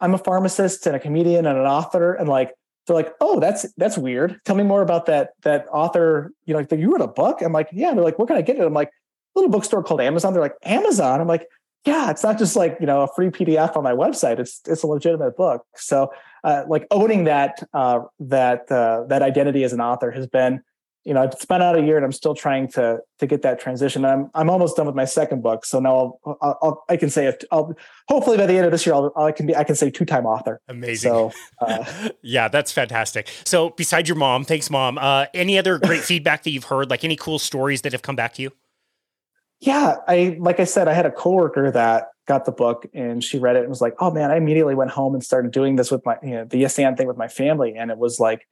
"I'm 0.00 0.14
a 0.14 0.18
pharmacist 0.18 0.86
and 0.86 0.96
a 0.96 1.00
comedian 1.00 1.46
and 1.46 1.58
an 1.58 1.66
author." 1.66 2.14
And 2.14 2.28
like 2.28 2.54
they're 2.86 2.96
like, 2.96 3.12
"Oh, 3.20 3.40
that's 3.40 3.66
that's 3.76 3.98
weird. 3.98 4.40
Tell 4.44 4.56
me 4.56 4.64
more 4.64 4.82
about 4.82 5.06
that 5.06 5.30
that 5.42 5.66
author. 5.72 6.32
You 6.44 6.54
know, 6.54 6.60
like 6.60 6.72
you 6.72 6.90
wrote 6.90 7.00
a 7.00 7.08
book." 7.08 7.42
I'm 7.42 7.52
like, 7.52 7.68
"Yeah." 7.72 7.92
They're 7.94 8.04
like, 8.04 8.18
"Where 8.18 8.26
can 8.26 8.36
I 8.36 8.42
get 8.42 8.56
it?" 8.56 8.62
I'm 8.62 8.74
like, 8.74 8.90
"Little 9.34 9.50
bookstore 9.50 9.82
called 9.82 10.00
Amazon." 10.00 10.32
They're 10.32 10.42
like, 10.42 10.56
"Amazon." 10.62 11.20
I'm 11.20 11.28
like, 11.28 11.46
"Yeah, 11.84 12.10
it's 12.10 12.22
not 12.22 12.38
just 12.38 12.56
like 12.56 12.76
you 12.80 12.86
know 12.86 13.02
a 13.02 13.08
free 13.08 13.30
PDF 13.30 13.76
on 13.76 13.84
my 13.84 13.92
website. 13.92 14.38
It's 14.38 14.60
it's 14.66 14.82
a 14.82 14.86
legitimate 14.86 15.36
book." 15.36 15.64
So 15.76 16.12
uh, 16.44 16.64
like 16.68 16.86
owning 16.90 17.24
that 17.24 17.62
uh, 17.74 18.00
that 18.20 18.70
uh, 18.70 19.04
that 19.08 19.22
identity 19.22 19.64
as 19.64 19.72
an 19.72 19.80
author 19.80 20.10
has 20.10 20.26
been 20.26 20.62
you 21.04 21.14
know, 21.14 21.22
it's 21.22 21.44
been 21.46 21.62
out 21.62 21.78
a 21.78 21.82
year 21.82 21.96
and 21.96 22.04
I'm 22.04 22.12
still 22.12 22.34
trying 22.34 22.68
to 22.72 22.98
to 23.18 23.26
get 23.26 23.42
that 23.42 23.58
transition. 23.58 24.04
I'm 24.04 24.30
I'm 24.34 24.50
almost 24.50 24.76
done 24.76 24.86
with 24.86 24.94
my 24.94 25.06
second 25.06 25.42
book, 25.42 25.64
so 25.64 25.80
now 25.80 25.96
I'll, 26.24 26.38
I'll, 26.42 26.58
I'll 26.62 26.84
i 26.90 26.96
can 26.96 27.08
say 27.08 27.26
it. 27.26 27.42
I'll 27.50 27.74
hopefully 28.08 28.36
by 28.36 28.46
the 28.46 28.56
end 28.56 28.66
of 28.66 28.72
this 28.72 28.84
year 28.84 28.94
I'll, 28.94 29.12
I 29.16 29.32
can 29.32 29.46
be 29.46 29.56
I 29.56 29.64
can 29.64 29.76
say 29.76 29.90
two 29.90 30.04
time 30.04 30.26
author. 30.26 30.60
Amazing. 30.68 31.10
So 31.10 31.32
uh, 31.60 32.10
yeah, 32.22 32.48
that's 32.48 32.70
fantastic. 32.70 33.28
So 33.44 33.70
besides 33.70 34.08
your 34.08 34.16
mom, 34.16 34.44
thanks 34.44 34.68
mom. 34.68 34.98
Uh, 34.98 35.26
any 35.32 35.58
other 35.58 35.78
great 35.78 36.00
feedback 36.10 36.42
that 36.42 36.50
you've 36.50 36.64
heard? 36.64 36.90
Like 36.90 37.02
any 37.02 37.16
cool 37.16 37.38
stories 37.38 37.80
that 37.82 37.92
have 37.92 38.02
come 38.02 38.16
back 38.16 38.34
to 38.34 38.42
you? 38.42 38.52
Yeah, 39.60 39.96
I 40.08 40.36
like 40.40 40.58
I 40.58 40.64
said, 40.64 40.88
I 40.88 40.94
had 40.94 41.06
a 41.06 41.10
coworker 41.10 41.70
that 41.70 42.08
got 42.26 42.44
the 42.44 42.52
book 42.52 42.86
and 42.94 43.22
she 43.22 43.38
read 43.38 43.56
it 43.56 43.60
and 43.60 43.68
was 43.68 43.80
like, 43.80 43.94
"Oh 43.98 44.10
man!" 44.10 44.30
I 44.30 44.36
immediately 44.36 44.74
went 44.74 44.90
home 44.90 45.14
and 45.14 45.22
started 45.22 45.50
doing 45.50 45.76
this 45.76 45.90
with 45.90 46.04
my 46.06 46.16
you 46.22 46.30
know 46.30 46.44
the 46.44 46.58
yes 46.58 46.78
and 46.78 46.96
thing 46.96 47.06
with 47.06 47.18
my 47.18 47.28
family, 47.28 47.74
and 47.76 47.90
it 47.90 47.98
was 47.98 48.18
like 48.18 48.46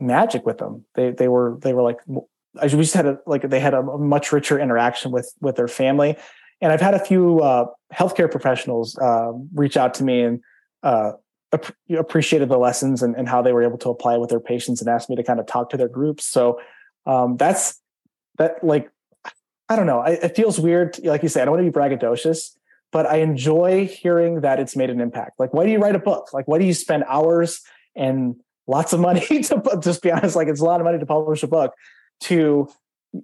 magic 0.00 0.44
with 0.44 0.58
them. 0.58 0.84
They 0.94 1.12
they 1.12 1.28
were 1.28 1.58
they 1.60 1.74
were 1.74 1.82
like 1.82 1.98
we 2.06 2.68
just 2.68 2.94
had 2.94 3.06
a 3.06 3.18
like 3.26 3.42
they 3.42 3.60
had 3.60 3.74
a 3.74 3.82
much 3.82 4.32
richer 4.32 4.58
interaction 4.58 5.12
with 5.12 5.32
with 5.40 5.56
their 5.56 5.68
family. 5.68 6.16
And 6.60 6.72
I've 6.72 6.80
had 6.80 6.94
a 6.94 6.98
few 6.98 7.38
uh, 7.38 7.66
healthcare 7.94 8.28
professionals 8.28 8.98
uh, 8.98 9.30
reach 9.54 9.76
out 9.76 9.94
to 9.94 10.04
me 10.04 10.22
and 10.22 10.40
uh, 10.82 11.12
ap- 11.52 11.72
appreciated 11.96 12.48
the 12.48 12.58
lessons 12.58 13.00
and, 13.00 13.14
and, 13.14 13.28
how 13.28 13.42
they 13.42 13.52
were 13.52 13.62
able 13.62 13.78
to 13.78 13.90
apply 13.90 14.14
it 14.14 14.20
with 14.20 14.30
their 14.30 14.40
patients 14.40 14.80
and 14.80 14.90
asked 14.90 15.08
me 15.08 15.14
to 15.14 15.22
kind 15.22 15.38
of 15.38 15.46
talk 15.46 15.70
to 15.70 15.76
their 15.76 15.88
groups. 15.88 16.24
So 16.24 16.60
um, 17.06 17.36
that's 17.36 17.80
that 18.38 18.64
like 18.64 18.90
I 19.68 19.76
don't 19.76 19.86
know. 19.86 20.00
I, 20.00 20.10
it 20.10 20.36
feels 20.36 20.58
weird, 20.58 20.98
like 21.04 21.22
you 21.22 21.28
say. 21.28 21.42
I 21.42 21.44
don't 21.44 21.54
want 21.54 21.66
to 21.66 21.70
be 21.70 21.78
braggadocious, 21.78 22.56
but 22.90 23.06
I 23.06 23.16
enjoy 23.16 23.86
hearing 23.86 24.40
that 24.40 24.58
it's 24.58 24.76
made 24.76 24.90
an 24.90 25.00
impact. 25.00 25.38
Like, 25.38 25.52
why 25.52 25.64
do 25.64 25.70
you 25.70 25.78
write 25.78 25.94
a 25.94 26.00
book? 26.00 26.32
Like, 26.32 26.48
why 26.48 26.58
do 26.58 26.64
you 26.64 26.74
spend 26.74 27.04
hours 27.08 27.60
and 27.94 28.36
lots 28.66 28.92
of 28.92 29.00
money 29.08 29.20
to 29.20 29.80
just 29.82 30.02
be 30.02 30.12
honest, 30.12 30.36
like 30.36 30.48
it's 30.48 30.60
a 30.60 30.64
lot 30.64 30.80
of 30.80 30.84
money 30.84 30.98
to 30.98 31.06
publish 31.06 31.42
a 31.42 31.48
book 31.48 31.74
to 32.20 32.68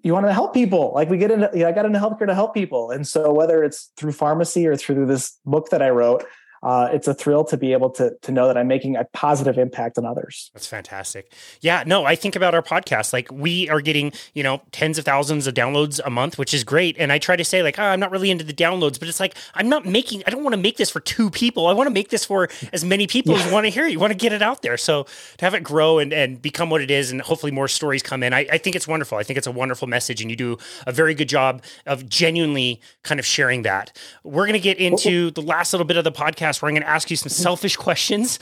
you 0.02 0.14
want 0.14 0.26
to 0.26 0.32
help 0.32 0.54
people. 0.54 0.92
Like 0.94 1.10
we 1.10 1.18
get 1.18 1.30
into, 1.30 1.50
you 1.52 1.60
know, 1.60 1.68
I 1.68 1.72
got 1.72 1.84
into 1.84 1.98
healthcare 1.98 2.26
to 2.26 2.34
help 2.34 2.54
people. 2.54 2.90
And 2.90 3.06
so 3.06 3.32
whether 3.32 3.62
it's 3.62 3.90
through 3.96 4.12
pharmacy 4.12 4.66
or 4.66 4.76
through 4.76 5.06
this 5.06 5.38
book 5.44 5.68
that 5.70 5.82
I 5.82 5.90
wrote, 5.90 6.24
uh, 6.64 6.88
it's 6.92 7.06
a 7.06 7.12
thrill 7.14 7.44
to 7.44 7.56
be 7.58 7.72
able 7.72 7.90
to 7.90 8.16
to 8.22 8.32
know 8.32 8.46
that 8.46 8.56
I'm 8.56 8.66
making 8.66 8.96
a 8.96 9.04
positive 9.12 9.58
impact 9.58 9.98
on 9.98 10.06
others. 10.06 10.50
That's 10.54 10.66
fantastic. 10.66 11.30
Yeah, 11.60 11.84
no, 11.86 12.06
I 12.06 12.16
think 12.16 12.34
about 12.34 12.54
our 12.54 12.62
podcast. 12.62 13.12
Like 13.12 13.30
we 13.30 13.68
are 13.68 13.82
getting, 13.82 14.12
you 14.32 14.42
know, 14.42 14.62
tens 14.72 14.96
of 14.96 15.04
thousands 15.04 15.46
of 15.46 15.52
downloads 15.52 16.00
a 16.04 16.10
month, 16.10 16.38
which 16.38 16.54
is 16.54 16.64
great. 16.64 16.96
And 16.98 17.12
I 17.12 17.18
try 17.18 17.36
to 17.36 17.44
say 17.44 17.62
like, 17.62 17.78
oh, 17.78 17.84
I'm 17.84 18.00
not 18.00 18.10
really 18.10 18.30
into 18.30 18.44
the 18.44 18.54
downloads, 18.54 18.98
but 18.98 19.08
it's 19.08 19.20
like 19.20 19.36
I'm 19.54 19.68
not 19.68 19.84
making. 19.84 20.22
I 20.26 20.30
don't 20.30 20.42
want 20.42 20.54
to 20.54 20.60
make 20.60 20.78
this 20.78 20.88
for 20.88 21.00
two 21.00 21.28
people. 21.28 21.66
I 21.66 21.74
want 21.74 21.86
to 21.86 21.92
make 21.92 22.08
this 22.08 22.24
for 22.24 22.48
as 22.72 22.82
many 22.82 23.06
people 23.06 23.34
yeah. 23.34 23.44
as 23.44 23.52
want 23.52 23.66
to 23.66 23.70
hear. 23.70 23.84
It. 23.84 23.92
You 23.92 24.00
want 24.00 24.12
to 24.12 24.18
get 24.18 24.32
it 24.32 24.40
out 24.40 24.62
there. 24.62 24.78
So 24.78 25.04
to 25.36 25.44
have 25.44 25.52
it 25.52 25.62
grow 25.62 25.98
and 25.98 26.14
and 26.14 26.40
become 26.40 26.70
what 26.70 26.80
it 26.80 26.90
is, 26.90 27.10
and 27.10 27.20
hopefully 27.20 27.52
more 27.52 27.68
stories 27.68 28.02
come 28.02 28.22
in. 28.22 28.32
I, 28.32 28.46
I 28.50 28.58
think 28.58 28.74
it's 28.74 28.88
wonderful. 28.88 29.18
I 29.18 29.22
think 29.22 29.36
it's 29.36 29.46
a 29.46 29.52
wonderful 29.52 29.86
message, 29.86 30.22
and 30.22 30.30
you 30.30 30.36
do 30.36 30.56
a 30.86 30.92
very 30.92 31.14
good 31.14 31.28
job 31.28 31.62
of 31.84 32.08
genuinely 32.08 32.80
kind 33.02 33.20
of 33.20 33.26
sharing 33.26 33.62
that. 33.62 33.94
We're 34.22 34.46
going 34.46 34.54
to 34.54 34.60
get 34.60 34.78
into 34.78 35.30
the 35.30 35.42
last 35.42 35.74
little 35.74 35.84
bit 35.84 35.98
of 35.98 36.04
the 36.04 36.12
podcast 36.12 36.53
where 36.60 36.68
I'm 36.68 36.74
going 36.74 36.82
to 36.82 36.88
ask 36.88 37.10
you 37.10 37.16
some 37.16 37.30
selfish 37.30 37.76
questions. 37.76 38.38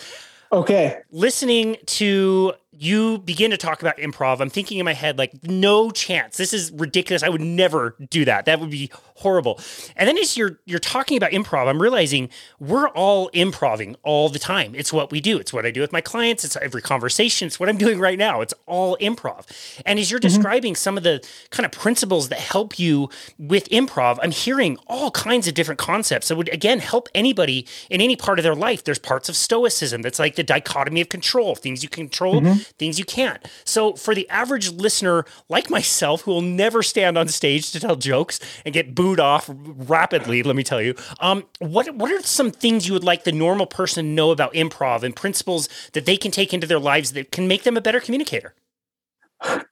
Okay. 0.52 0.98
Listening 1.10 1.76
to 1.86 2.52
you 2.72 3.18
begin 3.18 3.50
to 3.50 3.56
talk 3.56 3.82
about 3.82 3.98
improv, 3.98 4.40
I'm 4.40 4.50
thinking 4.50 4.78
in 4.78 4.84
my 4.84 4.94
head, 4.94 5.18
like, 5.18 5.32
no 5.44 5.90
chance. 5.90 6.36
This 6.36 6.52
is 6.52 6.72
ridiculous. 6.72 7.22
I 7.22 7.28
would 7.28 7.40
never 7.40 7.94
do 8.10 8.24
that. 8.24 8.46
That 8.46 8.60
would 8.60 8.70
be 8.70 8.90
horrible. 9.22 9.60
And 9.96 10.08
then 10.08 10.18
as 10.18 10.36
you're 10.36 10.58
you're 10.66 10.78
talking 10.78 11.16
about 11.16 11.30
improv, 11.30 11.68
I'm 11.68 11.80
realizing 11.80 12.28
we're 12.58 12.88
all 12.88 13.28
improving 13.28 13.96
all 14.02 14.28
the 14.28 14.38
time. 14.38 14.74
It's 14.74 14.92
what 14.92 15.10
we 15.10 15.20
do. 15.20 15.38
It's 15.38 15.52
what 15.52 15.64
I 15.64 15.70
do 15.70 15.80
with 15.80 15.92
my 15.92 16.00
clients. 16.00 16.44
It's 16.44 16.56
every 16.56 16.82
conversation. 16.82 17.46
It's 17.46 17.58
what 17.60 17.68
I'm 17.68 17.78
doing 17.86 18.00
right 18.00 18.18
now. 18.18 18.40
It's 18.40 18.54
all 18.66 18.96
improv. 19.00 19.46
And 19.86 19.98
as 19.98 20.10
you're 20.10 20.20
mm-hmm. 20.20 20.28
describing 20.28 20.76
some 20.76 20.96
of 20.96 21.04
the 21.04 21.24
kind 21.50 21.64
of 21.64 21.72
principles 21.72 22.28
that 22.30 22.38
help 22.38 22.78
you 22.78 23.08
with 23.38 23.68
improv, 23.70 24.18
I'm 24.22 24.32
hearing 24.32 24.76
all 24.86 25.10
kinds 25.10 25.46
of 25.46 25.54
different 25.54 25.78
concepts 25.78 26.28
that 26.28 26.36
would 26.36 26.48
again 26.48 26.80
help 26.80 27.08
anybody 27.14 27.66
in 27.88 28.00
any 28.00 28.16
part 28.16 28.38
of 28.38 28.42
their 28.42 28.54
life. 28.54 28.84
There's 28.84 28.98
parts 28.98 29.28
of 29.28 29.36
stoicism 29.36 30.02
that's 30.02 30.18
like 30.18 30.34
the 30.36 30.42
dichotomy 30.42 31.00
of 31.00 31.08
control, 31.08 31.54
things 31.54 31.82
you 31.82 31.88
control, 31.88 32.40
mm-hmm. 32.40 32.60
Things 32.78 32.98
you 32.98 33.04
can't. 33.04 33.46
So 33.64 33.94
for 33.94 34.14
the 34.14 34.28
average 34.28 34.70
listener 34.70 35.24
like 35.48 35.70
myself 35.70 36.22
who 36.22 36.30
will 36.30 36.42
never 36.42 36.82
stand 36.82 37.16
on 37.18 37.28
stage 37.28 37.72
to 37.72 37.80
tell 37.80 37.96
jokes 37.96 38.40
and 38.64 38.72
get 38.72 38.94
booed 38.94 39.20
off 39.20 39.48
rapidly. 39.48 40.42
Let 40.42 40.56
me 40.56 40.62
tell 40.62 40.82
you. 40.82 40.94
Um, 41.20 41.44
what 41.58 41.94
what 41.94 42.10
are 42.10 42.22
some 42.22 42.50
things 42.50 42.86
you 42.86 42.92
would 42.92 43.04
like 43.04 43.24
the 43.24 43.32
normal 43.32 43.66
person 43.66 44.04
to 44.04 44.10
know 44.10 44.30
about 44.30 44.54
improv 44.54 45.02
and 45.02 45.14
principles 45.14 45.68
that 45.92 46.06
they 46.06 46.16
can 46.16 46.30
take 46.30 46.52
into 46.52 46.66
their 46.66 46.78
lives 46.78 47.12
that 47.12 47.32
can 47.32 47.48
make 47.48 47.62
them 47.62 47.76
a 47.76 47.80
better 47.80 48.00
communicator? 48.00 48.54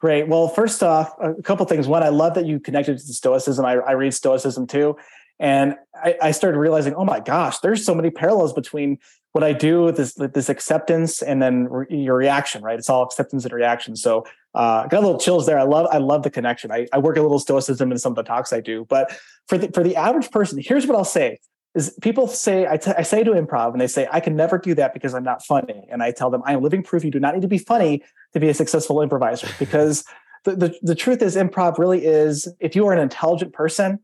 Great. 0.01 0.29
Well, 0.29 0.49
first 0.49 0.83
off, 0.83 1.15
a 1.21 1.35
couple 1.43 1.65
things. 1.67 1.87
One, 1.87 2.03
I 2.03 2.09
love 2.09 2.35
that 2.35 2.47
you 2.47 2.59
connected 2.59 2.99
to 2.99 3.13
Stoicism. 3.13 3.65
I, 3.65 3.75
I 3.75 3.93
read 3.93 4.13
Stoicism 4.13 4.67
too. 4.67 4.97
And 5.39 5.77
I, 5.95 6.17
I, 6.21 6.31
started 6.33 6.59
realizing, 6.59 6.95
oh 6.95 7.05
my 7.05 7.19
gosh, 7.19 7.61
there's 7.61 7.83
so 7.85 7.95
many 7.95 8.11
parallels 8.11 8.53
between 8.53 8.99
what 9.33 9.45
I 9.45 9.53
do 9.53 9.83
with 9.83 9.97
this 9.97 10.15
this 10.15 10.49
acceptance 10.49 11.23
and 11.23 11.41
then 11.41 11.69
re- 11.69 11.87
your 11.89 12.17
reaction, 12.17 12.63
right? 12.63 12.79
It's 12.79 12.91
all 12.91 13.03
acceptance 13.03 13.45
and 13.45 13.53
reaction. 13.53 13.95
So 13.97 14.25
uh, 14.55 14.87
got 14.89 14.99
a 14.99 15.07
little 15.07 15.21
chills 15.21 15.47
there. 15.47 15.59
I 15.59 15.63
love 15.63 15.87
I 15.91 15.99
love 15.99 16.23
the 16.23 16.31
connection. 16.31 16.73
I, 16.73 16.87
I 16.93 16.99
work 16.99 17.17
a 17.17 17.23
little 17.23 17.39
stoicism 17.39 17.93
in 17.93 17.99
some 17.99 18.13
of 18.13 18.17
the 18.17 18.25
talks 18.25 18.53
I 18.53 18.61
do, 18.61 18.87
but 18.89 19.17
for 19.47 19.57
the 19.57 19.71
for 19.73 19.85
the 19.85 19.97
average 19.97 20.31
person, 20.31 20.61
here's 20.61 20.87
what 20.87 20.97
I'll 20.97 21.05
say: 21.05 21.39
is 21.75 21.97
people 22.03 22.27
say 22.27 22.67
I, 22.67 22.77
t- 22.77 22.93
I 22.97 23.03
say 23.03 23.23
to 23.23 23.31
improv 23.33 23.73
and 23.73 23.81
they 23.81 23.87
say 23.87 24.09
I 24.11 24.19
can 24.19 24.35
never 24.35 24.59
do 24.59 24.75
that 24.75 24.93
because 24.93 25.15
I'm 25.15 25.25
not 25.25 25.45
funny, 25.45 25.87
and 25.91 26.03
I 26.03 26.11
tell 26.11 26.31
them 26.31 26.43
I 26.45 26.55
am 26.55 26.63
living 26.63 26.83
proof 26.83 27.05
you 27.05 27.13
do 27.13 27.21
not 27.21 27.35
need 27.35 27.43
to 27.43 27.49
be 27.49 27.59
funny 27.59 28.03
to 28.33 28.41
be 28.41 28.49
a 28.49 28.55
successful 28.55 29.01
improviser 29.01 29.49
because 29.61 30.05
the, 30.45 30.57
the 30.57 30.79
the 30.83 30.95
truth 30.97 31.23
is 31.23 31.37
improv 31.37 31.79
really 31.79 32.05
is 32.05 32.49
if 32.59 32.75
you 32.75 32.87
are 32.89 32.93
an 32.93 32.99
intelligent 32.99 33.53
person 33.53 34.01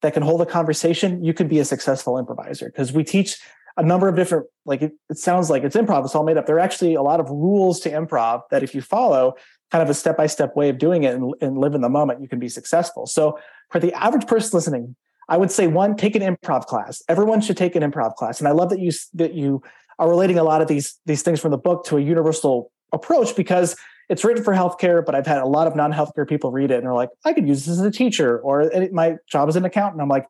that 0.00 0.14
can 0.14 0.22
hold 0.22 0.42
a 0.42 0.46
conversation, 0.46 1.22
you 1.22 1.32
can 1.32 1.46
be 1.46 1.58
a 1.58 1.64
successful 1.64 2.18
improviser 2.18 2.66
because 2.66 2.92
we 2.92 3.04
teach 3.04 3.38
a 3.76 3.82
number 3.82 4.08
of 4.08 4.16
different 4.16 4.46
like 4.64 4.82
it, 4.82 4.92
it, 5.10 5.18
sounds 5.18 5.50
like 5.50 5.64
it's 5.64 5.76
improv 5.76 6.04
it's 6.04 6.14
all 6.14 6.24
made 6.24 6.36
up. 6.36 6.46
There 6.46 6.56
are 6.56 6.60
actually 6.60 6.94
a 6.94 7.02
lot 7.02 7.20
of 7.20 7.28
rules 7.30 7.80
to 7.80 7.90
improv 7.90 8.42
that 8.50 8.62
if 8.62 8.74
you 8.74 8.82
follow 8.82 9.34
kind 9.70 9.82
of 9.82 9.88
a 9.88 9.94
step-by-step 9.94 10.54
way 10.54 10.68
of 10.68 10.78
doing 10.78 11.04
it 11.04 11.14
and, 11.14 11.34
and 11.40 11.58
live 11.58 11.74
in 11.74 11.80
the 11.80 11.88
moment 11.88 12.20
you 12.20 12.28
can 12.28 12.38
be 12.38 12.48
successful. 12.48 13.06
So 13.06 13.38
for 13.70 13.78
the 13.78 13.92
average 13.94 14.26
person 14.26 14.56
listening 14.56 14.96
i 15.28 15.36
would 15.36 15.50
say 15.50 15.66
one 15.66 15.96
take 15.96 16.16
an 16.16 16.22
improv 16.22 16.66
class. 16.66 17.02
Everyone 17.08 17.40
should 17.40 17.56
take 17.56 17.76
an 17.76 17.82
improv 17.82 18.14
class. 18.16 18.38
And 18.38 18.48
i 18.48 18.52
love 18.52 18.70
that 18.70 18.80
you 18.80 18.92
that 19.14 19.34
you 19.34 19.62
are 19.98 20.08
relating 20.08 20.38
a 20.38 20.44
lot 20.44 20.60
of 20.62 20.68
these 20.68 20.98
these 21.06 21.22
things 21.22 21.40
from 21.40 21.50
the 21.50 21.58
book 21.58 21.84
to 21.86 21.96
a 21.96 22.00
universal 22.00 22.70
approach 22.92 23.34
because 23.36 23.76
it's 24.08 24.24
written 24.24 24.44
for 24.44 24.52
healthcare, 24.52 25.04
but 25.04 25.14
I've 25.14 25.26
had 25.26 25.38
a 25.38 25.46
lot 25.46 25.66
of 25.66 25.74
non-healthcare 25.76 26.28
people 26.28 26.50
read 26.50 26.70
it 26.70 26.74
and 26.74 26.84
they're 26.84 26.94
like, 26.94 27.10
I 27.24 27.32
could 27.32 27.46
use 27.48 27.64
this 27.64 27.78
as 27.78 27.84
a 27.84 27.90
teacher, 27.90 28.38
or 28.40 28.70
my 28.92 29.16
job 29.26 29.48
as 29.48 29.56
an 29.56 29.64
accountant. 29.64 30.02
I'm 30.02 30.08
like, 30.08 30.26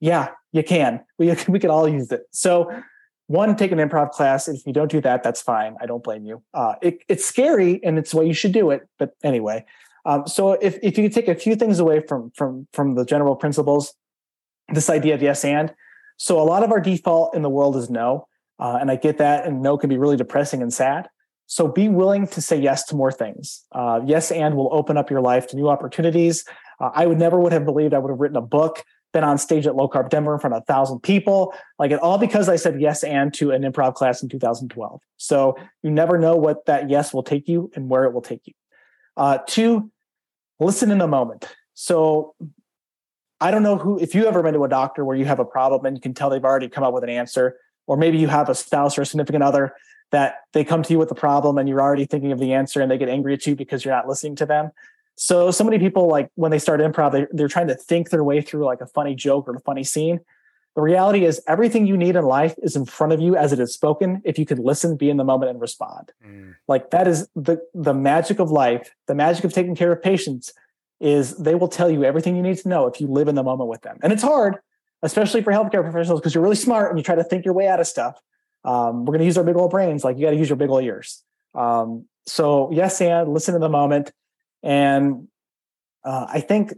yeah, 0.00 0.28
you 0.54 0.62
can. 0.62 1.00
We, 1.18 1.36
we 1.48 1.58
could 1.58 1.70
all 1.70 1.86
use 1.86 2.10
it. 2.10 2.22
So, 2.30 2.72
one, 3.26 3.56
take 3.56 3.72
an 3.72 3.78
improv 3.78 4.10
class. 4.10 4.48
If 4.48 4.66
you 4.66 4.72
don't 4.72 4.90
do 4.90 5.00
that, 5.00 5.22
that's 5.22 5.42
fine. 5.42 5.76
I 5.80 5.86
don't 5.86 6.02
blame 6.02 6.24
you. 6.24 6.42
Uh, 6.52 6.74
it, 6.80 6.98
it's 7.08 7.24
scary, 7.24 7.82
and 7.82 7.98
it's 7.98 8.14
why 8.14 8.22
you 8.22 8.34
should 8.34 8.52
do 8.52 8.70
it. 8.70 8.86
But 8.98 9.14
anyway, 9.22 9.64
um, 10.04 10.26
so 10.26 10.52
if 10.52 10.78
if 10.82 10.98
you 10.98 11.08
take 11.08 11.28
a 11.28 11.34
few 11.34 11.56
things 11.56 11.78
away 11.78 12.00
from 12.06 12.30
from 12.34 12.68
from 12.72 12.94
the 12.94 13.04
general 13.04 13.34
principles, 13.34 13.94
this 14.68 14.88
idea 14.88 15.14
of 15.14 15.22
yes 15.22 15.44
and. 15.44 15.74
So 16.16 16.40
a 16.40 16.44
lot 16.44 16.62
of 16.62 16.70
our 16.70 16.80
default 16.80 17.34
in 17.34 17.42
the 17.42 17.48
world 17.48 17.76
is 17.76 17.90
no, 17.90 18.28
uh, 18.60 18.78
and 18.80 18.90
I 18.90 18.96
get 18.96 19.18
that, 19.18 19.46
and 19.46 19.62
no 19.62 19.76
can 19.76 19.90
be 19.90 19.98
really 19.98 20.16
depressing 20.16 20.62
and 20.62 20.72
sad. 20.72 21.08
So 21.46 21.66
be 21.66 21.88
willing 21.88 22.26
to 22.28 22.40
say 22.40 22.60
yes 22.60 22.84
to 22.86 22.94
more 22.94 23.10
things. 23.10 23.64
Uh, 23.72 24.00
yes 24.04 24.30
and 24.30 24.54
will 24.54 24.68
open 24.72 24.96
up 24.96 25.10
your 25.10 25.20
life 25.20 25.46
to 25.48 25.56
new 25.56 25.68
opportunities. 25.68 26.44
Uh, 26.78 26.90
I 26.94 27.06
would 27.06 27.18
never 27.18 27.40
would 27.40 27.52
have 27.52 27.64
believed 27.64 27.94
I 27.94 27.98
would 27.98 28.10
have 28.10 28.20
written 28.20 28.36
a 28.36 28.42
book 28.42 28.84
been 29.14 29.24
on 29.24 29.38
stage 29.38 29.66
at 29.66 29.74
Low 29.74 29.88
Carb 29.88 30.10
Denver 30.10 30.34
in 30.34 30.40
front 30.40 30.54
of 30.54 30.60
a 30.60 30.64
thousand 30.66 31.00
people, 31.00 31.54
like 31.78 31.90
it 31.90 32.00
all 32.00 32.18
because 32.18 32.50
I 32.50 32.56
said 32.56 32.78
yes 32.78 33.02
and 33.02 33.32
to 33.34 33.52
an 33.52 33.62
improv 33.62 33.94
class 33.94 34.22
in 34.22 34.28
2012. 34.28 35.00
So 35.16 35.56
you 35.82 35.90
never 35.90 36.18
know 36.18 36.36
what 36.36 36.66
that 36.66 36.90
yes 36.90 37.14
will 37.14 37.22
take 37.22 37.48
you 37.48 37.70
and 37.74 37.88
where 37.88 38.04
it 38.04 38.12
will 38.12 38.20
take 38.20 38.42
you. 38.44 38.52
Uh, 39.16 39.38
two, 39.46 39.90
listen 40.60 40.90
in 40.90 40.98
the 40.98 41.06
moment. 41.06 41.48
So 41.72 42.34
I 43.40 43.50
don't 43.50 43.62
know 43.62 43.78
who, 43.78 43.98
if 43.98 44.14
you 44.14 44.26
ever 44.26 44.42
been 44.42 44.54
to 44.54 44.64
a 44.64 44.68
doctor 44.68 45.04
where 45.04 45.16
you 45.16 45.24
have 45.24 45.38
a 45.38 45.44
problem 45.44 45.86
and 45.86 45.96
you 45.96 46.00
can 46.00 46.12
tell 46.12 46.28
they've 46.28 46.44
already 46.44 46.68
come 46.68 46.84
up 46.84 46.92
with 46.92 47.04
an 47.04 47.10
answer, 47.10 47.56
or 47.86 47.96
maybe 47.96 48.18
you 48.18 48.28
have 48.28 48.48
a 48.48 48.54
spouse 48.54 48.98
or 48.98 49.02
a 49.02 49.06
significant 49.06 49.44
other 49.44 49.74
that 50.10 50.40
they 50.52 50.64
come 50.64 50.82
to 50.82 50.92
you 50.92 50.98
with 50.98 51.10
a 51.10 51.14
problem 51.14 51.56
and 51.56 51.68
you're 51.68 51.80
already 51.80 52.04
thinking 52.04 52.32
of 52.32 52.38
the 52.38 52.52
answer 52.52 52.80
and 52.80 52.90
they 52.90 52.98
get 52.98 53.08
angry 53.08 53.32
at 53.34 53.46
you 53.46 53.54
because 53.56 53.84
you're 53.84 53.94
not 53.94 54.08
listening 54.08 54.36
to 54.36 54.46
them 54.46 54.70
So 55.16 55.50
so 55.50 55.64
many 55.64 55.78
people 55.78 56.08
like 56.08 56.30
when 56.34 56.50
they 56.50 56.58
start 56.58 56.80
improv, 56.80 57.12
they, 57.12 57.26
they're 57.30 57.48
trying 57.48 57.68
to 57.68 57.74
think 57.74 58.10
their 58.10 58.24
way 58.24 58.40
through 58.40 58.64
like 58.64 58.80
a 58.80 58.86
funny 58.86 59.14
joke 59.14 59.48
or 59.48 59.54
a 59.54 59.60
funny 59.60 59.84
scene. 59.84 60.20
The 60.74 60.82
reality 60.82 61.24
is 61.24 61.40
everything 61.46 61.86
you 61.86 61.96
need 61.96 62.16
in 62.16 62.24
life 62.24 62.56
is 62.60 62.74
in 62.74 62.84
front 62.84 63.12
of 63.12 63.20
you 63.20 63.36
as 63.36 63.52
it 63.52 63.60
is 63.60 63.72
spoken. 63.72 64.20
If 64.24 64.40
you 64.40 64.46
could 64.46 64.58
listen, 64.58 64.96
be 64.96 65.08
in 65.08 65.18
the 65.18 65.24
moment 65.24 65.50
and 65.50 65.60
respond. 65.60 66.10
Mm. 66.26 66.56
Like 66.66 66.90
that 66.90 67.06
is 67.06 67.28
the 67.36 67.58
the 67.74 67.94
magic 67.94 68.40
of 68.40 68.50
life, 68.50 68.90
the 69.06 69.14
magic 69.14 69.44
of 69.44 69.52
taking 69.52 69.76
care 69.76 69.92
of 69.92 70.02
patients 70.02 70.52
is 71.00 71.36
they 71.36 71.54
will 71.54 71.68
tell 71.68 71.90
you 71.90 72.04
everything 72.04 72.34
you 72.34 72.42
need 72.42 72.58
to 72.58 72.68
know 72.68 72.86
if 72.86 73.00
you 73.00 73.06
live 73.06 73.28
in 73.28 73.34
the 73.34 73.42
moment 73.42 73.68
with 73.68 73.82
them. 73.82 73.98
And 74.02 74.12
it's 74.12 74.22
hard, 74.22 74.56
especially 75.02 75.42
for 75.42 75.52
healthcare 75.52 75.82
professionals, 75.82 76.20
because 76.20 76.34
you're 76.34 76.42
really 76.42 76.56
smart 76.56 76.90
and 76.90 76.98
you 76.98 77.04
try 77.04 77.14
to 77.14 77.24
think 77.24 77.44
your 77.44 77.54
way 77.54 77.68
out 77.68 77.80
of 77.80 77.86
stuff. 77.86 78.18
Um, 78.64 79.04
we're 79.04 79.12
going 79.12 79.18
to 79.18 79.26
use 79.26 79.36
our 79.36 79.44
big 79.44 79.56
old 79.56 79.70
brains. 79.70 80.02
Like 80.02 80.16
you 80.16 80.24
got 80.24 80.30
to 80.30 80.36
use 80.36 80.48
your 80.48 80.56
big 80.56 80.70
old 80.70 80.82
ears. 80.82 81.22
Um, 81.54 82.06
so 82.26 82.70
yes, 82.72 83.00
and 83.00 83.32
listen 83.32 83.54
to 83.54 83.60
the 83.60 83.68
moment. 83.68 84.12
And 84.64 85.28
uh, 86.04 86.26
I 86.28 86.40
think, 86.40 86.72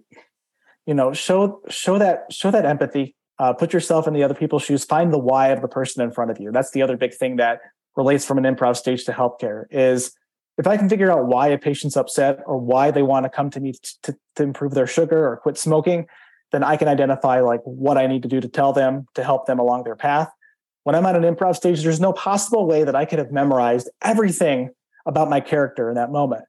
you 0.85 0.93
know, 0.93 1.15
show 1.15 1.63
show 1.71 1.99
that 1.99 2.31
show 2.31 2.51
that 2.51 2.67
empathy 2.67 3.17
uh, 3.39 3.55
put 3.55 3.73
yourself 3.73 4.07
in 4.07 4.13
the 4.13 4.23
other 4.23 4.35
people's 4.35 4.65
shoes 4.65 4.85
find 4.85 5.13
the 5.13 5.19
why 5.19 5.49
of 5.49 5.63
the 5.63 5.69
person 5.69 6.03
in 6.03 6.11
front 6.11 6.31
of 6.31 6.39
you. 6.39 6.53
That's 6.53 6.73
the 6.73 6.83
other 6.83 6.97
big 6.97 7.15
thing 7.15 7.37
that 7.37 7.61
relates 7.97 8.25
from 8.25 8.39
an 8.39 8.45
improv 8.45 8.77
stage 8.77 9.05
to 9.05 9.13
healthcare 9.13 9.65
is 9.71 10.13
if 10.59 10.67
i 10.67 10.77
can 10.77 10.89
figure 10.89 11.11
out 11.11 11.27
why 11.27 11.49
a 11.49 11.59
patient's 11.59 11.97
upset 11.97 12.41
or 12.47 12.59
why 12.59 12.91
they 12.91 13.03
want 13.03 13.25
to 13.25 13.31
come 13.31 13.51
to 13.51 13.61
me 13.61 13.73
to, 14.03 14.15
to 14.37 14.43
improve 14.43 14.75
their 14.75 14.87
sugar 14.87 15.27
or 15.27 15.37
quit 15.39 15.57
smoking 15.59 16.07
then 16.53 16.63
i 16.63 16.77
can 16.77 16.89
identify 16.89 17.41
like 17.41 17.61
what 17.65 17.97
i 17.97 18.07
need 18.07 18.23
to 18.23 18.29
do 18.29 18.41
to 18.41 18.49
tell 18.49 18.73
them 18.73 19.07
to 19.15 19.25
help 19.25 19.47
them 19.47 19.59
along 19.59 19.85
their 19.85 19.97
path. 19.97 20.31
When 20.85 20.95
i'm 20.95 21.07
on 21.07 21.17
an 21.17 21.35
improv 21.35 21.57
stage 21.57 21.83
there's 21.83 22.01
no 22.01 22.13
possible 22.13 22.67
way 22.67 22.85
that 22.85 22.95
i 22.95 23.05
could 23.05 23.19
have 23.19 23.33
memorized 23.33 23.91
everything 24.03 24.71
about 25.07 25.31
my 25.31 25.41
character 25.41 25.89
in 25.89 25.95
that 25.95 26.13
moment 26.13 26.45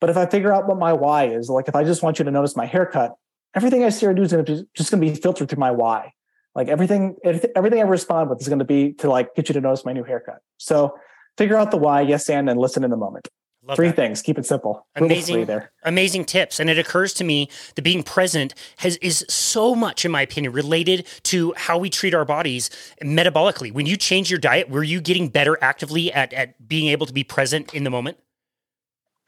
but 0.00 0.10
if 0.10 0.16
i 0.16 0.26
figure 0.26 0.52
out 0.52 0.66
what 0.66 0.78
my 0.78 0.92
why 0.92 1.26
is 1.26 1.48
like 1.48 1.68
if 1.68 1.76
i 1.76 1.84
just 1.84 2.02
want 2.02 2.18
you 2.18 2.24
to 2.24 2.30
notice 2.30 2.56
my 2.56 2.66
haircut 2.66 3.14
everything 3.54 3.84
i 3.84 3.88
see 3.88 4.06
or 4.06 4.14
do 4.14 4.22
is 4.22 4.30
just 4.74 4.90
going 4.90 5.00
to 5.00 5.10
be 5.10 5.14
filtered 5.14 5.48
through 5.48 5.58
my 5.58 5.70
why 5.70 6.12
like 6.54 6.68
everything, 6.68 7.16
everything 7.22 7.78
I 7.78 7.82
respond 7.82 8.28
with 8.28 8.40
is 8.40 8.48
going 8.48 8.58
to 8.58 8.64
be 8.64 8.92
to 8.94 9.08
like 9.08 9.34
get 9.34 9.48
you 9.48 9.52
to 9.54 9.60
notice 9.60 9.84
my 9.84 9.92
new 9.92 10.04
haircut. 10.04 10.40
So 10.58 10.98
figure 11.38 11.56
out 11.56 11.70
the 11.70 11.76
why, 11.76 12.00
yes, 12.00 12.28
and 12.28 12.50
and 12.50 12.58
listen 12.58 12.82
in 12.82 12.90
the 12.90 12.96
moment. 12.96 13.28
Love 13.62 13.76
Three 13.76 13.88
that. 13.88 13.96
things. 13.96 14.22
Keep 14.22 14.38
it 14.38 14.46
simple. 14.46 14.86
Amazing, 14.96 15.48
amazing 15.84 16.24
tips. 16.24 16.58
And 16.58 16.70
it 16.70 16.78
occurs 16.78 17.12
to 17.14 17.24
me 17.24 17.50
that 17.74 17.82
being 17.82 18.02
present 18.02 18.54
has 18.78 18.96
is 18.96 19.24
so 19.28 19.74
much, 19.74 20.04
in 20.04 20.10
my 20.10 20.22
opinion, 20.22 20.52
related 20.54 21.06
to 21.24 21.52
how 21.56 21.76
we 21.76 21.90
treat 21.90 22.14
our 22.14 22.24
bodies 22.24 22.70
metabolically. 23.02 23.70
When 23.70 23.84
you 23.84 23.98
change 23.98 24.30
your 24.30 24.40
diet, 24.40 24.70
were 24.70 24.82
you 24.82 25.00
getting 25.00 25.28
better 25.28 25.58
actively 25.60 26.12
at 26.12 26.32
at 26.32 26.66
being 26.66 26.88
able 26.88 27.06
to 27.06 27.12
be 27.12 27.22
present 27.22 27.74
in 27.74 27.84
the 27.84 27.90
moment? 27.90 28.18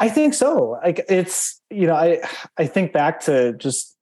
I 0.01 0.09
think 0.09 0.35
so. 0.35 0.79
Like 0.83 1.05
it's 1.09 1.61
you 1.71 1.87
know 1.87 1.95
I 1.95 2.21
I 2.57 2.67
think 2.67 2.93
back 2.93 3.21
to 3.23 3.53
just 3.55 3.93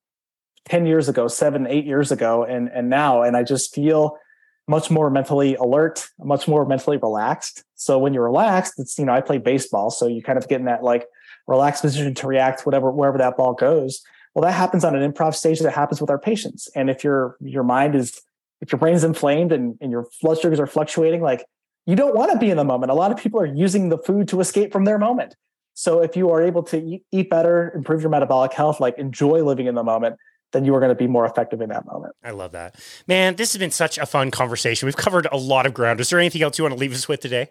10 0.71 0.87
years 0.87 1.09
ago, 1.09 1.27
seven, 1.27 1.67
eight 1.67 1.85
years 1.85 2.13
ago, 2.13 2.45
and, 2.45 2.69
and 2.69 2.89
now. 2.89 3.23
And 3.23 3.37
I 3.37 3.43
just 3.43 3.75
feel 3.75 4.17
much 4.69 4.91
more 4.91 5.11
mentally 5.11 5.57
alert, 5.57 6.07
much 6.21 6.47
more 6.47 6.65
mentally 6.65 6.97
relaxed. 6.97 7.65
So 7.75 7.99
when 7.99 8.15
you're 8.15 8.25
relaxed, 8.25 8.75
it's, 8.79 8.99
you 8.99 9.05
know, 9.05 9.13
I 9.13 9.21
play 9.21 9.39
baseball. 9.39 9.91
So 9.91 10.07
you 10.07 10.23
kind 10.23 10.39
of 10.39 10.49
get 10.49 10.61
in 10.61 10.67
that 10.67 10.85
like 10.85 11.07
relaxed 11.49 11.83
position 11.83 12.15
to 12.15 12.27
react 12.27 12.67
whatever, 12.67 12.91
wherever 12.93 13.19
that 13.19 13.37
ball 13.37 13.55
goes. 13.55 14.01
Well, 14.35 14.45
that 14.45 14.53
happens 14.53 14.85
on 14.85 14.95
an 14.95 15.13
improv 15.13 15.35
stage 15.35 15.59
that 15.59 15.73
happens 15.73 16.01
with 16.01 16.09
our 16.09 16.21
patients. 16.21 16.69
And 16.77 16.89
if 16.89 17.03
your, 17.03 17.37
your 17.41 17.65
mind 17.65 17.97
is, 17.97 18.21
if 18.61 18.71
your 18.71 18.79
brain's 18.79 19.03
inflamed 19.03 19.51
and, 19.51 19.77
and 19.81 19.91
your 19.91 20.07
blood 20.23 20.39
sugars 20.39 20.61
are 20.61 20.69
fluctuating, 20.69 21.21
like 21.21 21.45
you 21.87 21.97
don't 21.97 22.15
want 22.15 22.31
to 22.31 22.39
be 22.39 22.51
in 22.51 22.57
the 22.57 22.65
moment. 22.65 22.93
A 22.93 22.95
lot 22.95 23.11
of 23.11 23.19
people 23.19 23.41
are 23.41 23.47
using 23.47 23.89
the 23.89 23.99
food 23.99 24.29
to 24.29 24.39
escape 24.39 24.71
from 24.71 24.85
their 24.85 24.99
moment. 24.99 25.35
So 25.75 26.03
if 26.03 26.17
you 26.17 26.31
are 26.31 26.43
able 26.43 26.63
to 26.65 27.01
eat, 27.11 27.31
better, 27.31 27.73
improve 27.75 28.03
your 28.03 28.11
metabolic 28.11 28.53
health, 28.53 28.81
like 28.81 28.99
enjoy 28.99 29.43
living 29.43 29.67
in 29.67 29.75
the 29.75 29.85
moment, 29.85 30.17
then 30.53 30.65
you 30.65 30.75
are 30.75 30.81
going 30.81 30.91
to 30.91 30.97
be 30.97 31.07
more 31.07 31.25
effective 31.25 31.61
in 31.61 31.69
that 31.71 31.87
moment. 31.87 32.15
I 32.25 32.33
love 32.33 32.53
that. 32.53 32.77
Man, 33.07 33.37
this 33.37 33.53
has 33.53 33.59
been 33.59 33.71
such 33.71 33.99
a 33.99 34.07
fun 34.07 34.31
conversation. 34.31 34.87
We've 34.87 34.97
covered 34.97 35.27
a 35.31 35.37
lot 35.37 35.67
of 35.67 35.75
ground. 35.75 36.01
Is 36.01 36.11
there 36.11 36.19
anything 36.19 36.43
else 36.43 36.59
you 36.59 36.65
want 36.65 36.75
to 36.75 36.81
leave 36.81 36.93
us 36.93 37.09
with 37.09 37.21
today? 37.21 37.51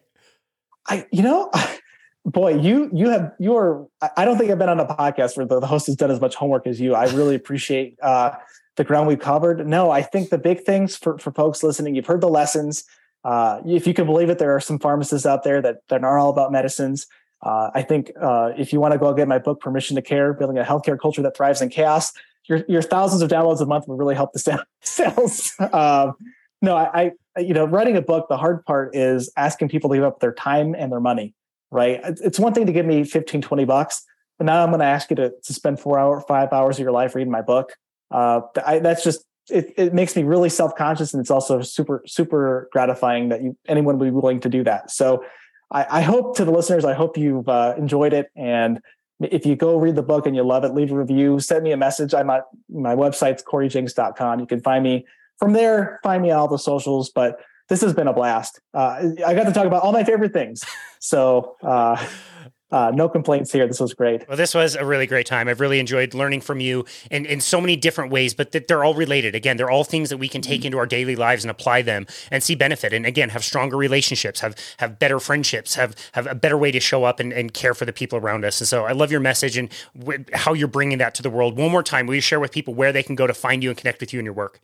I, 0.88 1.07
you 1.11 1.24
know, 1.24 1.49
boy, 2.26 2.55
you 2.55 2.89
you 2.93 3.09
have 3.09 3.32
you 3.39 3.55
are. 3.55 3.88
I 4.17 4.26
don't 4.26 4.38
think 4.38 4.51
I've 4.51 4.59
been 4.59 4.70
on 4.70 4.80
a 4.80 4.86
podcast 4.86 5.38
where 5.38 5.45
the, 5.45 5.59
the 5.59 5.67
host 5.67 5.88
has 5.88 5.95
done 5.95 6.11
as 6.11 6.20
much 6.20 6.36
homework 6.36 6.67
as 6.67 6.80
you. 6.80 6.95
I 6.95 7.05
really 7.05 7.36
appreciate 7.36 7.97
uh, 8.03 8.32
the 8.76 8.84
ground 8.84 9.07
we've 9.07 9.20
covered. 9.20 9.65
No, 9.67 9.91
I 9.91 10.01
think 10.01 10.30
the 10.30 10.38
big 10.38 10.63
things 10.63 10.95
for 10.95 11.17
for 11.17 11.32
folks 11.32 11.63
listening, 11.63 11.95
you've 11.95 12.07
heard 12.07 12.22
the 12.22 12.30
lessons. 12.30 12.84
Uh, 13.24 13.61
if 13.65 13.86
you 13.86 13.93
can 13.93 14.05
believe 14.05 14.30
it, 14.30 14.39
there 14.39 14.55
are 14.55 14.61
some 14.61 14.80
pharmacists 14.80 15.26
out 15.26 15.43
there 15.43 15.61
that 15.61 15.88
that 15.89 16.03
are 16.03 16.17
all 16.17 16.30
about 16.30 16.51
medicines. 16.51 17.07
Uh, 17.41 17.69
I 17.73 17.81
think 17.81 18.11
uh, 18.19 18.51
if 18.57 18.73
you 18.73 18.79
want 18.79 18.93
to 18.93 18.97
go 18.97 19.13
get 19.13 19.27
my 19.27 19.39
book, 19.39 19.61
Permission 19.61 19.95
to 19.95 20.01
Care: 20.01 20.33
Building 20.33 20.57
a 20.57 20.63
Healthcare 20.63 20.99
Culture 20.99 21.21
That 21.21 21.37
Thrives 21.37 21.61
in 21.61 21.69
Chaos, 21.69 22.11
your 22.45 22.63
your 22.67 22.81
thousands 22.81 23.21
of 23.21 23.29
downloads 23.29 23.61
a 23.61 23.65
month 23.65 23.87
would 23.87 23.97
really 23.97 24.15
help 24.15 24.33
the 24.33 24.65
sales. 24.81 25.53
um, 25.71 26.15
no, 26.61 26.75
I, 26.75 27.11
I, 27.37 27.39
you 27.39 27.53
know, 27.53 27.65
writing 27.65 27.95
a 27.95 28.01
book, 28.01 28.27
the 28.27 28.37
hard 28.37 28.65
part 28.65 28.95
is 28.95 29.31
asking 29.37 29.69
people 29.69 29.89
to 29.91 29.95
give 29.95 30.03
up 30.03 30.19
their 30.19 30.33
time 30.33 30.75
and 30.75 30.91
their 30.91 30.99
money, 30.99 31.33
right? 31.71 32.01
It's 32.03 32.39
one 32.39 32.53
thing 32.53 32.65
to 32.65 32.73
give 32.73 32.85
me 32.85 33.03
15, 33.03 33.41
20 33.41 33.65
bucks, 33.65 34.03
but 34.37 34.45
now 34.45 34.61
I'm 34.61 34.69
going 34.69 34.79
to 34.79 34.85
ask 34.85 35.09
you 35.09 35.15
to, 35.17 35.31
to 35.43 35.53
spend 35.53 35.79
four 35.79 35.97
hour, 35.97 36.21
five 36.27 36.51
hours 36.51 36.77
of 36.77 36.83
your 36.83 36.91
life 36.91 37.15
reading 37.15 37.31
my 37.31 37.41
book. 37.41 37.73
Uh, 38.11 38.41
I, 38.65 38.79
that's 38.79 39.03
just, 39.03 39.23
it, 39.49 39.73
it 39.77 39.93
makes 39.93 40.15
me 40.15 40.23
really 40.23 40.49
self-conscious 40.49 41.13
and 41.13 41.21
it's 41.21 41.31
also 41.31 41.61
super, 41.61 42.03
super 42.05 42.69
gratifying 42.73 43.29
that 43.29 43.41
you, 43.41 43.57
anyone 43.67 43.97
would 43.97 44.05
be 44.05 44.11
willing 44.11 44.41
to 44.41 44.49
do 44.49 44.63
that. 44.65 44.91
So 44.91 45.23
I, 45.72 45.99
I 45.99 46.01
hope 46.01 46.38
to 46.38 46.45
the 46.45 46.51
listeners, 46.51 46.86
I 46.86 46.93
hope 46.93 47.17
you've 47.17 47.47
uh, 47.47 47.76
enjoyed 47.78 48.13
it 48.13 48.32
and 48.36 48.82
if 49.22 49.45
you 49.45 49.55
go 49.55 49.78
read 49.78 49.95
the 49.95 50.03
book 50.03 50.26
and 50.26 50.36
you 50.36 50.43
love 50.43 50.63
it, 50.63 50.74
leave 50.74 50.91
a 50.91 50.97
review, 50.97 51.39
send 51.39 51.63
me 51.63 51.72
a 51.72 51.78
message. 51.78 52.13
I'm 52.13 52.30
at 52.30 52.45
my 52.70 52.95
website's 52.95 53.43
coryjenks.com. 53.43 54.39
You 54.39 54.45
can 54.45 54.61
find 54.61 54.84
me 54.84 55.05
from 55.38 55.53
there, 55.53 55.99
find 56.03 56.24
me 56.24 56.32
on 56.32 56.39
all 56.39 56.47
the 56.47 56.57
socials, 56.57 57.09
but 57.09 57.39
this 57.67 57.82
has 57.82 57.93
been 57.93 58.07
a 58.07 58.13
blast. 58.13 58.59
Uh, 58.74 59.09
I 59.26 59.34
got 59.34 59.43
to 59.43 59.51
talk 59.51 59.65
about 59.65 59.84
all 59.84 59.91
my 59.91 60.03
favorite 60.03 60.34
things. 60.34 60.63
So, 60.99 61.55
uh, 61.63 62.03
uh, 62.72 62.91
no 62.93 63.09
complaints 63.09 63.51
here. 63.51 63.67
This 63.67 63.80
was 63.80 63.93
great. 63.93 64.28
Well, 64.28 64.38
this 64.38 64.53
was 64.53 64.76
a 64.76 64.86
really 64.86 65.07
great 65.07 65.26
time. 65.26 65.47
I've 65.47 65.59
really 65.59 65.80
enjoyed 65.80 66.13
learning 66.13 66.41
from 66.41 66.59
you 66.59 66.86
in, 67.09 67.26
in 67.26 67.41
so 67.41 67.59
many 67.59 67.76
different 67.76 68.11
ways, 68.11 68.34
but 68.34 68.51
th- 68.51 68.67
they're 68.67 68.84
all 68.84 68.93
related. 68.93 69.36
Again, 69.36 69.57
they're 69.57 69.72
all 69.72 69.84
things 69.84 70.09
that 70.09 70.17
we 70.17 70.28
can 70.28 70.41
take 70.41 70.61
mm-hmm. 70.61 70.67
into 70.67 70.78
our 70.78 70.86
daily 70.86 71.15
lives 71.15 71.43
and 71.43 71.51
apply 71.51 71.82
them 71.82 72.05
and 72.32 72.43
see 72.43 72.55
benefit. 72.55 72.93
And 72.93 73.05
again, 73.05 73.30
have 73.30 73.43
stronger 73.43 73.78
relationships, 73.78 74.39
have 74.41 74.55
have 74.78 74.99
better 74.99 75.20
friendships, 75.20 75.76
have 75.76 75.95
have 76.13 76.28
a 76.28 76.36
better 76.36 76.57
way 76.57 76.72
to 76.72 76.80
show 76.80 77.03
up 77.03 77.20
and, 77.20 77.34
and 77.34 77.53
care 77.53 77.74
for 77.74 77.86
the 77.86 77.93
people 77.93 78.20
around 78.20 78.45
us. 78.45 78.61
And 78.61 78.67
so 78.67 78.86
I 78.86 78.91
love 78.91 79.11
your 79.11 79.22
message 79.22 79.57
and 79.57 79.70
w- 79.97 80.24
how 80.34 80.53
you're 80.53 80.67
bringing 80.67 80.99
that 80.99 81.15
to 81.15 81.24
the 81.24 81.30
world. 81.30 81.57
One 81.57 81.72
more 81.72 81.84
time, 81.84 82.05
will 82.05 82.15
you 82.15 82.22
share 82.22 82.39
with 82.39 82.51
people 82.51 82.74
where 82.74 82.91
they 82.91 83.03
can 83.03 83.15
go 83.15 83.28
to 83.28 83.34
find 83.34 83.63
you 83.63 83.70
and 83.70 83.78
connect 83.78 83.99
with 83.99 84.13
you 84.13 84.20
and 84.20 84.26
your 84.26 84.34
work? 84.34 84.59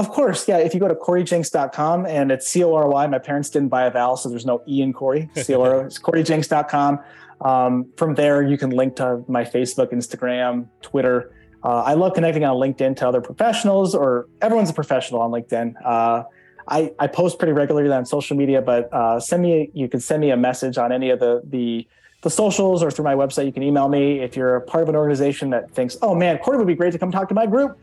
Of 0.00 0.08
course, 0.08 0.48
yeah. 0.48 0.56
If 0.56 0.72
you 0.72 0.80
go 0.80 0.88
to 0.88 0.94
coryjenks.com 0.94 2.06
and 2.06 2.32
it's 2.32 2.48
C 2.48 2.64
O 2.64 2.74
R 2.74 2.88
Y, 2.88 3.06
my 3.06 3.18
parents 3.18 3.50
didn't 3.50 3.68
buy 3.68 3.84
a 3.84 3.90
vowel, 3.90 4.16
so 4.16 4.30
there's 4.30 4.46
no 4.46 4.62
E 4.66 4.80
in 4.80 4.94
Cory. 4.94 5.28
C 5.36 5.54
O 5.54 5.60
R, 5.60 5.84
it's 5.84 5.98
coryjenks.com. 5.98 7.00
Um, 7.42 7.92
from 7.98 8.14
there, 8.14 8.42
you 8.42 8.56
can 8.56 8.70
link 8.70 8.96
to 8.96 9.22
my 9.28 9.44
Facebook, 9.44 9.92
Instagram, 9.92 10.68
Twitter. 10.80 11.34
Uh, 11.62 11.82
I 11.82 11.92
love 11.92 12.14
connecting 12.14 12.44
on 12.44 12.56
LinkedIn 12.56 12.96
to 12.96 13.08
other 13.08 13.20
professionals, 13.20 13.94
or 13.94 14.26
everyone's 14.40 14.70
a 14.70 14.72
professional 14.72 15.20
on 15.20 15.32
LinkedIn. 15.32 15.74
Uh, 15.84 16.24
I, 16.66 16.94
I, 16.98 17.06
post 17.06 17.38
pretty 17.38 17.52
regularly 17.52 17.92
on 17.92 18.06
social 18.06 18.38
media, 18.38 18.62
but 18.62 18.90
uh, 18.94 19.20
send 19.20 19.42
me 19.42 19.70
you 19.74 19.86
can 19.86 20.00
send 20.00 20.22
me 20.22 20.30
a 20.30 20.36
message 20.36 20.78
on 20.78 20.92
any 20.92 21.10
of 21.10 21.20
the 21.20 21.42
the 21.44 21.86
the 22.22 22.30
socials 22.30 22.82
or 22.82 22.90
through 22.90 23.04
my 23.04 23.14
website. 23.14 23.44
You 23.44 23.52
can 23.52 23.62
email 23.62 23.90
me 23.90 24.20
if 24.20 24.34
you're 24.34 24.56
a 24.56 24.62
part 24.62 24.82
of 24.82 24.88
an 24.88 24.96
organization 24.96 25.50
that 25.50 25.70
thinks, 25.72 25.98
oh 26.00 26.14
man, 26.14 26.38
Cory 26.38 26.56
would 26.56 26.66
be 26.66 26.74
great 26.74 26.92
to 26.92 26.98
come 26.98 27.12
talk 27.12 27.28
to 27.28 27.34
my 27.34 27.44
group 27.44 27.78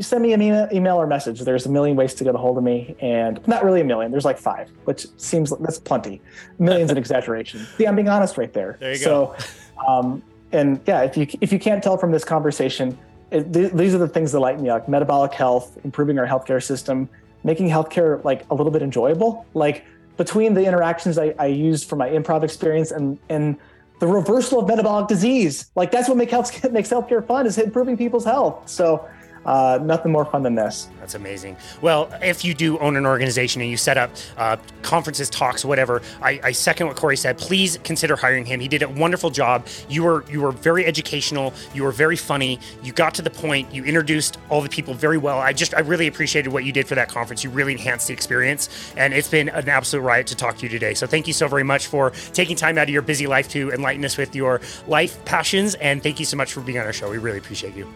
send 0.00 0.22
me 0.22 0.32
an 0.32 0.42
email 0.42 0.96
or 0.96 1.06
message. 1.06 1.40
There's 1.40 1.66
a 1.66 1.68
million 1.68 1.96
ways 1.96 2.14
to 2.14 2.24
get 2.24 2.34
a 2.34 2.38
hold 2.38 2.58
of 2.58 2.64
me, 2.64 2.96
and 3.00 3.46
not 3.48 3.64
really 3.64 3.80
a 3.80 3.84
million. 3.84 4.10
There's 4.10 4.24
like 4.24 4.38
five, 4.38 4.70
which 4.84 5.06
seems 5.16 5.50
that's 5.58 5.78
plenty. 5.78 6.20
Millions 6.58 6.90
an 6.90 6.98
exaggeration. 7.04 7.66
See, 7.76 7.86
I'm 7.86 7.96
being 7.96 8.08
honest 8.08 8.36
right 8.36 8.52
there. 8.52 8.76
There 8.80 8.92
you 8.92 8.98
so, 8.98 9.26
go. 9.26 9.36
Um, 9.86 10.24
and 10.50 10.80
yeah, 10.88 11.02
if 11.02 11.16
you 11.16 11.28
if 11.40 11.52
you 11.52 11.58
can't 11.60 11.82
tell 11.82 11.96
from 11.96 12.10
this 12.10 12.24
conversation, 12.24 12.98
it, 13.30 13.52
th- 13.52 13.72
these 13.72 13.94
are 13.94 13.98
the 13.98 14.08
things 14.08 14.32
that 14.32 14.40
light 14.40 14.60
me 14.60 14.68
up: 14.68 14.88
metabolic 14.88 15.32
health, 15.32 15.78
improving 15.84 16.18
our 16.18 16.26
healthcare 16.26 16.60
system, 16.60 17.08
making 17.44 17.68
healthcare 17.68 18.22
like 18.24 18.44
a 18.50 18.54
little 18.56 18.72
bit 18.72 18.82
enjoyable. 18.82 19.46
Like 19.54 19.84
between 20.16 20.54
the 20.54 20.64
interactions 20.64 21.16
I, 21.16 21.32
I 21.38 21.46
used 21.46 21.88
for 21.88 21.94
my 21.94 22.08
improv 22.08 22.42
experience 22.42 22.90
and 22.90 23.18
and 23.28 23.56
the 24.00 24.06
reversal 24.06 24.60
of 24.60 24.68
metabolic 24.68 25.08
disease, 25.08 25.70
like 25.74 25.90
that's 25.90 26.08
what 26.08 26.16
makes 26.16 26.32
health 26.32 26.72
makes 26.72 26.88
healthcare 26.90 27.24
fun 27.26 27.46
is 27.46 27.56
improving 27.56 27.96
people's 27.96 28.24
health. 28.24 28.68
So 28.68 29.08
uh, 29.44 29.78
nothing 29.82 30.12
more 30.12 30.24
fun 30.24 30.42
than 30.42 30.54
this. 30.54 30.88
That's 31.00 31.14
amazing. 31.14 31.56
Well, 31.80 32.10
if 32.20 32.44
you 32.44 32.54
do 32.54 32.78
own 32.78 32.96
an 32.96 33.06
organization 33.06 33.62
and 33.62 33.70
you 33.70 33.76
set 33.76 33.96
up 33.96 34.10
uh, 34.36 34.56
conferences, 34.82 35.30
talks, 35.30 35.64
whatever, 35.64 36.02
I, 36.20 36.40
I, 36.44 36.52
second 36.52 36.86
what 36.86 36.96
Cory 36.96 37.16
said. 37.16 37.38
Please 37.38 37.78
consider 37.82 38.14
hiring 38.16 38.44
him. 38.44 38.60
He 38.60 38.68
did 38.68 38.82
a 38.82 38.88
wonderful 38.88 39.30
job. 39.30 39.66
You 39.88 40.02
were 40.02 40.24
you 40.30 40.42
were 40.42 40.52
very 40.52 40.84
educational. 40.84 41.54
You 41.72 41.84
were 41.84 41.92
very 41.92 42.16
funny. 42.16 42.60
You 42.82 42.92
got 42.92 43.14
to 43.14 43.22
the 43.22 43.30
point. 43.30 43.72
You 43.72 43.84
introduced 43.84 44.38
all 44.50 44.60
the 44.60 44.68
people 44.68 44.92
very 44.92 45.18
well. 45.18 45.38
I 45.38 45.52
just 45.52 45.74
I 45.74 45.80
really 45.80 46.08
appreciated 46.08 46.52
what 46.52 46.64
you 46.64 46.72
did 46.72 46.86
for 46.86 46.94
that 46.96 47.08
conference. 47.08 47.42
You 47.42 47.50
really 47.50 47.72
enhanced 47.72 48.08
the 48.08 48.12
experience, 48.12 48.92
and 48.96 49.14
it's 49.14 49.28
been 49.28 49.48
an 49.48 49.68
absolute 49.68 50.02
riot 50.02 50.26
to 50.28 50.36
talk 50.36 50.58
to 50.58 50.62
you 50.64 50.68
today. 50.68 50.94
So 50.94 51.06
thank 51.06 51.26
you 51.26 51.32
so 51.32 51.48
very 51.48 51.64
much 51.64 51.86
for 51.86 52.10
taking 52.32 52.56
time 52.56 52.76
out 52.76 52.84
of 52.84 52.90
your 52.90 53.02
busy 53.02 53.26
life 53.26 53.48
to 53.50 53.70
enlighten 53.70 54.04
us 54.04 54.16
with 54.16 54.34
your 54.34 54.60
life 54.86 55.24
passions, 55.24 55.74
and 55.76 56.02
thank 56.02 56.18
you 56.18 56.26
so 56.26 56.36
much 56.36 56.52
for 56.52 56.60
being 56.60 56.78
on 56.78 56.84
our 56.84 56.92
show. 56.92 57.10
We 57.10 57.18
really 57.18 57.38
appreciate 57.38 57.74
you. 57.74 57.86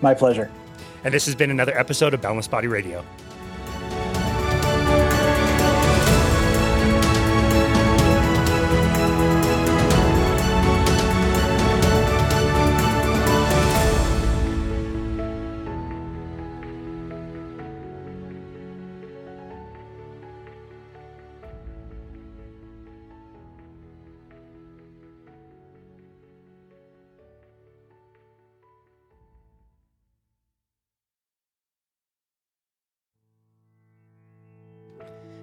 My 0.00 0.14
pleasure. 0.14 0.50
And 1.04 1.12
this 1.14 1.26
has 1.26 1.34
been 1.34 1.50
another 1.50 1.76
episode 1.78 2.14
of 2.14 2.20
Boundless 2.20 2.48
Body 2.48 2.66
Radio. 2.66 3.04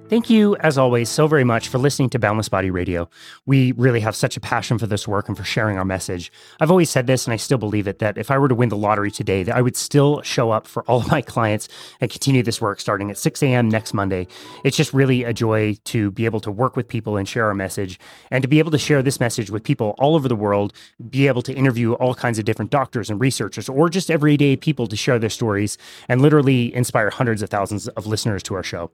Thank 0.09 0.29
you, 0.29 0.55
as 0.61 0.77
always, 0.77 1.09
so 1.09 1.27
very 1.27 1.43
much 1.43 1.67
for 1.67 1.79
listening 1.79 2.09
to 2.11 2.19
Boundless 2.19 2.47
Body 2.47 2.71
Radio. 2.71 3.09
We 3.45 3.73
really 3.73 3.99
have 3.99 4.15
such 4.15 4.37
a 4.37 4.39
passion 4.39 4.77
for 4.77 4.87
this 4.87 5.05
work 5.05 5.27
and 5.27 5.35
for 5.35 5.43
sharing 5.43 5.77
our 5.77 5.83
message. 5.83 6.31
I've 6.61 6.71
always 6.71 6.89
said 6.89 7.07
this, 7.07 7.25
and 7.25 7.33
I 7.33 7.35
still 7.35 7.57
believe 7.57 7.89
it, 7.89 7.99
that 7.99 8.17
if 8.17 8.31
I 8.31 8.37
were 8.37 8.47
to 8.47 8.55
win 8.55 8.69
the 8.69 8.77
lottery 8.77 9.11
today, 9.11 9.43
that 9.43 9.53
I 9.53 9.61
would 9.61 9.75
still 9.75 10.21
show 10.21 10.49
up 10.49 10.65
for 10.65 10.83
all 10.83 11.01
of 11.01 11.07
my 11.11 11.21
clients 11.21 11.67
and 11.99 12.09
continue 12.09 12.41
this 12.41 12.61
work 12.61 12.79
starting 12.79 13.11
at 13.11 13.17
6 13.17 13.43
a.m. 13.43 13.67
next 13.67 13.93
Monday. 13.93 14.27
It's 14.63 14.77
just 14.77 14.93
really 14.93 15.25
a 15.25 15.33
joy 15.33 15.75
to 15.83 16.09
be 16.11 16.23
able 16.23 16.39
to 16.39 16.51
work 16.51 16.77
with 16.77 16.87
people 16.87 17.17
and 17.17 17.27
share 17.27 17.45
our 17.47 17.53
message, 17.53 17.99
and 18.31 18.41
to 18.41 18.47
be 18.47 18.59
able 18.59 18.71
to 18.71 18.77
share 18.77 19.03
this 19.03 19.19
message 19.19 19.51
with 19.51 19.65
people 19.65 19.93
all 19.99 20.15
over 20.15 20.29
the 20.29 20.37
world, 20.37 20.71
be 21.09 21.27
able 21.27 21.41
to 21.41 21.53
interview 21.53 21.95
all 21.95 22.15
kinds 22.15 22.39
of 22.39 22.45
different 22.45 22.71
doctors 22.71 23.09
and 23.09 23.19
researchers, 23.19 23.67
or 23.67 23.89
just 23.89 24.09
everyday 24.09 24.55
people 24.55 24.87
to 24.87 24.95
share 24.95 25.19
their 25.19 25.29
stories 25.29 25.77
and 26.07 26.21
literally 26.21 26.73
inspire 26.73 27.09
hundreds 27.09 27.41
of 27.41 27.49
thousands 27.49 27.89
of 27.89 28.07
listeners 28.07 28.41
to 28.43 28.55
our 28.55 28.63
show. 28.63 28.89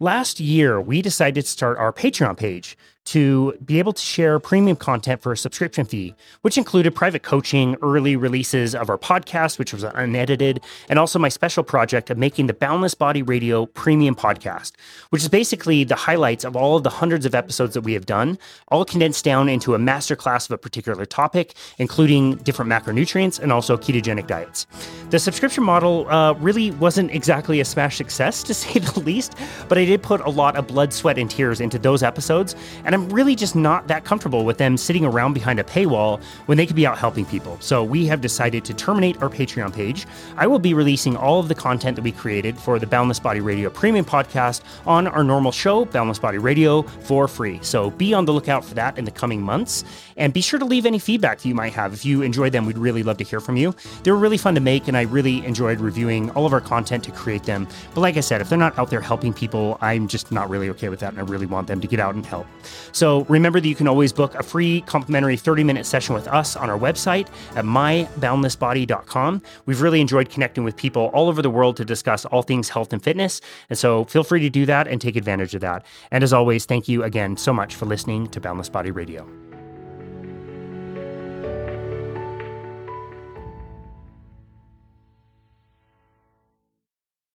Last 0.00 0.38
year, 0.38 0.80
we 0.80 1.02
decided 1.02 1.44
to 1.44 1.50
start 1.50 1.76
our 1.76 1.92
Patreon 1.92 2.36
page 2.36 2.78
to 3.08 3.56
be 3.64 3.78
able 3.78 3.94
to 3.94 4.02
share 4.02 4.38
premium 4.38 4.76
content 4.76 5.22
for 5.22 5.32
a 5.32 5.36
subscription 5.36 5.86
fee, 5.86 6.14
which 6.42 6.58
included 6.58 6.94
private 6.94 7.22
coaching, 7.22 7.74
early 7.80 8.16
releases 8.16 8.74
of 8.74 8.90
our 8.90 8.98
podcast, 8.98 9.58
which 9.58 9.72
was 9.72 9.82
unedited, 9.82 10.60
and 10.90 10.98
also 10.98 11.18
my 11.18 11.30
special 11.30 11.64
project 11.64 12.10
of 12.10 12.18
making 12.18 12.48
the 12.48 12.52
Boundless 12.52 12.94
Body 12.94 13.22
Radio 13.22 13.64
premium 13.64 14.14
podcast, 14.14 14.72
which 15.08 15.22
is 15.22 15.28
basically 15.28 15.84
the 15.84 15.94
highlights 15.94 16.44
of 16.44 16.54
all 16.54 16.76
of 16.76 16.82
the 16.82 16.90
hundreds 16.90 17.24
of 17.24 17.34
episodes 17.34 17.72
that 17.72 17.80
we 17.80 17.94
have 17.94 18.04
done, 18.04 18.38
all 18.68 18.84
condensed 18.84 19.24
down 19.24 19.48
into 19.48 19.74
a 19.74 19.78
masterclass 19.78 20.44
of 20.44 20.52
a 20.52 20.58
particular 20.58 21.06
topic, 21.06 21.54
including 21.78 22.36
different 22.36 22.70
macronutrients 22.70 23.40
and 23.40 23.50
also 23.50 23.78
ketogenic 23.78 24.26
diets. 24.26 24.66
The 25.08 25.18
subscription 25.18 25.64
model 25.64 26.06
uh, 26.10 26.34
really 26.34 26.72
wasn't 26.72 27.10
exactly 27.12 27.58
a 27.60 27.64
smash 27.64 27.96
success, 27.96 28.42
to 28.48 28.52
say 28.52 28.80
the 28.80 29.00
least, 29.00 29.34
but 29.66 29.78
I 29.78 29.86
did 29.86 30.02
put 30.02 30.20
a 30.20 30.30
lot 30.30 30.56
of 30.56 30.66
blood, 30.66 30.92
sweat, 30.92 31.16
and 31.16 31.30
tears 31.30 31.62
into 31.62 31.78
those 31.78 32.02
episodes, 32.02 32.54
and 32.84 32.97
I'm 32.98 33.10
really 33.10 33.36
just 33.36 33.54
not 33.54 33.86
that 33.86 34.04
comfortable 34.04 34.44
with 34.44 34.58
them 34.58 34.76
sitting 34.76 35.04
around 35.04 35.32
behind 35.32 35.60
a 35.60 35.62
paywall 35.62 36.20
when 36.46 36.58
they 36.58 36.66
could 36.66 36.74
be 36.74 36.84
out 36.84 36.98
helping 36.98 37.24
people. 37.24 37.56
So 37.60 37.84
we 37.84 38.06
have 38.06 38.20
decided 38.20 38.64
to 38.64 38.74
terminate 38.74 39.22
our 39.22 39.28
Patreon 39.28 39.72
page. 39.72 40.04
I 40.36 40.48
will 40.48 40.58
be 40.58 40.74
releasing 40.74 41.16
all 41.16 41.38
of 41.38 41.46
the 41.46 41.54
content 41.54 41.94
that 41.94 42.02
we 42.02 42.10
created 42.10 42.58
for 42.58 42.80
the 42.80 42.88
Boundless 42.88 43.20
Body 43.20 43.40
Radio 43.40 43.70
Premium 43.70 44.04
podcast 44.04 44.62
on 44.84 45.06
our 45.06 45.22
normal 45.22 45.52
show, 45.52 45.84
Boundless 45.84 46.18
Body 46.18 46.38
Radio, 46.38 46.82
for 46.82 47.28
free. 47.28 47.60
So 47.62 47.90
be 47.92 48.12
on 48.14 48.24
the 48.24 48.32
lookout 48.32 48.64
for 48.64 48.74
that 48.74 48.98
in 48.98 49.04
the 49.04 49.12
coming 49.12 49.40
months. 49.40 49.84
And 50.16 50.32
be 50.32 50.40
sure 50.40 50.58
to 50.58 50.64
leave 50.64 50.84
any 50.84 50.98
feedback 50.98 51.38
that 51.38 51.48
you 51.48 51.54
might 51.54 51.74
have. 51.74 51.92
If 51.92 52.04
you 52.04 52.22
enjoyed 52.22 52.50
them, 52.50 52.66
we'd 52.66 52.78
really 52.78 53.04
love 53.04 53.18
to 53.18 53.24
hear 53.24 53.38
from 53.38 53.56
you. 53.56 53.76
They 54.02 54.10
were 54.10 54.18
really 54.18 54.38
fun 54.38 54.56
to 54.56 54.60
make, 54.60 54.88
and 54.88 54.96
I 54.96 55.02
really 55.02 55.46
enjoyed 55.46 55.78
reviewing 55.78 56.30
all 56.30 56.46
of 56.46 56.52
our 56.52 56.60
content 56.60 57.04
to 57.04 57.12
create 57.12 57.44
them. 57.44 57.68
But 57.94 58.00
like 58.00 58.16
I 58.16 58.20
said, 58.20 58.40
if 58.40 58.48
they're 58.48 58.58
not 58.58 58.76
out 58.76 58.90
there 58.90 59.00
helping 59.00 59.32
people, 59.32 59.78
I'm 59.80 60.08
just 60.08 60.32
not 60.32 60.50
really 60.50 60.68
okay 60.70 60.88
with 60.88 60.98
that, 60.98 61.12
and 61.12 61.20
I 61.20 61.24
really 61.30 61.46
want 61.46 61.68
them 61.68 61.80
to 61.80 61.86
get 61.86 62.00
out 62.00 62.16
and 62.16 62.26
help. 62.26 62.48
So 62.92 63.24
remember 63.24 63.60
that 63.60 63.68
you 63.68 63.74
can 63.74 63.88
always 63.88 64.12
book 64.12 64.34
a 64.34 64.42
free 64.42 64.82
complimentary 64.82 65.36
30 65.36 65.64
minute 65.64 65.86
session 65.86 66.14
with 66.14 66.28
us 66.28 66.56
on 66.56 66.70
our 66.70 66.78
website 66.78 67.28
at 67.56 67.64
myboundlessbody.com. 67.64 69.42
We've 69.66 69.80
really 69.80 70.00
enjoyed 70.00 70.30
connecting 70.30 70.64
with 70.64 70.76
people 70.76 71.10
all 71.14 71.28
over 71.28 71.42
the 71.42 71.50
world 71.50 71.76
to 71.78 71.84
discuss 71.84 72.24
all 72.26 72.42
things 72.42 72.68
health 72.68 72.92
and 72.92 73.02
fitness. 73.02 73.40
And 73.70 73.78
so 73.78 74.04
feel 74.04 74.24
free 74.24 74.40
to 74.40 74.50
do 74.50 74.66
that 74.66 74.88
and 74.88 75.00
take 75.00 75.16
advantage 75.16 75.54
of 75.54 75.60
that. 75.62 75.84
And 76.10 76.24
as 76.24 76.32
always, 76.32 76.64
thank 76.64 76.88
you 76.88 77.02
again 77.04 77.36
so 77.36 77.52
much 77.52 77.74
for 77.74 77.86
listening 77.86 78.28
to 78.28 78.40
Boundless 78.40 78.68
Body 78.68 78.90
Radio. 78.90 79.47